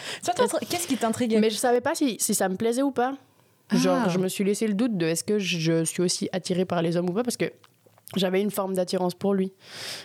Qu'est-ce 0.70 0.88
qui 0.88 0.98
t'intriguait? 0.98 1.40
Mais 1.40 1.50
je 1.50 1.56
savais 1.56 1.82
pas 1.82 1.96
si, 1.96 2.18
si 2.20 2.34
ça 2.36 2.50
me 2.50 2.56
plaisait 2.56 2.82
ou 2.82 2.92
pas. 2.92 3.14
Genre, 3.72 4.04
Ah. 4.06 4.10
je 4.10 4.20
me 4.20 4.28
suis 4.28 4.44
laissé 4.44 4.68
le 4.68 4.74
doute 4.74 4.98
de 4.98 5.06
est-ce 5.06 5.24
que 5.24 5.40
je 5.40 5.84
suis 5.86 6.02
aussi 6.02 6.30
attirée 6.34 6.66
par 6.66 6.82
les 6.82 6.98
hommes 6.98 7.10
ou 7.10 7.14
pas 7.14 7.24
parce 7.24 7.38
que 7.38 7.46
j'avais 8.20 8.42
une 8.42 8.52
forme 8.52 8.74
d'attirance 8.74 9.14
pour 9.16 9.34
lui. 9.34 9.54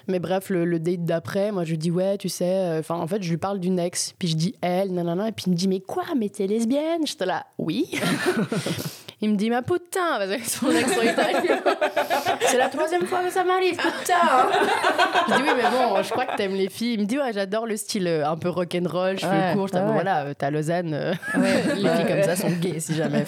Mais 0.07 0.19
bref, 0.19 0.51
le, 0.51 0.65
le 0.65 0.79
date 0.79 1.05
d'après, 1.05 1.53
moi 1.53 1.65
je 1.65 1.71
lui 1.71 1.79
dis 1.79 1.91
ouais, 1.91 2.19
tu 2.19 2.29
sais, 2.29 2.45
euh, 2.49 2.81
enfin 2.81 2.97
en 2.97 3.07
fait, 3.07 3.23
je 3.23 3.31
lui 3.31 3.37
parle 3.39 3.59
d'une 3.61 3.79
ex, 3.79 4.15
puis 4.19 4.29
je 4.29 4.37
dis 4.37 4.55
elle, 4.61 4.93
nanana, 4.93 5.29
et 5.29 5.33
puis 5.33 5.45
il 5.47 5.51
me 5.51 5.57
dit 5.57 5.69
mais 5.69 5.81
quoi, 5.81 6.05
mais 6.17 6.29
t'es 6.29 6.47
lesbienne? 6.47 7.07
J'étais 7.07 7.27
là, 7.27 7.47
oui. 7.59 7.91
il 9.21 9.31
me 9.31 9.37
dit 9.37 9.51
ma 9.51 9.63
putain, 9.63 10.19
parce 10.19 10.31
que 10.37 10.49
son 10.49 10.69
accent 10.69 11.03
italien. 11.03 11.61
C'est 12.49 12.57
la 12.59 12.69
troisième 12.69 13.05
fois 13.07 13.21
que 13.25 13.31
ça 13.33 13.45
m'arrive, 13.45 13.77
putain. 13.77 14.15
je 15.29 15.35
dis 15.35 15.43
oui, 15.43 15.49
mais 15.57 15.71
bon, 15.71 16.03
je 16.03 16.11
crois 16.11 16.25
que 16.27 16.37
t'aimes 16.37 16.55
les 16.55 16.69
filles. 16.69 16.95
Il 16.95 17.01
me 17.01 17.05
dit 17.07 17.19
ouais, 17.19 17.33
j'adore 17.33 17.67
le 17.67 17.77
style 17.77 18.07
euh, 18.07 18.27
un 18.29 18.37
peu 18.37 18.49
rock'n'roll, 18.49 19.19
cheveux 19.19 19.33
Ouais, 19.33 19.53
courts. 19.55 19.69
Ouais. 19.75 19.81
bon, 19.83 19.93
voilà, 19.93 20.25
euh, 20.27 20.35
t'as 20.39 20.51
Lausanne, 20.51 21.17
les 21.35 21.89
filles 21.89 22.07
comme 22.07 22.23
ça 22.23 22.37
sont 22.37 22.51
gays 22.51 22.81
si 22.81 22.95
jamais. 22.95 23.25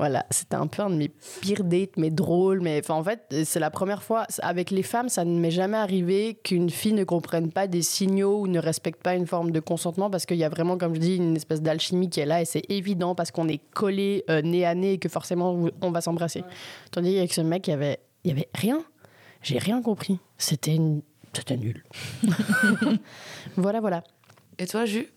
Voilà, 0.00 0.24
c'était 0.30 0.56
un 0.56 0.66
peu 0.66 0.80
un 0.82 0.88
de 0.88 0.94
mes 0.94 1.10
pires 1.42 1.62
dates, 1.62 1.98
mais 1.98 2.08
drôle. 2.10 2.60
Mais 2.62 2.80
enfin, 2.82 2.94
en 2.94 3.04
fait, 3.04 3.20
c'est 3.44 3.60
la 3.60 3.70
première 3.70 4.02
fois. 4.02 4.26
Avec 4.40 4.70
les 4.70 4.82
femmes, 4.82 5.10
ça 5.10 5.26
ne 5.26 5.38
m'est 5.38 5.50
jamais 5.50 5.76
arrivé 5.76 6.40
qu'une 6.42 6.70
fille 6.70 6.94
ne 6.94 7.04
comprenne 7.04 7.52
pas 7.52 7.66
des 7.66 7.82
signaux 7.82 8.40
ou 8.40 8.46
ne 8.46 8.58
respecte 8.58 9.02
pas 9.02 9.14
une 9.14 9.26
forme 9.26 9.50
de 9.50 9.60
consentement 9.60 10.08
parce 10.08 10.24
qu'il 10.24 10.38
y 10.38 10.44
a 10.44 10.48
vraiment, 10.48 10.78
comme 10.78 10.94
je 10.94 11.00
dis, 11.00 11.16
une 11.16 11.36
espèce 11.36 11.60
d'alchimie 11.60 12.08
qui 12.08 12.20
est 12.20 12.24
là 12.26 12.40
et 12.40 12.46
c'est 12.46 12.62
évident 12.70 13.14
parce 13.14 13.30
qu'on 13.30 13.46
est 13.46 13.60
collé 13.74 14.24
euh, 14.30 14.40
nez 14.40 14.64
à 14.64 14.74
nez 14.74 14.94
et 14.94 14.98
que 14.98 15.10
forcément 15.10 15.68
on 15.82 15.90
va 15.90 16.00
s'embrasser. 16.00 16.44
Tandis 16.92 17.14
qu'avec 17.14 17.32
ce 17.34 17.42
mec, 17.42 17.68
il 17.68 17.72
y 17.72 17.74
avait, 17.74 17.98
il 18.24 18.28
y 18.30 18.32
avait 18.32 18.48
rien. 18.54 18.82
J'ai 19.42 19.58
rien 19.58 19.82
compris. 19.82 20.18
C'était 20.38 20.74
une- 20.76 21.02
c'était 21.34 21.56
nul. 21.58 21.84
voilà, 23.56 23.80
voilà. 23.80 24.02
Et 24.58 24.66
toi, 24.66 24.84
Jus, 24.84 25.08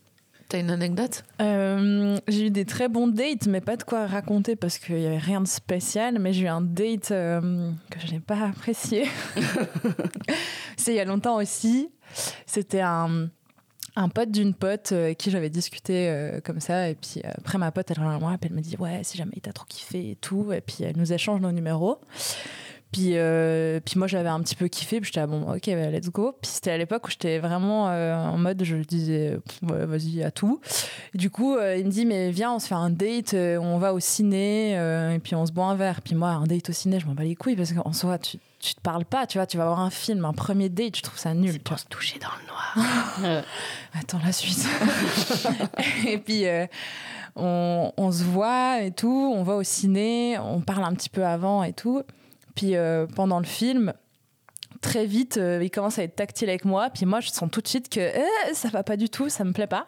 t'as 0.54 0.60
une 0.60 0.70
anecdote 0.70 1.24
Euh, 1.40 2.16
j'ai 2.28 2.46
eu 2.46 2.50
des 2.50 2.64
très 2.64 2.88
bons 2.88 3.08
dates, 3.08 3.48
mais 3.48 3.60
pas 3.60 3.76
de 3.76 3.82
quoi 3.82 4.06
raconter 4.06 4.54
parce 4.54 4.78
qu'il 4.78 4.94
n'y 4.94 5.06
avait 5.06 5.18
rien 5.18 5.40
de 5.40 5.48
spécial. 5.48 6.20
Mais 6.20 6.32
j'ai 6.32 6.44
eu 6.44 6.48
un 6.48 6.60
date 6.60 7.10
euh, 7.10 7.72
que 7.90 7.98
je 7.98 8.12
n'ai 8.12 8.20
pas 8.20 8.38
apprécié. 8.46 9.06
C'est 10.76 10.92
il 10.92 10.96
y 10.96 11.00
a 11.00 11.04
longtemps 11.04 11.36
aussi. 11.36 11.90
C'était 12.46 12.82
un, 12.82 13.28
un 13.96 14.08
pote 14.08 14.30
d'une 14.30 14.54
pote 14.54 14.92
euh, 14.92 15.06
avec 15.06 15.18
qui 15.18 15.32
j'avais 15.32 15.50
discuté 15.50 16.30
comme 16.44 16.60
ça. 16.60 16.88
Et 16.88 16.94
puis 16.94 17.20
après, 17.24 17.58
ma 17.58 17.72
pote, 17.72 17.90
elle 17.90 17.98
revient 17.98 18.14
à 18.14 18.18
moi 18.20 18.34
et 18.34 18.46
elle 18.46 18.52
me 18.52 18.60
dit 18.60 18.76
Ouais, 18.78 19.00
si 19.02 19.18
jamais 19.18 19.32
il 19.34 19.42
t'a 19.42 19.52
trop 19.52 19.66
kiffé 19.68 20.10
et 20.10 20.16
tout. 20.16 20.52
Et 20.52 20.60
puis 20.60 20.84
elle 20.84 20.96
nous 20.96 21.12
échange 21.12 21.40
nos 21.40 21.52
numéros. 21.52 21.98
Puis, 22.94 23.14
euh, 23.14 23.80
puis 23.84 23.98
moi 23.98 24.06
j'avais 24.06 24.28
un 24.28 24.40
petit 24.40 24.54
peu 24.54 24.68
kiffé, 24.68 25.00
puis 25.00 25.08
j'étais 25.08 25.18
là, 25.18 25.26
bon 25.26 25.52
ok 25.52 25.66
bah, 25.66 25.90
let's 25.90 26.10
go. 26.10 26.32
Puis 26.40 26.52
c'était 26.52 26.70
à 26.70 26.78
l'époque 26.78 27.08
où 27.08 27.10
j'étais 27.10 27.40
vraiment 27.40 27.88
euh, 27.88 28.14
en 28.14 28.38
mode 28.38 28.62
je 28.62 28.76
disais 28.76 29.36
ouais, 29.62 29.84
vas-y 29.84 30.22
à 30.22 30.30
tout. 30.30 30.60
Et 31.12 31.18
du 31.18 31.28
coup 31.28 31.56
euh, 31.56 31.76
il 31.76 31.86
me 31.86 31.90
dit 31.90 32.06
mais 32.06 32.30
viens 32.30 32.52
on 32.52 32.60
se 32.60 32.68
fait 32.68 32.76
un 32.76 32.90
date, 32.90 33.34
euh, 33.34 33.58
on 33.58 33.78
va 33.78 33.94
au 33.94 33.98
ciné 33.98 34.78
euh, 34.78 35.12
et 35.12 35.18
puis 35.18 35.34
on 35.34 35.44
se 35.44 35.50
boit 35.50 35.64
un 35.64 35.74
verre. 35.74 36.02
Puis 36.02 36.14
moi 36.14 36.28
un 36.28 36.44
date 36.44 36.70
au 36.70 36.72
ciné 36.72 37.00
je 37.00 37.06
m'en 37.06 37.14
bats 37.14 37.24
les 37.24 37.34
couilles 37.34 37.56
parce 37.56 37.72
qu'en 37.72 37.92
soi 37.92 38.16
tu, 38.16 38.38
tu 38.60 38.76
te 38.76 38.80
parles 38.80 39.04
pas, 39.04 39.26
tu 39.26 39.38
vois, 39.38 39.48
tu 39.48 39.56
vas 39.56 39.64
voir 39.64 39.80
un 39.80 39.90
film, 39.90 40.24
un 40.24 40.32
premier 40.32 40.68
date, 40.68 40.96
je 40.96 41.02
trouve 41.02 41.18
ça 41.18 41.34
nul. 41.34 41.58
Pour 41.58 41.80
se 41.80 41.86
toucher 41.86 42.20
dans 42.20 42.28
le 42.40 42.46
noir. 42.46 43.44
Attends 43.98 44.20
la 44.24 44.30
suite. 44.30 44.68
et 46.06 46.18
puis 46.18 46.46
euh, 46.46 46.68
on, 47.34 47.90
on 47.96 48.12
se 48.12 48.22
voit 48.22 48.82
et 48.82 48.92
tout, 48.92 49.34
on 49.34 49.42
va 49.42 49.56
au 49.56 49.64
ciné, 49.64 50.38
on 50.38 50.60
parle 50.60 50.84
un 50.84 50.94
petit 50.94 51.10
peu 51.10 51.26
avant 51.26 51.64
et 51.64 51.72
tout. 51.72 52.04
Puis 52.54 52.76
euh, 52.76 53.06
pendant 53.06 53.38
le 53.38 53.46
film, 53.46 53.92
très 54.84 55.06
vite, 55.06 55.38
euh, 55.38 55.60
il 55.62 55.70
commence 55.70 55.98
à 55.98 56.04
être 56.04 56.14
tactile 56.14 56.48
avec 56.48 56.64
moi. 56.64 56.90
Puis 56.90 57.06
moi, 57.06 57.20
je 57.20 57.30
sens 57.30 57.50
tout 57.50 57.60
de 57.60 57.68
suite 57.68 57.88
que 57.88 58.00
euh, 58.00 58.24
ça 58.52 58.68
va 58.68 58.82
pas 58.82 58.96
du 58.96 59.08
tout, 59.08 59.28
ça 59.28 59.44
me 59.44 59.52
plaît 59.52 59.66
pas. 59.66 59.86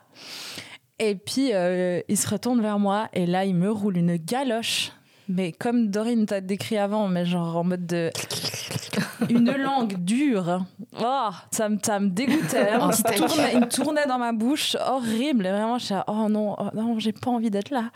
Et 0.98 1.14
puis 1.14 1.50
euh, 1.52 2.00
il 2.08 2.16
se 2.16 2.28
retourne 2.28 2.62
vers 2.62 2.78
moi 2.78 3.08
et 3.12 3.26
là, 3.26 3.44
il 3.44 3.54
me 3.54 3.70
roule 3.70 3.98
une 3.98 4.16
galoche. 4.16 4.92
Mais 5.28 5.52
comme 5.52 5.88
Dorine 5.88 6.24
t'a 6.24 6.40
décrit 6.40 6.78
avant, 6.78 7.08
mais 7.08 7.26
genre 7.26 7.56
en 7.56 7.64
mode 7.64 7.86
de. 7.86 8.10
Une 9.28 9.50
langue 9.50 9.96
dure. 10.04 10.64
Oh, 11.00 11.30
ça, 11.50 11.68
me, 11.68 11.78
ça 11.82 11.98
me 11.98 12.08
dégoûtait. 12.08 12.64
Vraiment, 12.64 12.90
il, 12.90 13.14
tournait, 13.14 13.54
il 13.54 13.68
tournait 13.68 14.06
dans 14.06 14.18
ma 14.18 14.32
bouche. 14.32 14.76
Horrible. 14.78 15.46
Et 15.46 15.50
vraiment, 15.50 15.78
je 15.78 15.86
suis 15.86 15.94
là, 15.94 16.04
oh 16.06 16.28
non, 16.28 16.54
oh 16.58 16.68
non, 16.74 16.98
j'ai 16.98 17.12
pas 17.12 17.30
envie 17.30 17.50
d'être 17.50 17.70
là. 17.70 17.90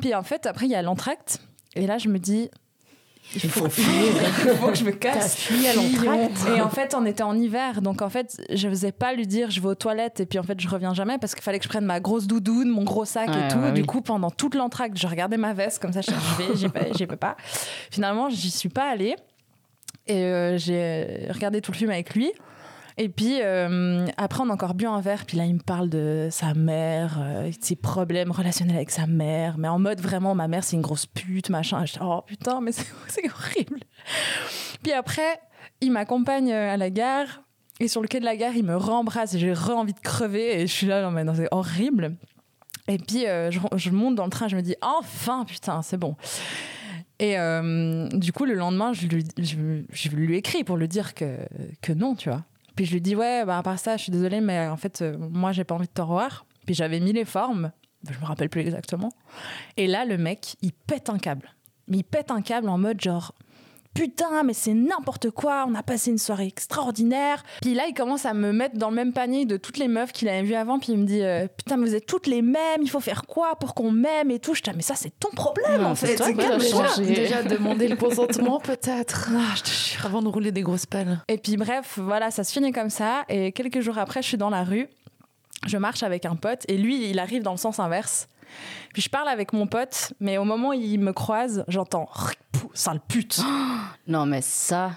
Puis 0.00 0.14
en 0.14 0.22
fait, 0.22 0.46
après, 0.46 0.66
il 0.66 0.70
y 0.70 0.74
a 0.74 0.82
l'entracte. 0.82 1.40
Et 1.74 1.86
là, 1.86 1.98
je 1.98 2.08
me 2.08 2.18
dis, 2.18 2.50
il 3.34 3.50
faut, 3.50 3.68
fuir, 3.68 3.84
il 3.86 4.56
faut 4.56 4.68
que 4.68 4.74
je 4.74 4.84
me 4.84 4.92
casse. 4.92 5.36
fui 5.36 5.66
à 5.66 5.74
l'entracte. 5.74 6.46
Et 6.56 6.60
en 6.60 6.70
fait, 6.70 6.94
on 6.94 7.04
était 7.04 7.22
en 7.22 7.36
hiver, 7.36 7.82
donc 7.82 8.02
en 8.02 8.08
fait, 8.08 8.40
je 8.50 8.68
faisais 8.68 8.92
pas 8.92 9.12
lui 9.12 9.26
dire 9.26 9.50
je 9.50 9.60
vais 9.60 9.68
aux 9.68 9.74
toilettes 9.74 10.20
et 10.20 10.26
puis 10.26 10.38
en 10.38 10.42
fait, 10.42 10.58
je 10.58 10.68
reviens 10.68 10.94
jamais 10.94 11.18
parce 11.18 11.34
qu'il 11.34 11.42
fallait 11.42 11.58
que 11.58 11.64
je 11.64 11.68
prenne 11.68 11.84
ma 11.84 12.00
grosse 12.00 12.26
doudoune, 12.26 12.68
mon 12.68 12.84
gros 12.84 13.04
sac 13.04 13.28
et 13.28 13.52
tout. 13.52 13.58
ouais, 13.58 13.72
du 13.72 13.82
oui. 13.82 13.86
coup, 13.86 14.00
pendant 14.00 14.30
toute 14.30 14.54
l'entracte, 14.54 14.96
je 14.96 15.06
regardais 15.06 15.36
ma 15.36 15.52
veste 15.52 15.80
comme 15.80 15.92
ça, 15.92 16.00
je 16.00 16.10
je 16.10 16.42
vais, 16.42 16.56
j'y 16.56 16.68
vais, 16.68 16.90
j'y 16.96 17.04
vais 17.04 17.16
pas. 17.16 17.36
Finalement, 17.90 18.30
j'y 18.30 18.50
suis 18.50 18.68
pas 18.68 18.90
allée 18.90 19.14
et 20.06 20.24
euh, 20.24 20.56
j'ai 20.58 21.28
regardé 21.30 21.60
tout 21.60 21.72
le 21.72 21.76
film 21.76 21.90
avec 21.90 22.14
lui. 22.14 22.32
Et 23.00 23.08
puis 23.08 23.38
euh, 23.40 24.06
après, 24.16 24.42
on 24.42 24.50
a 24.50 24.52
encore 24.52 24.74
bu 24.74 24.86
un 24.86 25.00
verre. 25.00 25.24
Puis 25.24 25.36
là, 25.36 25.44
il 25.44 25.54
me 25.54 25.60
parle 25.60 25.88
de 25.88 26.28
sa 26.32 26.52
mère, 26.54 27.18
euh, 27.20 27.48
de 27.48 27.56
ses 27.60 27.76
problèmes 27.76 28.32
relationnels 28.32 28.74
avec 28.74 28.90
sa 28.90 29.06
mère. 29.06 29.56
Mais 29.56 29.68
en 29.68 29.78
mode 29.78 30.00
vraiment, 30.00 30.34
ma 30.34 30.48
mère, 30.48 30.64
c'est 30.64 30.74
une 30.74 30.82
grosse 30.82 31.06
pute, 31.06 31.48
machin. 31.48 31.84
Et 31.84 31.86
j'étais, 31.86 32.00
oh 32.02 32.22
putain, 32.26 32.60
mais 32.60 32.72
c'est 33.06 33.30
horrible. 33.30 33.78
Puis 34.82 34.92
après, 34.92 35.40
il 35.80 35.92
m'accompagne 35.92 36.52
euh, 36.52 36.74
à 36.74 36.76
la 36.76 36.90
gare. 36.90 37.42
Et 37.78 37.86
sur 37.86 38.02
le 38.02 38.08
quai 38.08 38.18
de 38.18 38.24
la 38.24 38.36
gare, 38.36 38.56
il 38.56 38.64
me 38.64 38.76
rembrasse 38.76 39.34
et 39.34 39.38
j'ai 39.38 39.52
re-envie 39.52 39.94
de 39.94 40.00
crever. 40.00 40.60
Et 40.60 40.66
je 40.66 40.72
suis 40.72 40.88
là, 40.88 41.00
non, 41.00 41.12
mais 41.12 41.22
non, 41.22 41.34
c'est 41.36 41.46
horrible. 41.52 42.16
Et 42.88 42.98
puis, 42.98 43.26
je, 43.26 43.60
je 43.76 43.90
monte 43.90 44.16
dans 44.16 44.24
le 44.24 44.30
train, 44.30 44.48
je 44.48 44.56
me 44.56 44.62
dis, 44.62 44.74
enfin, 44.80 45.44
putain, 45.44 45.82
c'est 45.82 45.98
bon. 45.98 46.16
Et 47.20 47.36
du 48.14 48.32
coup, 48.32 48.46
le 48.46 48.54
lendemain, 48.54 48.92
je 48.94 49.06
lui, 49.06 49.24
je, 49.36 49.82
je 49.92 50.08
lui 50.08 50.36
écris 50.36 50.64
pour 50.64 50.76
lui 50.76 50.88
dire 50.88 51.14
que, 51.14 51.36
que 51.82 51.92
non, 51.92 52.16
tu 52.16 52.30
vois. 52.30 52.42
Puis 52.78 52.86
je 52.86 52.92
lui 52.92 53.00
dis, 53.00 53.16
ouais, 53.16 53.44
bah, 53.44 53.58
à 53.58 53.62
part 53.64 53.76
ça, 53.80 53.96
je 53.96 54.04
suis 54.04 54.12
désolée, 54.12 54.40
mais 54.40 54.68
en 54.68 54.76
fait, 54.76 55.02
euh, 55.02 55.16
moi, 55.18 55.50
j'ai 55.50 55.64
pas 55.64 55.74
envie 55.74 55.88
de 55.88 55.92
te 55.92 56.00
revoir. 56.00 56.46
Puis 56.64 56.76
j'avais 56.76 57.00
mis 57.00 57.12
les 57.12 57.24
formes, 57.24 57.72
je 58.08 58.16
me 58.20 58.24
rappelle 58.24 58.48
plus 58.48 58.60
exactement. 58.60 59.08
Et 59.76 59.88
là, 59.88 60.04
le 60.04 60.16
mec, 60.16 60.54
il 60.62 60.72
pète 60.72 61.10
un 61.10 61.18
câble. 61.18 61.50
Mais 61.88 61.96
il 61.96 62.04
pète 62.04 62.30
un 62.30 62.40
câble 62.40 62.68
en 62.68 62.78
mode 62.78 63.00
genre, 63.00 63.34
putain, 63.94 64.42
mais 64.44 64.52
c'est 64.52 64.74
n'importe 64.74 65.30
quoi, 65.30 65.66
on 65.68 65.74
a 65.74 65.82
passé 65.82 66.10
une 66.10 66.18
soirée 66.18 66.46
extraordinaire. 66.46 67.42
Puis 67.62 67.74
là, 67.74 67.84
il 67.88 67.94
commence 67.94 68.26
à 68.26 68.34
me 68.34 68.52
mettre 68.52 68.76
dans 68.76 68.90
le 68.90 68.96
même 68.96 69.12
panier 69.12 69.44
de 69.44 69.56
toutes 69.56 69.78
les 69.78 69.88
meufs 69.88 70.12
qu'il 70.12 70.28
avait 70.28 70.42
vues 70.42 70.54
avant. 70.54 70.78
Puis 70.78 70.92
il 70.92 70.98
me 70.98 71.04
dit, 71.06 71.22
euh, 71.22 71.46
putain, 71.48 71.76
mais 71.76 71.86
vous 71.88 71.94
êtes 71.94 72.06
toutes 72.06 72.26
les 72.26 72.42
mêmes, 72.42 72.82
il 72.82 72.90
faut 72.90 73.00
faire 73.00 73.24
quoi 73.26 73.56
pour 73.56 73.74
qu'on 73.74 73.90
m'aime 73.90 74.30
et 74.30 74.38
tout. 74.38 74.54
Je 74.54 74.62
dis, 74.62 74.70
ah, 74.70 74.74
mais 74.76 74.82
ça, 74.82 74.94
c'est 74.94 75.18
ton 75.18 75.30
problème 75.30 75.82
Non, 75.82 75.88
en 75.90 75.94
fait. 75.94 76.16
toi. 76.16 76.86
Déjà 76.98 77.42
demander 77.42 77.88
le 77.88 77.96
consentement, 77.96 78.60
peut-être. 78.60 79.30
Ah, 79.34 79.54
je 79.56 79.62
te 79.62 79.68
jure. 79.68 80.06
Avant 80.06 80.22
de 80.22 80.28
rouler 80.28 80.52
des 80.52 80.62
grosses 80.62 80.86
pelles. 80.86 81.20
Et 81.28 81.38
puis 81.38 81.56
bref, 81.56 81.98
voilà, 81.98 82.30
ça 82.30 82.44
se 82.44 82.52
finit 82.52 82.72
comme 82.72 82.90
ça. 82.90 83.24
Et 83.28 83.52
quelques 83.52 83.80
jours 83.80 83.98
après, 83.98 84.22
je 84.22 84.28
suis 84.28 84.38
dans 84.38 84.50
la 84.50 84.64
rue. 84.64 84.88
Je 85.66 85.76
marche 85.76 86.02
avec 86.02 86.24
un 86.24 86.36
pote 86.36 86.62
et 86.68 86.76
lui, 86.78 87.10
il 87.10 87.18
arrive 87.18 87.42
dans 87.42 87.50
le 87.52 87.56
sens 87.58 87.80
inverse. 87.80 88.28
Puis 88.92 89.02
je 89.02 89.08
parle 89.08 89.28
avec 89.28 89.52
mon 89.52 89.66
pote, 89.66 90.12
mais 90.20 90.38
au 90.38 90.44
moment 90.44 90.70
où 90.70 90.72
il 90.74 90.98
me 90.98 91.12
croise, 91.12 91.64
j'entends 91.68 92.08
sale 92.74 93.00
pute. 93.06 93.40
Non, 94.06 94.24
mais 94.26 94.40
ça, 94.40 94.92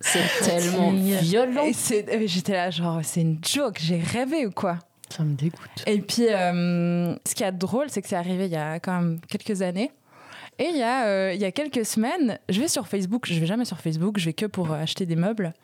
c'est 0.00 0.24
tellement 0.44 0.90
violent. 1.20 1.64
Et 1.64 1.72
c'est- 1.72 2.08
et 2.08 2.26
j'étais 2.28 2.52
là, 2.52 2.70
genre, 2.70 3.00
c'est 3.02 3.20
une 3.20 3.38
joke, 3.44 3.78
j'ai 3.80 3.98
rêvé 4.00 4.46
ou 4.46 4.50
quoi? 4.50 4.78
Ça 5.10 5.24
me 5.24 5.34
dégoûte. 5.34 5.60
Et 5.86 6.00
puis, 6.00 6.26
euh, 6.28 7.14
ce 7.26 7.34
qui 7.34 7.42
est 7.42 7.52
drôle, 7.52 7.90
c'est 7.90 8.00
que 8.00 8.08
c'est 8.08 8.16
arrivé 8.16 8.46
il 8.46 8.52
y 8.52 8.56
a 8.56 8.80
quand 8.80 8.94
même 9.00 9.20
quelques 9.28 9.60
années. 9.60 9.90
Et 10.58 10.64
il 10.70 10.76
y, 10.76 10.82
a, 10.82 11.06
euh, 11.06 11.32
il 11.34 11.40
y 11.40 11.44
a 11.44 11.50
quelques 11.52 11.84
semaines, 11.84 12.38
je 12.48 12.60
vais 12.60 12.68
sur 12.68 12.86
Facebook, 12.86 13.26
je 13.26 13.38
vais 13.40 13.46
jamais 13.46 13.64
sur 13.64 13.78
Facebook, 13.78 14.18
je 14.18 14.26
vais 14.26 14.32
que 14.34 14.46
pour 14.46 14.70
acheter 14.72 15.06
des 15.06 15.16
meubles. 15.16 15.54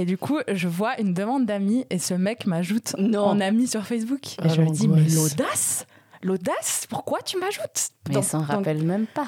Et 0.00 0.04
du 0.04 0.16
coup, 0.16 0.38
je 0.46 0.68
vois 0.68 1.00
une 1.00 1.12
demande 1.12 1.44
d'amis 1.44 1.84
et 1.90 1.98
ce 1.98 2.14
mec 2.14 2.46
m'ajoute 2.46 2.94
Non. 2.98 3.24
en 3.24 3.40
ami 3.40 3.66
sur 3.66 3.84
Facebook. 3.84 4.36
Et 4.44 4.48
je 4.48 4.60
me 4.62 4.70
dis, 4.70 4.86
mais 4.86 5.02
l'audace 5.02 5.86
L'audace 6.22 6.86
Pourquoi 6.88 7.20
tu 7.22 7.36
m'ajoutes? 7.36 7.88
Mais 8.08 8.14
Donc- 8.14 8.22
il 8.24 8.26
s'en 8.26 8.38
donc- 8.38 8.46
rappelle 8.48 8.82
même 8.84 9.06
pas. 9.06 9.26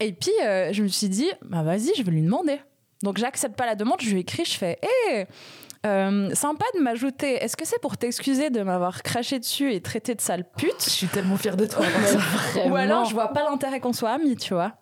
Et 0.00 0.12
puis, 0.12 0.32
euh, 0.44 0.72
je 0.72 0.82
me 0.82 0.88
suis 0.88 1.08
dit, 1.10 1.28
bah 1.42 1.62
vas-y, 1.62 1.92
je 1.96 2.02
vais 2.02 2.10
lui 2.12 2.22
demander. 2.22 2.60
Donc, 3.02 3.18
j'accepte 3.18 3.56
pas 3.56 3.66
la 3.66 3.74
demande, 3.74 4.00
je 4.00 4.10
lui 4.10 4.20
écris, 4.20 4.44
je 4.46 4.56
fais, 4.56 4.78
hé, 5.10 5.26
euh, 5.86 6.34
sympa 6.34 6.64
de 6.74 6.80
m'ajouter. 6.80 7.34
Est-ce 7.42 7.56
que 7.56 7.66
c'est 7.66 7.80
pour 7.80 7.96
t'excuser 7.98 8.48
de 8.50 8.62
m'avoir 8.62 9.02
craché 9.02 9.38
dessus 9.38 9.72
et 9.72 9.80
traité 9.82 10.14
de 10.14 10.20
sale 10.22 10.44
pute? 10.56 10.82
Je 10.84 10.90
suis 10.90 11.06
tellement 11.08 11.36
fière 11.36 11.56
de 11.58 11.66
toi. 11.66 11.84
Ou 12.68 12.74
alors, 12.76 13.04
je 13.04 13.12
vois 13.14 13.28
pas 13.28 13.44
l'intérêt 13.48 13.80
qu'on 13.80 13.92
soit 13.92 14.10
amis, 14.12 14.36
tu 14.36 14.54
vois. 14.54 14.72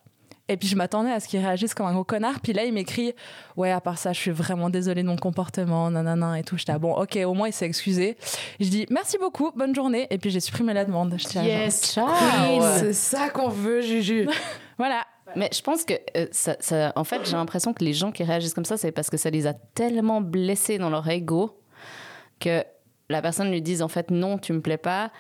Et 0.49 0.57
puis 0.59 0.69
je 0.69 0.77
m'attendais 0.77 1.11
à 1.11 1.21
ce 1.21 1.29
qu'il 1.29 1.41
réagisse 1.41 1.73
comme 1.73 1.87
un 1.87 1.95
gros 1.95 2.05
connard. 2.05 2.41
Puis 2.41 2.53
là, 2.53 2.65
il 2.65 2.73
m'écrit 2.75 3.15
Ouais, 3.57 3.71
à 3.71 3.81
part 3.81 3.97
ça, 3.97 4.13
je 4.13 4.21
suis 4.21 4.31
vraiment 4.31 4.69
désolée 4.69 5.03
de 5.03 5.09
mon 5.09 5.17
comportement, 5.17 5.91
nanana 5.91 6.39
et 6.39 6.43
tout. 6.43 6.59
J'étais 6.59 6.73
ah, 6.73 6.79
bon, 6.79 6.95
ok, 6.95 7.19
au 7.25 7.33
moins 7.33 7.49
il 7.49 7.53
s'est 7.53 7.65
excusé. 7.67 8.17
Je 8.61 8.69
dis 8.69 8.87
Merci 8.91 9.17
beaucoup, 9.19 9.53
bonne 9.57 9.75
journée. 9.75 10.07
Et 10.11 10.19
puis 10.19 10.31
j'ai 10.31 10.41
supprimé 10.41 10.75
la 10.75 10.85
demande. 10.85 11.15
J'étais 11.17 11.37
là, 11.37 11.45
genre, 11.45 11.51
Yes, 11.65 11.93
Ciao. 11.95 12.09
C'est 12.79 12.93
ça 12.93 13.31
qu'on 13.31 13.49
veut, 13.49 13.81
Juju. 13.81 14.29
Voilà. 14.79 15.05
Mais 15.37 15.49
je 15.53 15.63
pense 15.63 15.85
que, 15.85 15.95
euh, 16.17 16.27
ça, 16.33 16.57
ça- 16.61 16.93
en 16.97 17.05
fait, 17.05 17.21
j'ai 17.25 17.37
l'impression 17.37 17.73
que 17.73 17.85
les 17.85 17.93
gens 17.93 18.13
qui 18.13 18.23
réagissent 18.25 18.55
comme 18.55 18.65
ça, 18.65 18.77
c'est 18.77 18.93
parce 18.93 19.09
que 19.09 19.17
ça 19.17 19.31
les 19.31 19.47
a 19.47 19.55
tellement 19.55 20.21
blessés 20.21 20.79
dans 20.79 20.91
leur 20.91 21.09
ego 21.09 21.59
que 22.41 22.63
la 23.09 23.23
personne 23.23 23.51
lui 23.51 23.63
dise 23.63 23.83
en 23.83 23.89
fait 23.89 24.11
non, 24.11 24.39
tu 24.39 24.53
me 24.53 24.61
plais 24.61 24.77
pas. 24.79 25.11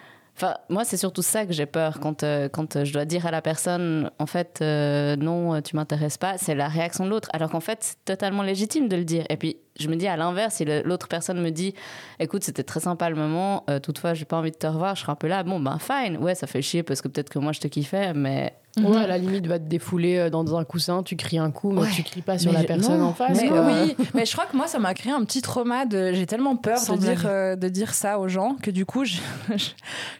Moi, 0.68 0.85
c'est 0.85 0.97
surtout 0.97 1.22
ça 1.22 1.47
que 1.47 1.53
j'ai 1.53 1.66
peur 1.66 2.01
quand, 2.01 2.24
euh, 2.24 2.49
euh, 2.57 2.85
je 2.85 2.93
dois 2.93 3.05
dire 3.05 3.24
à 3.26 3.30
la 3.30 3.41
personne 3.41 4.11
en 4.18 4.26
fait 4.26 4.59
euh, 4.61 5.14
non, 5.16 5.62
tu 5.62 5.76
m'intéresses 5.76 6.18
pas. 6.18 6.39
C'est 6.39 6.55
la 6.55 6.68
réaction 6.68 7.05
de 7.05 7.11
l'autre. 7.11 7.28
Alors 7.32 7.51
qu'en 7.51 7.61
fait, 7.61 7.78
c'est 7.80 8.05
totalement 8.05 8.43
légitime 8.43 8.89
de 8.89 8.97
le 8.97 9.05
dire. 9.05 9.24
Et 9.30 9.37
puis, 9.37 9.57
je 9.78 9.89
me 9.89 9.97
dis 9.97 10.09
à 10.09 10.16
l'inverse, 10.16 10.57
si 10.57 10.64
l'autre 10.64 11.07
personne 11.09 11.41
me 11.41 11.51
dit 11.51 11.74
écoute, 12.18 12.43
c'était 12.43 12.64
très 12.64 12.80
sympa 12.80 13.09
le 13.11 13.16
moment, 13.16 13.64
toutefois, 13.82 14.14
j'ai 14.14 14.24
pas 14.24 14.37
envie 14.37 14.51
de 14.51 14.57
te 14.57 14.66
revoir, 14.66 14.97
je 14.97 15.03
serai 15.03 15.12
un 15.12 15.16
peu 15.16 15.28
là. 15.28 15.43
Bon, 15.45 15.61
ben, 15.61 15.78
fine. 15.78 16.16
Ouais, 16.18 16.35
ça 16.35 16.47
fait 16.47 16.62
chier 16.62 16.82
parce 16.82 17.01
que 17.01 17.09
peut-être 17.09 17.30
que 17.30 17.39
moi, 17.39 17.53
je 17.53 17.61
te 17.61 17.68
kiffais, 17.68 18.12
mais 18.12 18.55
Ouais, 18.83 18.97
à 18.97 19.07
la 19.07 19.18
limite, 19.18 19.47
va 19.47 19.59
te 19.59 19.64
défouler 19.68 20.16
euh, 20.16 20.31
dans 20.31 20.57
un 20.57 20.64
coussin, 20.64 21.03
tu 21.03 21.16
cries 21.16 21.39
un 21.39 21.51
coup, 21.51 21.70
mais 21.72 21.83
Ouais. 21.83 21.89
tu 21.95 22.03
cries 22.03 22.22
pas 22.22 22.39
sur 22.39 22.53
Mais 22.53 22.59
la 22.59 22.64
personne 22.64 22.99
non, 23.01 23.07
en 23.07 23.14
face. 23.14 23.39
Mais 23.41 23.51
oui, 23.51 23.97
mais 24.14 24.27
je 24.27 24.33
crois 24.33 24.47
que 24.47 24.57
moi, 24.57 24.66
ça 24.66 24.79
m'a 24.79 24.95
créé 24.95 25.12
un 25.12 25.25
petit 25.25 25.43
trauma. 25.43 25.87
De... 25.87 26.12
J'ai 26.12 26.27
tellement 26.27 26.57
peur 26.57 26.79
de 26.81 26.97
dire, 26.97 27.25
euh, 27.27 27.57
de 27.57 27.68
dire 27.68 27.95
ça 27.95 28.18
aux 28.18 28.29
gens 28.29 28.57
que 28.61 28.70
du 28.70 28.85
coup, 28.87 29.05
je, 29.05 29.16
je, 29.57 29.66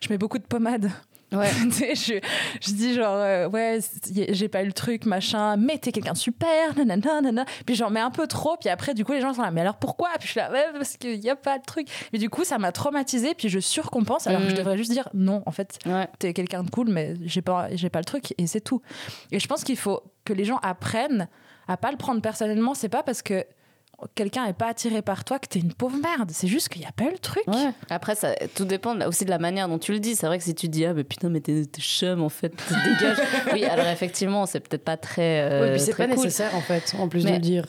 je 0.01 0.09
mets 0.11 0.19
beaucoup 0.19 0.39
de 0.39 0.45
pommade. 0.45 0.91
Ouais. 1.37 1.51
Je, 1.95 2.21
je 2.61 2.73
dis 2.73 2.95
genre, 2.95 3.17
euh, 3.17 3.49
ouais, 3.49 3.79
j'ai 4.31 4.49
pas 4.49 4.63
eu 4.63 4.67
le 4.67 4.73
truc, 4.73 5.07
machin, 5.07 5.57
mais 5.57 5.79
t'es 5.79 5.93
quelqu'un 5.93 6.13
de 6.13 6.19
super, 6.19 6.75
nanana, 6.77 7.21
nanana. 7.21 7.45
Puis 7.67 7.75
j'en 7.75 7.91
mets 7.91 8.01
un 8.01 8.11
peu 8.11 8.27
trop, 8.27 8.57
puis 8.59 8.69
après, 8.69 8.95
du 8.95 9.05
coup, 9.05 9.13
les 9.13 9.21
gens 9.21 9.35
sont 9.35 9.43
là, 9.43 9.51
mais 9.51 9.61
alors 9.61 9.77
pourquoi? 9.77 10.11
Puis 10.19 10.27
je 10.27 10.33
suis 10.33 10.41
là, 10.41 10.51
ouais, 10.51 10.65
parce 10.75 10.97
qu'il 10.97 11.23
y 11.23 11.31
a 11.31 11.37
pas 11.37 11.59
de 11.59 11.65
truc. 11.65 11.89
Mais 12.13 12.19
du 12.19 12.31
coup, 12.31 12.45
ça 12.45 12.59
m'a 12.59 12.73
traumatisé, 12.73 13.35
puis 13.35 13.49
je 13.49 13.59
surcompense, 13.61 14.27
alors 14.27 14.41
que 14.41 14.47
je 14.49 14.53
Mhm. 14.53 14.59
devrais 14.59 14.77
juste 14.79 14.91
dire, 14.93 15.09
non, 15.15 15.43
en 15.47 15.51
fait, 15.51 15.79
ouais. 15.87 16.09
t'es 16.19 16.33
quelqu'un 16.33 16.63
de 16.63 16.71
cool, 16.71 16.89
mais 16.89 17.15
j'ai 17.25 17.43
pas, 17.43 17.69
pas 17.93 17.99
le 17.99 18.05
truc, 18.05 18.35
et 18.39 18.47
c'est 18.47 18.61
tout. 18.61 18.83
Et 19.33 19.39
je 19.41 19.47
pense 19.47 19.65
qu'il 19.65 19.77
faut 19.77 20.01
que 20.25 20.33
les 20.33 20.45
gens 20.45 20.59
apprennent 20.63 21.29
à 21.69 21.77
pas 21.77 21.91
le 21.91 21.97
prendre 21.97 22.21
personnellement. 22.21 22.75
C'est 22.75 22.89
pas 22.89 23.03
parce 23.03 23.23
que 23.23 23.45
quelqu'un 24.15 24.45
est 24.47 24.53
pas 24.53 24.69
attiré 24.69 25.03
par 25.03 25.25
toi 25.25 25.39
que 25.39 25.47
t'es 25.49 25.59
une 25.59 25.73
pauvre 25.73 25.97
merde. 26.03 26.31
C'est 26.33 26.47
juste 26.49 26.69
qu'il 26.69 26.83
y 26.83 26.85
a 26.87 26.93
pas 26.93 27.05
eu 27.05 27.11
le 27.13 27.19
truc. 27.19 27.43
Ouais. 27.47 27.71
Après, 27.91 28.15
ça, 28.15 28.35
tout 28.55 28.65
dépend 28.65 28.99
aussi 29.07 29.25
de 29.25 29.31
la 29.31 29.39
manière 29.39 29.69
dont 29.69 29.79
tu 29.79 29.93
le 29.93 30.01
dis. 30.01 30.17
C'est 30.17 30.27
vrai 30.27 30.39
que 30.39 30.45
si 30.45 30.55
tu 30.55 30.69
dis, 30.69 30.85
ah, 30.85 30.95
mais 30.95 31.05
putain, 31.05 31.29
mais 31.29 31.41
t'es 31.41 31.65
t'es 31.65 31.81
chum, 31.83 32.23
en 32.23 32.29
fait, 32.29 32.51
te 32.51 32.75
dégage. 32.75 33.17
oui, 33.53 33.65
alors 33.65 33.87
effectivement, 33.87 34.47
c'est 34.47 34.61
peut-être 34.61 34.85
pas 34.85 34.97
très. 34.97 35.41
euh, 35.43 35.61
Ouais, 35.63 35.71
puis 35.73 35.81
c'est 35.81 35.93
très 35.93 36.09
pas 36.09 36.15
cool. 36.15 36.25
nécessaire 36.25 36.55
en 36.55 36.61
fait, 36.61 36.95
en 36.99 37.09
plus 37.09 37.25
de 37.25 37.31
le 37.31 37.39
dire. 37.39 37.65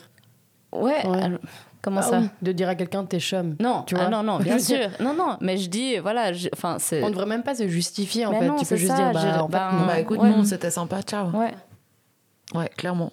Ouais, 0.72 1.06
Ouais. 1.06 1.22
alors, 1.22 1.38
comment 1.80 2.00
Ah 2.00 2.10
ça 2.10 2.18
oui, 2.20 2.28
De 2.42 2.52
dire 2.52 2.68
à 2.68 2.74
quelqu'un 2.74 3.04
t'es 3.04 3.20
chum. 3.20 3.56
Non, 3.60 3.84
Tu 3.86 3.94
ah 3.94 4.00
vois 4.00 4.08
non, 4.08 4.22
non, 4.22 4.38
bien 4.38 4.58
sûr. 4.60 4.90
Non, 5.00 5.14
non, 5.14 5.38
mais 5.40 5.56
je 5.56 5.70
dis, 5.70 5.96
voilà, 5.98 6.32
je- 6.32 6.48
enfin, 6.52 6.76
c'est. 6.78 7.02
On 7.02 7.10
devrait 7.10 7.24
même 7.26 7.42
pas 7.44 7.54
se 7.54 7.66
justifier 7.68 8.26
en 8.26 8.32
Mais 8.32 8.40
fait. 8.40 8.46
non, 8.48 8.54
tu 8.54 8.60
peux 8.60 8.64
c'est 8.66 8.76
juste 8.76 8.92
ça, 8.96 9.10
dire 9.10 9.12
bah, 9.12 9.42
en 9.42 9.46
fait, 9.46 9.52
bah, 9.52 9.70
non. 9.72 9.86
Bah 9.86 10.00
écoute, 10.00 10.18
Ouais. 10.20 10.28
non, 10.28 10.44
c'était 10.44 10.70
sympa, 10.70 11.00
ciao. 11.02 11.30
Ouais, 11.30 11.54
Ouais, 12.54 12.68
clairement. 12.76 13.12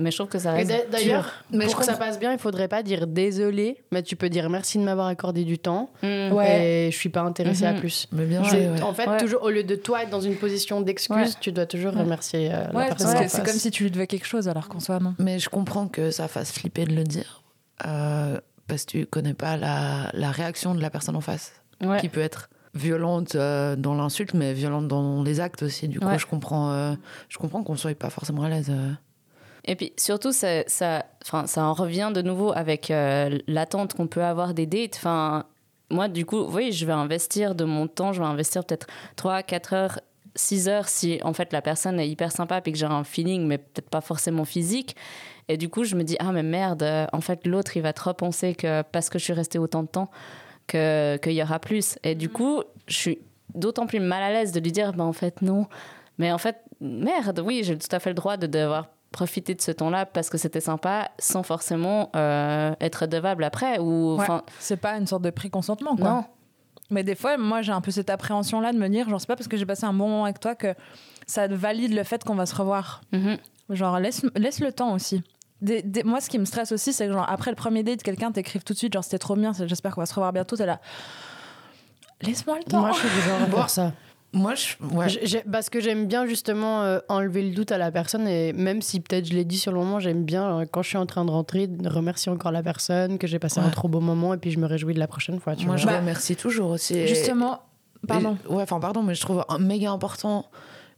Mais 0.00 0.10
je 0.10 0.16
trouve 0.16 0.28
que 0.28 0.38
ça 0.38 0.52
reste. 0.52 0.70
d'a- 0.70 0.86
D'ailleurs. 0.90 1.30
Mais 1.52 1.64
pour 1.66 1.74
je 1.74 1.78
que 1.78 1.84
ça 1.84 1.94
passe 1.94 2.18
bien, 2.18 2.32
il 2.32 2.38
faudrait 2.38 2.68
pas 2.68 2.82
dire 2.82 3.06
désolé, 3.06 3.76
mais 3.92 4.02
tu 4.02 4.16
peux 4.16 4.28
dire 4.28 4.48
merci 4.50 4.78
de 4.78 4.82
m'avoir 4.82 5.06
accordé 5.06 5.44
du 5.44 5.58
temps 5.58 5.90
Mm. 6.02 6.32
Ouais. 6.32 6.86
et 6.86 6.90
je 6.90 6.96
suis 6.96 7.08
pas 7.08 7.20
intéressée 7.22 7.64
à 7.66 7.72
Mhm. 7.72 7.80
plus. 7.80 8.06
Mais 8.12 8.24
bien 8.24 8.42
joué, 8.42 8.68
ouais. 8.68 8.82
En 8.82 8.92
fait, 8.94 9.08
Ouais. 9.08 9.16
toujours 9.18 9.42
au 9.42 9.50
lieu 9.50 9.62
de 9.64 9.74
toi 9.76 10.02
être 10.02 10.10
dans 10.10 10.20
une 10.20 10.36
position 10.36 10.80
d'excuse, 10.80 11.16
Ouais. 11.16 11.26
tu 11.40 11.52
dois 11.52 11.66
toujours 11.66 11.94
Ouais. 11.94 12.00
remercier 12.02 12.50
euh, 12.52 12.64
la 12.72 12.86
personne 12.86 13.06
parce 13.12 13.20
en 13.20 13.22
que 13.22 13.28
c'est 13.28 13.42
comme 13.44 13.60
si 13.60 13.70
tu 13.70 13.84
lui 13.84 13.90
devais 13.90 14.06
quelque 14.06 14.26
chose 14.26 14.48
alors 14.48 14.68
qu'en 14.68 14.80
soi, 14.80 14.98
non. 14.98 15.14
Mais 15.18 15.38
je 15.38 15.48
comprends 15.48 15.86
que 15.88 16.10
ça 16.10 16.26
fasse 16.28 16.52
flipper 16.52 16.84
de 16.86 16.94
le 16.94 17.04
dire. 17.04 17.42
euh, 17.86 18.38
parce 18.68 18.84
que 18.84 18.90
tu 18.90 19.06
connais 19.06 19.34
pas 19.34 19.56
la, 19.56 20.10
la 20.12 20.30
réaction 20.30 20.74
de 20.74 20.80
la 20.82 20.90
personne 20.90 21.16
en 21.16 21.20
face. 21.20 21.52
Ouais. 21.82 21.98
Qui 22.00 22.08
peut 22.10 22.20
être 22.20 22.50
violente 22.74 23.34
euh, 23.34 23.74
dans 23.74 23.94
l'insulte, 23.94 24.34
mais 24.34 24.52
violente 24.52 24.86
dans 24.86 25.22
les 25.22 25.40
actes 25.40 25.62
aussi. 25.62 25.88
Du 25.88 25.98
coup, 25.98 26.06
Ouais. 26.06 26.18
je 26.18 26.26
comprends, 26.26 26.70
euh, 26.72 26.92
je 27.28 27.38
comprends 27.38 27.62
qu'on 27.64 27.74
soit 27.76 27.98
pas 27.98 28.10
forcément 28.10 28.42
à 28.44 28.48
l'aise. 28.48 28.70
Et 29.64 29.76
puis 29.76 29.92
surtout, 29.96 30.32
ça, 30.32 30.62
ça, 30.66 31.04
enfin, 31.22 31.46
ça 31.46 31.64
en 31.64 31.74
revient 31.74 32.10
de 32.14 32.22
nouveau 32.22 32.52
avec 32.54 32.90
euh, 32.90 33.38
l'attente 33.46 33.94
qu'on 33.94 34.06
peut 34.06 34.24
avoir 34.24 34.54
des 34.54 34.66
dates. 34.66 34.94
Enfin, 34.96 35.44
moi, 35.90 36.08
du 36.08 36.24
coup, 36.24 36.40
oui, 36.42 36.72
je 36.72 36.86
vais 36.86 36.92
investir 36.92 37.54
de 37.54 37.64
mon 37.64 37.86
temps, 37.86 38.12
je 38.12 38.20
vais 38.20 38.26
investir 38.28 38.64
peut-être 38.64 38.86
3, 39.16 39.42
4 39.42 39.72
heures, 39.74 40.00
6 40.36 40.68
heures 40.68 40.88
si 40.88 41.18
en 41.24 41.32
fait 41.32 41.52
la 41.52 41.60
personne 41.60 41.98
est 41.98 42.08
hyper 42.08 42.30
sympa 42.32 42.62
et 42.64 42.72
que 42.72 42.78
j'ai 42.78 42.86
un 42.86 43.04
feeling, 43.04 43.46
mais 43.46 43.58
peut-être 43.58 43.90
pas 43.90 44.00
forcément 44.00 44.44
physique. 44.44 44.96
Et 45.48 45.56
du 45.56 45.68
coup, 45.68 45.82
je 45.84 45.96
me 45.96 46.04
dis, 46.04 46.16
ah, 46.20 46.30
mais 46.32 46.44
merde, 46.44 46.82
euh, 46.84 47.06
en 47.12 47.20
fait, 47.20 47.46
l'autre, 47.46 47.76
il 47.76 47.82
va 47.82 47.92
trop 47.92 48.14
penser 48.14 48.54
que 48.54 48.82
parce 48.82 49.10
que 49.10 49.18
je 49.18 49.24
suis 49.24 49.32
restée 49.32 49.58
autant 49.58 49.82
de 49.82 49.88
temps, 49.88 50.10
que- 50.68 51.16
qu'il 51.16 51.32
y 51.32 51.42
aura 51.42 51.58
plus. 51.58 51.98
Et 52.04 52.14
du 52.14 52.28
coup, 52.28 52.62
je 52.86 52.94
suis 52.96 53.18
d'autant 53.54 53.86
plus 53.86 53.98
mal 54.00 54.22
à 54.22 54.30
l'aise 54.32 54.52
de 54.52 54.60
lui 54.60 54.70
dire, 54.72 54.92
bah, 54.92 55.02
en 55.04 55.12
fait, 55.12 55.42
non. 55.42 55.66
Mais 56.18 56.30
en 56.30 56.38
fait, 56.38 56.56
merde, 56.80 57.42
oui, 57.44 57.62
j'ai 57.64 57.76
tout 57.76 57.88
à 57.90 57.98
fait 57.98 58.10
le 58.10 58.14
droit 58.14 58.36
de 58.36 58.46
devoir 58.46 58.86
profiter 59.12 59.54
de 59.54 59.60
ce 59.60 59.70
temps-là 59.72 60.06
parce 60.06 60.30
que 60.30 60.38
c'était 60.38 60.60
sympa 60.60 61.10
sans 61.18 61.42
forcément 61.42 62.10
euh, 62.16 62.72
être 62.80 62.96
redevable 63.02 63.42
après. 63.44 63.78
Ou, 63.78 64.14
Ouais. 64.16 64.22
enfin, 64.22 64.42
C'est 64.58 64.76
pas 64.76 64.96
une 64.96 65.06
sorte 65.06 65.22
de 65.22 65.30
pré-consentement, 65.30 65.96
quoi. 65.96 66.08
non. 66.10 66.24
Mais 66.92 67.04
des 67.04 67.14
fois, 67.14 67.36
moi, 67.38 67.62
j'ai 67.62 67.70
un 67.72 67.80
peu 67.80 67.92
cette 67.92 68.10
appréhension-là 68.10 68.72
de 68.72 68.78
me 68.78 68.88
dire, 68.88 69.08
genre, 69.08 69.20
c'est 69.20 69.28
pas 69.28 69.36
parce 69.36 69.46
que 69.46 69.56
j'ai 69.56 69.66
passé 69.66 69.84
un 69.84 69.92
bon 69.92 70.08
moment 70.08 70.24
avec 70.24 70.40
toi 70.40 70.56
que 70.56 70.74
ça 71.26 71.46
valide 71.46 71.94
le 71.94 72.02
fait 72.02 72.24
qu'on 72.24 72.34
va 72.34 72.46
se 72.46 72.54
revoir. 72.56 73.00
Mhm. 73.12 73.36
Genre, 73.70 74.00
laisse, 74.00 74.24
laisse 74.34 74.58
le 74.58 74.72
temps 74.72 74.92
aussi. 74.94 75.22
Des- 75.62 75.82
des- 75.82 76.02
moi, 76.02 76.20
ce 76.20 76.28
qui 76.28 76.38
me 76.38 76.44
stresse 76.44 76.72
aussi, 76.72 76.92
c'est 76.92 77.06
que, 77.06 77.12
genre, 77.12 77.26
après 77.28 77.50
le 77.52 77.54
premier 77.56 77.84
date, 77.84 78.02
quelqu'un 78.02 78.32
t'écrive 78.32 78.64
tout 78.64 78.72
de 78.72 78.78
suite, 78.78 78.92
genre, 78.92 79.04
c'était 79.04 79.18
trop 79.18 79.36
bien, 79.36 79.52
j'espère 79.66 79.94
qu'on 79.94 80.00
va 80.00 80.06
se 80.06 80.14
revoir 80.14 80.32
bientôt, 80.32 80.56
t'es 80.56 80.66
là. 80.66 80.80
Laisse-moi 82.22 82.58
le 82.58 82.64
temps. 82.64 82.80
Moi, 82.80 82.90
je 82.92 82.98
suis 82.98 83.08
du 83.08 83.20
genre 83.28 83.40
à 83.42 83.46
faire 83.46 83.70
ça. 83.70 83.92
Moi, 84.32 84.54
je, 84.54 84.74
ouais. 84.94 85.42
Parce 85.50 85.70
que 85.70 85.80
j'aime 85.80 86.06
bien 86.06 86.24
justement 86.26 86.82
euh, 86.82 87.00
enlever 87.08 87.42
le 87.42 87.50
doute 87.54 87.72
à 87.72 87.78
la 87.78 87.90
personne 87.90 88.28
et 88.28 88.52
même 88.52 88.80
si 88.80 89.00
peut-être 89.00 89.26
je 89.26 89.32
l'ai 89.34 89.44
dit 89.44 89.58
sur 89.58 89.72
le 89.72 89.78
moment, 89.78 89.98
j'aime 89.98 90.22
bien 90.24 90.60
euh, 90.60 90.66
quand 90.70 90.82
je 90.82 90.88
suis 90.88 90.98
en 90.98 91.06
train 91.06 91.24
de 91.24 91.30
rentrer 91.32 91.66
de 91.66 91.88
remercier 91.88 92.30
encore 92.30 92.52
la 92.52 92.62
personne, 92.62 93.18
que 93.18 93.26
j'ai 93.26 93.40
passé 93.40 93.58
un 93.58 93.70
trop 93.70 93.88
beau 93.88 93.98
moment 94.00 94.32
et 94.34 94.36
puis 94.38 94.52
je 94.52 94.58
me 94.60 94.66
réjouis 94.66 94.94
de 94.94 95.00
la 95.00 95.08
prochaine 95.08 95.40
fois. 95.40 95.56
Tu 95.56 95.66
Moi, 95.66 95.76
je 95.76 95.86
remercie 95.88 96.36
toujours 96.36 96.70
aussi. 96.70 97.08
Justement, 97.08 97.60
pardon. 98.06 98.36
et- 98.48 98.52
ouais, 98.52 98.62
enfin, 98.62 98.78
pardon, 98.78 99.02
mais 99.02 99.16
je 99.16 99.20
trouve 99.20 99.44
un- 99.48 99.58
méga 99.58 99.90
important 99.90 100.46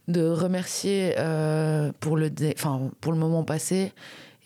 de 0.07 0.27
remercier 0.27 1.15
euh, 1.17 1.91
pour, 2.01 2.17
le 2.17 2.29
enfin, 2.55 2.81
pour 3.01 3.13
le 3.13 3.17
moment 3.17 3.43
passé 3.43 3.93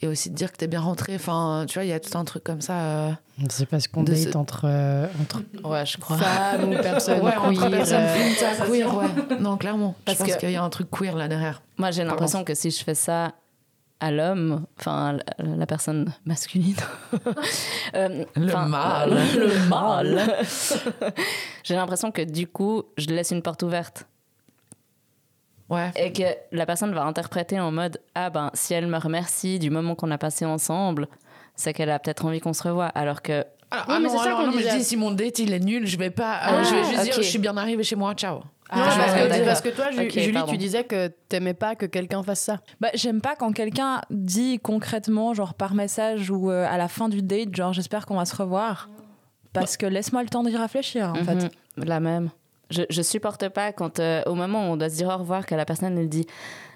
et 0.01 0.07
aussi 0.07 0.29
de 0.29 0.35
dire 0.35 0.51
que 0.51 0.57
t'es 0.57 0.67
bien 0.67 0.81
rentré. 0.81 1.15
Enfin, 1.15 1.65
tu 1.67 1.75
vois, 1.75 1.83
il 1.85 1.89
y 1.89 1.93
a 1.93 1.99
tout 1.99 2.15
un 2.17 2.23
truc 2.25 2.43
comme 2.43 2.61
ça. 2.61 2.79
euh. 2.79 3.11
C'est 3.49 3.65
parce 3.67 3.87
qu'on 3.87 4.03
date 4.03 4.17
ce- 4.17 4.37
entre, 4.37 4.61
euh, 4.65 5.07
entre 5.21 5.41
Ouais, 5.67 5.85
je 5.85 5.97
crois. 5.97 6.17
femmes 6.17 6.63
ou 6.73 6.81
personnes 6.81 7.21
ouais, 7.21 7.31
queer, 7.31 7.43
entre 7.43 7.69
personnes 7.69 8.01
euh, 8.03 8.65
queer, 8.67 8.95
ouais. 8.95 9.39
Non, 9.39 9.57
clairement. 9.57 9.95
Parce 10.05 10.17
je 10.19 10.23
pense 10.23 10.33
que- 10.35 10.39
qu'il 10.39 10.51
y 10.51 10.55
a 10.55 10.63
un 10.63 10.69
truc 10.69 10.89
queer 10.91 11.15
là 11.15 11.27
derrière. 11.27 11.61
Moi, 11.77 11.91
j'ai 11.91 12.03
l'impression 12.03 12.43
que 12.43 12.53
si 12.55 12.71
je 12.71 12.83
fais 12.83 12.95
ça 12.95 13.33
à 13.99 14.11
l'homme, 14.11 14.65
enfin, 14.79 15.17
la, 15.39 15.55
la 15.55 15.65
personne 15.65 16.13
masculine. 16.25 16.75
euh, 17.95 18.25
Le 18.35 18.67
mâle. 18.67 19.17
Le 19.35 19.67
mâle. 19.69 20.21
j'ai 21.63 21.75
l'impression 21.75 22.11
que 22.11 22.21
du 22.21 22.47
coup, 22.47 22.83
je 22.97 23.07
laisse 23.07 23.31
une 23.31 23.41
porte 23.41 23.63
ouverte. 23.63 24.05
Ouais. 25.69 25.91
Et 25.95 26.13
que 26.13 26.23
la 26.51 26.65
personne 26.65 26.93
va 26.93 27.03
interpréter 27.03 27.59
en 27.59 27.71
mode 27.71 27.99
Ah 28.15 28.29
ben, 28.29 28.51
si 28.53 28.73
elle 28.73 28.87
me 28.87 28.97
remercie 28.97 29.59
du 29.59 29.69
moment 29.69 29.95
qu'on 29.95 30.11
a 30.11 30.17
passé 30.17 30.45
ensemble, 30.45 31.07
c'est 31.55 31.73
qu'elle 31.73 31.89
a 31.89 31.99
peut-être 31.99 32.25
envie 32.25 32.39
qu'on 32.39 32.53
se 32.53 32.63
revoie. 32.63 32.85
Alors 32.87 33.21
que. 33.21 33.43
Alors, 33.69 33.85
Oui, 33.89 33.95
ah 33.95 33.99
mais 33.99 34.07
non, 34.07 34.09
c'est 34.11 34.17
ça 34.17 34.23
alors, 34.23 34.39
qu'on 34.39 34.45
non, 34.45 34.51
mais 34.53 34.61
je 34.61 34.67
disait. 34.67 34.77
dis 34.77 34.83
si 34.85 34.95
mon 34.97 35.11
date 35.11 35.39
il 35.39 35.51
est 35.53 35.59
nul, 35.59 35.85
je 35.85 35.97
vais 35.97 36.09
pas. 36.09 36.35
euh, 36.35 36.39
Ah, 36.41 36.63
je 36.63 36.73
vais 36.73 36.83
juste 36.85 37.03
dire 37.03 37.13
je 37.15 37.21
suis 37.21 37.39
bien 37.39 37.57
arrivée 37.57 37.83
chez 37.83 37.97
moi, 37.97 38.13
ciao. 38.13 38.35
Non, 38.37 38.43
Ah, 38.69 38.95
parce, 38.97 39.13
que, 39.39 39.45
parce 39.45 39.61
que 39.61 39.69
toi, 39.69 39.91
Julie, 39.91 40.31
pardon. 40.33 40.51
tu 40.51 40.57
disais 40.57 40.83
que 40.85 41.07
t'aimais 41.29 41.53
pas 41.53 41.75
que 41.75 41.85
quelqu'un 41.85 42.21
fasse 42.23 42.41
ça. 42.41 42.59
Bah, 42.81 42.89
j'aime 42.93 43.19
pas 43.21 43.35
quand 43.35 43.51
quelqu'un 43.53 44.01
dit 44.09 44.59
concrètement, 44.59 45.33
genre 45.33 45.53
par 45.53 45.73
message 45.73 46.29
ou 46.31 46.49
euh, 46.51 46.65
à 46.69 46.77
la 46.77 46.87
fin 46.87 47.07
du 47.09 47.21
date, 47.21 47.53
genre 47.55 47.73
j'espère 47.73 48.05
qu'on 48.05 48.15
va 48.15 48.25
se 48.25 48.35
revoir. 48.35 48.89
Parce 49.53 49.75
que 49.77 49.85
laisse-moi 49.85 50.21
le 50.23 50.29
temps 50.29 50.43
d'y 50.43 50.55
réfléchir, 50.55 51.09
en 51.17 51.23
fait. 51.23 51.35
Mhm, 51.35 51.49
La 51.85 51.99
même. 51.99 52.29
Je, 52.69 52.83
je 52.89 53.01
supporte 53.01 53.47
pas 53.49 53.71
quand, 53.71 53.99
euh, 53.99 54.21
au 54.25 54.35
moment 54.35 54.67
où 54.69 54.73
on 54.73 54.77
doit 54.77 54.89
se 54.89 54.95
dire 54.95 55.07
au 55.07 55.17
revoir, 55.17 55.45
que 55.45 55.55
la 55.55 55.65
personne 55.65 55.97
elle 55.97 56.09
dit 56.09 56.25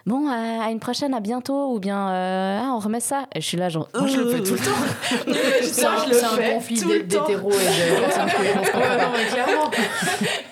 Bon, 0.07 0.27
euh, 0.27 0.31
à 0.61 0.71
une 0.71 0.79
prochaine, 0.79 1.13
à 1.13 1.19
bientôt, 1.19 1.73
ou 1.75 1.79
bien 1.79 2.09
euh, 2.09 2.59
ah, 2.63 2.71
on 2.73 2.79
remet 2.79 2.99
ça. 2.99 3.27
Et 3.35 3.41
je 3.41 3.45
suis 3.45 3.57
là, 3.57 3.69
genre. 3.69 3.87
Moi 3.93 4.07
je 4.07 4.17
le 4.19 4.29
fais 4.31 4.41
tout 4.41 4.53
le 4.53 4.59
temps. 4.59 5.33
C'est 5.63 5.85
un, 5.85 6.53
conflit 6.53 6.81
d'hétéro 6.81 7.51
et 7.51 7.53
de 7.53 7.99
personnes 7.99 8.25
Ouais, 8.25 8.97
non, 8.97 9.11
mais 9.15 9.25
clairement. 9.25 9.71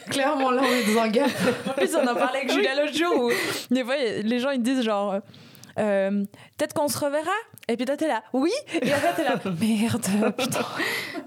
clairement, 0.10 0.52
là 0.52 0.62
on 0.64 0.66
est 0.90 0.94
dans 0.94 1.02
un 1.02 1.08
gap. 1.08 1.30
En 1.68 1.72
plus, 1.72 1.96
on 1.96 2.02
en 2.08 2.16
parlait 2.16 2.40
avec 2.40 2.52
Julia 2.52 2.76
l'autre 2.76 2.96
jour 2.96 3.26
où 3.26 3.32
des 3.74 3.84
fois, 3.84 3.96
les 3.98 4.40
gens 4.40 4.52
ils 4.52 4.62
disent 4.62 4.84
genre. 4.84 5.16
euh, 5.80 6.24
Peut-être 6.58 6.74
qu'on 6.74 6.88
se 6.88 7.00
reverra? 7.00 7.32
Et 7.68 7.76
puis 7.78 7.86
toi 7.86 7.96
t'es 7.98 8.08
là, 8.08 8.22
oui 8.34 8.52
Et 8.82 8.92
après 8.92 9.14
t'es 9.16 9.24
là, 9.24 9.36
merde, 9.46 10.06
putain. 10.38 10.66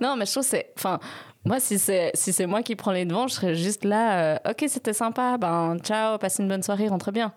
Non, 0.00 0.16
mais 0.16 0.26
je 0.26 0.30
trouve 0.32 0.44
que 0.44 0.48
c'est. 0.50 0.72
Enfin, 0.76 1.00
moi, 1.44 1.58
si 1.60 1.78
c'est 1.78 2.10
si 2.14 2.32
c'est 2.32 2.46
moi 2.46 2.62
qui 2.62 2.76
prends 2.76 2.92
les 2.92 3.04
devants, 3.04 3.26
je 3.28 3.34
serais 3.34 3.54
juste 3.54 3.84
là. 3.84 4.34
euh, 4.34 4.50
ok, 4.50 4.64
c'était 4.68 4.92
sympa. 4.92 5.36
Ben, 5.38 5.76
ciao, 5.82 6.18
passe 6.18 6.38
une 6.38 6.48
bonne 6.48 6.62
soirée, 6.62 6.88
rentre 6.88 7.10
bien. 7.12 7.32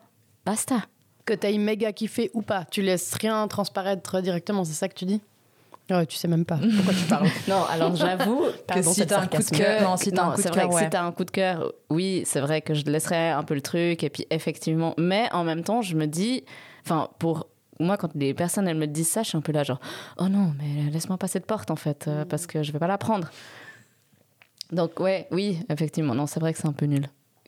Basta. 0.46 0.76
Que 1.26 1.34
t'ailles 1.34 1.58
méga 1.58 1.92
kiffé 1.92 2.30
ou 2.36 2.42
pas. 2.44 2.66
Tu 2.70 2.82
laisses 2.84 3.14
rien 3.16 3.48
transparaître 3.48 4.22
directement, 4.22 4.64
c'est 4.64 4.74
ça 4.74 4.88
que 4.88 4.94
tu 4.94 5.06
dis? 5.06 5.22
Ouais, 5.90 6.06
tu 6.08 6.18
sais 6.18 6.28
même 6.28 6.46
pas 6.46 6.58
pourquoi 6.58 6.94
tu 6.94 7.06
parles. 7.06 7.28
Non, 7.48 7.64
alors 7.66 7.96
j'avoue 7.96 8.44
Que 8.68 8.82
si 8.82 9.06
t'as 9.06 9.22
un 9.22 9.28
coup 9.28 9.38
de 9.38 9.44
cœur- 9.56 9.82
non, 9.84 9.98
si 9.98 10.12
t'as 10.12 10.24
un 10.24 10.32
coup 10.32 10.38
de 10.38 10.42
c'est 10.42 10.50
vrai 10.50 10.62
cœur, 10.62 10.70
que 10.70 10.76
ouais. 10.76 10.84
si 10.84 10.90
t'as 10.90 11.04
un 11.04 11.12
coup 11.12 11.24
de 11.26 11.32
cœur, 11.32 11.74
oui, 11.92 12.24
c'est 12.26 12.40
vrai 12.42 12.62
que 12.62 12.74
je 12.74 12.86
laisserais 12.86 13.30
un 13.32 13.44
peu 13.44 13.54
le 13.54 13.62
truc 13.62 14.04
et 14.04 14.10
puis 14.10 14.26
effectivement, 14.32 14.94
mais 14.98 15.30
en 15.32 15.44
même 15.44 15.64
temps, 15.64 15.82
je 15.84 15.96
me 15.96 16.08
dis, 16.08 16.44
enfin 16.84 17.10
pour 17.20 17.48
moi 17.80 17.98
quand 17.98 18.10
les 18.16 18.34
personnes 18.34 18.68
elles 18.68 18.78
me 18.78 18.88
disent 18.88 19.10
ça, 19.10 19.22
je 19.22 19.30
suis 19.30 19.38
un 19.38 19.42
peu 19.42 19.52
là 19.52 19.64
genre 19.64 19.80
oh 20.18 20.28
non, 20.28 20.54
mais 20.58 20.90
laisse-moi 20.92 21.18
passer 21.18 21.40
de 21.40 21.46
porte 21.46 21.70
en 21.70 21.76
fait 21.76 22.08
euh, 22.08 22.26
parce 22.26 22.48
que 22.48 22.64
je 22.64 22.72
vais 22.72 22.80
pas 22.80 22.88
la 22.88 22.98
prendre. 22.98 23.30
Donc 24.72 25.00
ouais, 25.00 25.28
oui, 25.32 25.60
effectivement, 25.70 26.16
non, 26.16 26.28
c'est 26.28 26.40
vrai 26.40 26.54
que 26.54 26.60
c'est 26.60 26.68
un 26.68 26.74
peu 26.74 26.86
nul. 26.86 27.08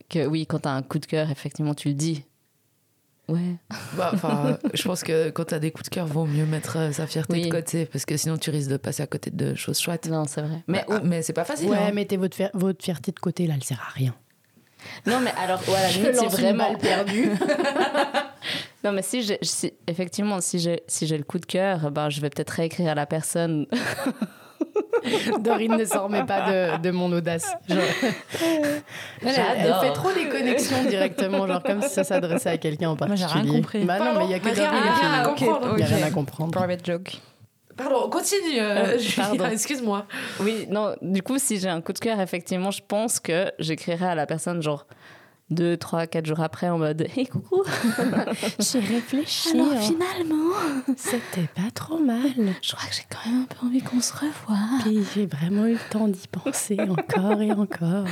Que 0.09 0.25
oui, 0.25 0.45
quand 0.45 0.59
t'as 0.59 0.71
un 0.71 0.81
coup 0.83 0.99
de 0.99 1.05
cœur, 1.05 1.29
effectivement, 1.31 1.73
tu 1.73 1.89
le 1.89 1.93
dis. 1.95 2.23
Ouais. 3.27 3.55
Bah, 3.97 4.11
enfin, 4.13 4.57
je 4.73 4.83
pense 4.83 5.03
que 5.03 5.29
quand 5.31 5.45
t'as 5.45 5.59
des 5.59 5.71
coups 5.71 5.89
de 5.89 5.93
cœur, 5.95 6.05
vaut 6.07 6.25
mieux 6.25 6.45
mettre 6.45 6.77
euh, 6.77 6.91
sa 6.91 7.07
fierté 7.07 7.33
Oui. 7.33 7.45
de 7.45 7.51
côté 7.51 7.85
parce 7.85 8.05
que 8.05 8.15
sinon 8.15 8.37
tu 8.37 8.51
risques 8.51 8.69
de 8.69 8.77
passer 8.77 9.03
à 9.03 9.07
côté 9.07 9.31
de 9.31 9.53
choses 9.55 9.79
chouettes. 9.79 10.07
Non, 10.07 10.25
c'est 10.25 10.41
vrai. 10.41 10.63
Mais, 10.67 10.85
Mais 10.87 10.99
mais 11.03 11.21
c'est 11.23 11.33
pas 11.33 11.43
facile. 11.43 11.69
Ouais, 11.69 11.77
hein. 11.77 11.91
mettez 11.91 12.15
votre, 12.17 12.35
fier- 12.37 12.51
votre 12.53 12.81
fierté 12.83 13.11
de 13.11 13.19
côté, 13.19 13.47
là, 13.47 13.55
elle 13.57 13.63
sert 13.63 13.81
à 13.81 13.91
rien. 13.91 14.15
non, 15.05 15.19
mais 15.19 15.31
alors 15.37 15.59
voilà, 15.65 15.89
Je 15.89 15.99
une 16.01 16.27
vraiment 16.29 16.75
perdue. 16.75 17.31
Non, 18.83 18.91
mais 18.93 19.01
si 19.01 19.23
j'ai, 19.23 19.39
si- 19.41 19.73
effectivement, 19.87 20.39
si 20.39 20.59
j'ai, 20.59 20.83
si 20.87 21.07
j'ai 21.07 21.17
le 21.17 21.23
coup 21.25 21.39
de 21.39 21.45
cœur, 21.45 21.91
ben, 21.91 22.09
je 22.09 22.21
vais 22.21 22.29
peut-être 22.29 22.51
réécrire 22.51 22.91
à 22.91 22.95
la 22.95 23.05
personne. 23.05 23.65
Dorine 25.39 25.77
ne 25.77 25.85
s'en 25.85 26.03
remet 26.05 26.23
pas 26.23 26.51
de, 26.51 26.81
de 26.81 26.91
mon 26.91 27.11
audace. 27.11 27.51
Genre- 27.69 27.77
Elle, 29.21 29.35
elle- 29.57 29.73
fait 29.81 29.93
trop 29.93 30.09
les 30.15 30.29
connexions 30.29 30.83
directement, 30.87 31.47
genre 31.47 31.63
comme 31.63 31.81
si 31.81 31.89
ça 31.89 32.03
s'adressait 32.03 32.49
à 32.49 32.57
quelqu'un 32.57 32.89
en 32.89 32.95
Moi, 32.95 33.07
particulier. 33.07 33.27
j'ai 33.33 33.39
rien 33.41 33.51
compris. 33.51 33.85
Bah 33.85 33.99
non, 33.99 34.17
mais 34.19 34.25
il 34.25 34.31
y 34.31 34.33
a 34.33 34.39
que 34.39 34.49
Rien- 34.49 34.55
Dorine 34.71 35.35
qui... 35.35 35.43
Il 35.45 35.79
y 35.79 35.83
a 35.83 35.85
rien 35.97 36.07
à 36.07 36.11
comprendre. 36.11 36.51
Private 36.51 36.85
joke. 36.85 37.17
Pardon, 37.75 38.09
continue. 38.09 38.59
euh, 38.59 38.97
Euh, 38.97 39.49
excuse-moi. 39.51 40.05
Oui, 40.39 40.65
non, 40.69 40.95
du 41.01 41.21
coup, 41.21 41.37
si 41.37 41.59
j'ai 41.59 41.69
un 41.69 41.81
coup 41.81 41.93
de 41.93 41.99
cœur, 41.99 42.19
effectivement, 42.19 42.71
je 42.71 42.81
pense 42.87 43.19
que 43.19 43.51
j'écrirai 43.59 44.07
à 44.07 44.15
la 44.15 44.25
personne, 44.25 44.63
genre, 44.63 44.87
deux, 45.49 45.77
trois, 45.77 46.07
quatre 46.07 46.25
jours 46.25 46.41
après, 46.41 46.67
en 46.69 46.77
mode 46.77 47.07
Hé, 47.15 47.25
coucou 47.25 47.63
J'ai 48.59 48.79
réfléchi. 48.79 49.49
Alors, 49.51 49.71
hein. 49.71 49.81
finalement, 49.81 50.53
C'était 50.97 51.47
pas 51.55 51.71
trop 51.73 51.99
mal. 51.99 52.31
je 52.61 52.75
crois 52.75 52.89
que 52.89 52.95
j'ai 52.95 53.05
quand 53.09 53.29
même 53.29 53.43
un 53.43 53.45
peu 53.45 53.65
envie 53.65 53.81
qu'on 53.81 54.01
se 54.01 54.13
revoie. 54.13 54.57
Puis 54.81 54.99
j'ai 55.15 55.25
vraiment 55.25 55.65
eu 55.65 55.73
le 55.73 55.89
temps 55.89 56.07
d'y 56.07 56.27
penser 56.27 56.77
encore 56.81 57.41
et 57.41 57.51
encore. 57.51 58.05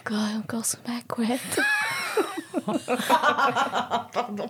Encore 0.00 0.28
et 0.32 0.36
encore 0.36 0.64
sous 0.64 0.78
ma 0.86 1.00
couette. 1.06 1.60
Pardon. 4.12 4.46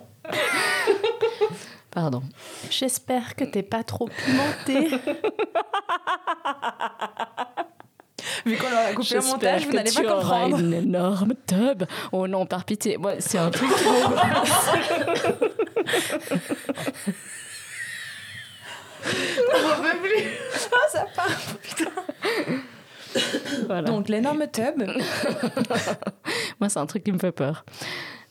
Pardon. 1.91 2.23
J'espère 2.71 3.35
que 3.35 3.43
t'es 3.43 3.63
pas 3.63 3.83
trop 3.83 4.07
pimenté. 4.07 4.97
Vu 8.45 8.57
qu'on 8.57 8.67
a 8.67 8.93
coupé 8.93 9.15
le 9.15 9.21
montage, 9.21 9.65
vous 9.65 9.73
n'allez 9.73 9.91
pas 9.91 10.03
comprendre. 10.03 10.59
une 10.59 10.73
énorme 10.73 11.33
tub. 11.47 11.83
Oh 12.11 12.27
non, 12.27 12.45
par 12.45 12.65
pitié. 12.65 12.97
Moi, 12.97 13.13
c'est 13.19 13.37
un 13.37 13.49
truc 13.49 13.69
qui 13.75 13.83
me- 13.83 13.93
ça 20.91 21.05
part. 21.15 21.27
Voilà. 23.67 23.81
Donc, 23.83 24.09
l'énorme 24.09 24.45
tub. 24.51 24.77
Moi, 26.59 26.69
c'est 26.69 26.79
un 26.79 26.85
truc 26.85 27.03
qui 27.03 27.11
me 27.11 27.19
fait 27.19 27.31
peur. 27.31 27.65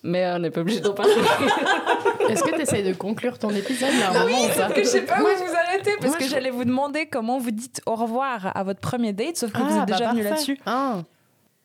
Mais 0.04 0.26
on 0.34 0.38
n'est 0.40 0.50
pas 0.50 0.60
obligé 0.62 0.80
d'en 0.80 0.94
parler. 0.94 1.12
Est-ce 2.28 2.42
que 2.42 2.56
t'essayes 2.56 2.82
de 2.82 2.92
conclure 2.92 3.38
ton 3.38 3.50
épisode 3.50 3.90
là, 4.00 4.10
un 4.10 4.24
moment 4.24 4.44
ou 4.44 4.48
pas 4.48 4.70
que 4.70 4.82
je 4.82 4.88
sais 4.88 5.02
pas 5.02 5.20
où 5.20 5.24
vous 5.24 5.54
arrêter 5.66 5.92
parce 6.00 6.10
moi, 6.12 6.18
que 6.18 6.24
je- 6.24 6.30
j'allais 6.30 6.50
vous 6.50 6.64
demander 6.64 7.06
comment 7.06 7.38
vous 7.38 7.50
dites 7.50 7.80
au 7.86 7.94
revoir 7.94 8.50
à 8.56 8.62
votre 8.64 8.80
premier 8.80 9.12
date, 9.12 9.36
sauf 9.36 9.52
que 9.52 9.58
vous 9.58 9.64
Ah, 9.70 9.82
êtes 9.82 9.88
bah 9.88 9.96
déjà 9.96 10.10
venu 10.10 10.22
parfait. 10.22 10.30
là-dessus. 10.34 10.58
Ah. 10.66 11.02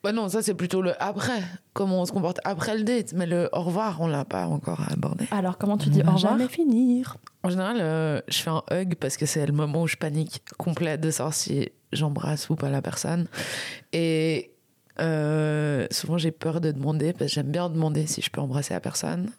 Bah 0.04 0.12
non, 0.12 0.30
ça 0.30 0.42
c'est 0.44 0.54
plutôt 0.54 0.82
le 0.84 0.94
après. 1.02 1.42
Comment 1.74 2.02
on 2.02 2.06
se 2.06 2.12
comporte 2.12 2.40
après 2.44 2.78
le 2.78 2.84
date. 2.84 3.14
Mais 3.14 3.26
le 3.26 3.50
au 3.52 3.62
revoir, 3.64 4.00
on 4.02 4.08
l'a 4.08 4.26
pas 4.26 4.46
encore 4.46 4.82
abordé. 4.92 5.26
Alors, 5.32 5.58
comment 5.58 5.78
tu 5.78 5.90
dis 5.90 6.02
On 6.06 6.10
au 6.12 6.16
revoir 6.16 6.34
jamais 6.38 6.48
finir. 6.48 7.18
En 7.44 7.50
général, 7.50 7.78
euh, 7.82 8.22
je 8.28 8.38
fais 8.38 8.50
un 8.52 8.62
hug 8.72 8.96
parce 9.00 9.18
que 9.18 9.26
c'est 9.26 9.46
le 9.46 9.54
moment 9.54 9.82
où 9.82 9.88
je 9.88 9.96
panique 9.98 10.44
complet 10.58 10.98
de 11.00 11.10
savoir 11.10 11.34
si 11.34 11.70
j'embrasse 11.92 12.50
ou 12.52 12.56
pas 12.56 12.70
la 12.70 12.82
personne. 12.84 13.28
Et 13.94 14.52
euh, 15.00 15.88
souvent, 15.92 16.18
j'ai 16.18 16.32
peur 16.32 16.62
de 16.62 16.72
demander 16.72 17.14
parce 17.14 17.32
que 17.32 17.36
j'aime 17.36 17.52
bien 17.52 17.70
demander 17.70 18.08
si 18.08 18.22
je 18.22 18.30
peux 18.30 18.42
embrasser 18.42 18.74
la 18.74 18.80
personne. 18.80 19.32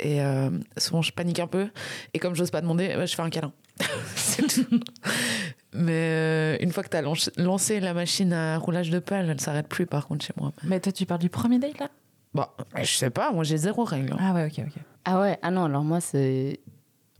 Et 0.00 0.22
euh, 0.22 0.50
souvent, 0.76 1.02
je 1.02 1.12
panique 1.12 1.40
un 1.40 1.46
peu. 1.48 1.68
Et 2.14 2.18
comme 2.18 2.34
j'ose 2.34 2.50
pas 2.50 2.60
demander, 2.60 2.94
bah, 2.96 3.06
je 3.06 3.14
fais 3.16 3.22
un 3.22 3.30
câlin. 3.30 3.52
c'est 4.16 4.46
tout. 4.46 4.80
Mais 5.72 5.92
euh, 5.92 6.56
une 6.60 6.72
fois 6.72 6.82
que 6.82 6.88
tu 6.88 6.96
as 6.96 7.02
lancé 7.42 7.80
la 7.80 7.94
machine 7.94 8.32
à 8.32 8.58
roulage 8.58 8.90
de 8.90 8.98
pelle, 9.00 9.28
elle 9.28 9.40
s'arrête 9.40 9.68
plus 9.68 9.86
par 9.86 10.06
contre 10.06 10.24
chez 10.24 10.32
moi. 10.36 10.52
Mais 10.64 10.80
toi, 10.80 10.92
tu 10.92 11.04
parles 11.06 11.20
du 11.20 11.28
premier 11.30 11.58
date 11.58 11.78
là? 11.78 11.88
Bon, 12.34 12.44
je 12.76 12.84
sais 12.84 13.10
pas, 13.10 13.32
moi 13.32 13.42
j'ai 13.44 13.56
zéro 13.56 13.84
règle. 13.84 14.12
hein. 14.12 14.18
Ah 14.20 14.34
ouais, 14.34 14.46
ok, 14.46 14.64
ok. 14.66 14.82
Ah 15.04 15.20
ouais, 15.20 15.38
ah 15.42 15.50
non, 15.50 15.64
alors 15.64 15.82
moi, 15.82 16.00
c'est. 16.00 16.60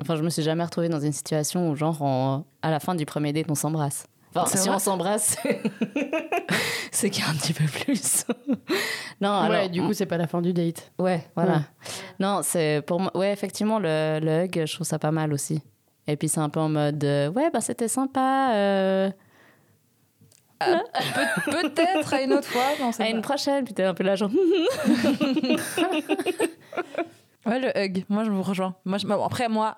Enfin, 0.00 0.14
je 0.16 0.22
me 0.22 0.30
suis 0.30 0.42
jamais 0.42 0.62
retrouvée 0.62 0.88
dans 0.88 1.00
une 1.00 1.12
situation 1.12 1.70
où, 1.70 1.74
genre, 1.76 2.00
en- 2.02 2.44
à 2.62 2.70
la 2.70 2.78
fin 2.78 2.94
du 2.94 3.04
premier 3.06 3.32
date, 3.32 3.46
on 3.50 3.54
s'embrasse. 3.54 4.06
Enfin, 4.42 4.56
si 4.58 4.66
vrai 4.68 4.76
on 4.76 4.78
s'embrasse, 4.78 5.36
c'est 6.92 7.10
qu'il 7.10 7.22
y 7.22 7.26
a 7.26 7.30
un 7.30 7.34
petit 7.34 7.52
peu 7.52 7.64
plus. 7.64 8.24
non, 9.20 9.40
ouais, 9.48 9.56
alors. 9.56 9.68
du 9.70 9.80
coup, 9.82 9.92
c'est 9.92 10.06
pas 10.06 10.16
la 10.18 10.26
fin 10.26 10.40
du 10.42 10.52
date. 10.52 10.90
Ouais, 10.98 11.26
voilà. 11.36 11.52
Ouais. 11.56 11.60
Non, 12.20 12.40
c'est 12.42 12.82
pour 12.86 13.00
moi. 13.00 13.16
Ouais, 13.16 13.32
effectivement, 13.32 13.78
le, 13.78 14.18
le 14.22 14.44
hug, 14.44 14.62
je 14.66 14.74
trouve 14.74 14.86
ça 14.86 14.98
pas 14.98 15.10
mal 15.12 15.32
aussi. 15.32 15.62
Et 16.06 16.16
puis, 16.16 16.28
c'est 16.28 16.40
un 16.40 16.48
peu 16.48 16.60
en 16.60 16.68
mode. 16.68 17.02
euh, 17.04 17.30
ouais, 17.30 17.50
bah, 17.50 17.60
c'était 17.60 17.88
sympa. 17.88 18.50
euh, 18.54 19.10
Pe- 20.58 21.50
Peut-être 21.50 22.14
à 22.14 22.22
une 22.22 22.32
autre 22.32 22.48
fois. 22.48 22.62
Non, 22.80 22.90
à 22.90 22.92
pas- 22.92 23.08
une 23.08 23.20
prochaine. 23.22 23.64
Puis 23.64 23.74
t'es 23.74 23.84
un 23.84 23.94
peu 23.94 24.02
là, 24.04 24.16
genre. 24.16 24.30
Ouais, 27.48 27.58
le 27.58 27.76
hug. 27.76 28.04
Moi, 28.08 28.24
je 28.24 28.30
vous 28.30 28.42
rejoins. 28.42 28.74
Moi, 28.84 28.98
je- 28.98 29.06
bon, 29.06 29.24
Après, 29.24 29.48
moi, 29.48 29.76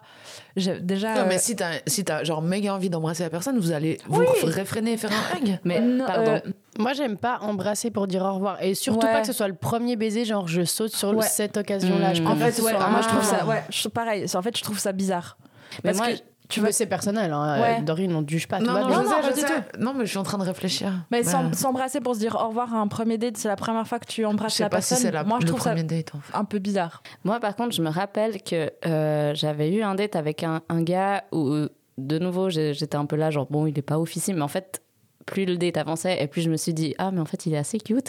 j'ai 0.56 0.80
déjà. 0.80 1.14
Non, 1.14 1.20
euh, 1.20 1.24
mais 1.28 1.38
si 1.38 1.56
t'as 1.56 1.72
si 1.86 2.04
as, 2.10 2.24
genre 2.24 2.42
méga 2.42 2.74
envie 2.74 2.90
d'embrasser 2.90 3.22
la 3.22 3.30
personne, 3.30 3.58
vous 3.58 3.72
allez 3.72 3.98
vous 4.08 4.24
réfréner 4.44 4.92
et 4.92 4.96
faire 4.96 5.10
un 5.12 5.36
hug. 5.38 5.58
Mais, 5.64 5.80
Non, 5.80 6.06
pardon. 6.06 6.30
euh, 6.32 6.40
Moi, 6.78 6.92
j'aime 6.92 7.16
pas 7.16 7.38
embrasser 7.42 7.90
pour 7.90 8.06
dire 8.06 8.22
au 8.22 8.34
revoir. 8.34 8.62
Et 8.62 8.74
surtout 8.74 9.04
Ouais. 9.06 9.12
pas 9.12 9.20
que 9.22 9.26
ce 9.26 9.32
soit 9.32 9.48
le 9.48 9.54
premier 9.54 9.96
baiser, 9.96 10.24
genre 10.24 10.46
je 10.48 10.62
saute 10.64 10.94
sur 10.94 11.10
Ouais. 11.14 11.26
cette 11.26 11.56
occasion-là. 11.56 12.14
Je 12.14 12.22
Mmh. 12.22 12.26
En 12.28 12.36
fait, 12.36 12.60
ouais, 12.62 12.72
moi, 12.72 13.00
je 13.02 13.08
trouve 13.08 13.20
un- 13.20 13.22
ça. 13.24 13.44
Ouais, 13.46 13.64
je- 13.70 13.88
pareil. 13.88 14.24
En 14.34 14.42
fait, 14.42 14.56
je 14.56 14.62
trouve 14.62 14.78
ça 14.78 14.92
bizarre. 14.92 15.36
Mais 15.84 15.92
Parce 15.92 15.98
moi, 15.98 16.16
que 16.16 16.22
Tu 16.50 16.60
veux, 16.60 16.72
c'est 16.72 16.86
personnel. 16.86 17.32
Hein. 17.32 17.60
Ouais. 17.60 17.76
Euh, 17.80 17.82
Dorine, 17.82 18.14
on 18.14 18.22
ne 18.22 18.28
juge 18.28 18.46
pas. 18.48 18.58
tout 18.58 18.64
Non, 18.66 18.72
non, 18.74 18.88
je 18.88 18.94
non, 18.94 19.04
sais, 19.22 19.30
je 19.30 19.40
sais. 19.40 19.46
Non, 19.78 19.94
mais 19.94 20.04
je 20.04 20.10
suis 20.10 20.18
en 20.18 20.22
train 20.22 20.38
de 20.38 20.42
réfléchir. 20.44 20.92
Mais 21.10 21.22
Bah, 21.22 21.30
s'em- 21.30 21.54
s'embrasser 21.54 22.00
pour 22.00 22.14
se 22.14 22.20
dire 22.20 22.34
au 22.36 22.48
revoir 22.48 22.74
à 22.74 22.78
un 22.78 22.88
premier 22.88 23.16
date, 23.18 23.36
c'est 23.36 23.48
la 23.48 23.56
première 23.56 23.86
fois 23.86 23.98
que 23.98 24.06
tu 24.06 24.24
embrasses 24.26 24.58
la 24.58 24.68
pas 24.68 24.76
personne. 24.76 24.98
si 24.98 25.04
c'est 25.04 25.10
la- 25.12 25.24
moi, 25.24 25.38
je 25.40 25.46
trouve 25.46 25.60
ça 25.60 25.70
premier 25.70 25.84
date. 25.84 26.14
En 26.14 26.20
fait. 26.20 26.36
un 26.36 26.44
peu 26.44 26.58
bizarre. 26.58 27.02
Moi, 27.24 27.40
par 27.40 27.56
contre, 27.56 27.74
je 27.74 27.82
me 27.82 27.88
rappelle 27.90 28.42
que 28.42 28.70
euh, 28.86 29.34
j'avais 29.34 29.70
eu 29.72 29.82
un 29.82 29.94
date 29.94 30.16
avec 30.16 30.42
un, 30.42 30.60
un 30.68 30.82
gars 30.82 31.24
où, 31.32 31.66
de 31.98 32.18
nouveau, 32.18 32.50
j'ai- 32.50 32.74
j'étais 32.74 32.96
un 32.96 33.06
peu 33.06 33.16
là, 33.16 33.30
genre, 33.30 33.46
bon, 33.50 33.66
il 33.66 33.78
est 33.78 33.82
pas 33.82 33.98
officiel, 33.98 34.36
mais 34.36 34.42
en 34.42 34.48
fait, 34.48 34.82
plus 35.26 35.44
le 35.44 35.56
date 35.58 35.76
avançait, 35.76 36.20
et 36.22 36.26
plus 36.26 36.42
je 36.42 36.50
me 36.50 36.56
suis 36.56 36.74
dit, 36.74 36.94
ah, 36.98 37.10
mais 37.12 37.20
en 37.20 37.24
fait, 37.26 37.46
il 37.46 37.54
est 37.54 37.58
assez 37.58 37.78
cute. 37.78 38.08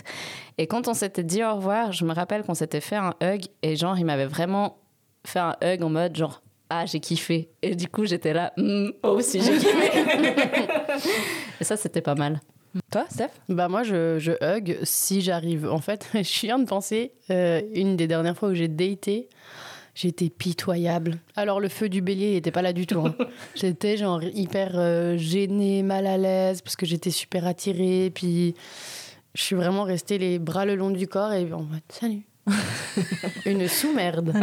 Et 0.58 0.66
quand 0.66 0.88
on 0.88 0.94
s'était 0.94 1.24
dit 1.24 1.44
au 1.44 1.56
revoir, 1.56 1.92
je 1.92 2.06
me 2.06 2.14
rappelle 2.14 2.44
qu'on 2.44 2.54
s'était 2.56 2.82
fait 2.82 2.96
un 2.96 3.14
hug, 3.22 3.44
et 3.62 3.76
genre, 3.76 4.00
il 4.00 4.06
m'avait 4.06 4.26
vraiment 4.26 4.78
fait 5.28 5.40
un 5.40 5.56
hug 5.64 5.84
en 5.84 5.90
mode, 5.90 6.16
genre, 6.16 6.42
ah, 6.74 6.86
j'ai 6.86 7.00
kiffé. 7.02 7.50
Et 7.62 7.76
du 7.76 7.88
coup, 7.88 8.06
j'étais 8.06 8.34
là, 8.34 8.54
Hmm, 8.58 8.90
moi 9.04 9.14
aussi, 9.14 9.42
j'ai 9.42 9.58
kiffé. 9.58 9.92
et 11.60 11.64
ça, 11.64 11.76
c'était 11.78 12.02
pas 12.02 12.16
mal. 12.16 12.40
Toi, 12.92 13.06
Steph? 13.10 13.32
Bah 13.50 13.68
moi, 13.68 13.84
je, 13.84 14.18
je 14.20 14.32
hug 14.42 14.78
si 14.84 15.20
j'arrive. 15.22 15.68
En 15.70 15.80
fait, 15.80 16.08
je 16.14 16.40
viens 16.46 16.58
de 16.60 16.66
penser, 16.66 17.12
euh, 17.30 17.62
une 17.74 17.98
des 17.98 18.08
dernières 18.08 18.38
fois 18.38 18.48
où 18.50 18.54
j'ai 18.54 18.70
daté, 18.70 19.28
j'étais 19.94 20.30
pitoyable. 20.30 21.20
Alors 21.36 21.60
le 21.60 21.68
feu 21.68 21.90
du 21.90 22.02
bélier 22.02 22.32
il 22.32 22.36
était 22.38 22.52
pas 22.52 22.62
là 22.62 22.72
du 22.72 22.88
tout. 22.88 23.02
hein. 23.06 23.14
j'étais 23.56 23.98
genre 23.98 24.24
hyper 24.24 24.72
euh, 24.76 25.18
gênée, 25.18 25.84
mal 25.84 26.08
à 26.08 26.18
l'aise, 26.18 26.62
parce 26.62 26.78
que 26.78 26.86
j'étais 26.86 27.12
super 27.12 27.46
attirée. 27.46 28.10
Puis 28.16 28.56
je 29.34 29.44
suis 29.44 29.56
vraiment 29.58 29.84
restée 29.84 30.18
les 30.18 30.40
bras 30.40 30.66
le 30.66 30.76
long 30.76 30.92
du 30.92 31.08
corps 31.08 31.34
et 31.34 31.52
en 31.52 31.64
mode 31.64 31.82
salut. 31.90 32.22
une 33.46 33.68
sous-merde. 33.68 34.34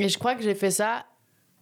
et 0.00 0.08
je 0.08 0.18
crois 0.18 0.34
que 0.34 0.42
j'ai 0.42 0.54
fait 0.56 0.72
ça 0.72 1.06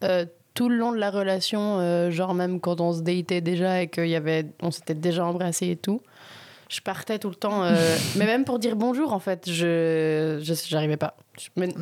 euh, 0.05 0.25
tout 0.53 0.69
le 0.69 0.77
long 0.77 0.91
de 0.93 0.97
la 0.97 1.11
relation, 1.11 1.79
euh, 1.79 2.11
genre 2.11 2.33
même 2.33 2.59
quand 2.61 2.79
on 2.79 2.93
se 2.93 3.01
datait 3.01 3.41
déjà 3.41 3.81
et 3.81 3.87
qu'il 3.89 4.07
y 4.07 4.15
avait, 4.15 4.45
on 4.61 4.71
s'était 4.71 4.93
déjà 4.93 5.25
embrassé 5.25 5.69
et 5.71 5.75
tout. 5.75 6.01
Je 6.69 6.81
partais 6.81 7.19
tout 7.19 7.29
le 7.29 7.35
temps, 7.35 7.63
euh, 7.63 7.95
mais 8.15 8.25
même 8.25 8.43
pour 8.45 8.57
dire 8.57 8.75
bonjour 8.75 9.13
en 9.13 9.19
fait, 9.19 9.49
je, 9.49 10.39
je 10.41 10.53
j'arrivais 10.67 10.97
pas. 10.97 11.15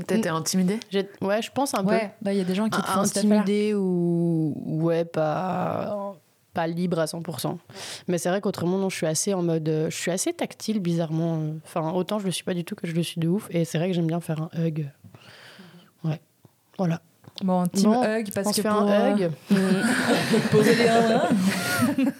T'étais 0.07 0.29
intimidée? 0.29 0.79
j'ai- 0.89 1.07
ouais, 1.21 1.41
je 1.41 1.51
pense 1.51 1.73
un 1.73 1.85
Ouais, 1.85 2.11
bah, 2.21 2.33
il 2.33 2.37
y 2.37 2.41
a 2.41 2.43
des 2.43 2.55
gens 2.55 2.65
qui 2.65 2.81
te 2.81 2.85
peu 2.87 2.91
font 2.91 2.99
intimidée 3.01 3.73
ou 3.75 4.53
ouais 4.83 5.05
pas 5.05 6.15
pas 6.53 6.67
libre 6.67 6.99
à 6.99 7.05
100%. 7.05 7.57
Mais 8.07 8.17
c'est 8.19 8.29
vrai 8.29 8.39
qu'autrement 8.41 8.77
non, 8.77 8.89
je 8.89 8.95
suis 8.95 9.07
assez 9.07 9.33
en 9.33 9.41
mode, 9.41 9.67
je 9.89 9.95
suis 9.95 10.11
assez 10.11 10.33
tactile 10.33 10.79
bizarrement. 10.79 11.39
Enfin 11.63 11.91
autant 11.93 12.19
je 12.19 12.25
le 12.25 12.31
suis 12.31 12.43
pas 12.43 12.53
du 12.53 12.63
tout 12.63 12.75
que 12.75 12.85
je 12.87 12.93
le 12.93 13.01
suis 13.03 13.19
de 13.19 13.27
ouf. 13.27 13.47
Et 13.51 13.65
c'est 13.65 13.77
vrai 13.79 13.87
que 13.87 13.93
j'aime 13.93 14.05
bien 14.07 14.19
faire 14.19 14.39
un 14.41 14.49
hug. 14.59 14.87
Ouais, 16.03 16.19
voilà. 16.77 17.01
Bon, 17.41 17.65
team 17.67 17.91
Bon, 17.91 18.03
hug 18.03 18.29
parce 18.33 18.47
On 18.47 18.51
que 18.51 18.55
fait 18.61 18.69
pour, 18.69 18.77
un 18.77 18.87
euh, 18.89 19.15
hug. 19.15 19.31
poser 20.51 20.75
les 20.75 20.85
mains. 20.85 21.23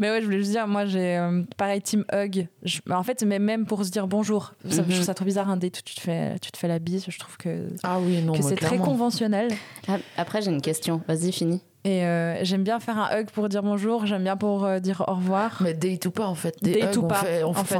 Mais 0.00 0.10
ouais, 0.10 0.20
je 0.20 0.24
voulais 0.24 0.38
juste 0.38 0.50
dire, 0.50 0.66
moi 0.66 0.86
j'ai 0.86 1.16
euh, 1.16 1.42
pareil 1.56 1.80
team 1.80 2.04
hug. 2.12 2.48
Je- 2.64 2.80
mais 2.84 2.96
en 2.96 3.04
fait, 3.04 3.22
mais 3.22 3.38
même 3.38 3.64
pour 3.64 3.84
se 3.84 3.90
dire 3.90 4.08
bonjour, 4.08 4.52
ça, 4.68 4.76
je 4.78 4.80
Mhm. 4.82 4.88
trouve 4.88 5.02
ça 5.04 5.14
trop 5.14 5.24
bizarre 5.24 5.48
un 5.48 5.56
date 5.56 5.78
où 5.78 5.82
tu 5.84 5.94
te 5.94 6.00
fais, 6.00 6.36
tu 6.40 6.50
te 6.50 6.58
fais 6.58 6.66
la 6.66 6.80
bise. 6.80 7.04
Je 7.08 7.16
trouve 7.16 7.36
que, 7.36 7.68
Ah 7.84 7.98
oui, 8.00 8.20
non, 8.20 8.32
que 8.32 8.38
mais 8.38 8.42
c'est 8.42 8.56
très 8.56 8.78
conventionnel. 8.78 9.52
Ah, 9.86 9.98
Après, 10.16 10.42
j'ai 10.42 10.50
une 10.50 10.60
question. 10.62 11.00
Vas-y, 11.06 11.30
finis. 11.30 11.62
Et 11.84 12.02
euh, 12.04 12.42
j'aime 12.44 12.64
bien 12.64 12.80
faire 12.80 12.98
un 12.98 13.20
hug 13.20 13.26
pour 13.30 13.48
dire 13.48 13.62
bonjour. 13.62 14.04
J'aime 14.04 14.24
bien 14.24 14.36
pour 14.36 14.64
euh, 14.64 14.80
dire 14.80 15.04
au 15.06 15.14
revoir. 15.14 15.58
Mais 15.60 15.74
date 15.74 16.06
ou 16.06 16.10
pas, 16.10 16.26
en 16.26 16.34
fait. 16.34 16.56
Des 16.60 16.80
Date 16.80 16.96
hugs, 16.96 17.02
ou 17.02 17.04
on 17.04 17.08
pas, 17.08 17.14
fait, 17.16 17.44
on, 17.44 17.50
en 17.50 17.54
fait. 17.54 17.78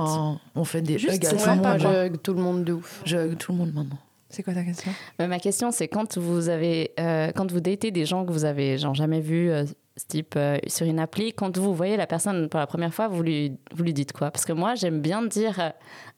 on 0.55 0.65
fait 0.65 0.83
des 0.83 0.99
Juste, 1.01 1.17
hugs 1.17 1.27
à 1.27 1.31
tout 1.31 1.37
le 1.45 1.51
monde. 1.51 1.61
moi. 1.63 1.79
je 1.79 2.07
hug 2.07 2.17
tout 2.23 2.35
le 2.35 2.41
monde 2.43 2.63
de 2.65 2.73
ouf. 2.75 3.03
Je 3.05 3.17
hug 3.17 3.37
tout 3.39 3.51
le 3.51 3.59
monde 3.59 3.73
maintenant. 3.75 3.99
C'est 4.35 4.43
quoi 4.43 4.53
ta 4.55 4.63
question? 4.65 4.91
Mais 5.19 5.29
ma 5.29 5.39
question, 5.39 5.71
c'est 5.71 5.87
quand 5.89 6.19
vous 6.19 6.49
avez, 6.49 6.93
euh, 6.99 7.31
quand 7.35 7.51
vous 7.53 7.61
datez 7.61 7.91
des 7.91 8.05
gens 8.05 8.25
que 8.27 8.33
vous 8.33 8.45
avez 8.45 8.79
genre 8.79 8.95
jamais 8.95 9.21
vus, 9.21 9.51
euh, 9.51 9.65
ce 9.97 10.07
type 10.09 10.35
euh, 10.37 10.59
sur 10.67 10.87
une 10.87 10.99
appli, 10.99 11.33
quand 11.33 11.57
vous 11.57 11.73
voyez 11.73 11.97
la 11.97 12.07
personne 12.09 12.49
pour 12.49 12.59
la 12.59 12.67
première 12.67 12.93
fois, 12.93 13.07
vous 13.07 13.23
lui, 13.23 13.57
vous 13.73 13.85
lui 13.85 13.93
dites 13.95 14.13
quoi? 14.13 14.31
Parce 14.33 14.45
que 14.45 14.53
moi, 14.53 14.75
j'aime 14.75 15.01
bien 15.01 15.23
dire 15.23 15.61
euh, 15.61 15.71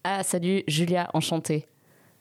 ah 0.05 0.23
salut 0.23 0.63
Julia, 0.67 1.11
enchantée. 1.13 1.67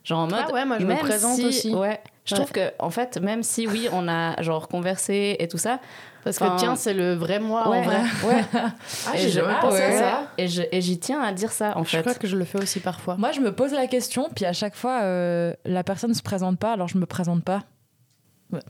Genre 0.04 0.18
en 0.20 0.26
mode. 0.26 0.44
Ah 0.48 0.52
ouais, 0.52 0.64
moi, 0.66 0.76
je 0.78 0.84
me 0.84 0.88
même 0.88 0.98
présente 0.98 1.36
si- 1.36 1.46
aussi. 1.46 1.74
Ouais. 1.74 1.98
Je 2.26 2.34
Ouais. 2.34 2.40
trouve 2.40 2.52
que 2.52 2.72
en 2.78 2.90
fait, 2.90 3.18
même 3.20 3.42
si 3.42 3.66
oui, 3.66 3.88
on 3.92 4.06
a 4.06 4.40
genre 4.42 4.68
conversé 4.68 5.36
et 5.38 5.48
tout 5.48 5.58
ça. 5.58 5.80
Parce 6.26 6.42
Enfin, 6.42 6.56
que 6.56 6.60
tiens, 6.60 6.74
c'est 6.74 6.92
le 6.92 7.14
vrai 7.14 7.38
moi 7.38 7.68
ouais, 7.70 7.78
en 7.78 7.82
vrai. 7.82 7.98
ouais. 8.24 8.44
Ah, 8.52 8.72
Et 9.14 9.18
j'ai 9.18 9.28
je- 9.28 9.34
jamais 9.34 9.54
ah, 9.56 9.60
pensé 9.60 9.80
à 9.80 9.88
ouais. 9.90 9.98
ça. 9.98 10.32
Et 10.38 10.48
je- 10.48 10.62
et 10.72 10.80
j'y 10.80 10.98
tiens 10.98 11.22
à 11.22 11.32
dire 11.32 11.52
ça 11.52 11.78
en 11.78 11.84
Je 11.84 11.90
fait. 11.90 12.00
crois 12.00 12.14
que 12.14 12.26
je 12.26 12.36
le 12.36 12.44
fais 12.44 12.60
aussi 12.60 12.80
parfois. 12.80 13.14
Moi, 13.16 13.30
je 13.30 13.38
me 13.38 13.54
pose 13.54 13.70
la 13.72 13.86
question, 13.86 14.28
puis 14.34 14.44
à 14.44 14.52
chaque 14.52 14.74
fois, 14.74 15.02
euh, 15.02 15.54
la 15.64 15.84
personne 15.84 16.12
se 16.14 16.22
présente 16.22 16.58
pas, 16.58 16.72
alors 16.72 16.88
je 16.88 16.98
me 16.98 17.06
présente 17.06 17.44
pas. 17.44 17.62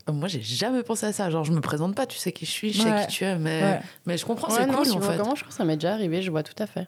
Moi, 0.07 0.27
j'ai 0.27 0.41
jamais 0.43 0.83
pensé 0.83 1.07
à 1.07 1.13
ça. 1.13 1.31
Genre, 1.31 1.43
je 1.45 1.51
me 1.51 1.59
présente 1.61 1.95
pas, 1.95 2.05
tu 2.05 2.19
sais 2.19 2.31
qui 2.31 2.45
je 2.45 2.51
suis, 2.51 2.71
je 2.73 2.81
sais 2.83 3.05
qui 3.07 3.13
tu 3.15 3.23
es, 3.23 3.35
mais, 3.39 3.61
Ouais. 3.63 3.79
mais 4.05 4.17
je 4.19 4.25
comprends, 4.27 4.49
Ouais, 4.49 4.59
c'est 4.59 4.67
non, 4.67 4.75
cool 4.83 4.91
en 4.91 4.99
vois 4.99 5.11
fait. 5.13 5.17
comment 5.17 5.33
je 5.33 5.41
crois 5.41 5.49
que 5.49 5.57
ça 5.57 5.65
m'est 5.65 5.77
déjà 5.77 5.93
arrivé, 5.93 6.21
je 6.21 6.29
vois 6.29 6.43
tout 6.43 6.61
à 6.61 6.67
fait. 6.67 6.87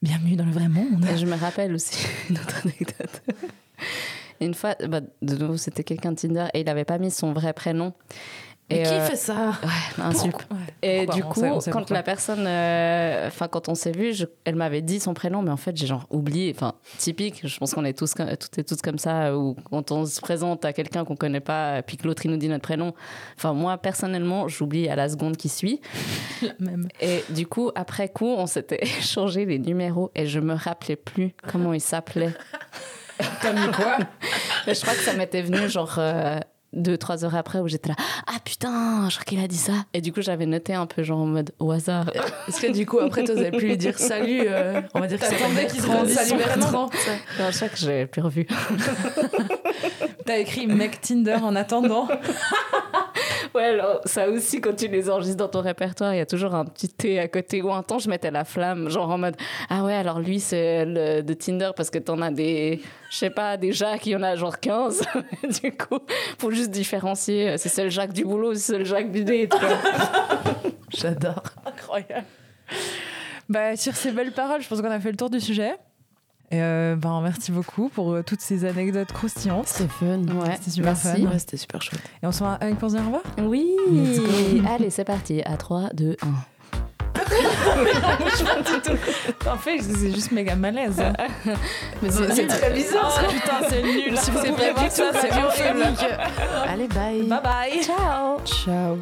Bienvenue 0.00 0.36
dans 0.36 0.44
le 0.46 0.52
vrai 0.52 0.68
monde. 0.68 1.04
Et 1.12 1.16
je 1.16 1.26
me 1.26 1.34
rappelle 1.36 1.74
aussi 1.74 2.06
une 2.30 2.36
autre 2.38 2.60
anecdote. 2.62 3.22
Une 4.40 4.54
fois, 4.54 4.76
bah, 4.88 5.00
de 5.22 5.34
nouveau, 5.36 5.56
c'était 5.56 5.82
quelqu'un 5.82 6.12
de 6.12 6.16
Tinder 6.16 6.46
et 6.54 6.60
il 6.60 6.66
n'avait 6.66 6.84
pas 6.84 6.98
mis 6.98 7.10
son 7.10 7.32
vrai 7.32 7.52
prénom. 7.52 7.92
Mais 8.70 8.80
Et, 8.80 8.82
qui 8.82 8.88
euh, 8.90 9.06
fait 9.06 9.16
ça 9.16 9.52
ouais. 9.98 10.04
Ouais. 10.04 10.14
Et 10.82 11.06
Pourquoi 11.06 11.14
du 11.14 11.22
On 11.22 11.28
coup, 11.30 11.40
sait- 11.40 11.50
on 11.50 11.60
sait 11.60 11.70
quand 11.70 11.78
pourquoi. 11.78 11.96
la 11.96 12.02
personne, 12.02 12.44
euh, 12.46 13.26
enfin 13.28 13.48
quand 13.48 13.68
on 13.70 13.74
s'est 13.74 13.92
vu, 13.92 14.12
je- 14.12 14.26
elle 14.44 14.56
m'avait 14.56 14.82
dit 14.82 15.00
son 15.00 15.14
prénom, 15.14 15.40
mais 15.40 15.50
en 15.50 15.56
fait 15.56 15.74
j'ai 15.76 15.86
genre 15.86 16.06
oublié. 16.10 16.52
Enfin 16.54 16.74
typique, 16.98 17.40
je 17.46 17.58
pense 17.58 17.72
qu'on 17.72 17.84
est 17.86 17.96
tous, 17.96 18.12
comme- 18.12 18.36
toutes 18.36 18.58
et 18.58 18.64
tous 18.64 18.82
comme 18.82 18.98
ça, 18.98 19.36
ou 19.38 19.56
quand 19.70 19.90
on 19.90 20.04
se 20.04 20.20
présente 20.20 20.66
à 20.66 20.74
quelqu'un 20.74 21.04
qu'on 21.06 21.16
connaît 21.16 21.40
pas, 21.40 21.80
puis 21.82 21.96
que 21.96 22.06
l'autre 22.06 22.26
il 22.26 22.30
nous 22.30 22.36
dit 22.36 22.48
notre 22.48 22.62
prénom. 22.62 22.92
Enfin 23.38 23.54
moi 23.54 23.78
personnellement, 23.78 24.48
j'oublie 24.48 24.88
à 24.90 24.96
la 24.96 25.08
seconde 25.08 25.38
qui 25.38 25.48
suit. 25.48 25.80
Même. 26.60 26.88
Et 27.00 27.24
du 27.30 27.46
coup, 27.46 27.70
après 27.74 28.10
coup, 28.10 28.34
on 28.36 28.46
s'était 28.46 28.80
échangé 28.82 29.46
les 29.46 29.58
numéros 29.58 30.10
et 30.14 30.26
je 30.26 30.40
me 30.40 30.52
rappelais 30.54 30.96
plus 30.96 31.34
comment 31.50 31.72
il 31.72 31.80
s'appelait. 31.80 32.34
Mis 33.20 33.72
quoi 33.74 33.96
Mais 34.66 34.74
je 34.74 34.80
crois 34.82 34.92
que 34.94 35.00
ça 35.00 35.14
m'était 35.14 35.42
venu 35.42 35.68
genre 35.68 35.96
euh, 35.98 36.38
deux, 36.72 36.98
trois 36.98 37.24
heures 37.24 37.34
après 37.34 37.60
où 37.60 37.68
j'étais 37.68 37.88
là. 37.88 37.94
Ah 38.26 38.38
putain, 38.44 39.08
je 39.08 39.16
crois 39.16 39.24
qu'il 39.24 39.40
a 39.42 39.48
dit 39.48 39.56
ça. 39.56 39.72
Et 39.94 40.00
du 40.00 40.12
coup, 40.12 40.20
j'avais 40.20 40.46
noté 40.46 40.74
un 40.74 40.86
peu 40.86 41.02
genre 41.02 41.20
en 41.20 41.26
mode 41.26 41.52
au 41.58 41.70
hasard. 41.70 42.10
Est-ce 42.46 42.60
que 42.60 42.72
du 42.72 42.86
coup, 42.86 42.98
après, 42.98 43.24
t'osais 43.24 43.50
plus 43.50 43.68
lui 43.68 43.76
dire 43.76 43.98
salut 43.98 44.42
euh, 44.46 44.80
On 44.94 45.00
va 45.00 45.06
dire 45.06 45.18
que 45.18 45.24
ça 45.24 45.32
T'attendais 45.32 45.66
qu'il 45.66 45.80
se 45.80 45.86
Salut. 45.86 46.38
Bertrand. 46.38 46.90
Je 46.92 47.56
crois 47.56 47.68
que 47.68 47.76
j'ai 47.76 48.06
plus 48.06 48.22
revu. 48.22 48.46
T'as 50.26 50.38
écrit 50.38 50.66
mec 50.66 51.00
Tinder 51.00 51.38
en 51.42 51.56
attendant. 51.56 52.08
Ouais, 53.54 53.64
alors 53.64 54.00
ça 54.04 54.28
aussi, 54.28 54.60
quand 54.60 54.76
tu 54.76 54.88
les 54.88 55.08
enregistres 55.08 55.38
dans 55.38 55.48
ton 55.48 55.62
répertoire, 55.62 56.14
il 56.14 56.18
y 56.18 56.20
a 56.20 56.26
toujours 56.26 56.54
un 56.54 56.64
petit 56.64 56.88
T 56.88 57.18
à 57.18 57.28
côté 57.28 57.62
ou 57.62 57.72
un 57.72 57.82
temps, 57.82 57.98
je 57.98 58.08
mettais 58.10 58.30
la 58.30 58.44
flamme, 58.44 58.88
genre 58.90 59.10
en 59.10 59.18
mode 59.18 59.36
Ah 59.70 59.84
ouais, 59.84 59.94
alors 59.94 60.20
lui, 60.20 60.38
c'est 60.40 60.84
le 60.84 61.22
de 61.22 61.34
Tinder 61.34 61.70
parce 61.74 61.90
que 61.90 61.98
t'en 61.98 62.20
as 62.20 62.30
des, 62.30 62.80
je 63.10 63.16
sais 63.16 63.30
pas, 63.30 63.56
des 63.56 63.72
Jacques, 63.72 64.06
il 64.06 64.10
y 64.10 64.16
en 64.16 64.22
a 64.22 64.36
genre 64.36 64.60
15. 64.60 65.02
du 65.62 65.72
coup, 65.72 65.98
faut 66.38 66.50
juste 66.58 66.70
différencier. 66.70 67.56
C'est 67.58 67.68
c'est 67.68 67.84
le 67.84 67.90
Jacques 67.90 68.12
du 68.12 68.24
boulot, 68.24 68.54
c'est 68.54 68.78
le 68.78 68.84
Jacques 68.84 69.10
du 69.10 69.24
quoi. 69.48 69.60
J'adore. 70.90 71.42
Incroyable. 71.66 72.26
Bah, 73.48 73.76
sur 73.76 73.94
ces 73.96 74.12
belles 74.12 74.32
paroles, 74.32 74.60
je 74.60 74.68
pense 74.68 74.80
qu'on 74.82 74.90
a 74.90 75.00
fait 75.00 75.10
le 75.10 75.16
tour 75.16 75.30
du 75.30 75.40
sujet. 75.40 75.72
Et 76.50 76.62
euh, 76.62 76.96
ben, 76.96 77.20
merci 77.22 77.52
beaucoup 77.52 77.90
pour 77.90 78.12
euh, 78.12 78.22
toutes 78.22 78.40
ces 78.40 78.64
anecdotes 78.64 79.12
croustillantes. 79.12 79.66
C'est 79.66 79.88
fun. 79.88 80.18
Ouais, 80.20 80.54
C'était 80.56 80.70
super 80.70 80.92
merci. 80.92 81.22
fun. 81.22 81.30
Ouais, 81.30 81.38
c'était 81.38 81.56
super 81.58 81.82
chouette. 81.82 82.00
Et 82.22 82.26
on 82.26 82.32
se 82.32 82.42
un 82.42 82.58
hug 82.62 82.76
pour 82.76 82.90
se 82.90 82.96
dire 82.96 83.04
au 83.04 83.06
revoir 83.06 83.22
Oui, 83.46 83.76
allez, 84.66 84.88
c'est 84.90 85.04
parti. 85.04 85.42
À 85.42 85.56
3, 85.58 85.90
2, 85.92 86.16
1. 86.22 86.26
En 89.46 89.56
fait, 89.56 89.80
c'est 89.80 90.12
juste 90.12 90.32
méga 90.32 90.54
malaise. 90.54 90.96
Mais 92.02 92.10
c'est 92.10 92.46
très 92.46 92.70
bizarre. 92.70 93.20
putain, 93.28 93.60
c'est 93.68 93.82
nul. 93.82 94.16
Si 94.16 94.30
vous 94.30 94.38
pas 94.38 94.72
voir 94.72 94.90
ça, 94.90 95.10
c'est 95.20 95.32
horrible. 95.32 95.86
Allez, 96.66 96.88
bye. 96.88 97.22
Bye 97.22 97.40
bye. 97.42 97.82
Ciao 97.82 98.40
Ciao. 98.44 98.98